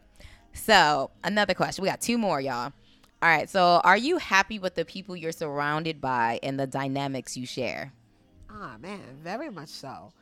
so 0.53 1.11
another 1.23 1.55
question. 1.55 1.83
We 1.83 1.89
got 1.89 2.01
two 2.01 2.19
more, 2.19 2.41
y'all. 2.41 2.73
All 3.23 3.29
right. 3.29 3.49
So, 3.49 3.81
are 3.83 3.97
you 3.97 4.19
happy 4.19 4.59
with 4.59 4.75
the 4.75 4.85
people 4.85 5.17
you're 5.17 5.33
surrounded 5.33 6.01
by 6.01 6.39
and 6.43 6.59
the 6.59 6.67
dynamics 6.67 7.37
you 7.37 7.47
share? 7.47 7.93
Ah 8.59 8.77
man, 8.81 9.01
very 9.23 9.51
much 9.51 9.69
so. 9.69 10.13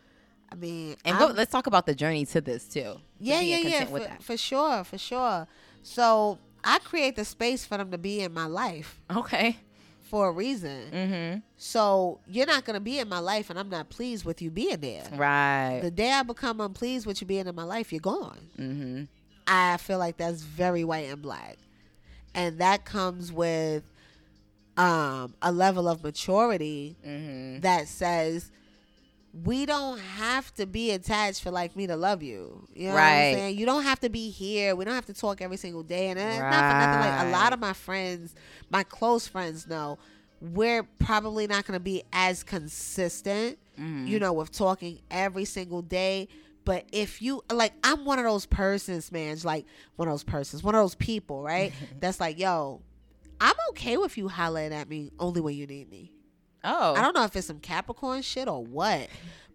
I 0.51 0.57
mean, 0.57 0.97
And 1.05 1.19
go, 1.19 1.27
let's 1.29 1.51
talk 1.53 1.67
about 1.67 1.87
the 1.87 1.95
journey 1.95 2.27
to 2.27 2.41
this 2.41 2.65
too. 2.69 2.81
to 2.83 3.01
yeah, 3.19 3.41
yeah, 3.41 3.57
yeah, 3.59 3.85
for, 3.87 4.07
for 4.21 4.37
sure, 4.37 4.85
for 4.85 4.99
sure. 4.99 5.47
So 5.83 6.39
I 6.63 6.79
create 6.81 7.17
the 7.17 7.25
space 7.25 7.65
for 7.65 7.77
them 7.77 7.91
to 7.91 7.99
be 7.99 8.21
in 8.21 8.33
my 8.33 8.47
life 8.47 9.01
Okay. 9.11 9.57
for 10.03 10.29
a 10.29 10.33
reason. 10.33 10.91
Mm-hmm. 10.93 11.39
So 11.57 12.21
you're 12.29 12.47
not 12.47 12.65
gonna 12.65 12.81
be 12.81 12.99
in 12.99 13.09
my 13.09 13.19
life, 13.19 13.51
and 13.51 13.59
I'm 13.59 13.69
not 13.69 13.89
pleased 13.91 14.25
with 14.25 14.41
you 14.43 14.51
being 14.51 14.81
there. 14.81 15.05
Right. 15.13 15.81
The 15.83 15.91
day 15.91 16.11
I 16.13 16.23
become 16.23 16.61
unpleased 16.61 17.07
with 17.07 17.21
you 17.21 17.27
being 17.27 17.47
in 17.47 17.55
my 17.55 17.65
life, 17.65 17.93
you're 17.93 18.01
gone. 18.01 18.49
mm-hmm. 18.59 19.03
I 19.47 19.77
feel 19.77 19.99
like 19.99 20.17
that's 20.17 20.43
very 20.43 20.85
white 20.85 21.09
and 21.11 21.21
black, 21.21 21.59
and 22.35 22.59
that 22.59 22.85
comes 22.85 23.31
with 23.33 23.83
um, 24.77 25.35
a 25.43 25.53
level 25.53 25.89
of 25.89 26.03
maturity 26.03 26.97
Mm-hmm. 27.07 27.61
that 27.61 27.89
says 27.89 28.51
we 29.45 29.67
don't 29.67 29.99
have 29.99 30.55
to 30.55 30.65
be 30.65 30.93
attached 30.93 31.43
for 31.43 31.51
like 31.51 31.75
me 31.75 31.89
to 31.89 31.97
love 31.97 32.23
you. 32.23 32.69
You 32.73 32.89
know 32.89 32.95
what 32.95 33.01
Right. 33.01 33.29
I'm 33.31 33.35
saying? 33.35 33.59
You 33.59 33.67
don't 33.67 33.83
have 33.83 33.99
to 34.01 34.09
be 34.09 34.31
here. 34.31 34.77
We 34.77 34.85
don't 34.85 34.95
have 34.95 35.07
to 35.07 35.15
talk 35.15 35.41
every 35.43 35.57
single 35.57 35.83
day. 35.83 36.09
And 36.11 36.19
it's 36.21 36.39
not 36.39 36.51
for 36.73 36.79
nothing. 36.79 37.01
Like 37.01 37.27
a 37.27 37.31
lot 37.31 37.53
of 37.53 37.59
my 37.59 37.73
friends, 37.73 38.35
my 38.71 38.85
close 38.85 39.27
friends 39.27 39.67
know 39.67 39.99
we're 40.41 40.83
probably 40.85 41.47
not 41.49 41.67
going 41.67 41.77
to 41.77 41.83
be 41.83 42.03
as 42.13 42.43
consistent, 42.45 43.59
Mm-hmm. 43.77 44.07
you 44.07 44.21
know, 44.21 44.33
with 44.33 44.53
talking 44.53 45.01
every 45.11 45.45
single 45.47 45.83
day. 45.83 46.29
But 46.65 46.85
if 46.93 47.21
you 47.21 47.43
like, 47.53 47.73
I'm 47.83 48.05
one 48.05 48.21
of 48.21 48.25
those 48.25 48.47
persons, 48.47 49.11
man. 49.11 49.37
Like 49.43 49.67
one 49.97 50.07
of 50.07 50.13
those 50.13 50.23
persons, 50.23 50.63
one 50.63 50.77
of 50.77 50.81
those 50.81 50.95
people, 50.95 51.43
right? 51.43 51.73
That's 52.01 52.21
like, 52.21 52.39
yo, 52.39 52.83
I'm 53.41 53.55
okay 53.71 53.97
with 53.97 54.17
you 54.17 54.29
hollering 54.29 54.73
at 54.73 54.89
me 54.89 55.11
only 55.19 55.41
when 55.41 55.55
you 55.55 55.67
need 55.67 55.91
me. 55.91 56.13
Oh. 56.63 56.95
I 56.95 57.03
don't 57.03 57.15
know 57.15 57.25
if 57.25 57.37
it's 57.37 57.47
some 57.47 57.61
Capricorn 57.61 58.23
shit 58.23 58.49
or 58.49 58.65
what, 58.65 59.09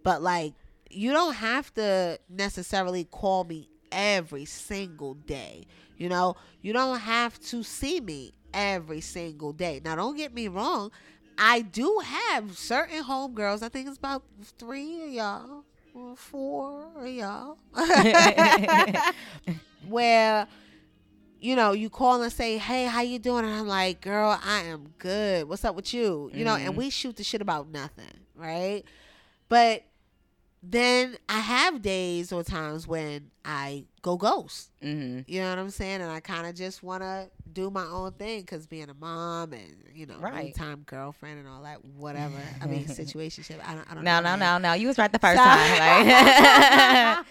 but 0.03 0.21
like 0.21 0.53
you 0.89 1.11
don't 1.11 1.35
have 1.35 1.73
to 1.75 2.19
necessarily 2.29 3.05
call 3.05 3.43
me 3.43 3.69
every 3.91 4.45
single 4.45 5.13
day. 5.13 5.65
You 5.97 6.09
know, 6.09 6.35
you 6.61 6.73
don't 6.73 6.99
have 6.99 7.39
to 7.41 7.63
see 7.63 7.99
me 7.99 8.33
every 8.53 9.01
single 9.01 9.53
day. 9.53 9.81
Now, 9.83 9.95
don't 9.95 10.15
get 10.15 10.33
me 10.33 10.47
wrong. 10.47 10.91
I 11.37 11.61
do 11.61 12.01
have 12.03 12.57
certain 12.57 13.03
homegirls. 13.03 13.63
I 13.63 13.69
think 13.69 13.87
it's 13.87 13.97
about 13.97 14.23
three 14.57 15.03
of 15.03 15.09
y'all, 15.09 15.63
or 15.93 16.15
four 16.15 16.87
of 16.97 17.07
y'all, 17.07 17.57
where 19.87 20.47
you 21.39 21.55
know 21.55 21.71
you 21.71 21.89
call 21.89 22.21
and 22.21 22.31
say, 22.31 22.57
"Hey, 22.57 22.85
how 22.85 23.01
you 23.01 23.19
doing?" 23.19 23.45
And 23.45 23.53
I'm 23.53 23.67
like, 23.67 24.01
"Girl, 24.01 24.37
I 24.43 24.61
am 24.63 24.93
good. 24.97 25.47
What's 25.47 25.63
up 25.65 25.75
with 25.75 25.93
you?" 25.93 26.29
You 26.33 26.43
know, 26.45 26.55
and 26.55 26.73
Mhm. 26.73 26.77
we 26.77 26.89
shoot 26.89 27.15
the 27.15 27.23
shit 27.23 27.41
about 27.41 27.69
nothing, 27.69 28.13
right? 28.35 28.83
But 29.47 29.83
then 30.61 31.17
I 31.29 31.39
have 31.39 31.81
days 31.81 32.33
or 32.33 32.43
times 32.43 32.85
when 32.85 33.31
I 33.45 33.85
go 34.01 34.17
ghost. 34.17 34.71
mm-hmm. 34.83 35.21
You 35.25 35.39
know 35.41 35.49
what 35.51 35.57
I'm 35.59 35.69
saying? 35.69 36.01
And 36.01 36.11
I 36.11 36.19
kind 36.19 36.45
of 36.45 36.53
just 36.53 36.83
want 36.83 37.01
to 37.01 37.29
do 37.53 37.69
my 37.71 37.85
own 37.85 38.11
thing 38.11 38.41
because 38.41 38.67
being 38.67 38.89
a 38.89 38.93
mom 38.93 39.53
and 39.53 39.75
you 39.93 40.05
know, 40.05 40.17
Right. 40.19 40.53
time 40.53 40.83
girlfriend 40.85 41.39
and 41.39 41.47
all 41.47 41.63
that, 41.63 41.83
whatever. 41.85 42.35
I 42.61 42.65
mean, 42.67 42.85
situationship. 42.87 43.59
I 43.65 43.73
don't. 43.73 43.89
I 43.89 43.93
don't 43.95 44.03
No, 44.03 44.19
know. 44.19 44.35
no, 44.35 44.57
no, 44.57 44.69
no. 44.69 44.73
You 44.73 44.87
was 44.87 44.97
right 44.97 45.11
the 45.11 45.19
first 45.19 45.37
So- 45.37 45.45
time. 45.45 46.07
Like. 46.07 47.25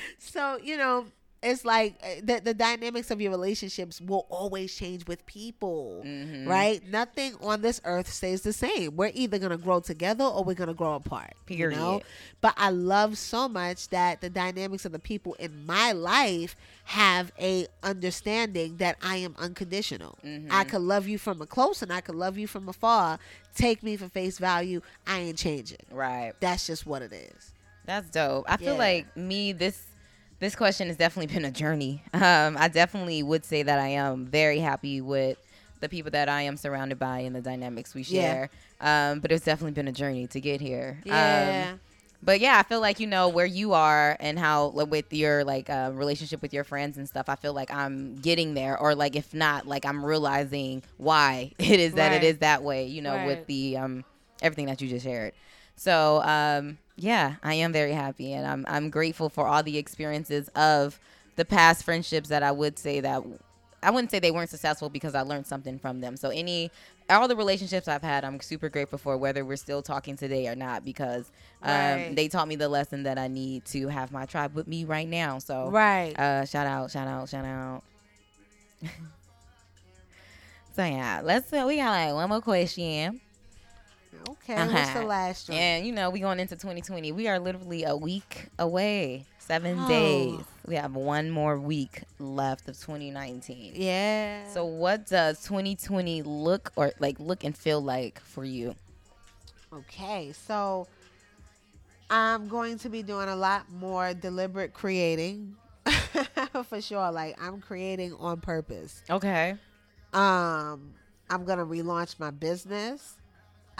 so 0.18 0.58
you 0.62 0.76
know, 0.76 1.06
it's 1.42 1.64
like 1.64 1.94
uh, 2.02 2.20
the 2.22 2.40
the 2.44 2.54
dynamics 2.54 3.10
of 3.10 3.20
your 3.20 3.30
relationships 3.30 4.00
will 4.00 4.26
always 4.28 4.74
change 4.74 5.06
with 5.06 5.24
people. 5.24 6.02
Mhm. 6.04 6.46
Right? 6.46 6.86
Nothing 6.86 7.34
on 7.40 7.62
this 7.62 7.80
earth 7.84 8.12
stays 8.12 8.42
the 8.42 8.52
same. 8.52 8.96
We're 8.96 9.12
either 9.14 9.38
gonna 9.38 9.56
grow 9.56 9.80
together 9.80 10.24
or 10.24 10.44
we're 10.44 10.54
gonna 10.54 10.74
grow 10.74 10.94
apart. 10.94 11.34
You 11.48 11.70
know? 11.70 11.74
Period. 11.76 12.02
But 12.42 12.54
I 12.58 12.70
love 12.70 13.16
so 13.16 13.48
much 13.48 13.88
that 13.88 14.20
the 14.20 14.28
dynamics 14.28 14.84
of 14.84 14.92
the 14.92 14.98
people 14.98 15.34
in 15.34 15.64
my 15.64 15.92
life 15.92 16.56
have 16.84 17.32
a 17.40 17.66
understanding 17.82 18.76
that 18.76 18.96
I 19.02 19.16
am 19.16 19.34
unconditional. 19.38 20.18
Mm-hmm. 20.24 20.48
I 20.50 20.64
could 20.64 20.82
love 20.82 21.08
you 21.08 21.16
from 21.16 21.40
a 21.40 21.46
close 21.46 21.80
and 21.82 21.92
I 21.92 22.00
could 22.02 22.16
love 22.16 22.36
you 22.36 22.46
from 22.46 22.68
afar. 22.68 23.18
Take 23.54 23.82
me 23.82 23.96
for 23.96 24.08
face 24.08 24.38
value. 24.38 24.82
I 25.06 25.18
ain't 25.20 25.38
changing. 25.38 25.78
Right. 25.90 26.32
That's 26.40 26.66
just 26.66 26.86
what 26.86 27.02
it 27.02 27.12
is. 27.12 27.52
That's 27.86 28.08
dope. 28.10 28.44
I 28.48 28.56
feel 28.56 28.76
like 28.76 29.16
me 29.16 29.52
this 29.52 29.86
this 30.40 30.56
question 30.56 30.88
has 30.88 30.96
definitely 30.96 31.32
been 31.32 31.44
a 31.44 31.50
journey. 31.50 32.02
Um, 32.12 32.56
I 32.58 32.68
definitely 32.68 33.22
would 33.22 33.44
say 33.44 33.62
that 33.62 33.78
I 33.78 33.88
am 33.88 34.26
very 34.26 34.58
happy 34.58 35.00
with 35.00 35.38
the 35.80 35.88
people 35.88 36.10
that 36.10 36.28
I 36.28 36.42
am 36.42 36.56
surrounded 36.56 36.98
by 36.98 37.20
and 37.20 37.34
the 37.34 37.40
dynamics 37.40 37.94
we 37.94 38.02
Yeah. 38.02 38.20
share. 38.20 38.50
Um, 38.80 39.20
but 39.20 39.30
it's 39.32 39.44
definitely 39.44 39.72
been 39.72 39.88
a 39.88 39.92
journey 39.92 40.26
to 40.28 40.40
get 40.40 40.60
here. 40.60 40.98
Yeah. 41.04 41.70
Um, 41.74 41.80
but 42.22 42.40
yeah, 42.40 42.58
I 42.58 42.62
feel 42.64 42.80
like 42.80 43.00
you 43.00 43.06
know 43.06 43.30
where 43.30 43.46
you 43.46 43.72
are 43.72 44.14
and 44.20 44.38
how 44.38 44.66
like, 44.68 44.90
with 44.90 45.10
your 45.12 45.42
like 45.44 45.70
uh, 45.70 45.90
relationship 45.94 46.42
with 46.42 46.52
your 46.52 46.64
friends 46.64 46.98
and 46.98 47.08
stuff. 47.08 47.30
I 47.30 47.34
feel 47.36 47.54
like 47.54 47.72
I'm 47.72 48.16
getting 48.16 48.52
there, 48.52 48.78
or 48.78 48.94
like 48.94 49.16
if 49.16 49.32
not, 49.32 49.66
like 49.66 49.86
I'm 49.86 50.04
realizing 50.04 50.82
why 50.98 51.52
it 51.58 51.80
is 51.80 51.94
that 51.94 52.08
Right. 52.12 52.22
it 52.22 52.26
is 52.26 52.38
that 52.38 52.62
way. 52.62 52.86
You 52.86 53.00
know, 53.00 53.16
Right. 53.16 53.26
with 53.26 53.46
the 53.46 53.78
um 53.78 54.04
everything 54.42 54.66
that 54.66 54.82
you 54.82 54.88
just 54.88 55.04
shared. 55.06 55.32
So 55.76 56.20
um 56.22 56.76
yeah, 57.00 57.36
I 57.42 57.54
am 57.54 57.72
very 57.72 57.92
happy, 57.92 58.32
and 58.32 58.46
I'm 58.46 58.64
I'm 58.68 58.90
grateful 58.90 59.28
for 59.28 59.46
all 59.46 59.62
the 59.62 59.78
experiences 59.78 60.48
of 60.54 61.00
the 61.36 61.44
past 61.44 61.84
friendships 61.84 62.28
that 62.28 62.42
I 62.42 62.52
would 62.52 62.78
say 62.78 63.00
that 63.00 63.22
I 63.82 63.90
wouldn't 63.90 64.10
say 64.10 64.18
they 64.18 64.30
weren't 64.30 64.50
successful 64.50 64.90
because 64.90 65.14
I 65.14 65.22
learned 65.22 65.46
something 65.46 65.78
from 65.78 66.00
them. 66.00 66.16
So 66.16 66.28
any 66.28 66.70
all 67.08 67.26
the 67.26 67.34
relationships 67.36 67.88
I've 67.88 68.02
had, 68.02 68.24
I'm 68.24 68.38
super 68.40 68.68
grateful 68.68 68.98
for 68.98 69.16
whether 69.16 69.44
we're 69.44 69.56
still 69.56 69.82
talking 69.82 70.16
today 70.16 70.46
or 70.46 70.54
not 70.54 70.84
because 70.84 71.30
um, 71.62 71.70
Right. 71.72 72.12
they 72.14 72.28
taught 72.28 72.46
me 72.46 72.54
the 72.56 72.68
lesson 72.68 73.02
that 73.04 73.18
I 73.18 73.26
need 73.28 73.64
to 73.66 73.88
have 73.88 74.12
my 74.12 74.26
tribe 74.26 74.54
with 74.54 74.68
me 74.68 74.84
right 74.84 75.08
now. 75.08 75.38
So 75.38 75.70
Right. 75.70 76.16
uh, 76.18 76.44
shout 76.44 76.66
out, 76.66 76.90
shout 76.90 77.08
out, 77.08 77.28
shout 77.28 77.44
out. 77.44 77.82
so 80.76 80.84
yeah, 80.84 81.20
let's 81.24 81.50
we 81.50 81.76
got 81.76 81.90
like 81.90 82.14
one 82.14 82.28
more 82.28 82.40
question. 82.40 83.20
Okay, 84.28 84.54
what's 84.56 84.90
the 84.90 84.98
Uh-huh. 84.98 85.04
last 85.06 85.48
one? 85.48 85.58
And 85.58 85.86
you 85.86 85.92
know, 85.92 86.10
we 86.10 86.20
going 86.20 86.40
into 86.40 86.56
2020. 86.56 87.12
We 87.12 87.28
are 87.28 87.38
literally 87.38 87.84
a 87.84 87.96
week 87.96 88.46
away. 88.58 89.24
Seven 89.38 89.84
Oh. 89.84 89.88
days. 89.88 90.44
We 90.66 90.76
have 90.76 90.94
one 90.94 91.30
more 91.30 91.58
week 91.58 92.02
left 92.18 92.68
of 92.68 92.78
2019. 92.78 93.72
Yeah. 93.74 94.48
So 94.52 94.64
what 94.64 95.06
does 95.06 95.42
2020 95.42 96.22
look 96.22 96.72
or 96.76 96.92
like 97.00 97.18
look 97.18 97.42
and 97.44 97.56
feel 97.56 97.80
like 97.80 98.20
for 98.20 98.44
you? 98.44 98.74
Okay, 99.72 100.32
so 100.32 100.86
I'm 102.10 102.48
going 102.48 102.78
to 102.78 102.88
be 102.88 103.02
doing 103.02 103.28
a 103.28 103.36
lot 103.36 103.70
more 103.70 104.14
deliberate 104.14 104.74
creating. 104.74 105.54
For 106.64 106.80
sure. 106.80 107.10
Like 107.12 107.40
I'm 107.40 107.60
creating 107.60 108.14
on 108.14 108.40
purpose. 108.40 109.02
Okay. 109.08 109.56
Um 110.12 110.92
I'm 111.30 111.44
going 111.44 111.58
to 111.58 111.64
relaunch 111.64 112.18
my 112.18 112.30
business. 112.30 113.14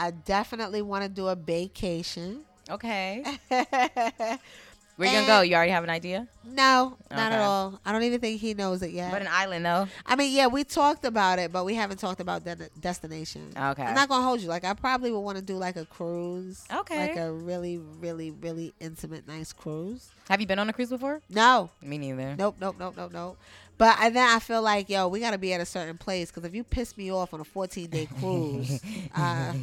I 0.01 0.13
definitely 0.13 0.81
want 0.81 1.03
to 1.05 1.11
do 1.11 1.29
a 1.29 1.37
vacation. 1.37 2.41
Okay. 2.71 3.23
you 3.51 5.07
gonna 5.07 5.27
go? 5.27 5.41
You 5.43 5.55
already 5.55 5.73
have 5.73 5.85
an 5.85 5.91
idea? 5.91 6.27
No, 6.43 6.97
not 7.11 7.33
Okay. 7.33 7.37
at 7.37 7.41
all. 7.43 7.79
I 7.85 7.93
don't 7.93 8.03
even 8.05 8.19
think 8.19 8.41
he 8.41 8.55
knows 8.55 8.81
it 8.83 8.93
yet. 8.93 9.11
But 9.13 9.21
an 9.23 9.29
island 9.31 9.67
though. 9.67 9.89
I 10.07 10.17
mean, 10.17 10.35
yeah, 10.35 10.47
we 10.47 10.65
talked 10.65 11.05
about 11.05 11.39
it, 11.39 11.53
but 11.53 11.65
we 11.67 11.75
haven't 11.75 11.99
talked 11.99 12.21
about 12.21 12.45
the 12.45 12.71
destination. 12.81 13.53
Okay. 13.55 13.83
I'm 13.83 13.95
not 13.95 14.09
gonna 14.09 14.25
hold 14.25 14.41
you. 14.41 14.49
Like, 14.49 14.65
I 14.65 14.73
probably 14.73 15.11
would 15.13 15.21
want 15.21 15.37
to 15.37 15.43
do 15.45 15.57
like 15.57 15.77
a 15.77 15.85
cruise. 15.85 16.65
Okay. 16.73 17.09
Like 17.09 17.17
a 17.17 17.31
really, 17.31 17.77
really, 17.77 18.31
really 18.31 18.73
intimate, 18.81 19.29
nice 19.29 19.53
cruise. 19.53 20.09
Have 20.31 20.41
you 20.41 20.47
been 20.47 20.59
on 20.59 20.69
a 20.71 20.73
cruise 20.73 20.89
before? 20.91 21.21
No, 21.29 21.71
Me 21.83 21.99
neither. 21.99 22.37
nope, 22.39 22.57
nope, 22.59 22.77
nope, 22.79 22.95
nope, 22.97 23.13
nope. 23.13 23.39
But 23.81 23.97
and 23.99 24.15
then 24.15 24.29
I 24.29 24.41
feel 24.41 24.61
like, 24.61 24.91
yo, 24.91 25.09
we 25.09 25.21
gotta 25.21 25.39
be 25.39 25.55
at 25.55 25.61
a 25.63 25.65
certain 25.65 25.97
place 25.97 26.31
because 26.31 26.45
if 26.45 26.55
you 26.55 26.63
piss 26.63 26.99
me 26.99 27.11
off 27.11 27.33
on 27.33 27.41
a 27.41 27.45
14 27.45 27.89
day 27.89 28.07
cruise, 28.21 28.79
uh, 29.17 29.55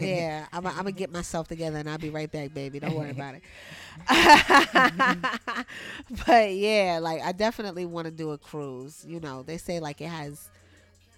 yeah, 0.00 0.46
I'm 0.50 0.62
gonna 0.62 0.92
get 0.92 1.12
myself 1.12 1.46
together 1.46 1.76
and 1.76 1.90
I'll 1.90 1.98
be 1.98 2.08
right 2.08 2.32
back, 2.32 2.54
baby. 2.54 2.80
Don't 2.80 2.94
worry 2.94 3.10
about 3.10 3.34
it. 3.34 3.42
but 6.26 6.54
yeah, 6.54 7.00
like 7.02 7.20
I 7.20 7.32
definitely 7.32 7.84
want 7.84 8.06
to 8.06 8.10
do 8.10 8.30
a 8.30 8.38
cruise. 8.38 9.04
You 9.06 9.20
know, 9.20 9.42
they 9.42 9.58
say 9.58 9.78
like 9.78 10.00
it 10.00 10.08
has 10.08 10.48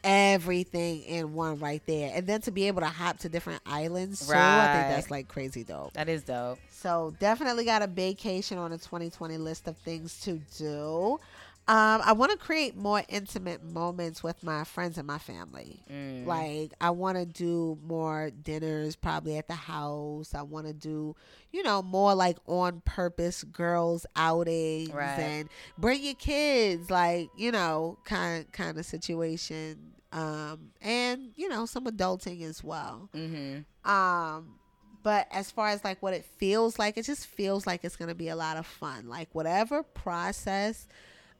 everything 0.02 1.02
in 1.02 1.34
one 1.34 1.60
right 1.60 1.82
there, 1.86 2.10
and 2.12 2.26
then 2.26 2.40
to 2.40 2.50
be 2.50 2.66
able 2.66 2.80
to 2.80 2.88
hop 2.88 3.18
to 3.20 3.28
different 3.28 3.62
islands 3.66 4.26
too, 4.26 4.34
I 4.34 4.72
think 4.74 4.96
that's 4.96 5.12
like 5.12 5.28
crazy 5.28 5.62
dope. 5.62 5.92
That 5.92 6.08
is 6.08 6.24
dope. 6.24 6.58
So 6.72 7.14
definitely 7.20 7.64
got 7.64 7.82
a 7.82 7.86
vacation 7.86 8.58
on 8.58 8.72
the 8.72 8.78
2020 8.78 9.38
list 9.38 9.68
of 9.68 9.76
things 9.76 10.20
to 10.22 10.40
do. 10.58 11.20
Um, 11.68 12.00
I 12.04 12.12
want 12.12 12.32
to 12.32 12.36
create 12.36 12.76
more 12.76 13.02
intimate 13.08 13.62
moments 13.62 14.20
with 14.22 14.42
my 14.42 14.64
friends 14.64 14.98
and 14.98 15.06
my 15.06 15.18
family. 15.18 15.84
Mm. 15.90 16.26
Like 16.26 16.72
I 16.80 16.90
want 16.90 17.18
to 17.18 17.24
do 17.24 17.78
more 17.86 18.30
dinners, 18.30 18.96
probably 18.96 19.38
at 19.38 19.46
the 19.46 19.54
house. 19.54 20.34
I 20.34 20.42
want 20.42 20.66
to 20.66 20.72
do, 20.72 21.14
you 21.52 21.62
know, 21.62 21.80
more 21.80 22.16
like 22.16 22.38
on 22.46 22.82
purpose 22.84 23.44
girls 23.44 24.06
outings 24.16 24.90
Right. 24.92 25.18
and 25.20 25.48
bring 25.78 26.02
your 26.02 26.14
kids, 26.14 26.90
like 26.90 27.30
you 27.36 27.52
know, 27.52 27.96
kind 28.04 28.50
kind 28.50 28.76
of 28.76 28.84
situation. 28.84 29.92
Um, 30.12 30.72
and 30.82 31.30
you 31.36 31.48
know, 31.48 31.64
some 31.66 31.84
adulting 31.86 32.42
as 32.42 32.62
well. 32.64 33.08
Mm-hmm. 33.14 33.90
Um, 33.90 34.56
but 35.04 35.26
as 35.30 35.50
far 35.50 35.68
as 35.68 35.84
like 35.84 36.02
what 36.02 36.12
it 36.12 36.24
feels 36.24 36.78
like, 36.78 36.98
it 36.98 37.04
just 37.04 37.26
feels 37.28 37.68
like 37.68 37.84
it's 37.84 37.96
gonna 37.96 38.14
be 38.16 38.28
a 38.28 38.36
lot 38.36 38.56
of 38.56 38.66
fun. 38.66 39.08
Like 39.08 39.28
whatever 39.32 39.84
process 39.84 40.86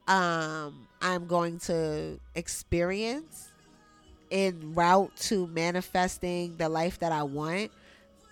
um 0.08 0.86
I'm 1.00 1.26
going 1.26 1.58
to 1.60 2.18
experience 2.34 3.50
en 4.30 4.72
route 4.74 5.14
to 5.16 5.46
manifesting 5.48 6.56
the 6.56 6.68
life 6.68 6.98
that 7.00 7.12
I 7.12 7.22
want, 7.24 7.70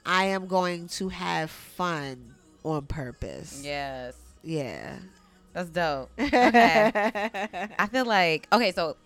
I 0.07 0.25
am 0.27 0.47
going 0.47 0.89
to 0.89 1.09
have 1.09 1.51
fun 1.51 2.35
on 2.65 2.87
purpose. 2.87 3.61
Yes. 3.65 4.15
Yeah. 4.43 4.97
That's 5.53 5.69
dope. 5.71 6.11
Okay. 6.19 6.93
I 7.79 7.87
feel 7.91 8.05
like 8.07 8.47
okay, 8.53 8.73
so 8.73 8.97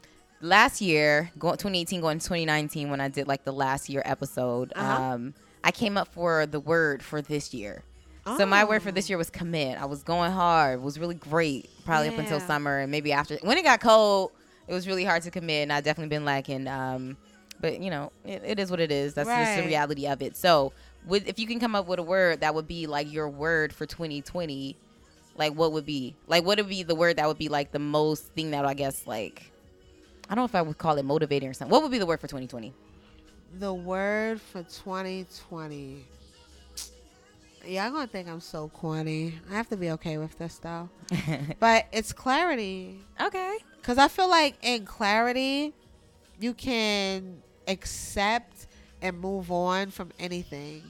last 0.41 0.81
year, 0.81 1.31
going 1.39 1.57
2018 1.57 2.01
going 2.01 2.19
to 2.19 2.24
2019 2.24 2.91
when 2.91 3.01
I 3.01 3.09
did 3.09 3.27
like 3.27 3.45
the 3.45 3.53
last 3.53 3.89
year 3.89 4.03
episode, 4.05 4.73
Uh-huh. 4.77 5.03
um 5.03 5.35
I 5.65 5.70
came 5.70 5.97
up 5.97 6.09
for 6.09 6.45
the 6.47 6.61
word 6.61 7.03
for 7.03 7.23
this 7.23 7.55
year. 7.55 7.82
So 8.25 8.47
my 8.47 8.65
word 8.65 8.83
for 8.83 8.91
this 8.91 9.07
Oh. 9.07 9.09
year 9.11 9.19
was 9.19 9.31
commit. 9.31 9.81
I 9.81 9.85
was 9.85 10.03
going 10.03 10.33
hard. 10.33 10.81
It 10.81 10.83
was 10.83 10.99
really 10.99 11.15
great. 11.15 11.69
Probably 11.85 12.09
up 12.09 12.19
until 12.19 12.41
summer 12.41 12.79
and 12.79 12.91
maybe 12.91 13.13
after 13.13 13.37
when 13.43 13.59
it 13.59 13.63
got 13.63 13.81
cold, 13.81 14.33
it 14.67 14.73
was 14.73 14.89
really 14.89 15.05
hard 15.05 15.23
to 15.25 15.31
commit 15.31 15.63
and 15.63 15.73
I 15.73 15.81
definitely 15.81 16.09
been 16.09 16.25
lacking 16.25 16.67
um 16.67 17.17
but 17.61 17.81
you 17.81 17.91
know, 17.91 18.13
it, 18.25 18.43
it 18.45 18.59
is 18.59 18.71
what 18.71 18.81
it 18.81 18.91
is. 18.91 19.15
That's 19.15 19.29
just 19.29 19.57
the 19.57 19.63
reality 19.65 20.07
of 20.07 20.21
it. 20.23 20.37
So, 20.37 20.73
with 21.07 21.29
if 21.29 21.39
you 21.39 21.47
can 21.47 21.61
come 21.61 21.75
up 21.75 21.87
with 21.87 21.99
a 21.99 22.03
word 22.03 22.41
that 22.41 22.55
would 22.55 22.67
be 22.67 22.87
like 22.87 23.13
your 23.13 23.29
word 23.29 23.73
for 23.73 23.87
2020, 23.87 24.77
like 25.37 25.53
what 25.53 25.73
would 25.73 25.87
be? 25.87 26.15
Like 26.27 26.45
what 26.45 26.59
would 26.59 26.69
be 26.69 26.83
the 26.83 26.95
word 26.95 27.17
that 27.17 27.29
would 27.29 27.39
be 27.39 27.49
like 27.49 27.73
the 27.73 27.79
most 27.79 28.25
thing 28.35 28.51
that 28.53 28.65
I 28.65 28.75
guess 28.75 29.07
like 29.07 29.51
I 30.29 30.35
don't 30.35 30.43
know 30.43 30.47
if 30.47 30.55
I 30.55 30.63
would 30.63 30.79
call 30.79 30.97
it 30.99 31.05
motivating 31.05 31.49
or 31.49 31.53
something. 31.53 31.71
What 31.73 31.83
would 31.83 31.91
be 31.91 31.99
the 31.99 32.07
word 32.07 32.21
for 32.21 32.27
2020? 32.27 32.73
The 33.61 33.73
word 33.73 34.41
for 34.41 34.63
2020. 34.63 36.05
Yeah, 37.66 37.86
I'm 37.86 37.93
gonna 37.93 38.07
think 38.07 38.28
I'm 38.28 38.41
so 38.41 38.69
corny. 38.69 39.35
I 39.51 39.55
have 39.55 39.69
to 39.70 39.77
be 39.77 39.91
okay 39.93 40.19
with 40.19 40.36
this 40.39 40.59
though. 40.59 40.89
but 41.61 41.86
it's 41.93 42.12
clarity. 42.12 42.99
okay. 43.20 43.59
Cause 43.82 43.99
I 43.99 44.09
feel 44.09 44.28
like 44.31 44.57
in 44.62 44.85
clarity, 44.86 45.73
you 46.41 46.55
can 46.55 47.43
accept 47.69 48.66
and 49.03 49.19
move 49.20 49.51
on 49.53 49.91
from 49.91 50.11
anything. 50.19 50.82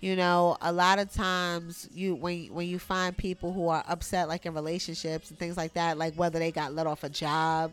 You 0.00 0.16
know, 0.16 0.56
a 0.62 0.72
lot 0.72 0.98
of 0.98 1.12
times 1.12 1.88
you 1.92 2.14
when 2.14 2.46
when 2.46 2.66
you 2.66 2.78
find 2.78 3.16
people 3.16 3.52
who 3.52 3.68
are 3.68 3.84
upset 3.86 4.28
like 4.28 4.46
in 4.46 4.54
relationships 4.54 5.28
and 5.30 5.38
things 5.38 5.56
like 5.56 5.74
that, 5.74 5.98
like 5.98 6.14
whether 6.14 6.38
they 6.38 6.50
got 6.50 6.72
let 6.74 6.86
off 6.86 7.04
a 7.04 7.08
job, 7.10 7.72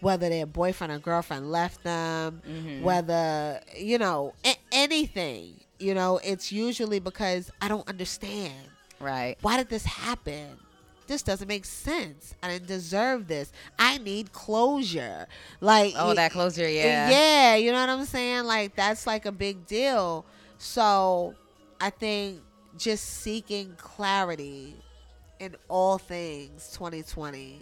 whether 0.00 0.28
their 0.28 0.44
boyfriend 0.46 0.92
or 0.92 0.98
girlfriend 0.98 1.50
left 1.52 1.84
them, 1.84 2.42
Mhm. 2.46 2.82
whether 2.82 3.60
you 3.76 3.96
know 3.98 4.34
a- 4.44 4.58
anything. 4.72 5.60
You 5.78 5.94
know, 5.94 6.18
it's 6.24 6.50
usually 6.52 6.98
because 6.98 7.50
I 7.60 7.68
don't 7.68 7.88
understand 7.88 8.54
Right. 9.00 9.36
why 9.42 9.56
did 9.56 9.68
this 9.68 9.84
happen? 9.84 10.58
This 11.06 11.22
doesn't 11.22 11.48
make 11.48 11.64
sense. 11.64 12.34
I 12.42 12.48
didn't 12.48 12.66
deserve 12.68 13.28
this. 13.28 13.50
I 13.78 13.98
need 13.98 14.32
closure. 14.32 15.26
Like 15.60 15.94
Oh, 15.96 16.12
that 16.14 16.32
closure, 16.32 16.68
yeah. 16.68 17.08
yeah, 17.08 17.54
you 17.54 17.72
know 17.72 17.80
what 17.80 17.88
I'm 17.88 18.04
saying? 18.04 18.44
Like 18.44 18.74
that's 18.76 19.06
like 19.06 19.24
a 19.24 19.32
big 19.32 19.66
deal. 19.66 20.24
So 20.58 21.34
I 21.80 21.90
think 21.90 22.40
just 22.76 23.04
seeking 23.04 23.74
clarity 23.78 24.74
in 25.38 25.54
all 25.68 25.96
things 25.98 26.70
2020. 26.74 27.60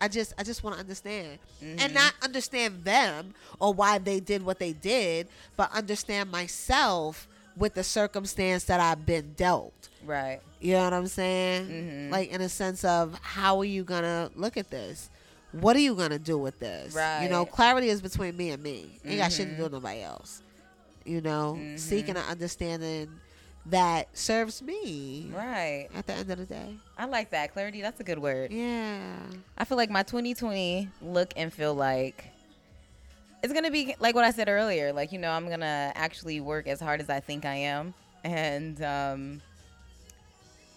I 0.00 0.08
just 0.08 0.32
I 0.38 0.42
just 0.42 0.64
want 0.64 0.74
to 0.76 0.80
understand. 0.80 1.38
Mhm. 1.62 1.80
And 1.80 1.94
not 1.94 2.14
understand 2.22 2.84
them 2.84 3.34
or 3.60 3.74
why 3.74 3.98
they 3.98 4.18
did 4.18 4.42
what 4.42 4.58
they 4.58 4.72
did, 4.72 5.28
but 5.56 5.70
understand 5.72 6.30
myself 6.30 7.28
with 7.56 7.74
the 7.74 7.82
circumstance 7.84 8.64
that 8.64 8.80
I've 8.80 9.04
been 9.04 9.32
dealt. 9.34 9.88
Right. 10.04 10.40
You 10.60 10.74
know 10.74 10.84
what 10.84 10.92
I'm 10.94 11.06
saying? 11.06 11.66
Mhm. 11.68 12.10
Like 12.10 12.30
in 12.30 12.40
a 12.40 12.48
sense 12.48 12.84
of 12.84 13.18
how 13.22 13.58
are 13.58 13.64
you 13.64 13.84
gonna 13.84 14.30
look 14.34 14.56
at 14.56 14.70
this? 14.70 15.10
What 15.52 15.74
are 15.76 15.80
you 15.80 15.94
gonna 15.94 16.18
do 16.18 16.38
with 16.38 16.58
this? 16.60 16.94
Right. 16.94 17.22
You 17.22 17.28
know, 17.28 17.44
clarity 17.44 17.88
is 17.88 18.00
between 18.00 18.36
me 18.36 18.50
and 18.50 18.62
me. 18.62 18.98
Ain't 19.04 19.18
got 19.18 19.32
shit 19.32 19.48
to 19.50 19.56
do 19.56 19.64
with 19.64 19.72
nobody 19.72 20.00
else. 20.02 20.42
You 21.04 21.20
know, 21.20 21.56
Mhm. 21.58 21.78
seeking 21.78 22.16
an 22.16 22.22
understanding 22.28 23.08
that 23.66 24.08
serves 24.16 24.62
me 24.62 25.30
Right. 25.34 25.88
at 25.94 26.06
the 26.06 26.14
end 26.14 26.30
of 26.30 26.38
the 26.38 26.46
day. 26.46 26.76
I 26.96 27.04
like 27.06 27.30
that. 27.30 27.52
Clarity, 27.52 27.82
that's 27.82 28.00
a 28.00 28.04
good 28.04 28.18
word. 28.18 28.52
Yeah. 28.52 29.00
I 29.58 29.64
feel 29.64 29.76
like 29.76 29.90
my 29.90 30.02
2020 30.02 30.88
look 31.02 31.32
and 31.36 31.52
feel 31.52 31.74
like 31.74 32.24
it's 33.42 33.52
gonna 33.52 33.70
be 33.70 33.94
like 33.98 34.14
what 34.14 34.24
I 34.24 34.30
said 34.30 34.48
earlier. 34.48 34.92
Like 34.92 35.12
you 35.12 35.18
know, 35.18 35.30
I'm 35.30 35.48
gonna 35.48 35.92
actually 35.94 36.40
work 36.40 36.66
as 36.66 36.80
hard 36.80 37.00
as 37.00 37.08
I 37.08 37.20
think 37.20 37.44
I 37.44 37.54
am, 37.54 37.94
and 38.24 38.82
um, 38.82 39.42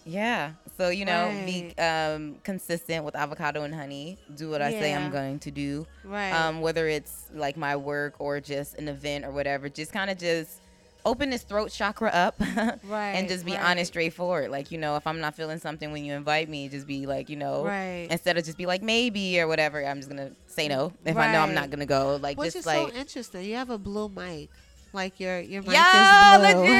yeah. 0.05 0.53
So 0.77 0.89
you 0.89 1.05
know, 1.05 1.31
be 1.45 1.73
um, 1.77 2.35
consistent 2.43 3.05
with 3.05 3.15
avocado 3.15 3.63
and 3.63 3.73
honey. 3.73 4.17
Do 4.35 4.49
what 4.49 4.61
I 4.61 4.71
say 4.71 4.93
I'm 4.93 5.11
going 5.11 5.39
to 5.39 5.51
do. 5.51 5.85
Right. 6.03 6.31
Um, 6.31 6.61
whether 6.61 6.87
it's 6.87 7.27
like 7.33 7.57
my 7.57 7.75
work 7.75 8.15
or 8.19 8.39
just 8.39 8.75
an 8.75 8.87
event 8.87 9.25
or 9.25 9.31
whatever. 9.31 9.69
Just 9.69 9.93
kind 9.93 10.09
of 10.09 10.17
just 10.17 10.59
open 11.05 11.29
this 11.29 11.43
throat 11.43 11.71
chakra 11.71 12.09
up. 12.09 12.35
right. 12.39 12.79
and 13.15 13.27
just 13.27 13.45
be 13.45 13.53
right. 13.53 13.63
honest, 13.63 13.91
straightforward. 13.91 14.49
Like, 14.51 14.71
you 14.71 14.77
know, 14.77 14.95
if 14.95 15.05
I'm 15.05 15.19
not 15.19 15.35
feeling 15.35 15.59
something 15.59 15.91
when 15.91 16.05
you 16.05 16.13
invite 16.13 16.49
me, 16.49 16.69
just 16.69 16.87
be 16.87 17.05
like, 17.05 17.29
you 17.29 17.35
know, 17.35 17.63
Right. 17.65 18.07
instead 18.09 18.37
of 18.37 18.45
just 18.45 18.57
be 18.57 18.65
like 18.65 18.81
maybe 18.81 19.39
or 19.39 19.47
whatever, 19.47 19.85
I'm 19.85 19.97
just 19.97 20.09
gonna 20.09 20.31
say 20.47 20.67
no 20.67 20.93
if 21.05 21.17
I 21.17 21.31
know 21.31 21.39
I'm 21.41 21.53
not 21.53 21.69
gonna 21.69 21.85
go. 21.85 22.17
Like, 22.21 22.37
Which 22.37 22.47
just 22.47 22.57
is 22.57 22.65
like, 22.65 22.89
so 22.89 22.95
interesting. 22.95 23.43
You 23.45 23.55
have 23.55 23.69
a 23.69 23.77
blue 23.77 24.09
mic. 24.09 24.49
Like 24.93 25.19
your 25.19 25.39
your 25.39 25.63
mic 25.63 25.73
Yo, 25.73 25.81
is 25.81 26.53
blue. 26.53 26.61
legit. 26.61 26.71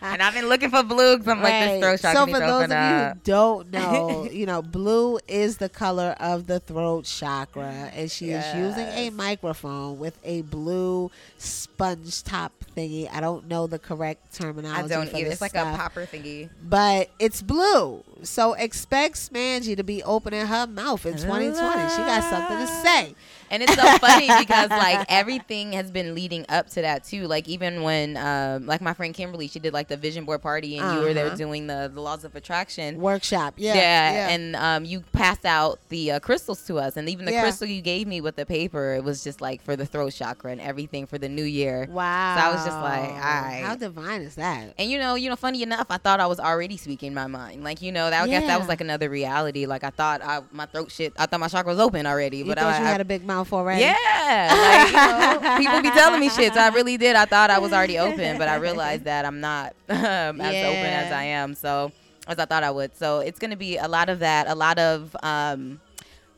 and 0.00 0.22
I've 0.22 0.32
been 0.32 0.48
looking 0.48 0.70
for 0.70 0.82
blue 0.82 1.18
because 1.18 1.28
I'm 1.28 1.42
like 1.42 1.52
this 1.52 1.80
throat 1.82 2.00
chakra. 2.00 2.26
So 2.26 2.32
for 2.32 2.40
those 2.40 2.64
of 2.64 2.70
you 2.70 2.76
who 2.76 3.12
don't 3.24 3.70
know, 3.70 4.24
you 4.32 4.46
know, 4.46 4.62
blue 4.62 5.18
is 5.28 5.58
the 5.58 5.68
color 5.68 6.16
of 6.18 6.46
the 6.46 6.60
throat 6.60 7.04
chakra, 7.04 7.90
and 7.94 8.10
she 8.10 8.30
is 8.30 8.54
using 8.54 8.86
a 8.86 9.10
microphone 9.10 9.98
with 9.98 10.18
a 10.24 10.40
blue 10.42 11.10
sponge 11.36 12.22
top 12.22 12.52
thingy. 12.78 13.08
I 13.12 13.20
don't 13.20 13.48
know 13.48 13.66
the 13.66 13.78
correct 13.78 14.34
terminology. 14.34 14.84
I 14.84 14.96
don't 14.96 15.08
for 15.10 15.16
either. 15.16 15.24
this 15.24 15.32
It's 15.34 15.40
like 15.42 15.50
stuff, 15.52 15.74
a 15.74 15.76
popper 15.78 16.06
thingy. 16.06 16.48
but 16.62 17.10
it's 17.18 17.42
blue. 17.42 18.04
So 18.22 18.54
expect 18.54 19.16
Smangy 19.16 19.76
to 19.76 19.84
be 19.84 20.02
opening 20.02 20.46
her 20.46 20.66
mouth 20.66 21.06
in 21.06 21.12
2020. 21.14 21.54
She 21.90 21.96
got 21.98 22.24
something 22.24 22.56
to 22.58 22.66
say. 22.66 23.14
And 23.50 23.62
it's 23.62 23.74
so 23.74 23.96
funny 23.98 24.28
because 24.40 24.68
like 24.68 25.06
everything 25.08 25.72
has 25.72 25.90
been 25.90 26.14
leading 26.14 26.44
up 26.50 26.68
to 26.70 26.82
that 26.82 27.04
too. 27.04 27.26
Like 27.26 27.48
even 27.48 27.82
when 27.82 28.16
um 28.18 28.66
like 28.66 28.80
my 28.82 28.92
friend 28.92 29.14
Kimberly, 29.14 29.48
she 29.48 29.58
did 29.58 29.72
like 29.72 29.88
the 29.88 29.96
vision 29.96 30.24
board 30.24 30.42
party 30.42 30.76
and 30.78 30.94
you 30.98 31.00
were 31.06 31.14
there 31.14 31.28
Uh-huh. 31.28 31.36
doing 31.36 31.66
the, 31.66 31.90
the 31.94 32.00
laws 32.00 32.24
of 32.24 32.34
attraction. 32.36 32.98
Workshop. 33.00 33.54
Yeah. 33.56 33.74
Yeah, 33.74 34.12
yeah. 34.12 34.28
and 34.30 34.56
um, 34.56 34.84
you 34.84 35.00
passed 35.12 35.46
out 35.46 35.78
the 35.88 36.12
uh, 36.12 36.20
crystals 36.20 36.62
to 36.66 36.78
us, 36.78 36.96
and 36.98 37.08
even 37.08 37.24
the 37.24 37.32
Yeah. 37.32 37.42
crystal 37.42 37.66
you 37.66 37.80
gave 37.80 38.06
me 38.06 38.20
with 38.20 38.36
the 38.36 38.44
paper, 38.44 38.94
it 38.94 39.02
was 39.04 39.24
just 39.24 39.40
like 39.40 39.62
for 39.62 39.76
the 39.76 39.86
throat 39.86 40.12
chakra 40.12 40.50
and 40.52 40.60
everything 40.60 41.06
for 41.06 41.16
the 41.18 41.28
new 41.28 41.42
year. 41.44 41.86
wow. 41.90 42.36
So 42.36 42.42
I 42.42 42.52
was 42.52 42.64
just 42.68 42.80
like, 42.82 43.10
alright. 43.10 43.64
How 43.64 43.74
divine 43.74 44.20
is 44.22 44.34
that? 44.36 44.74
And 44.78 44.90
you 44.90 44.98
know, 44.98 45.14
you 45.14 45.28
know, 45.30 45.36
funny 45.36 45.62
enough, 45.62 45.86
I 45.90 45.96
thought 45.98 46.20
I 46.20 46.26
was 46.26 46.38
already 46.40 46.76
speaking 46.76 47.14
my 47.14 47.26
mind. 47.26 47.64
Like 47.64 47.82
you 47.82 47.92
know, 47.92 48.10
that 48.10 48.22
I 48.22 48.26
guess 48.26 48.46
that 48.46 48.58
was 48.58 48.68
like 48.68 48.80
another 48.80 49.08
reality. 49.10 49.66
Like 49.66 49.84
I 49.84 49.90
thought 49.90 50.20
I, 50.22 50.40
my 50.52 50.66
throat 50.66 50.90
shit, 50.90 51.12
I 51.18 51.26
thought 51.26 51.40
my 51.40 51.48
chakra 51.48 51.70
was 51.72 51.80
open 51.80 52.06
already, 52.06 52.38
You 52.38 52.44
but 52.46 52.58
thought 52.58 52.74
I, 52.74 52.78
you 52.80 52.84
I- 52.84 52.88
had 52.90 53.00
a 53.00 53.04
big 53.04 53.24
mouth 53.24 53.52
already? 53.52 53.82
yeah, 53.82 54.52
like, 54.52 55.40
you 55.40 55.40
know, 55.40 55.56
people 55.58 55.82
be 55.82 55.90
telling 55.98 56.20
me 56.20 56.28
shit. 56.30 56.54
So 56.54 56.60
I 56.60 56.68
really 56.68 56.96
did. 56.96 57.16
I 57.16 57.24
thought 57.24 57.50
I 57.50 57.58
was 57.58 57.72
already 57.72 57.98
open, 57.98 58.38
but 58.38 58.48
I 58.48 58.56
realized 58.56 59.04
that 59.04 59.24
I'm 59.24 59.40
not 59.40 59.74
um, 59.88 60.40
as 60.40 60.64
open 60.66 60.86
as 60.86 61.12
I 61.12 61.24
am. 61.24 61.54
So 61.54 61.92
as 62.26 62.38
I 62.38 62.44
thought 62.44 62.62
I 62.62 62.70
would. 62.70 62.96
So 62.96 63.20
it's 63.20 63.38
gonna 63.38 63.56
be 63.56 63.76
a 63.78 63.88
lot 63.88 64.08
of 64.08 64.18
that. 64.20 64.48
A 64.48 64.54
lot 64.54 64.78
of 64.78 65.16
um, 65.22 65.80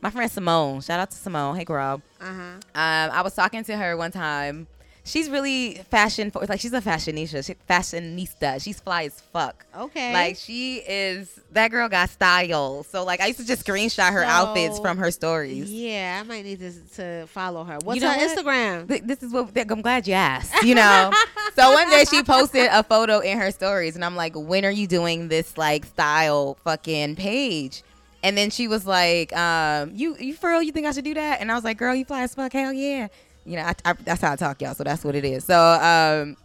my 0.01 0.09
friend 0.09 0.31
Simone. 0.31 0.81
Shout 0.81 0.99
out 0.99 1.11
to 1.11 1.17
Simone. 1.17 1.55
Hey, 1.57 1.63
girl. 1.65 2.01
Uh 2.19 2.25
huh. 2.25 2.31
Um, 2.31 2.61
I 2.73 3.21
was 3.21 3.33
talking 3.35 3.63
to 3.65 3.75
her 3.77 3.97
one 3.97 4.11
time. 4.11 4.67
She's 5.11 5.29
really 5.29 5.73
fashion 5.89 6.31
for 6.31 6.45
like 6.45 6.61
she's 6.61 6.71
a 6.71 6.79
fashionista. 6.79 7.45
She, 7.45 7.55
fashionista. 7.69 8.63
She's 8.63 8.79
fly 8.79 9.03
as 9.03 9.19
fuck. 9.19 9.65
Okay. 9.75 10.13
Like 10.13 10.37
she 10.37 10.77
is 10.77 11.37
that 11.51 11.69
girl 11.69 11.89
got 11.89 12.09
style. 12.09 12.83
So 12.83 13.03
like 13.03 13.19
I 13.19 13.27
used 13.27 13.39
to 13.41 13.45
just 13.45 13.67
screenshot 13.67 14.13
her 14.13 14.23
outfits 14.23 14.79
from 14.79 14.97
her 14.99 15.11
stories. 15.11 15.69
Yeah, 15.69 16.21
I 16.21 16.25
might 16.25 16.45
need 16.45 16.59
to, 16.59 16.71
to 16.95 17.27
follow 17.27 17.65
her. 17.65 17.79
What's 17.83 17.99
know 17.99 18.09
her 18.09 18.25
what? 18.25 18.37
Instagram? 18.37 18.87
Th- 18.87 19.01
this 19.01 19.21
is 19.21 19.33
what 19.33 19.51
I'm 19.57 19.81
glad 19.81 20.07
you 20.07 20.13
asked. 20.13 20.63
You 20.63 20.75
know, 20.75 21.11
so 21.55 21.73
one 21.73 21.89
day 21.89 22.05
she 22.09 22.23
posted 22.23 22.69
a 22.71 22.81
photo 22.81 23.19
in 23.19 23.37
her 23.37 23.51
stories, 23.51 23.95
and 23.95 24.05
I'm 24.05 24.15
like, 24.15 24.31
"When 24.33 24.63
are 24.63 24.71
you 24.71 24.87
doing 24.87 25.27
this 25.27 25.57
like 25.57 25.83
style 25.83 26.57
fucking 26.63 27.17
page?" 27.17 27.83
And 28.23 28.37
then 28.37 28.49
she 28.49 28.69
was 28.69 28.87
like, 28.87 29.35
um, 29.35 29.91
"You 29.93 30.15
you 30.17 30.35
for 30.35 30.51
real? 30.51 30.61
You 30.61 30.71
think 30.71 30.87
I 30.87 30.93
should 30.93 31.03
do 31.03 31.15
that?" 31.15 31.41
And 31.41 31.51
I 31.51 31.55
was 31.55 31.65
like, 31.65 31.77
"Girl, 31.77 31.93
you 31.93 32.05
fly 32.05 32.21
as 32.21 32.33
fuck, 32.33 32.53
hell 32.53 32.71
yeah!" 32.71 33.09
You 33.45 33.57
know, 33.57 33.63
I, 33.63 33.73
I, 33.85 33.93
that's 33.93 34.21
how 34.21 34.33
I 34.33 34.35
talk, 34.35 34.61
y'all. 34.61 34.75
So 34.75 34.83
that's 34.83 35.03
what 35.03 35.15
it 35.15 35.25
is. 35.25 35.45
So 35.45 35.57
um, 35.59 36.37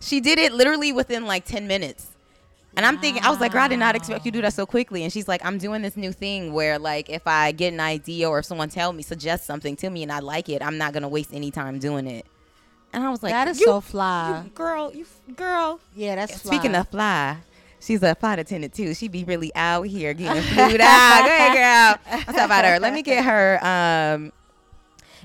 she 0.00 0.20
did 0.20 0.38
it 0.38 0.52
literally 0.52 0.92
within 0.92 1.26
like 1.26 1.44
ten 1.44 1.66
minutes. 1.66 2.08
And 2.74 2.86
I'm 2.86 2.98
thinking, 3.00 3.22
I 3.22 3.28
was 3.28 3.38
like, 3.38 3.52
girl, 3.52 3.60
I 3.60 3.68
did 3.68 3.78
not 3.78 3.94
expect 3.96 4.24
you 4.24 4.30
to 4.32 4.38
do 4.38 4.42
that 4.42 4.54
so 4.54 4.64
quickly. 4.64 5.02
And 5.04 5.12
she's 5.12 5.28
like, 5.28 5.44
I'm 5.44 5.58
doing 5.58 5.82
this 5.82 5.94
new 5.94 6.10
thing 6.10 6.54
where, 6.54 6.78
like, 6.78 7.10
if 7.10 7.26
I 7.26 7.52
get 7.52 7.74
an 7.74 7.80
idea 7.80 8.30
or 8.30 8.38
if 8.38 8.46
someone 8.46 8.70
tell 8.70 8.94
me, 8.94 9.02
suggest 9.02 9.44
something 9.44 9.76
to 9.76 9.90
me 9.90 10.02
and 10.02 10.10
I 10.10 10.20
like 10.20 10.48
it, 10.48 10.62
I'm 10.62 10.78
not 10.78 10.94
gonna 10.94 11.08
waste 11.08 11.34
any 11.34 11.50
time 11.50 11.78
doing 11.78 12.06
it. 12.06 12.24
And 12.94 13.04
I 13.04 13.10
was 13.10 13.22
like, 13.22 13.32
that 13.32 13.46
is 13.48 13.58
so 13.62 13.82
fly. 13.82 14.42
you- 14.44 14.50
girl, 14.52 14.90
you 14.94 15.04
girl. 15.36 15.80
yeah, 15.94 16.14
that's 16.14 16.40
fly. 16.40 16.50
Speaking 16.56 16.74
of 16.74 16.88
fly, 16.88 17.36
she's 17.78 18.02
a 18.02 18.14
flight 18.14 18.38
attendant 18.38 18.72
too. 18.72 18.94
She'd 18.94 19.12
be 19.12 19.24
really 19.24 19.52
out 19.54 19.82
here 19.86 20.14
getting 20.14 20.42
flued 20.54 20.80
out. 20.80 21.24
Go 21.24 21.26
ahead, 21.28 21.98
girl. 22.08 22.20
What's 22.24 22.38
up 22.38 22.46
about 22.46 22.64
her? 22.64 22.80
Let 22.80 22.94
me 22.94 23.02
get 23.02 23.22
her. 23.22 23.58
Um, 23.62 24.32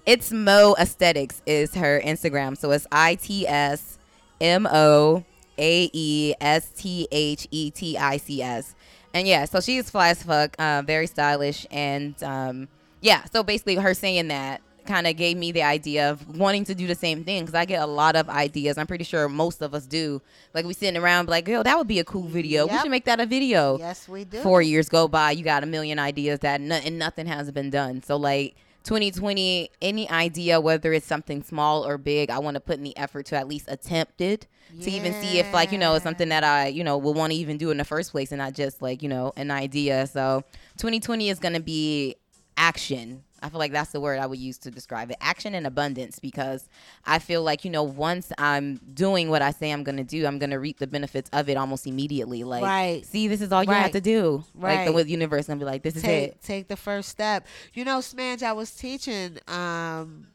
it's 0.07 0.31
Mo 0.31 0.73
Aesthetics 0.79 1.43
is 1.45 1.75
her 1.75 2.01
Instagram. 2.03 2.57
So 2.57 2.71
it's 2.71 2.87
I 2.91 3.15
T 3.15 3.45
S 3.45 3.99
M 4.41 4.65
O 4.65 5.23
A 5.59 5.89
E 5.93 6.33
S 6.41 6.69
T 6.69 7.07
H 7.11 7.47
E 7.51 7.69
T 7.69 7.97
I 7.97 8.17
C 8.17 8.41
S. 8.41 8.73
And 9.13 9.27
yeah, 9.27 9.45
so 9.45 9.59
she's 9.59 9.89
fly 9.89 10.09
as 10.09 10.23
fuck, 10.23 10.55
uh, 10.59 10.81
very 10.85 11.07
stylish, 11.07 11.65
and 11.71 12.21
um, 12.23 12.67
yeah. 13.01 13.25
So 13.25 13.43
basically, 13.43 13.75
her 13.75 13.93
saying 13.93 14.29
that 14.29 14.61
kind 14.85 15.05
of 15.05 15.17
gave 15.17 15.35
me 15.35 15.51
the 15.51 15.63
idea 15.63 16.09
of 16.09 16.37
wanting 16.37 16.63
to 16.63 16.73
do 16.73 16.87
the 16.87 16.95
same 16.95 17.25
thing 17.25 17.41
because 17.41 17.55
I 17.55 17.65
get 17.65 17.81
a 17.81 17.87
lot 17.87 18.15
of 18.15 18.29
ideas. 18.29 18.77
I'm 18.77 18.87
pretty 18.87 19.03
sure 19.03 19.27
most 19.27 19.61
of 19.61 19.73
us 19.73 19.85
do. 19.85 20.21
Like 20.53 20.65
we 20.65 20.73
sitting 20.73 21.01
around, 21.01 21.27
like, 21.27 21.47
yo, 21.47 21.63
that 21.63 21.77
would 21.77 21.87
be 21.87 21.99
a 21.99 22.05
cool 22.05 22.27
video. 22.27 22.67
We 22.67 22.77
should 22.79 22.91
make 22.91 23.05
that 23.05 23.19
a 23.19 23.25
video 23.25 23.77
yes, 23.79 24.07
we 24.07 24.23
do. 24.23 24.39
four 24.39 24.61
years 24.61 24.87
go 24.87 25.09
by, 25.09 25.31
you 25.31 25.43
got 25.43 25.63
a 25.63 25.65
million 25.65 25.99
ideas 25.99 26.39
that 26.39 26.61
no, 26.61 26.75
and 26.75 26.97
nothing 26.97 27.25
has 27.25 27.51
been 27.51 27.69
done. 27.69 28.01
So 28.03 28.15
like 28.15 28.55
2020, 28.87 29.69
any 29.81 30.09
idea 30.09 30.61
whether 30.61 30.93
it's 30.93 31.05
something 31.05 31.43
small 31.43 31.85
or 31.85 31.97
big, 31.97 32.29
I 32.29 32.39
want 32.39 32.55
to 32.55 32.61
put 32.61 32.77
in 32.77 32.83
the 32.83 32.95
effort 32.97 33.25
to 33.27 33.35
at 33.35 33.45
least 33.45 33.65
attempt 33.67 34.21
it 34.21 34.47
to 34.81 34.91
even 34.91 35.13
see 35.13 35.39
if 35.39 35.53
like 35.53 35.71
you 35.71 35.77
know 35.77 35.95
it's 35.95 36.03
something 36.03 36.29
that 36.29 36.43
I 36.43 36.67
you 36.67 36.83
know 36.83 36.97
will 36.97 37.13
want 37.13 37.31
to 37.31 37.37
even 37.37 37.57
do 37.57 37.71
in 37.71 37.77
the 37.77 37.85
first 37.85 38.11
place 38.11 38.31
and 38.31 38.39
not 38.39 38.53
just 38.53 38.81
like 38.81 39.01
you 39.01 39.09
know 39.09 39.33
an 39.35 39.51
idea. 39.51 40.07
So 40.07 40.43
2020 40.77 41.29
is 41.29 41.39
gonna 41.39 41.59
be 41.59 42.15
action. 42.57 43.23
I 43.41 43.49
feel 43.49 43.59
like 43.59 43.71
that's 43.71 43.91
the 43.91 43.99
word 43.99 44.19
I 44.19 44.25
would 44.25 44.39
use 44.39 44.57
to 44.59 44.71
describe 44.71 45.11
it. 45.11 45.17
Action 45.21 45.53
and 45.53 45.67
abundance 45.67 46.19
because 46.19 46.67
I 47.05 47.19
feel 47.19 47.43
like, 47.43 47.63
you 47.65 47.71
know, 47.71 47.83
once 47.83 48.31
I'm 48.37 48.79
doing 48.93 49.29
what 49.29 49.41
I 49.41 49.51
say 49.51 49.71
I'm 49.71 49.83
going 49.83 49.97
to 49.97 50.03
do, 50.03 50.25
I'm 50.25 50.39
going 50.39 50.49
to 50.49 50.59
reap 50.59 50.79
the 50.79 50.87
benefits 50.87 51.29
of 51.33 51.49
it 51.49 51.57
almost 51.57 51.85
immediately. 51.87 52.43
Like, 52.43 52.63
Right. 52.63 53.05
see, 53.05 53.27
this 53.27 53.41
is 53.41 53.51
all 53.51 53.63
you 53.63 53.69
have 53.71 53.91
to 53.91 54.01
do. 54.01 54.43
Like, 54.55 54.85
the 54.85 54.93
Right. 54.93 55.07
universe 55.07 55.47
going 55.47 55.59
to 55.59 55.65
be 55.65 55.69
like, 55.69 55.83
this 55.83 55.95
is 55.95 56.01
take 56.01 56.31
it. 56.31 56.41
take 56.41 56.67
the 56.67 56.77
first 56.77 57.09
step. 57.09 57.45
You 57.73 57.85
know, 57.85 57.99
Smange, 57.99 58.43
I 58.43 58.53
was 58.53 58.71
teaching 58.71 59.37
um 59.47 60.27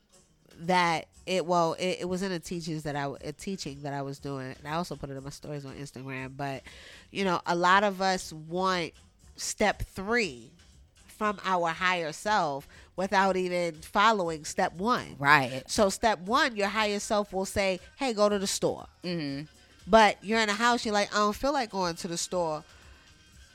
that 0.58 1.06
it 1.26 1.44
well 1.46 1.74
it, 1.74 1.98
it 2.00 2.08
was 2.08 2.22
in 2.22 2.32
a 2.32 2.38
teachings 2.38 2.82
that 2.84 2.96
I 2.96 3.10
a 3.22 3.32
teaching 3.32 3.82
that 3.82 3.92
I 3.92 4.02
was 4.02 4.18
doing, 4.18 4.54
and 4.58 4.66
I 4.68 4.74
also 4.74 4.96
put 4.96 5.10
it 5.10 5.16
in 5.16 5.24
my 5.24 5.30
stories 5.30 5.64
on 5.64 5.74
Instagram. 5.74 6.36
But 6.36 6.62
you 7.10 7.24
know, 7.24 7.40
a 7.46 7.54
lot 7.56 7.84
of 7.84 8.00
us 8.00 8.32
want 8.32 8.92
step 9.36 9.82
three 9.82 10.50
from 11.22 11.38
our 11.44 11.68
higher 11.68 12.10
self 12.10 12.66
without 12.96 13.36
even 13.36 13.74
following 13.76 14.44
step 14.44 14.74
one. 14.74 15.14
Right. 15.20 15.62
So 15.68 15.88
step 15.88 16.18
one, 16.22 16.56
your 16.56 16.66
higher 16.66 16.98
self 16.98 17.32
will 17.32 17.44
say, 17.44 17.78
"Hey, 17.94 18.12
go 18.12 18.28
to 18.28 18.40
the 18.40 18.46
store." 18.48 18.86
Mm-hmm. 19.04 19.44
But 19.86 20.16
you're 20.20 20.40
in 20.40 20.48
a 20.48 20.52
house, 20.54 20.84
you're 20.84 20.92
like, 20.94 21.14
I 21.14 21.18
don't 21.18 21.32
feel 21.36 21.52
like 21.52 21.70
going 21.70 21.94
to 21.94 22.08
the 22.08 22.16
store. 22.16 22.64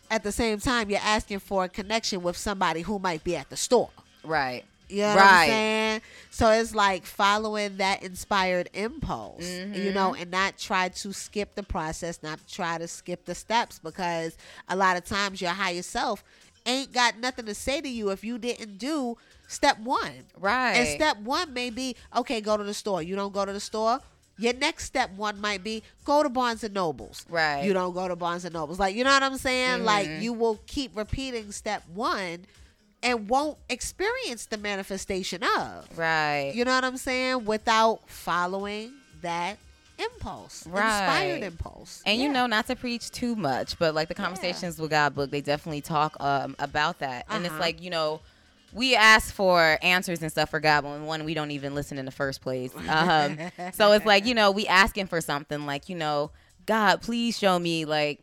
At 0.10 0.24
the 0.24 0.32
same 0.32 0.60
time, 0.62 0.90
you're 0.90 1.00
asking 1.04 1.40
for 1.40 1.66
a 1.66 1.70
connection 1.70 2.24
with 2.24 2.38
somebody 2.38 2.84
who 2.84 3.00
might 3.00 3.26
be 3.26 3.36
at 3.36 3.50
the 3.50 3.58
store. 3.58 3.90
Right. 4.24 4.64
You 4.90 5.02
know 5.02 5.16
Right. 5.18 6.02
So 6.32 6.50
it's 6.52 6.74
like 6.74 7.06
following 7.06 7.76
that 7.78 8.04
inspired 8.04 8.70
impulse, 8.74 9.44
you 9.46 9.92
know, 9.92 10.12
Mm-hmm. 10.12 10.22
and 10.22 10.32
not 10.32 10.58
try 10.58 10.88
to 10.88 11.12
skip 11.12 11.56
the 11.56 11.64
process, 11.64 12.24
not 12.24 12.40
try 12.50 12.78
to 12.78 12.88
skip 12.88 13.26
the 13.26 13.36
steps 13.36 13.80
because 13.80 14.38
a 14.70 14.76
lot 14.78 14.96
of 14.96 15.04
times 15.04 15.42
your 15.42 15.52
higher 15.52 15.82
self 15.82 16.24
ain't 16.68 16.92
got 16.94 17.18
nothing 17.20 17.46
to 17.48 17.56
say 17.56 17.82
to 17.82 17.90
you 17.90 18.10
if 18.12 18.24
you 18.24 18.38
didn't 18.38 18.78
do 18.78 19.18
step 19.48 19.80
one. 19.80 20.12
Right. 20.40 20.74
And 20.74 20.88
step 20.90 21.18
one 21.22 21.54
may 21.54 21.70
be 21.72 21.96
okay, 22.16 22.42
go 22.42 22.58
to 22.58 22.64
the 22.64 22.74
store. 22.74 23.02
You 23.02 23.16
don't 23.16 23.34
go 23.34 23.46
to 23.46 23.54
the 23.54 23.60
store. 23.60 24.00
Your 24.40 24.54
next 24.54 24.84
step 24.86 25.10
one 25.16 25.42
might 25.42 25.64
be 25.64 25.82
go 26.06 26.22
to 26.22 26.30
Barnes 26.30 26.64
and 26.64 26.74
Nobles. 26.74 27.26
Right. 27.28 27.64
You 27.64 27.74
don't 27.74 27.94
go 27.94 28.08
to 28.08 28.16
Barnes 28.16 28.46
and 28.46 28.54
Nobles. 28.54 28.78
Like 28.80 28.96
you 28.96 29.04
know 29.04 29.10
what 29.12 29.24
I'm 29.24 29.38
saying? 29.38 29.84
Like 29.84 30.08
Mhm. 30.08 30.22
you 30.22 30.34
will 30.34 30.60
keep 30.68 30.96
repeating 30.96 31.52
step 31.52 31.82
one 31.92 32.46
and 33.02 33.28
won't 33.30 33.58
experience 33.70 34.46
the 34.46 34.58
manifestation 34.58 35.42
of. 35.44 35.88
Right. 35.98 36.52
You 36.54 36.66
know 36.66 36.74
what 36.76 36.84
I'm 36.84 36.98
saying? 36.98 37.46
Without 37.46 38.08
following 38.10 38.94
that 39.22 39.58
impulse. 40.00 40.66
Inspired 40.66 41.44
impulse. 41.44 42.02
And 42.06 42.22
you 42.22 42.30
know, 42.30 42.46
not 42.48 42.68
to 42.68 42.76
preach 42.76 43.12
too 43.12 43.36
much, 43.36 43.78
but 43.80 43.94
like 43.96 44.08
the 44.08 44.16
conversations 44.16 44.80
with 44.80 44.92
God 44.92 45.16
book, 45.16 45.32
they 45.32 45.42
definitely 45.42 45.82
talk 45.82 46.16
um, 46.20 46.56
about 46.60 47.00
that. 47.00 47.26
And 47.30 47.46
it's 47.46 47.54
Uh-huh. 47.54 47.62
like, 47.62 47.82
you 47.82 47.90
know, 47.90 48.22
we 48.74 48.96
ask 48.96 49.34
for 49.34 49.80
answers 49.82 50.22
and 50.22 50.32
stuff 50.32 50.50
for 50.50 50.60
God, 50.60 50.82
but 50.82 51.00
one, 51.02 51.24
we 51.24 51.34
don't 51.34 51.52
even 51.52 51.74
listen 51.74 51.98
in 51.98 52.06
the 52.06 52.12
first 52.12 52.42
place. 52.42 52.72
Um, 52.88 53.38
so 53.74 53.92
it's 53.94 54.06
like, 54.06 54.26
you 54.26 54.36
know, 54.36 54.52
we 54.52 54.68
asking 54.68 55.08
for 55.08 55.22
something 55.22 55.66
like, 55.66 55.90
you 55.90 55.96
know, 55.96 56.32
God, 56.66 57.02
please 57.02 57.38
show 57.38 57.58
me 57.58 57.86
like 57.86 58.20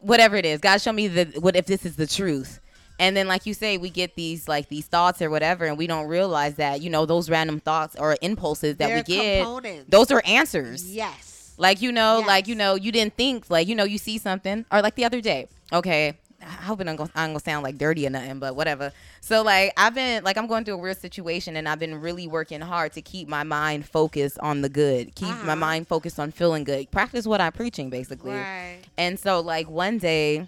whatever 0.00 0.36
it 0.36 0.46
is. 0.46 0.60
God, 0.60 0.80
show 0.80 0.92
me 0.92 1.08
the 1.08 1.24
what 1.40 1.56
if 1.56 1.66
this 1.66 1.84
is 1.84 1.96
the 1.96 2.06
truth. 2.06 2.60
And 2.98 3.16
then, 3.16 3.28
like 3.28 3.44
you 3.46 3.52
say, 3.54 3.76
we 3.76 3.90
get 3.90 4.14
these 4.16 4.48
like 4.48 4.68
these 4.68 4.86
thoughts 4.86 5.20
or 5.20 5.28
whatever, 5.30 5.66
and 5.66 5.76
we 5.76 5.86
don't 5.86 6.06
realize 6.08 6.54
that 6.56 6.80
you 6.80 6.88
know 6.90 7.04
those 7.06 7.28
random 7.28 7.60
thoughts 7.60 7.94
or 7.96 8.16
impulses 8.22 8.76
that 8.76 8.86
They're 8.88 8.96
we 8.98 9.02
get, 9.02 9.38
components. 9.44 9.84
those 9.88 10.10
are 10.10 10.22
answers. 10.24 10.90
Yes. 10.94 11.54
Like 11.58 11.82
you 11.82 11.92
know, 11.92 12.22
like 12.26 12.48
you 12.48 12.54
know, 12.54 12.74
you 12.74 12.92
didn't 12.92 13.14
think 13.16 13.50
like 13.50 13.68
you 13.68 13.74
know, 13.74 13.84
you 13.84 13.98
see 13.98 14.18
something 14.18 14.64
or 14.72 14.80
like 14.82 14.94
the 14.94 15.04
other 15.04 15.20
day. 15.20 15.48
Okay, 15.72 16.16
I 16.42 16.44
hope 16.46 16.80
it 16.80 16.88
I'm 16.88 16.96
gonna, 16.96 17.10
I'm 17.14 17.30
gonna 17.30 17.40
sound 17.40 17.64
like 17.64 17.76
dirty 17.78 18.06
or 18.06 18.10
nothing, 18.10 18.38
but 18.38 18.56
whatever. 18.56 18.92
So 19.20 19.42
like 19.42 19.72
I've 19.76 19.94
been 19.94 20.22
like 20.24 20.36
I'm 20.38 20.46
going 20.46 20.64
through 20.64 20.74
a 20.74 20.78
weird 20.78 20.98
situation, 20.98 21.56
and 21.56 21.68
I've 21.68 21.78
been 21.78 22.00
really 22.00 22.26
working 22.26 22.60
hard 22.62 22.92
to 22.94 23.02
keep 23.02 23.26
my 23.28 23.42
mind 23.42 23.86
focused 23.86 24.38
on 24.40 24.62
the 24.62 24.68
good, 24.68 25.14
keep 25.14 25.28
my 25.28 25.34
Uh-huh. 25.52 25.56
mind 25.56 25.88
focused 25.88 26.18
on 26.18 26.30
feeling 26.30 26.64
good, 26.64 26.90
practice 26.90 27.26
what 27.26 27.40
I'm 27.42 27.52
preaching 27.52 27.90
basically. 27.90 28.32
Right. 28.36 28.78
And 28.98 29.18
so 29.18 29.40
like 29.40 29.68
one 29.68 29.98
day, 29.98 30.46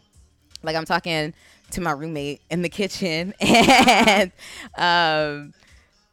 like 0.63 0.77
I'm 0.77 0.85
talking 0.85 1.33
to 1.73 1.81
my 1.81 1.91
roommate 1.93 2.41
in 2.51 2.63
the 2.63 2.69
kitchen, 2.69 3.35
and 3.41 4.33
um, 4.77 5.53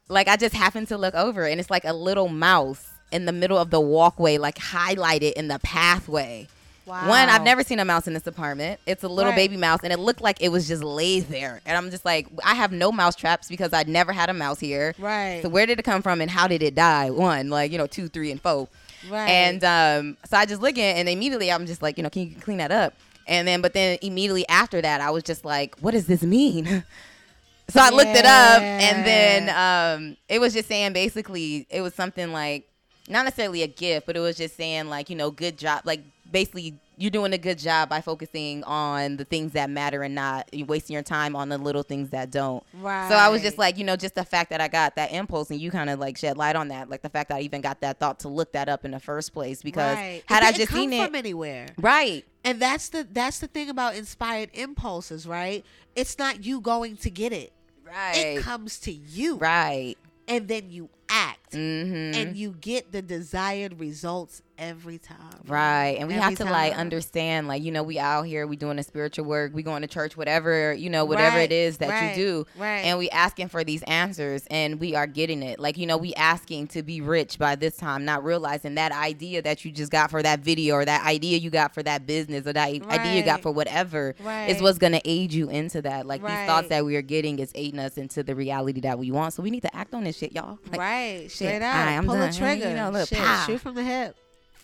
like 0.08 0.28
I 0.28 0.36
just 0.36 0.54
happened 0.54 0.88
to 0.88 0.98
look 0.98 1.14
over, 1.14 1.44
and 1.46 1.60
it's 1.60 1.70
like 1.70 1.84
a 1.84 1.92
little 1.92 2.28
mouse 2.28 2.86
in 3.12 3.24
the 3.24 3.32
middle 3.32 3.58
of 3.58 3.70
the 3.70 3.80
walkway, 3.80 4.38
like 4.38 4.56
highlighted 4.56 5.32
in 5.32 5.48
the 5.48 5.58
pathway. 5.60 6.48
Wow. 6.84 7.08
One, 7.08 7.28
I've 7.28 7.42
never 7.42 7.64
seen 7.64 7.80
a 7.80 7.84
mouse 7.84 8.06
in 8.06 8.14
this 8.14 8.28
apartment. 8.28 8.78
It's 8.86 9.02
a 9.02 9.08
little 9.08 9.32
Right. 9.32 9.36
baby 9.48 9.56
mouse, 9.56 9.80
and 9.82 9.92
it 9.92 9.98
looked 9.98 10.20
like 10.20 10.40
it 10.40 10.50
was 10.50 10.68
just 10.68 10.84
laid 10.84 11.24
there. 11.24 11.60
And 11.66 11.76
I'm 11.76 11.90
just 11.90 12.04
like, 12.04 12.28
I 12.44 12.54
have 12.54 12.70
no 12.70 12.92
mouse 12.92 13.16
traps 13.16 13.48
because 13.48 13.72
I 13.72 13.82
never 13.88 14.12
had 14.12 14.30
a 14.30 14.32
mouse 14.32 14.60
here. 14.60 14.94
Right. 14.96 15.40
So 15.42 15.48
where 15.48 15.66
did 15.66 15.80
it 15.80 15.82
come 15.82 16.00
from, 16.02 16.20
and 16.20 16.30
how 16.30 16.46
did 16.46 16.62
it 16.62 16.76
die? 16.76 17.10
One, 17.10 17.50
like 17.50 17.72
you 17.72 17.78
know, 17.78 17.88
two, 17.88 18.06
three, 18.08 18.30
and 18.30 18.40
four. 18.40 18.68
Right. 19.10 19.28
And 19.28 19.64
um, 19.64 20.16
so 20.28 20.36
I 20.36 20.46
just 20.46 20.62
look 20.62 20.78
it, 20.78 20.96
and 20.96 21.08
immediately 21.08 21.50
I'm 21.50 21.66
just 21.66 21.82
like, 21.82 21.96
you 21.96 22.04
know, 22.04 22.10
can 22.10 22.22
you 22.30 22.36
clean 22.40 22.58
that 22.58 22.70
up? 22.70 22.94
And 23.26 23.46
then, 23.46 23.60
but 23.60 23.72
then 23.74 23.98
immediately 24.02 24.46
after 24.48 24.80
that, 24.80 25.00
I 25.00 25.10
was 25.10 25.22
just 25.22 25.44
like, 25.44 25.76
what 25.80 25.92
does 25.92 26.06
this 26.06 26.22
mean? 26.22 26.66
so 27.68 27.80
I 27.80 27.90
looked 27.90 28.14
it 28.14 28.24
up, 28.24 28.62
and 28.62 29.04
then 29.06 29.48
um, 29.50 30.16
it 30.28 30.40
was 30.40 30.52
just 30.54 30.68
saying 30.68 30.92
basically, 30.92 31.66
it 31.70 31.80
was 31.80 31.94
something 31.94 32.32
like 32.32 32.68
not 33.08 33.24
necessarily 33.24 33.62
a 33.62 33.68
gift, 33.68 34.06
but 34.06 34.16
it 34.16 34.20
was 34.20 34.36
just 34.36 34.56
saying 34.56 34.88
like, 34.88 35.10
you 35.10 35.16
know, 35.16 35.30
good 35.30 35.58
job, 35.58 35.82
like 35.84 36.00
basically. 36.30 36.74
You're 36.98 37.10
doing 37.10 37.34
a 37.34 37.38
good 37.38 37.58
job 37.58 37.90
by 37.90 38.00
focusing 38.00 38.64
on 38.64 39.18
the 39.18 39.26
things 39.26 39.52
that 39.52 39.68
matter 39.68 40.02
and 40.02 40.14
not 40.14 40.48
you 40.54 40.64
wasting 40.64 40.94
your 40.94 41.02
time 41.02 41.36
on 41.36 41.50
the 41.50 41.58
little 41.58 41.82
things 41.82 42.08
that 42.08 42.30
don't. 42.30 42.64
Right. 42.72 43.06
So 43.10 43.14
I 43.14 43.28
was 43.28 43.42
just 43.42 43.58
like, 43.58 43.76
you 43.76 43.84
know, 43.84 43.96
just 43.96 44.14
the 44.14 44.24
fact 44.24 44.48
that 44.48 44.62
I 44.62 44.68
got 44.68 44.96
that 44.96 45.12
impulse 45.12 45.50
and 45.50 45.60
you 45.60 45.70
kind 45.70 45.90
of 45.90 45.98
like 45.98 46.16
shed 46.16 46.38
light 46.38 46.56
on 46.56 46.68
that, 46.68 46.88
like 46.88 47.02
the 47.02 47.10
fact 47.10 47.28
that 47.28 47.34
I 47.34 47.40
even 47.42 47.60
got 47.60 47.82
that 47.82 48.00
thought 48.00 48.20
to 48.20 48.28
look 48.28 48.52
that 48.52 48.70
up 48.70 48.86
in 48.86 48.92
the 48.92 48.98
first 48.98 49.34
place 49.34 49.60
because 49.60 49.94
Right. 49.94 50.22
had 50.24 50.42
I 50.42 50.52
just 50.52 50.72
seen 50.72 50.90
it, 50.90 51.04
from 51.04 51.14
anywhere. 51.14 51.66
right, 51.76 52.24
And 52.46 52.62
that's 52.62 52.88
the 52.90 53.06
that's 53.10 53.40
the 53.40 53.48
thing 53.48 53.68
about 53.68 53.96
inspired 53.96 54.50
impulses, 54.54 55.26
right? 55.26 55.64
It's 55.96 56.16
not 56.18 56.44
you 56.46 56.60
going 56.60 56.96
to 56.98 57.10
get 57.10 57.32
it. 57.32 57.52
right, 57.84 58.36
It 58.38 58.42
comes 58.42 58.78
to 58.80 58.92
you. 58.92 59.36
right, 59.36 59.96
And 60.28 60.46
then 60.46 60.70
you 60.70 60.88
act. 61.08 61.52
mm-hmm. 61.52 62.18
And 62.18 62.36
you 62.36 62.56
get 62.60 62.92
the 62.92 63.02
desired 63.02 63.78
results 63.78 64.42
every 64.58 64.98
time. 64.98 65.42
Right. 65.46 65.96
And 65.98 66.08
we 66.08 66.14
have 66.14 66.32
Every 66.32 66.36
to 66.36 66.44
like 66.44 66.74
understand, 66.74 67.46
like, 67.48 67.62
you 67.62 67.70
know, 67.70 67.82
we 67.82 67.98
out 67.98 68.22
here, 68.22 68.46
we 68.46 68.56
doing 68.56 68.76
the 68.76 68.82
spiritual 68.82 69.24
work, 69.26 69.52
we 69.54 69.62
going 69.62 69.82
to 69.82 69.88
church, 69.88 70.16
whatever, 70.16 70.72
you 70.72 70.90
know, 70.90 71.04
whatever 71.04 71.36
Right, 71.36 71.50
it 71.50 71.52
is 71.52 71.78
that 71.78 71.90
right, 71.90 72.16
you 72.16 72.24
do. 72.24 72.46
right. 72.58 72.80
And 72.80 72.98
we 72.98 73.10
asking 73.10 73.48
for 73.48 73.64
these 73.64 73.82
answers 73.84 74.46
and 74.50 74.80
we 74.80 74.94
are 74.94 75.06
getting 75.06 75.42
it. 75.42 75.60
Like, 75.60 75.76
you 75.76 75.86
know, 75.86 75.96
we 75.96 76.14
asking 76.14 76.68
to 76.68 76.82
be 76.82 77.00
rich 77.00 77.38
by 77.38 77.54
this 77.56 77.76
time, 77.76 78.04
not 78.04 78.24
realizing 78.24 78.76
that 78.76 78.92
idea 78.92 79.42
that 79.42 79.64
you 79.64 79.72
just 79.72 79.92
got 79.92 80.10
for 80.10 80.22
that 80.22 80.40
video 80.40 80.76
or 80.76 80.84
that 80.84 81.04
idea 81.04 81.38
you 81.38 81.50
got 81.50 81.74
for 81.74 81.82
that 81.82 82.06
business 82.06 82.46
or 82.46 82.52
that 82.52 82.68
idea 82.68 83.14
you 83.14 83.22
got 83.22 83.42
for 83.42 83.52
whatever 83.52 84.14
is 84.48 84.62
what's 84.62 84.78
gonna 84.78 85.02
aid 85.04 85.32
you 85.32 85.48
into 85.50 85.82
that. 85.82 86.06
Like 86.06 86.22
these 86.22 86.46
thoughts 86.46 86.68
that 86.68 86.84
we 86.84 86.96
are 86.96 87.02
getting 87.02 87.38
is 87.38 87.52
aiding 87.54 87.80
us 87.80 87.98
into 87.98 88.22
the 88.22 88.34
reality 88.34 88.80
that 88.80 88.98
we 88.98 89.10
want. 89.10 89.34
So 89.34 89.42
we 89.42 89.50
need 89.50 89.62
to 89.62 89.76
act 89.76 89.94
on 89.94 90.04
this 90.04 90.16
shit, 90.16 90.32
y'all. 90.32 90.58
Like, 90.70 90.80
right. 90.80 90.95
Straight 91.28 91.56
up. 91.62 91.62
Alright, 91.76 91.98
I'm 91.98 92.04
Pull 92.06 92.14
done. 92.14 92.28
a 92.28 92.32
trigger. 92.32 92.68
You 92.70 92.74
know, 92.76 92.90
look, 92.90 93.08
Shit, 93.08 93.18
pow. 93.18 93.44
shoot 93.46 93.60
from 93.60 93.74
the 93.74 93.82
hip. 93.84 94.16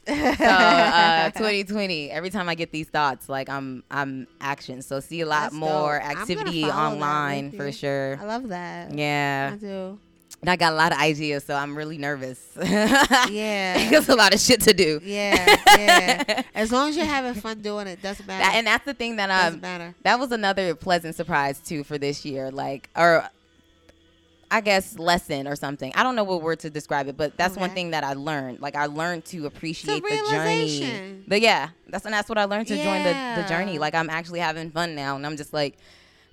so 0.04 0.12
uh 0.14 1.30
2020 1.36 2.10
every 2.10 2.28
time 2.30 2.48
i 2.48 2.56
get 2.56 2.72
these 2.72 2.88
thoughts 2.88 3.28
like 3.28 3.48
i'm 3.48 3.84
i'm 3.88 4.26
action 4.40 4.82
so 4.82 4.98
see 4.98 5.20
a 5.20 5.26
lot 5.26 5.42
That's 5.42 5.54
more 5.54 5.96
dope. 6.00 6.18
Activity 6.18 6.64
online 6.64 7.52
for 7.52 7.70
sure 7.70 8.18
I 8.20 8.24
love 8.24 8.48
that. 8.48 8.92
yeah 8.98 9.52
I 9.54 9.56
do. 9.58 9.96
and 10.40 10.50
i 10.50 10.56
got 10.56 10.72
a 10.72 10.74
lot 10.76 10.90
of 10.90 10.98
ideas 10.98 11.44
so 11.44 11.54
i'm 11.54 11.76
really 11.78 11.98
nervous 11.98 12.40
Yeah. 13.30 13.90
there's 13.90 14.08
a 14.08 14.16
lot 14.16 14.34
of 14.34 14.40
shit 14.40 14.62
to 14.62 14.74
do 14.74 14.98
Yeah, 15.04 15.56
yeah. 15.78 16.42
As 16.52 16.72
long 16.72 16.88
as 16.88 16.96
you're 16.96 17.06
having 17.06 17.34
fun 17.40 17.62
doing 17.62 17.86
it, 17.86 18.02
doesn't 18.02 18.26
matter. 18.26 18.42
That- 18.44 18.54
and 18.56 18.66
that's 18.66 18.84
the 18.84 18.94
thing 18.94 19.14
that 19.16 19.28
doesn't 19.28 19.54
um 19.54 19.60
matter. 19.60 19.94
that 20.02 20.18
was 20.18 20.32
another 20.32 20.74
pleasant 20.74 21.14
surprise 21.14 21.60
too 21.60 21.84
for 21.84 21.96
this 21.96 22.24
year 22.24 22.50
like 22.50 22.90
or 22.96 23.28
I 24.52 24.60
guess 24.60 24.98
lesson 24.98 25.48
or 25.48 25.56
something. 25.56 25.92
I 25.94 26.02
don't 26.02 26.14
know 26.14 26.24
what 26.24 26.42
word 26.42 26.60
to 26.60 26.70
describe 26.70 27.08
it, 27.08 27.16
but 27.16 27.38
that's 27.38 27.56
one 27.56 27.70
thing 27.70 27.90
that 27.92 28.04
I 28.04 28.12
learned. 28.12 28.60
Like 28.60 28.76
I 28.76 28.84
learned 28.86 29.24
to 29.26 29.46
appreciate 29.46 30.02
the 30.02 30.16
journey. 30.30 31.24
But 31.26 31.40
yeah, 31.40 31.70
that's 31.88 32.04
and 32.04 32.12
that's 32.12 32.28
what 32.28 32.36
I 32.36 32.44
learned 32.44 32.66
to 32.68 32.76
join 32.82 33.02
the, 33.02 33.42
the 33.42 33.48
journey. 33.48 33.78
Like 33.78 33.94
I'm 33.94 34.10
actually 34.10 34.40
having 34.40 34.70
fun 34.70 34.94
now, 34.94 35.16
and 35.16 35.24
I'm 35.24 35.38
just 35.38 35.54
like, 35.54 35.78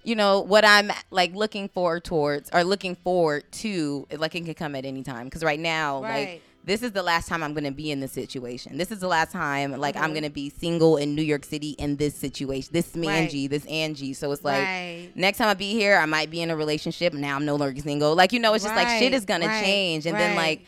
you 0.03 0.15
know, 0.15 0.41
what 0.41 0.65
I'm 0.65 0.91
like 1.11 1.33
looking 1.33 1.69
forward 1.69 2.03
towards 2.03 2.49
or 2.51 2.65
looking 2.65 2.95
forward 2.95 3.49
to. 3.53 4.05
Like 4.11 4.35
it 4.35 4.43
can 4.43 4.53
come 4.53 4.75
at 4.75 4.83
any 4.83 5.01
time. 5.01 5.25
Because 5.25 5.43
right 5.43 5.59
now, 5.59 5.99
like 5.99 6.11
Right. 6.11 6.41
This 6.69 6.83
is 6.83 6.91
the 6.91 7.01
last 7.01 7.27
time 7.27 7.41
I'm 7.41 7.55
gonna 7.55 7.71
be 7.71 7.89
in 7.89 7.99
this 7.99 8.11
situation. 8.11 8.77
This 8.77 8.91
is 8.91 8.99
the 8.99 9.07
last 9.07 9.31
time 9.31 9.71
like 9.71 9.95
I'm 9.97 10.11
Mhm. 10.11 10.13
gonna 10.13 10.29
be 10.29 10.51
single 10.51 10.97
in 10.97 11.15
New 11.15 11.23
York 11.23 11.43
City 11.43 11.71
in 11.79 11.95
this 11.95 12.13
situation. 12.13 12.69
This 12.71 12.89
Manji, 12.91 13.49
this 13.49 13.65
Angie. 13.65 14.13
So 14.13 14.31
it's 14.31 14.43
like 14.43 14.61
right. 14.63 15.09
next 15.15 15.39
time 15.39 15.47
I 15.47 15.55
be 15.55 15.71
here, 15.73 15.97
I 15.97 16.05
might 16.05 16.29
be 16.29 16.41
in 16.41 16.51
a 16.51 16.55
relationship. 16.55 17.11
Now 17.13 17.35
I'm 17.37 17.45
no 17.45 17.55
longer 17.55 17.81
single. 17.81 18.15
Like 18.15 18.33
you 18.33 18.39
know, 18.39 18.53
it's 18.53 18.63
just 18.63 18.75
like 18.75 18.87
shit 18.99 19.15
is 19.15 19.25
gonna 19.25 19.47
right, 19.47 19.63
change, 19.65 20.05
and 20.05 20.15
then 20.15 20.35
like. 20.35 20.61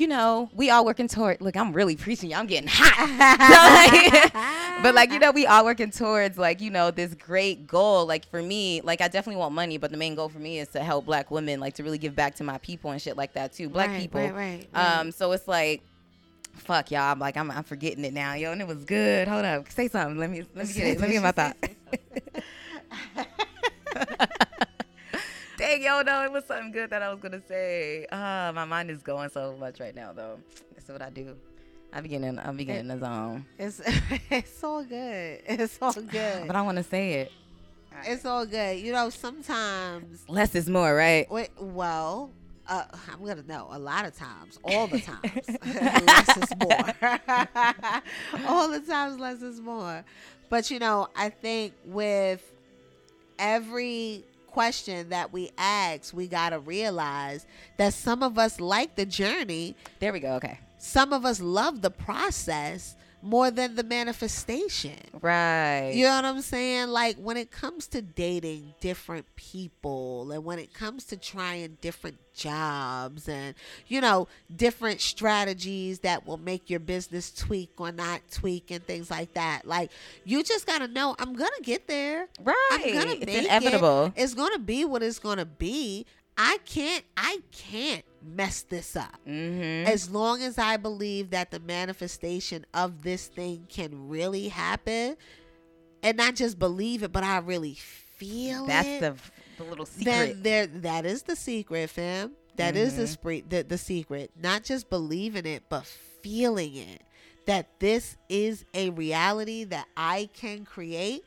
You 0.00 0.08
know, 0.08 0.48
we 0.54 0.70
all 0.70 0.86
working 0.86 1.08
toward. 1.08 1.42
Look, 1.42 1.58
I'm 1.58 1.74
really 1.74 1.94
preaching. 1.94 2.30
y'all. 2.30 2.38
I'm 2.38 2.46
getting 2.46 2.70
hot. 2.72 4.30
but 4.82 4.94
like, 4.94 5.12
you 5.12 5.18
know, 5.18 5.30
we 5.30 5.46
all 5.46 5.62
working 5.62 5.90
towards 5.90 6.38
like, 6.38 6.62
you 6.62 6.70
know, 6.70 6.90
this 6.90 7.12
great 7.12 7.66
goal. 7.66 8.06
Like 8.06 8.26
for 8.30 8.40
me, 8.40 8.80
like 8.80 9.02
I 9.02 9.08
definitely 9.08 9.40
want 9.40 9.54
money, 9.54 9.76
but 9.76 9.90
the 9.90 9.98
main 9.98 10.14
goal 10.14 10.30
for 10.30 10.38
me 10.38 10.58
is 10.58 10.68
to 10.68 10.82
help 10.82 11.04
Black 11.04 11.30
women, 11.30 11.60
like 11.60 11.74
to 11.74 11.84
really 11.84 11.98
give 11.98 12.16
back 12.16 12.36
to 12.36 12.44
my 12.44 12.56
people 12.56 12.92
and 12.92 13.02
shit 13.02 13.18
like 13.18 13.34
that 13.34 13.52
too. 13.52 13.68
Black 13.68 13.90
Right, 13.90 14.00
people. 14.00 14.22
Right, 14.22 14.34
right, 14.34 14.66
right. 14.72 15.00
Um, 15.00 15.12
so 15.12 15.32
it's 15.32 15.46
like, 15.46 15.82
fuck 16.54 16.90
y'all. 16.90 17.12
I'm 17.12 17.18
like, 17.18 17.36
I'm, 17.36 17.50
I'm 17.50 17.64
forgetting 17.64 18.02
it 18.06 18.14
now, 18.14 18.32
yo, 18.32 18.52
and 18.52 18.62
it 18.62 18.66
was 18.66 18.86
good. 18.86 19.28
Hold 19.28 19.44
up, 19.44 19.70
say 19.70 19.88
something. 19.88 20.18
Let 20.18 20.30
me, 20.30 20.44
let 20.54 20.66
me 20.66 20.72
get 20.72 20.86
it. 20.86 20.98
Let 20.98 21.10
me 21.10 21.20
get 21.20 21.22
my 21.22 21.32
thought. 21.32 21.56
Dang, 25.60 25.82
yo, 25.82 26.00
no, 26.00 26.24
it 26.24 26.32
was 26.32 26.46
something 26.46 26.72
good 26.72 26.88
that 26.88 27.02
I 27.02 27.10
was 27.10 27.20
gonna 27.20 27.42
say. 27.46 28.06
Uh, 28.06 28.50
my 28.54 28.64
mind 28.64 28.90
is 28.90 29.02
going 29.02 29.28
so 29.28 29.54
much 29.60 29.78
right 29.78 29.94
now, 29.94 30.10
though. 30.10 30.38
That's 30.74 30.88
what 30.88 31.02
I 31.02 31.10
do. 31.10 31.36
I 31.92 32.00
be 32.00 32.08
getting, 32.08 32.38
I 32.38 32.50
be 32.52 32.64
getting 32.64 32.88
in 32.90 32.98
the 32.98 33.04
zone, 33.04 33.44
it's 33.58 33.82
it's 34.30 34.64
all 34.64 34.82
good. 34.82 35.42
It's 35.46 35.78
all 35.82 35.92
good. 36.08 36.46
but 36.46 36.56
I 36.56 36.62
want 36.62 36.78
to 36.78 36.82
say 36.82 37.12
it. 37.12 37.32
It's 38.06 38.24
all 38.24 38.46
good. 38.46 38.78
You 38.78 38.92
know, 38.92 39.10
sometimes. 39.10 40.24
Less 40.28 40.54
is 40.54 40.70
more, 40.70 40.94
right? 40.96 41.30
Wait, 41.30 41.50
well, 41.58 42.30
uh, 42.66 42.84
I'm 43.12 43.22
gonna 43.22 43.42
know. 43.46 43.68
A 43.70 43.78
lot 43.78 44.06
of 44.06 44.16
times, 44.16 44.58
all 44.64 44.86
the 44.86 45.00
times, 45.02 45.46
less 46.06 46.36
is 46.38 46.56
more. 46.58 48.48
all 48.48 48.70
the 48.70 48.80
times, 48.80 49.20
less 49.20 49.42
is 49.42 49.60
more. 49.60 50.06
But 50.48 50.70
you 50.70 50.78
know, 50.78 51.08
I 51.14 51.28
think 51.28 51.74
with 51.84 52.50
every 53.38 54.24
question 54.50 55.08
that 55.10 55.32
we 55.32 55.50
ask, 55.56 56.14
we 56.14 56.26
gotta 56.28 56.58
realize 56.58 57.46
that 57.76 57.94
some 57.94 58.22
of 58.22 58.38
us 58.38 58.60
like 58.60 58.96
the 58.96 59.06
journey. 59.06 59.76
There 59.98 60.12
we 60.12 60.20
go. 60.20 60.34
Okay. 60.34 60.58
Some 60.78 61.12
of 61.12 61.24
us 61.24 61.40
love 61.40 61.82
the 61.82 61.90
process 61.90 62.96
more 63.22 63.50
than 63.50 63.76
the 63.76 63.84
manifestation. 63.84 64.96
Right. 65.20 65.92
You 65.94 66.04
know 66.04 66.16
what 66.16 66.24
I'm 66.24 66.40
saying? 66.40 66.88
Like 66.88 67.16
when 67.16 67.36
it 67.36 67.50
comes 67.50 67.86
to 67.88 68.02
dating 68.02 68.74
different 68.80 69.26
people 69.36 70.32
and 70.32 70.44
when 70.44 70.58
it 70.58 70.72
comes 70.72 71.04
to 71.06 71.16
trying 71.16 71.76
different 71.80 72.18
jobs 72.32 73.28
and, 73.28 73.54
you 73.88 74.00
know, 74.00 74.28
different 74.54 75.00
strategies 75.00 76.00
that 76.00 76.26
will 76.26 76.38
make 76.38 76.70
your 76.70 76.80
business 76.80 77.30
tweak 77.30 77.70
or 77.78 77.92
not 77.92 78.20
tweak 78.30 78.70
and 78.70 78.84
things 78.84 79.10
like 79.10 79.34
that. 79.34 79.66
Like 79.66 79.90
you 80.24 80.42
just 80.42 80.66
got 80.66 80.78
to 80.78 80.88
know 80.88 81.14
I'm 81.18 81.34
going 81.34 81.50
to 81.58 81.62
get 81.62 81.86
there. 81.86 82.28
Right. 82.42 82.54
I'm 82.72 82.80
going 82.80 83.06
to 83.06 83.16
it's 83.16 83.26
make 83.26 83.36
it. 83.36 83.44
inevitable. 83.44 84.12
It's 84.16 84.34
going 84.34 84.52
to 84.52 84.58
be 84.58 84.84
what 84.84 85.02
it's 85.02 85.18
going 85.18 85.38
to 85.38 85.46
be. 85.46 86.06
I 86.42 86.56
can't 86.64 87.04
I 87.18 87.40
can't 87.52 88.02
mess 88.22 88.62
this 88.62 88.96
up. 88.96 89.14
Mm-hmm. 89.28 89.86
As 89.86 90.10
long 90.10 90.42
as 90.42 90.56
I 90.56 90.78
believe 90.78 91.30
that 91.30 91.50
the 91.50 91.60
manifestation 91.60 92.64
of 92.72 93.02
this 93.02 93.26
thing 93.26 93.66
can 93.68 94.08
really 94.08 94.48
happen, 94.48 95.16
and 96.02 96.16
not 96.16 96.36
just 96.36 96.58
believe 96.58 97.02
it, 97.02 97.12
but 97.12 97.22
I 97.24 97.38
really 97.38 97.74
feel 97.74 98.64
That's 98.66 98.88
it, 98.88 99.00
That's 99.02 99.20
the, 99.58 99.64
the 99.64 99.70
little 99.70 99.84
secret. 99.86 100.04
then 100.04 100.42
there 100.42 100.66
that 100.66 101.04
is 101.04 101.22
the 101.24 101.36
secret, 101.36 101.90
fam. 101.90 102.32
That 102.56 102.74
is 102.76 102.96
the 102.96 103.02
Mhm. 103.04 103.08
spree 103.08 103.40
the, 103.46 103.62
the 103.62 103.78
secret. 103.78 104.30
Not 104.40 104.64
just 104.64 104.88
believing 104.88 105.44
it, 105.46 105.64
but 105.68 105.84
feeling 106.22 106.74
it. 106.74 107.02
That 107.46 107.78
this 107.80 108.16
is 108.28 108.64
a 108.74 108.90
reality 108.90 109.64
that 109.64 109.88
I 109.96 110.28
can 110.34 110.64
create, 110.64 111.22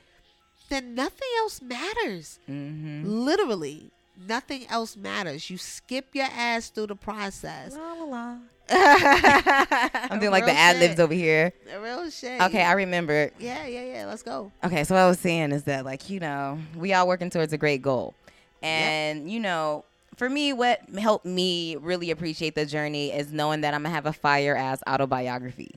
then 0.70 0.96
nothing 0.96 1.28
else 1.40 1.62
matters. 1.62 2.40
mm-hmm. 2.50 3.04
Literally, 3.06 3.92
nothing 4.18 4.66
else 4.70 4.96
matters. 4.96 5.50
You 5.50 5.58
skip 5.58 6.08
your 6.14 6.26
ass 6.26 6.70
through 6.70 6.88
the 6.88 6.96
process. 6.96 7.76
La, 7.76 7.94
la, 7.94 8.04
la. 8.06 8.38
I'm 8.70 10.20
doing 10.20 10.32
like 10.32 10.46
the 10.46 10.54
ad 10.54 10.80
libs 10.80 11.00
over 11.00 11.14
here. 11.14 11.52
Real 11.82 12.10
shit. 12.10 12.42
Okay, 12.42 12.64
I 12.64 12.72
remember. 12.74 13.30
Yeah, 13.38 13.68
yeah, 13.68 13.84
yeah. 13.84 14.06
Let's 14.06 14.24
go. 14.24 14.52
Okay, 14.64 14.84
so 14.86 14.96
what 14.96 15.02
I 15.02 15.08
was 15.08 15.20
saying 15.20 15.52
is 15.52 15.64
that 15.64 15.84
like 15.84 16.10
you 16.10 16.20
know 16.20 16.58
we 16.76 16.94
all 16.94 17.08
working 17.08 17.30
towards 17.30 17.52
a 17.52 17.58
great 17.58 17.82
goal, 17.82 18.14
and 18.62 19.30
you 19.30 19.40
know 19.42 19.84
for 20.16 20.30
me 20.30 20.54
what 20.54 20.82
helped 20.98 21.26
me 21.26 21.76
really 21.76 22.12
appreciate 22.12 22.56
the 22.56 22.66
journey 22.66 23.12
is 23.12 23.34
knowing 23.34 23.62
that 23.62 23.74
I'm 23.74 23.84
gonna 23.84 23.94
have 23.94 24.06
a 24.06 24.14
fire 24.14 24.56
ass 24.56 24.82
autobiography. 24.88 25.76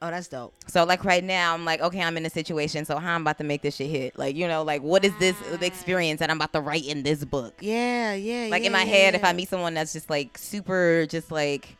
Oh, 0.00 0.10
that's 0.10 0.28
dope. 0.28 0.54
So 0.68 0.84
like 0.84 1.04
right 1.04 1.24
now 1.24 1.54
I'm 1.54 1.64
like 1.64 1.80
okay 1.80 2.00
I'm 2.02 2.16
in 2.16 2.24
a 2.26 2.30
situation 2.30 2.84
so 2.84 2.98
how 2.98 3.14
I'm 3.14 3.22
about 3.22 3.38
to 3.38 3.44
make 3.44 3.62
this 3.62 3.76
shit 3.76 3.90
hit 3.90 4.18
like 4.18 4.36
you 4.36 4.46
know 4.46 4.62
like 4.62 4.82
what 4.82 5.04
is 5.04 5.16
this 5.18 5.36
ah. 5.50 5.58
experience 5.60 6.20
that 6.20 6.30
I'm 6.30 6.36
about 6.36 6.52
to 6.52 6.60
write 6.60 6.86
in 6.86 7.02
this 7.02 7.24
book 7.24 7.54
Yeah, 7.60 8.14
yeah. 8.14 8.48
like 8.50 8.62
yeah, 8.62 8.66
in 8.66 8.72
my 8.72 8.84
yeah, 8.84 8.84
head 8.84 9.14
if. 9.14 9.24
I 9.24 9.32
meet 9.32 9.48
someone 9.48 9.74
that's 9.74 9.92
just 9.92 10.08
like 10.10 10.38
super 10.38 11.06
just 11.06 11.32
like 11.32 11.77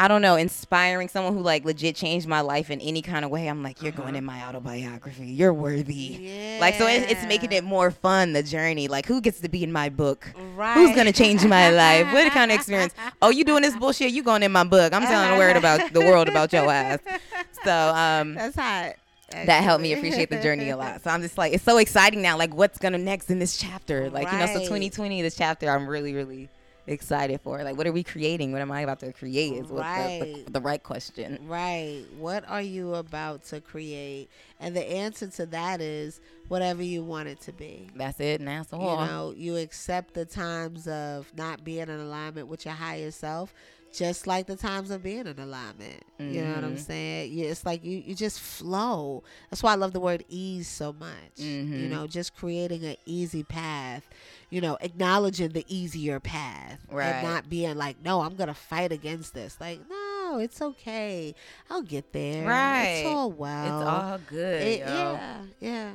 I 0.00 0.06
don't 0.06 0.22
know, 0.22 0.36
inspiring 0.36 1.08
someone 1.08 1.34
who 1.34 1.40
like 1.40 1.64
legit 1.64 1.96
changed 1.96 2.28
my 2.28 2.40
life 2.40 2.70
in 2.70 2.80
any 2.80 3.02
kind 3.02 3.24
of 3.24 3.32
way. 3.32 3.48
I'm 3.48 3.64
like, 3.64 3.82
you're 3.82 3.90
going 3.90 4.14
in 4.14 4.24
my 4.24 4.40
autobiography. 4.46 5.26
You're 5.26 5.52
worthy. 5.52 6.18
Yeah. 6.20 6.58
Like, 6.60 6.74
so 6.74 6.86
it, 6.86 7.10
it's 7.10 7.24
making 7.26 7.50
it 7.50 7.64
more 7.64 7.90
fun, 7.90 8.32
the 8.32 8.44
journey. 8.44 8.86
Like, 8.86 9.06
who 9.06 9.20
gets 9.20 9.40
to 9.40 9.48
be 9.48 9.64
in 9.64 9.72
my 9.72 9.88
book? 9.88 10.32
Right. 10.54 10.74
Who's 10.74 10.94
going 10.94 11.06
to 11.06 11.12
change 11.12 11.44
my 11.44 11.70
life? 11.70 12.12
What 12.12 12.30
kind 12.32 12.52
of 12.52 12.56
experience? 12.56 12.94
Oh, 13.20 13.30
you 13.30 13.44
doing 13.44 13.62
this 13.62 13.76
bullshit? 13.80 14.12
You 14.12 14.22
going 14.22 14.44
in 14.44 14.52
my 14.52 14.62
book. 14.62 14.92
I'm 14.92 15.02
telling 15.02 15.32
the 15.32 15.36
word 15.38 15.56
about 15.56 15.92
the 15.92 16.00
world 16.00 16.28
about 16.28 16.52
your 16.52 16.70
ass. 16.70 17.00
So, 17.64 17.72
um, 17.72 18.34
That's 18.34 18.54
hot. 18.54 18.92
that 19.32 19.64
helped 19.64 19.82
me 19.82 19.94
appreciate 19.94 20.30
the 20.30 20.40
journey 20.40 20.70
a 20.70 20.76
lot. 20.76 21.02
So 21.02 21.10
I'm 21.10 21.22
just 21.22 21.36
like, 21.36 21.52
it's 21.52 21.64
so 21.64 21.76
exciting 21.78 22.22
now. 22.22 22.38
Like, 22.38 22.54
what's 22.54 22.78
gonna 22.78 22.98
next 22.98 23.30
in 23.30 23.40
this 23.40 23.56
chapter? 23.56 24.10
Like, 24.10 24.30
you 24.30 24.38
know, 24.38 24.46
so 24.46 24.60
2020, 24.60 25.22
this 25.22 25.34
chapter, 25.36 25.68
I'm 25.68 25.88
really, 25.88 26.14
really 26.14 26.48
excited 26.88 27.40
for. 27.42 27.62
Like, 27.62 27.76
what 27.76 27.86
are 27.86 27.92
we 27.92 28.02
creating? 28.02 28.52
What 28.52 28.60
am 28.62 28.70
I 28.72 28.80
about 28.80 29.00
to 29.00 29.12
create? 29.12 29.52
Is 29.52 29.68
what 29.68 29.76
the, 29.76 29.82
Right. 29.82 30.42
the, 30.46 30.52
the 30.52 30.60
right 30.60 30.82
question. 30.82 31.38
Right. 31.46 32.04
What 32.18 32.44
are 32.48 32.62
you 32.62 32.94
about 32.94 33.44
to 33.46 33.60
create? 33.60 34.28
And 34.60 34.74
the 34.74 34.90
answer 34.90 35.28
to 35.28 35.46
that 35.46 35.80
is 35.80 36.20
whatever 36.48 36.82
you 36.82 37.02
want 37.04 37.28
it 37.28 37.40
to 37.42 37.52
be. 37.52 37.88
That's 37.94 38.20
it, 38.20 38.40
and 38.40 38.48
that's 38.48 38.72
You 38.72 38.78
know, 38.78 39.34
you 39.36 39.56
accept 39.56 40.14
the 40.14 40.24
times 40.24 40.88
of 40.88 41.30
not 41.36 41.64
being 41.64 41.82
in 41.88 41.90
alignment 42.00 42.48
with 42.48 42.64
your 42.64 42.74
higher 42.74 43.10
self, 43.10 43.52
just 43.92 44.26
like 44.26 44.46
the 44.46 44.56
times 44.56 44.90
of 44.90 45.02
being 45.02 45.26
in 45.26 45.38
alignment. 45.38 46.02
You 46.18 46.42
know 46.42 46.54
what 46.56 46.64
I'm 46.64 46.76
Mhm. 46.76 46.86
saying? 46.86 47.32
You, 47.32 47.46
it's 47.46 47.64
like 47.64 47.84
you, 47.84 47.98
you 47.98 48.14
just 48.14 48.40
flow. 48.40 49.22
That's 49.50 49.62
why 49.62 49.72
I 49.72 49.76
love 49.76 49.92
the 49.92 50.00
word 50.00 50.24
ease 50.28 50.68
so 50.68 50.92
much. 50.92 51.38
You 51.38 51.64
Mhm. 51.64 51.88
know, 51.90 52.06
just 52.06 52.34
creating 52.36 52.84
an 52.84 52.96
easy 53.06 53.42
path. 53.44 54.02
You 54.50 54.60
know, 54.62 54.78
acknowledging 54.80 55.50
the 55.50 55.64
easier 55.68 56.20
path, 56.20 56.78
Right. 56.90 57.06
and 57.06 57.26
not 57.26 57.50
being 57.50 57.76
like, 57.76 57.96
no, 58.02 58.22
I'm 58.22 58.34
gonna 58.34 58.54
fight 58.54 58.92
against 58.92 59.34
this. 59.34 59.56
Like, 59.60 59.80
no, 59.90 60.38
it's 60.38 60.62
okay. 60.62 61.34
I'll 61.70 61.82
get 61.82 62.12
there. 62.12 62.46
Right. 62.48 63.02
It's 63.04 63.08
all 63.08 63.30
well. 63.30 63.64
it's 63.80 63.88
all 63.88 64.18
good, 64.28 64.62
It- 64.62 64.78
yeah, 64.80 65.42
yeah. 65.60 65.90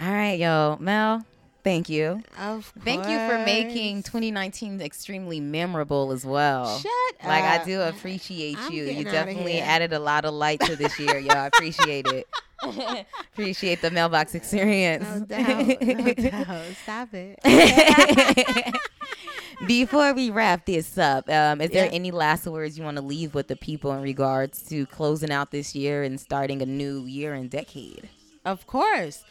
All 0.00 0.12
right, 0.12 0.38
yo, 0.38 0.76
Mel. 0.78 1.24
Thank 1.68 1.90
you. 1.90 2.22
Of 2.38 2.72
course. 2.72 2.84
Thank 2.84 3.08
you 3.08 3.18
for 3.28 3.44
making 3.44 4.02
2019 4.02 4.80
extremely 4.80 5.38
memorable 5.38 6.12
as 6.12 6.24
well. 6.24 6.78
Shut 6.78 6.92
Like 7.22 7.44
I 7.44 7.62
do 7.62 7.82
appreciate 7.82 8.56
I'm 8.58 8.72
you. 8.72 8.84
You 8.84 9.04
definitely 9.04 9.58
added 9.60 9.92
a 9.92 9.98
lot 9.98 10.24
of 10.24 10.32
light 10.32 10.60
to 10.60 10.76
this 10.76 10.98
year, 10.98 11.18
yo. 11.18 11.28
I 11.34 11.46
appreciate 11.48 12.06
it. 12.06 12.26
appreciate 13.34 13.82
the 13.82 13.90
Melbox 13.90 14.34
experience. 14.34 15.04
No 15.04 15.26
doubt. 15.26 15.82
No 15.82 16.12
doubt. 16.30 16.64
Stop 16.84 17.08
it. 17.12 17.38
Before 19.66 20.14
we 20.14 20.30
wrap 20.30 20.64
this 20.64 20.96
up, 20.96 21.28
um, 21.28 21.60
is 21.60 21.70
there 21.70 21.84
Yeah. 21.84 21.90
any 21.92 22.12
last 22.12 22.46
words 22.46 22.78
you 22.78 22.84
want 22.84 22.96
to 22.96 23.02
leave 23.02 23.34
with 23.34 23.48
the 23.48 23.56
people 23.56 23.92
in 23.92 24.00
regards 24.00 24.62
to 24.70 24.86
closing 24.86 25.30
out 25.30 25.50
this 25.50 25.74
year 25.74 26.02
and 26.02 26.18
starting 26.18 26.62
a 26.62 26.66
new 26.66 27.04
year 27.04 27.34
and 27.34 27.50
decade? 27.50 28.08
Of 28.46 28.66
course. 28.66 29.22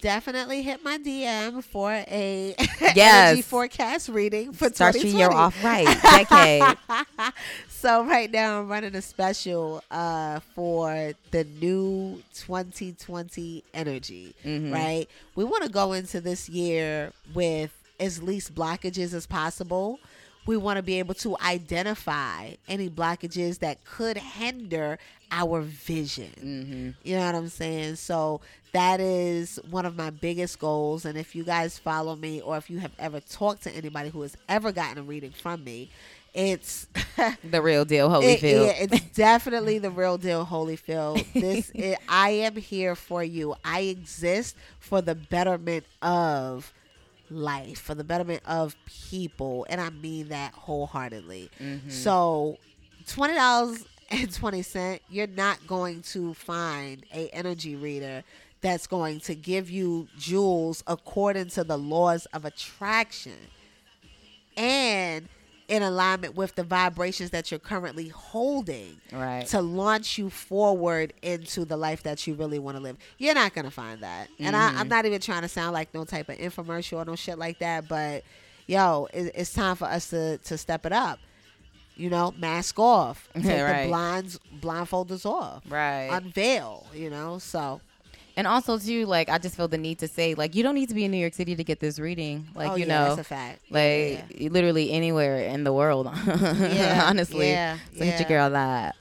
Definitely 0.00 0.62
hit 0.62 0.84
my 0.84 0.98
DM 0.98 1.62
for 1.64 1.90
a 1.90 2.54
Yes. 2.94 3.28
energy 3.30 3.42
forecast 3.42 4.08
reading 4.08 4.52
for 4.52 4.68
Start 4.70 4.94
your 4.96 5.04
year 5.04 5.28
2020. 5.28 5.34
off 5.34 5.64
right, 5.64 6.02
decade. 6.28 7.32
so 7.68 8.04
right 8.04 8.30
now 8.30 8.60
I'm 8.60 8.68
running 8.68 8.94
a 8.94 9.02
special 9.02 9.82
uh, 9.90 10.40
for 10.54 11.12
the 11.30 11.44
new 11.60 12.22
2020 12.34 13.64
energy. 13.74 14.34
Mhm. 14.44 14.72
Right, 14.72 15.08
we 15.34 15.44
want 15.44 15.64
to 15.64 15.70
go 15.70 15.92
into 15.92 16.20
this 16.20 16.48
year 16.48 17.12
with 17.34 17.72
as 17.98 18.22
least 18.22 18.54
blockages 18.54 19.14
as 19.14 19.26
possible. 19.26 19.98
We 20.46 20.56
want 20.56 20.76
to 20.76 20.82
be 20.82 20.98
able 20.98 21.14
to 21.16 21.36
identify 21.44 22.54
any 22.68 22.88
blockages 22.88 23.58
that 23.60 23.84
could 23.84 24.16
hinder 24.16 24.98
our 25.30 25.60
vision. 25.60 26.94
hmm 27.02 27.08
You 27.08 27.16
know 27.16 27.26
what 27.26 27.34
I'm 27.34 27.48
saying? 27.48 27.96
So 27.96 28.40
that 28.72 29.00
is 29.00 29.58
one 29.70 29.84
of 29.86 29.96
my 29.96 30.10
biggest 30.10 30.58
goals. 30.58 31.04
And 31.04 31.18
if 31.18 31.34
you 31.34 31.44
guys 31.44 31.78
follow 31.78 32.14
me 32.16 32.40
or 32.40 32.56
if 32.56 32.70
you 32.70 32.78
have 32.78 32.92
ever 32.98 33.20
talked 33.20 33.62
to 33.64 33.70
anybody 33.74 34.10
who 34.10 34.22
has 34.22 34.36
ever 34.48 34.72
gotten 34.72 34.98
a 34.98 35.02
reading 35.02 35.32
from 35.32 35.64
me, 35.64 35.90
it's 36.34 36.86
The 37.42 37.62
real 37.62 37.84
deal, 37.84 38.10
it- 38.20 38.42
Holyfield. 38.42 38.66
yeah, 38.66 38.72
it's 38.78 39.00
definitely 39.14 39.78
the 39.78 39.90
real 39.90 40.18
deal, 40.18 40.44
Holyfield. 40.46 41.26
This 41.38 41.70
is, 41.76 41.96
I 42.08 42.30
am 42.30 42.56
here 42.56 42.94
for 42.94 43.22
you. 43.24 43.54
I 43.64 43.80
exist 43.82 44.56
for 44.78 45.00
the 45.00 45.14
betterment 45.14 45.86
of 46.02 46.72
life, 47.30 47.80
for 47.80 47.94
the 47.94 48.04
betterment 48.04 48.42
of 48.46 48.76
people, 49.10 49.66
and 49.68 49.80
I 49.80 49.90
mean 49.90 50.28
that 50.28 50.52
wholeheartedly. 50.54 51.50
Mhm. 51.60 51.90
So, 51.90 52.58
twenty 53.06 53.34
dollars 53.34 53.84
and 54.10 54.32
twenty 54.32 54.62
cent, 54.62 55.02
you're 55.10 55.26
not 55.26 55.66
going 55.66 56.02
to 56.02 56.34
find 56.34 57.04
a 57.12 57.28
energy 57.28 57.74
reader 57.76 58.22
that's 58.60 58.86
going 58.86 59.20
to 59.20 59.34
give 59.34 59.70
you 59.70 60.08
jewels 60.18 60.82
according 60.86 61.48
to 61.50 61.62
the 61.64 61.76
laws 61.78 62.26
of 62.26 62.44
attraction 62.44 63.36
and 64.56 65.28
in 65.68 65.82
alignment 65.82 66.36
with 66.36 66.54
the 66.54 66.62
vibrations 66.62 67.30
that 67.30 67.50
you're 67.50 67.58
currently 67.60 68.08
holding 68.08 69.00
Right. 69.12 69.46
to 69.48 69.60
launch 69.60 70.16
you 70.18 70.30
forward 70.30 71.12
into 71.22 71.64
the 71.64 71.76
life 71.76 72.02
that 72.04 72.26
you 72.26 72.34
really 72.34 72.58
want 72.58 72.76
to 72.76 72.82
live. 72.82 72.96
You're 73.18 73.34
not 73.34 73.54
gonna 73.54 73.70
find 73.70 74.00
that, 74.02 74.28
and 74.38 74.54
I, 74.56 74.68
Mm-hmm. 74.70 74.78
I'm 74.78 74.88
not 74.88 75.06
even 75.06 75.20
trying 75.20 75.42
to 75.42 75.48
sound 75.48 75.72
like 75.74 75.92
no 75.92 76.04
type 76.04 76.28
of 76.28 76.36
infomercial 76.38 76.98
or 76.98 77.04
no 77.04 77.16
shit 77.16 77.38
like 77.38 77.58
that. 77.58 77.88
But 77.88 78.22
yo, 78.66 79.08
it, 79.12 79.32
it's 79.34 79.52
time 79.52 79.76
for 79.76 79.86
us 79.86 80.10
to 80.10 80.38
to 80.38 80.56
step 80.56 80.86
it 80.86 80.92
up. 80.92 81.18
You 81.96 82.10
know, 82.10 82.34
mask 82.38 82.78
off, 82.78 83.28
take 83.34 83.44
Right. 83.44 83.82
the 83.84 83.88
blinds, 83.88 84.38
blindfolders 84.60 85.24
off, 85.24 85.62
Right. 85.68 86.10
unveil. 86.12 86.86
You 86.94 87.08
know, 87.10 87.38
so 87.38 87.80
And 88.36 88.46
also 88.46 88.78
too, 88.78 89.06
like 89.06 89.30
I 89.30 89.38
just 89.38 89.56
feel 89.56 89.66
the 89.66 89.78
need 89.78 89.98
to 90.00 90.08
say, 90.08 90.34
like 90.34 90.54
you 90.54 90.62
don't 90.62 90.74
need 90.74 90.90
to 90.90 90.94
be 90.94 91.04
in 91.04 91.10
New 91.10 91.16
York 91.16 91.32
City 91.32 91.56
to 91.56 91.64
get 91.64 91.80
this 91.80 91.98
reading. 91.98 92.46
Like 92.54 92.72
oh, 92.72 92.74
you 92.74 92.84
yeah, 92.86 92.98
know, 92.98 93.04
that's 93.08 93.20
a 93.20 93.24
fact. 93.24 93.60
Like 93.70 94.24
yeah. 94.30 94.48
literally 94.50 94.90
anywhere 94.92 95.38
in 95.38 95.64
the 95.64 95.72
world. 95.72 96.10
Yeah, 96.26 97.06
honestly, 97.08 97.50
yeah, 97.50 97.78
so 97.96 98.04
hit 98.04 98.20
your 98.20 98.20
yeah. 98.20 98.28
girl 98.28 98.50
that. 98.50 98.96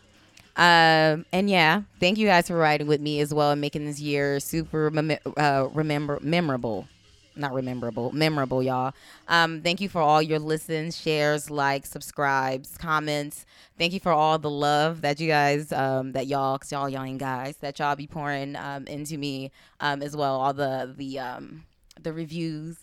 Um 0.55 1.25
and 1.33 1.49
yeah, 1.49 1.81
thank 1.99 2.17
you 2.17 2.27
guys 2.27 2.47
for 2.47 2.55
riding 2.55 2.87
with 2.87 3.01
me 3.01 3.19
as 3.19 3.33
well 3.33 3.51
and 3.51 3.59
making 3.59 3.85
this 3.85 3.99
year 3.99 4.39
super 4.39 4.89
mem- 4.89 5.19
uh, 5.35 5.67
remember 5.73 6.17
memorable. 6.21 6.87
Not 7.35 7.53
rememberable, 7.53 8.11
memorable, 8.13 8.63
y'all. 8.63 8.93
Um, 9.27 9.61
thank 9.61 9.81
you 9.81 9.89
for 9.89 10.01
all 10.01 10.21
your 10.21 10.39
listens, 10.39 10.97
shares, 10.97 11.49
likes, 11.49 11.89
subscribes, 11.89 12.77
comments. 12.77 13.45
Thank 13.77 13.91
you 13.91 13.99
for 13.99 14.13
all 14.13 14.39
the 14.39 14.49
love 14.49 15.01
that 15.01 15.19
you 15.19 15.27
guys, 15.27 15.71
um, 15.73 16.13
that 16.13 16.27
y'all, 16.27 16.57
cause 16.57 16.71
y'all 16.71 16.87
young 16.87 17.17
guys, 17.17 17.57
that 17.57 17.77
y'all 17.79 17.95
be 17.95 18.07
pouring 18.07 18.55
um, 18.55 18.87
into 18.87 19.17
me 19.17 19.51
um, 19.81 20.01
as 20.01 20.15
well. 20.15 20.39
All 20.39 20.53
the 20.53 20.93
the 20.95 21.19
um, 21.19 21.65
the 22.01 22.13
reviews 22.13 22.77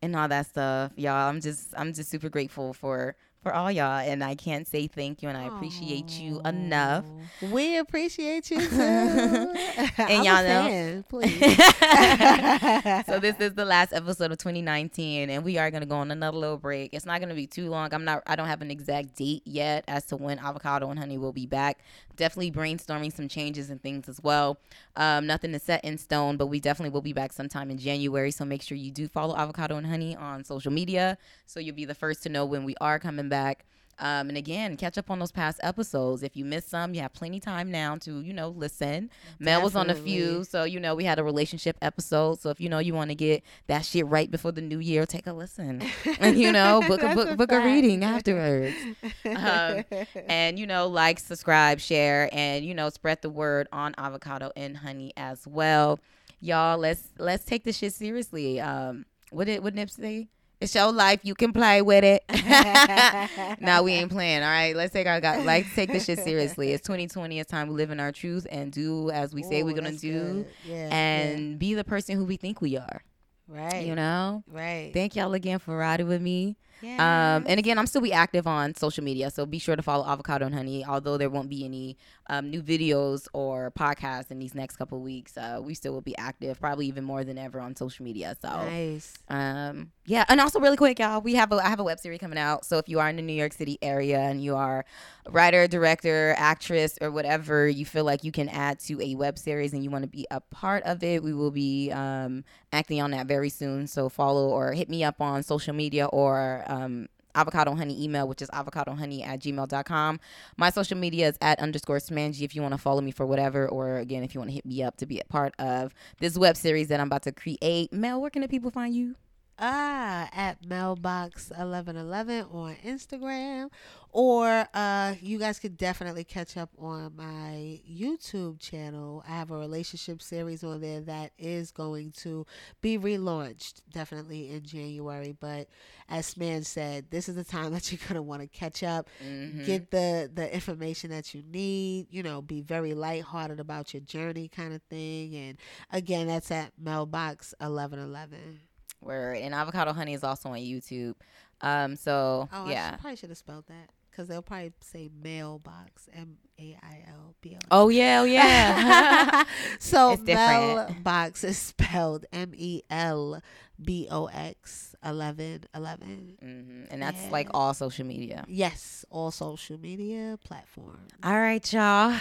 and 0.00 0.16
all 0.16 0.28
that 0.28 0.46
stuff, 0.46 0.92
y'all. 0.96 1.28
I'm 1.28 1.40
just 1.40 1.74
I'm 1.76 1.92
just 1.92 2.10
super 2.10 2.28
grateful 2.28 2.72
for 2.72 3.14
for 3.42 3.54
all 3.54 3.70
y'all, 3.70 3.98
and 3.98 4.22
I 4.24 4.34
can't 4.34 4.66
say 4.66 4.86
thank 4.88 5.22
you, 5.22 5.28
and 5.28 5.38
I 5.38 5.44
appreciate 5.44 6.18
you 6.20 6.40
enough. 6.44 7.04
We 7.40 7.76
appreciate 7.78 8.50
you 8.50 8.60
too. 8.68 8.76
and 8.76 10.24
y'all 10.24 10.42
know- 10.42 10.66
fan, 10.68 11.04
please. 11.08 11.38
so 13.06 13.18
this 13.20 13.36
is 13.38 13.54
the 13.54 13.64
last 13.64 13.92
episode 13.92 14.32
of 14.32 14.38
2019 14.38 15.30
and 15.30 15.44
we 15.44 15.58
are 15.58 15.70
going 15.70 15.80
to 15.82 15.86
go 15.86 15.96
on 15.96 16.10
another 16.10 16.36
little 16.36 16.56
break 16.56 16.92
it's 16.92 17.06
not 17.06 17.20
going 17.20 17.28
to 17.28 17.34
be 17.34 17.46
too 17.46 17.68
long 17.68 17.92
i'm 17.92 18.04
not 18.04 18.22
i 18.26 18.34
don't 18.36 18.46
have 18.46 18.62
an 18.62 18.70
exact 18.70 19.14
date 19.16 19.42
yet 19.44 19.84
as 19.88 20.04
to 20.04 20.16
when 20.16 20.38
avocado 20.38 20.90
and 20.90 20.98
honey 20.98 21.18
will 21.18 21.32
be 21.32 21.46
back 21.46 21.78
definitely 22.18 22.52
brainstorming 22.52 23.12
some 23.12 23.28
changes 23.28 23.70
and 23.70 23.82
things 23.82 24.08
as 24.08 24.20
well. 24.22 24.58
Um, 24.96 25.26
nothing 25.26 25.54
is 25.54 25.62
set 25.62 25.82
in 25.84 25.96
stone 25.96 26.36
but 26.36 26.48
we 26.48 26.60
definitely 26.60 26.90
will 26.90 27.00
be 27.00 27.14
back 27.14 27.32
sometime 27.32 27.70
in 27.70 27.78
january. 27.78 28.30
So 28.30 28.44
make 28.44 28.60
sure 28.60 28.76
you 28.76 28.90
do 28.90 29.08
follow 29.08 29.34
avocado 29.34 29.76
and 29.76 29.86
honey 29.86 30.14
on 30.14 30.44
social 30.44 30.70
media 30.70 31.16
so 31.46 31.60
you'll 31.60 31.74
be 31.74 31.86
the 31.86 31.94
first 31.94 32.22
to 32.24 32.28
know 32.28 32.44
when 32.44 32.64
we 32.64 32.74
are 32.80 32.98
coming 32.98 33.30
back 33.30 33.64
um, 34.00 34.28
and 34.28 34.38
again, 34.38 34.76
catch 34.76 34.96
up 34.96 35.10
on 35.10 35.18
those 35.18 35.32
past 35.32 35.58
episodes. 35.62 36.22
If 36.22 36.36
you 36.36 36.44
missed 36.44 36.70
some, 36.70 36.94
you 36.94 37.00
have 37.00 37.12
plenty 37.12 37.40
time 37.40 37.70
now 37.70 37.96
to, 37.96 38.20
you 38.20 38.32
know, 38.32 38.50
listen. 38.50 39.10
Mel 39.40 39.62
was 39.62 39.74
on 39.74 39.90
a 39.90 39.94
few, 39.94 40.44
so 40.44 40.64
you 40.64 40.78
know 40.78 40.94
we 40.94 41.04
had 41.04 41.18
a 41.18 41.24
relationship 41.24 41.76
episode. 41.82 42.40
So 42.40 42.50
if 42.50 42.60
you 42.60 42.68
know 42.68 42.78
you 42.78 42.94
want 42.94 43.10
to 43.10 43.16
get 43.16 43.42
that 43.66 43.84
shit 43.84 44.06
right 44.06 44.30
before 44.30 44.52
the 44.52 44.60
new 44.60 44.78
year, 44.78 45.04
take 45.04 45.26
a 45.26 45.32
listen. 45.32 45.82
and 46.20 46.38
you 46.38 46.52
know, 46.52 46.82
book 46.86 47.02
a 47.02 47.14
book, 47.14 47.30
a 47.30 47.36
book 47.36 47.52
a 47.52 47.60
reading 47.60 48.04
afterwards. 48.04 48.76
Um, 49.24 49.84
and 50.28 50.58
you 50.58 50.66
know, 50.66 50.86
like, 50.86 51.18
subscribe, 51.18 51.80
share, 51.80 52.28
and 52.32 52.64
you 52.64 52.74
know, 52.74 52.90
spread 52.90 53.22
the 53.22 53.30
word 53.30 53.68
on 53.72 53.94
avocado 53.98 54.52
and 54.56 54.76
honey 54.76 55.12
as 55.16 55.46
well. 55.46 55.98
Y'all, 56.40 56.78
let's 56.78 57.08
let's 57.18 57.44
take 57.44 57.64
this 57.64 57.78
shit 57.78 57.92
seriously. 57.92 58.60
Um, 58.60 59.06
what 59.30 59.46
did 59.46 59.62
what 59.62 59.74
Nip 59.74 59.90
say? 59.90 60.28
It's 60.60 60.74
your 60.74 60.90
life. 60.90 61.20
You 61.22 61.34
can 61.34 61.52
play 61.52 61.82
with 61.82 62.02
it. 62.04 62.24
now 63.60 63.82
we 63.82 63.92
ain't 63.92 64.10
playing. 64.10 64.42
All 64.42 64.48
right, 64.48 64.74
let's 64.74 64.92
take 64.92 65.06
our 65.06 65.20
guy. 65.20 65.42
Let's 65.44 65.72
take 65.74 65.92
this 65.92 66.04
shit 66.04 66.18
seriously. 66.18 66.72
It's 66.72 66.84
2020. 66.86 67.38
It's 67.38 67.50
time 67.50 67.68
we 67.68 67.74
live 67.74 67.90
in 67.90 68.00
our 68.00 68.10
truth 68.12 68.46
and 68.50 68.72
do 68.72 69.10
as 69.10 69.32
we 69.32 69.42
say 69.44 69.60
Ooh, 69.60 69.66
we're 69.66 69.74
gonna 69.74 69.92
do. 69.92 70.44
Yeah, 70.64 70.88
and 70.92 71.58
be 71.58 71.74
the 71.74 71.84
person 71.84 72.16
who 72.16 72.24
we 72.24 72.36
think 72.36 72.60
we 72.60 72.76
are. 72.76 73.02
right, 73.46 73.86
You 73.86 73.94
know. 73.94 74.42
right. 74.50 74.90
Thank 74.92 75.14
y'all 75.14 75.32
again 75.34 75.58
for 75.60 75.76
riding 75.76 76.08
with 76.08 76.20
me. 76.22 76.56
Um, 76.82 77.44
and 77.48 77.58
again, 77.58 77.76
I'm 77.76 77.86
still 77.86 78.00
be 78.02 78.12
active 78.12 78.46
on 78.46 78.74
social 78.76 79.02
media, 79.02 79.30
so 79.32 79.44
be 79.46 79.58
sure 79.58 79.74
to 79.74 79.82
follow 79.82 80.06
Avocado 80.06 80.46
and 80.46 80.54
Honey. 80.54 80.84
Although 80.84 81.18
there 81.18 81.28
won't 81.30 81.48
be 81.48 81.64
any 81.64 81.96
um, 82.28 82.50
new 82.50 82.62
videos 82.62 83.26
or 83.32 83.70
podcasts 83.70 84.30
in 84.30 84.38
these 84.38 84.54
next 84.54 84.76
couple 84.76 85.00
weeks, 85.00 85.36
uh, 85.36 85.60
we 85.62 85.74
still 85.74 85.92
will 85.92 86.00
be 86.00 86.16
active, 86.18 86.60
probably 86.60 86.86
even 86.86 87.04
more 87.04 87.24
than 87.24 87.38
ever 87.38 87.60
on 87.60 87.74
social 87.74 88.04
media. 88.04 88.36
So 88.40 88.48
nice. 88.48 89.14
Um, 89.28 89.92
yeah, 90.06 90.24
and 90.28 90.40
also 90.40 90.60
really 90.60 90.76
quick, 90.76 90.98
y'all, 90.98 91.20
we 91.20 91.34
have 91.34 91.52
a 91.52 91.56
I 91.56 91.68
have 91.68 91.80
a 91.80 91.84
web 91.84 91.98
series 91.98 92.20
coming 92.20 92.38
out. 92.38 92.64
So 92.64 92.78
if 92.78 92.88
you 92.88 93.00
are 93.00 93.08
in 93.08 93.16
the 93.16 93.22
New 93.22 93.32
York 93.32 93.52
City 93.52 93.78
area 93.82 94.18
and 94.18 94.42
you 94.42 94.56
are 94.56 94.84
a 95.26 95.30
writer, 95.30 95.66
director, 95.66 96.34
actress, 96.36 96.98
or 97.00 97.10
whatever, 97.10 97.68
you 97.68 97.84
feel 97.84 98.04
like 98.04 98.24
you 98.24 98.32
can 98.32 98.48
add 98.48 98.78
to 98.80 99.00
a 99.02 99.14
web 99.14 99.38
series 99.38 99.72
and 99.72 99.82
you 99.82 99.90
want 99.90 100.02
to 100.02 100.08
be 100.08 100.26
a 100.30 100.40
part 100.40 100.82
of 100.84 101.02
it, 101.02 101.22
we 101.22 101.32
will 101.32 101.50
be 101.50 101.90
um, 101.92 102.44
acting 102.72 103.00
on 103.00 103.10
that 103.12 103.26
very 103.26 103.48
soon. 103.48 103.86
So 103.86 104.08
follow 104.08 104.48
or 104.48 104.72
hit 104.72 104.88
me 104.88 105.04
up 105.04 105.20
on 105.20 105.42
social 105.42 105.74
media 105.74 106.06
or 106.06 106.64
um, 106.66 107.08
avocado 107.34 107.74
honey 107.74 108.02
email, 108.02 108.28
which 108.28 108.42
is 108.42 108.48
avocadohoney 108.50 109.26
at 109.26 109.40
gmail.com. 109.40 110.20
My 110.56 110.70
social 110.70 110.98
media 110.98 111.28
is 111.28 111.38
at 111.40 111.58
underscore 111.60 111.98
smangy 111.98 112.42
if 112.42 112.54
you 112.54 112.62
want 112.62 112.72
to 112.72 112.78
follow 112.78 113.00
me 113.00 113.10
for 113.10 113.26
whatever, 113.26 113.68
or 113.68 113.98
again, 113.98 114.22
if 114.22 114.34
you 114.34 114.40
want 114.40 114.50
to 114.50 114.54
hit 114.54 114.66
me 114.66 114.82
up 114.82 114.96
to 114.98 115.06
be 115.06 115.20
a 115.20 115.24
part 115.24 115.54
of 115.58 115.94
this 116.18 116.36
web 116.36 116.56
series 116.56 116.88
that 116.88 117.00
I'm 117.00 117.06
about 117.06 117.22
to 117.22 117.32
create. 117.32 117.92
Mel, 117.92 118.20
where 118.20 118.30
can 118.30 118.42
the 118.42 118.48
people 118.48 118.70
find 118.70 118.94
you? 118.94 119.16
Ah, 119.60 120.28
at 120.32 120.62
melbox1111 120.62 122.54
on 122.54 122.76
Instagram. 122.84 123.70
Or 124.10 124.66
uh, 124.72 125.14
you 125.20 125.38
guys 125.38 125.58
could 125.58 125.76
definitely 125.76 126.24
catch 126.24 126.56
up 126.56 126.70
on 126.78 127.14
my 127.16 127.80
YouTube 127.88 128.58
channel. 128.58 129.22
I 129.28 129.32
have 129.32 129.50
a 129.50 129.58
relationship 129.58 130.22
series 130.22 130.64
on 130.64 130.80
there 130.80 131.02
that 131.02 131.32
is 131.38 131.70
going 131.70 132.12
to 132.18 132.46
be 132.80 132.98
relaunched 132.98 133.82
definitely 133.92 134.50
in 134.50 134.62
January. 134.62 135.36
But 135.38 135.68
as 136.08 136.36
man 136.38 136.64
said, 136.64 137.10
this 137.10 137.28
is 137.28 137.34
the 137.36 137.44
time 137.44 137.72
that 137.72 137.92
you're 137.92 138.00
gonna 138.08 138.22
want 138.22 138.40
to 138.40 138.48
catch 138.48 138.82
up, 138.82 139.08
mm-hmm. 139.22 139.64
get 139.64 139.90
the 139.90 140.30
the 140.32 140.52
information 140.52 141.10
that 141.10 141.34
you 141.34 141.42
need. 141.42 142.06
You 142.10 142.22
know, 142.22 142.40
be 142.40 142.62
very 142.62 142.94
lighthearted 142.94 143.60
about 143.60 143.92
your 143.92 144.00
journey, 144.00 144.48
kind 144.48 144.72
of 144.72 144.82
thing. 144.84 145.34
And 145.36 145.58
again, 145.92 146.28
that's 146.28 146.50
at 146.50 146.72
melbox 146.82 147.52
eleven 147.60 147.98
eleven. 147.98 148.60
Word 149.00 149.36
and 149.36 149.54
avocado 149.54 149.92
honey 149.92 150.14
is 150.14 150.24
also 150.24 150.48
on 150.48 150.58
YouTube. 150.58 151.14
Um, 151.60 151.94
so 151.94 152.48
oh, 152.52 152.68
yeah, 152.68 152.92
I 152.94 152.96
probably 152.96 153.16
should 153.16 153.28
have 153.28 153.38
spelled 153.38 153.66
that 153.68 153.90
because 154.18 154.28
they'll 154.28 154.42
probably 154.42 154.72
say 154.80 155.08
mailbox 155.22 156.08
M 156.12 156.38
A 156.58 156.76
I 156.82 157.04
L 157.08 157.36
B 157.40 157.54
O. 157.54 157.58
Oh 157.70 157.88
yeah, 157.88 158.20
oh 158.20 158.24
yeah. 158.24 159.44
so 159.78 160.16
melbox 160.16 161.44
is 161.44 161.56
spelled 161.56 162.26
M 162.32 162.52
E 162.56 162.82
L 162.90 163.40
B 163.80 164.08
O 164.10 164.26
X 164.26 164.96
eleven 165.04 165.60
eleven, 165.72 166.36
mm-hmm. 166.44 166.84
and 166.90 167.00
that's 167.00 167.22
yeah. 167.22 167.30
like 167.30 167.48
all 167.54 167.72
social 167.74 168.04
media. 168.04 168.44
Yes, 168.48 169.04
all 169.08 169.30
social 169.30 169.78
media 169.78 170.36
platforms. 170.42 171.12
All 171.22 171.38
right, 171.38 171.72
y'all. 171.72 172.16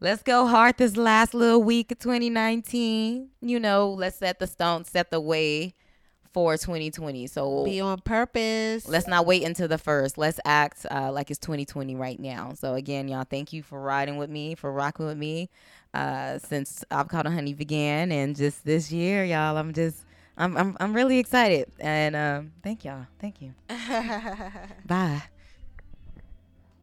Let's 0.00 0.22
go 0.22 0.46
hard 0.46 0.78
this 0.78 0.96
last 0.96 1.34
little 1.34 1.60
week 1.60 1.90
of 1.90 1.98
2019. 1.98 3.30
You 3.40 3.58
know, 3.58 3.90
let's 3.90 4.18
set 4.18 4.38
the 4.38 4.46
stone, 4.46 4.84
set 4.84 5.10
the 5.10 5.20
way 5.20 5.74
for 6.32 6.56
2020. 6.56 7.26
So 7.26 7.64
be 7.64 7.80
on 7.80 8.00
purpose. 8.00 8.86
Let's 8.88 9.06
not 9.06 9.26
wait 9.26 9.42
until 9.44 9.68
the 9.68 9.78
first. 9.78 10.18
Let's 10.18 10.40
act 10.44 10.86
uh, 10.90 11.10
like 11.12 11.30
it's 11.30 11.38
2020 11.38 11.94
right 11.96 12.18
now. 12.18 12.52
So 12.54 12.74
again, 12.74 13.08
y'all, 13.08 13.24
thank 13.28 13.52
you 13.52 13.62
for 13.62 13.80
riding 13.80 14.16
with 14.16 14.30
me, 14.30 14.54
for 14.54 14.72
rocking 14.72 15.06
with 15.06 15.18
me 15.18 15.48
uh, 15.94 16.38
since 16.38 16.84
Avocado 16.90 17.30
Honey 17.30 17.54
began, 17.54 18.12
and 18.12 18.36
just 18.36 18.64
this 18.64 18.92
year, 18.92 19.24
y'all. 19.24 19.56
I'm 19.56 19.72
just. 19.72 20.04
I'm, 20.40 20.56
I'm, 20.56 20.76
I'm 20.78 20.94
really 20.94 21.18
excited 21.18 21.66
and 21.80 22.14
um, 22.14 22.52
thank 22.62 22.84
y'all. 22.84 23.06
Thank 23.18 23.42
you. 23.42 23.54
Bye. 24.86 25.24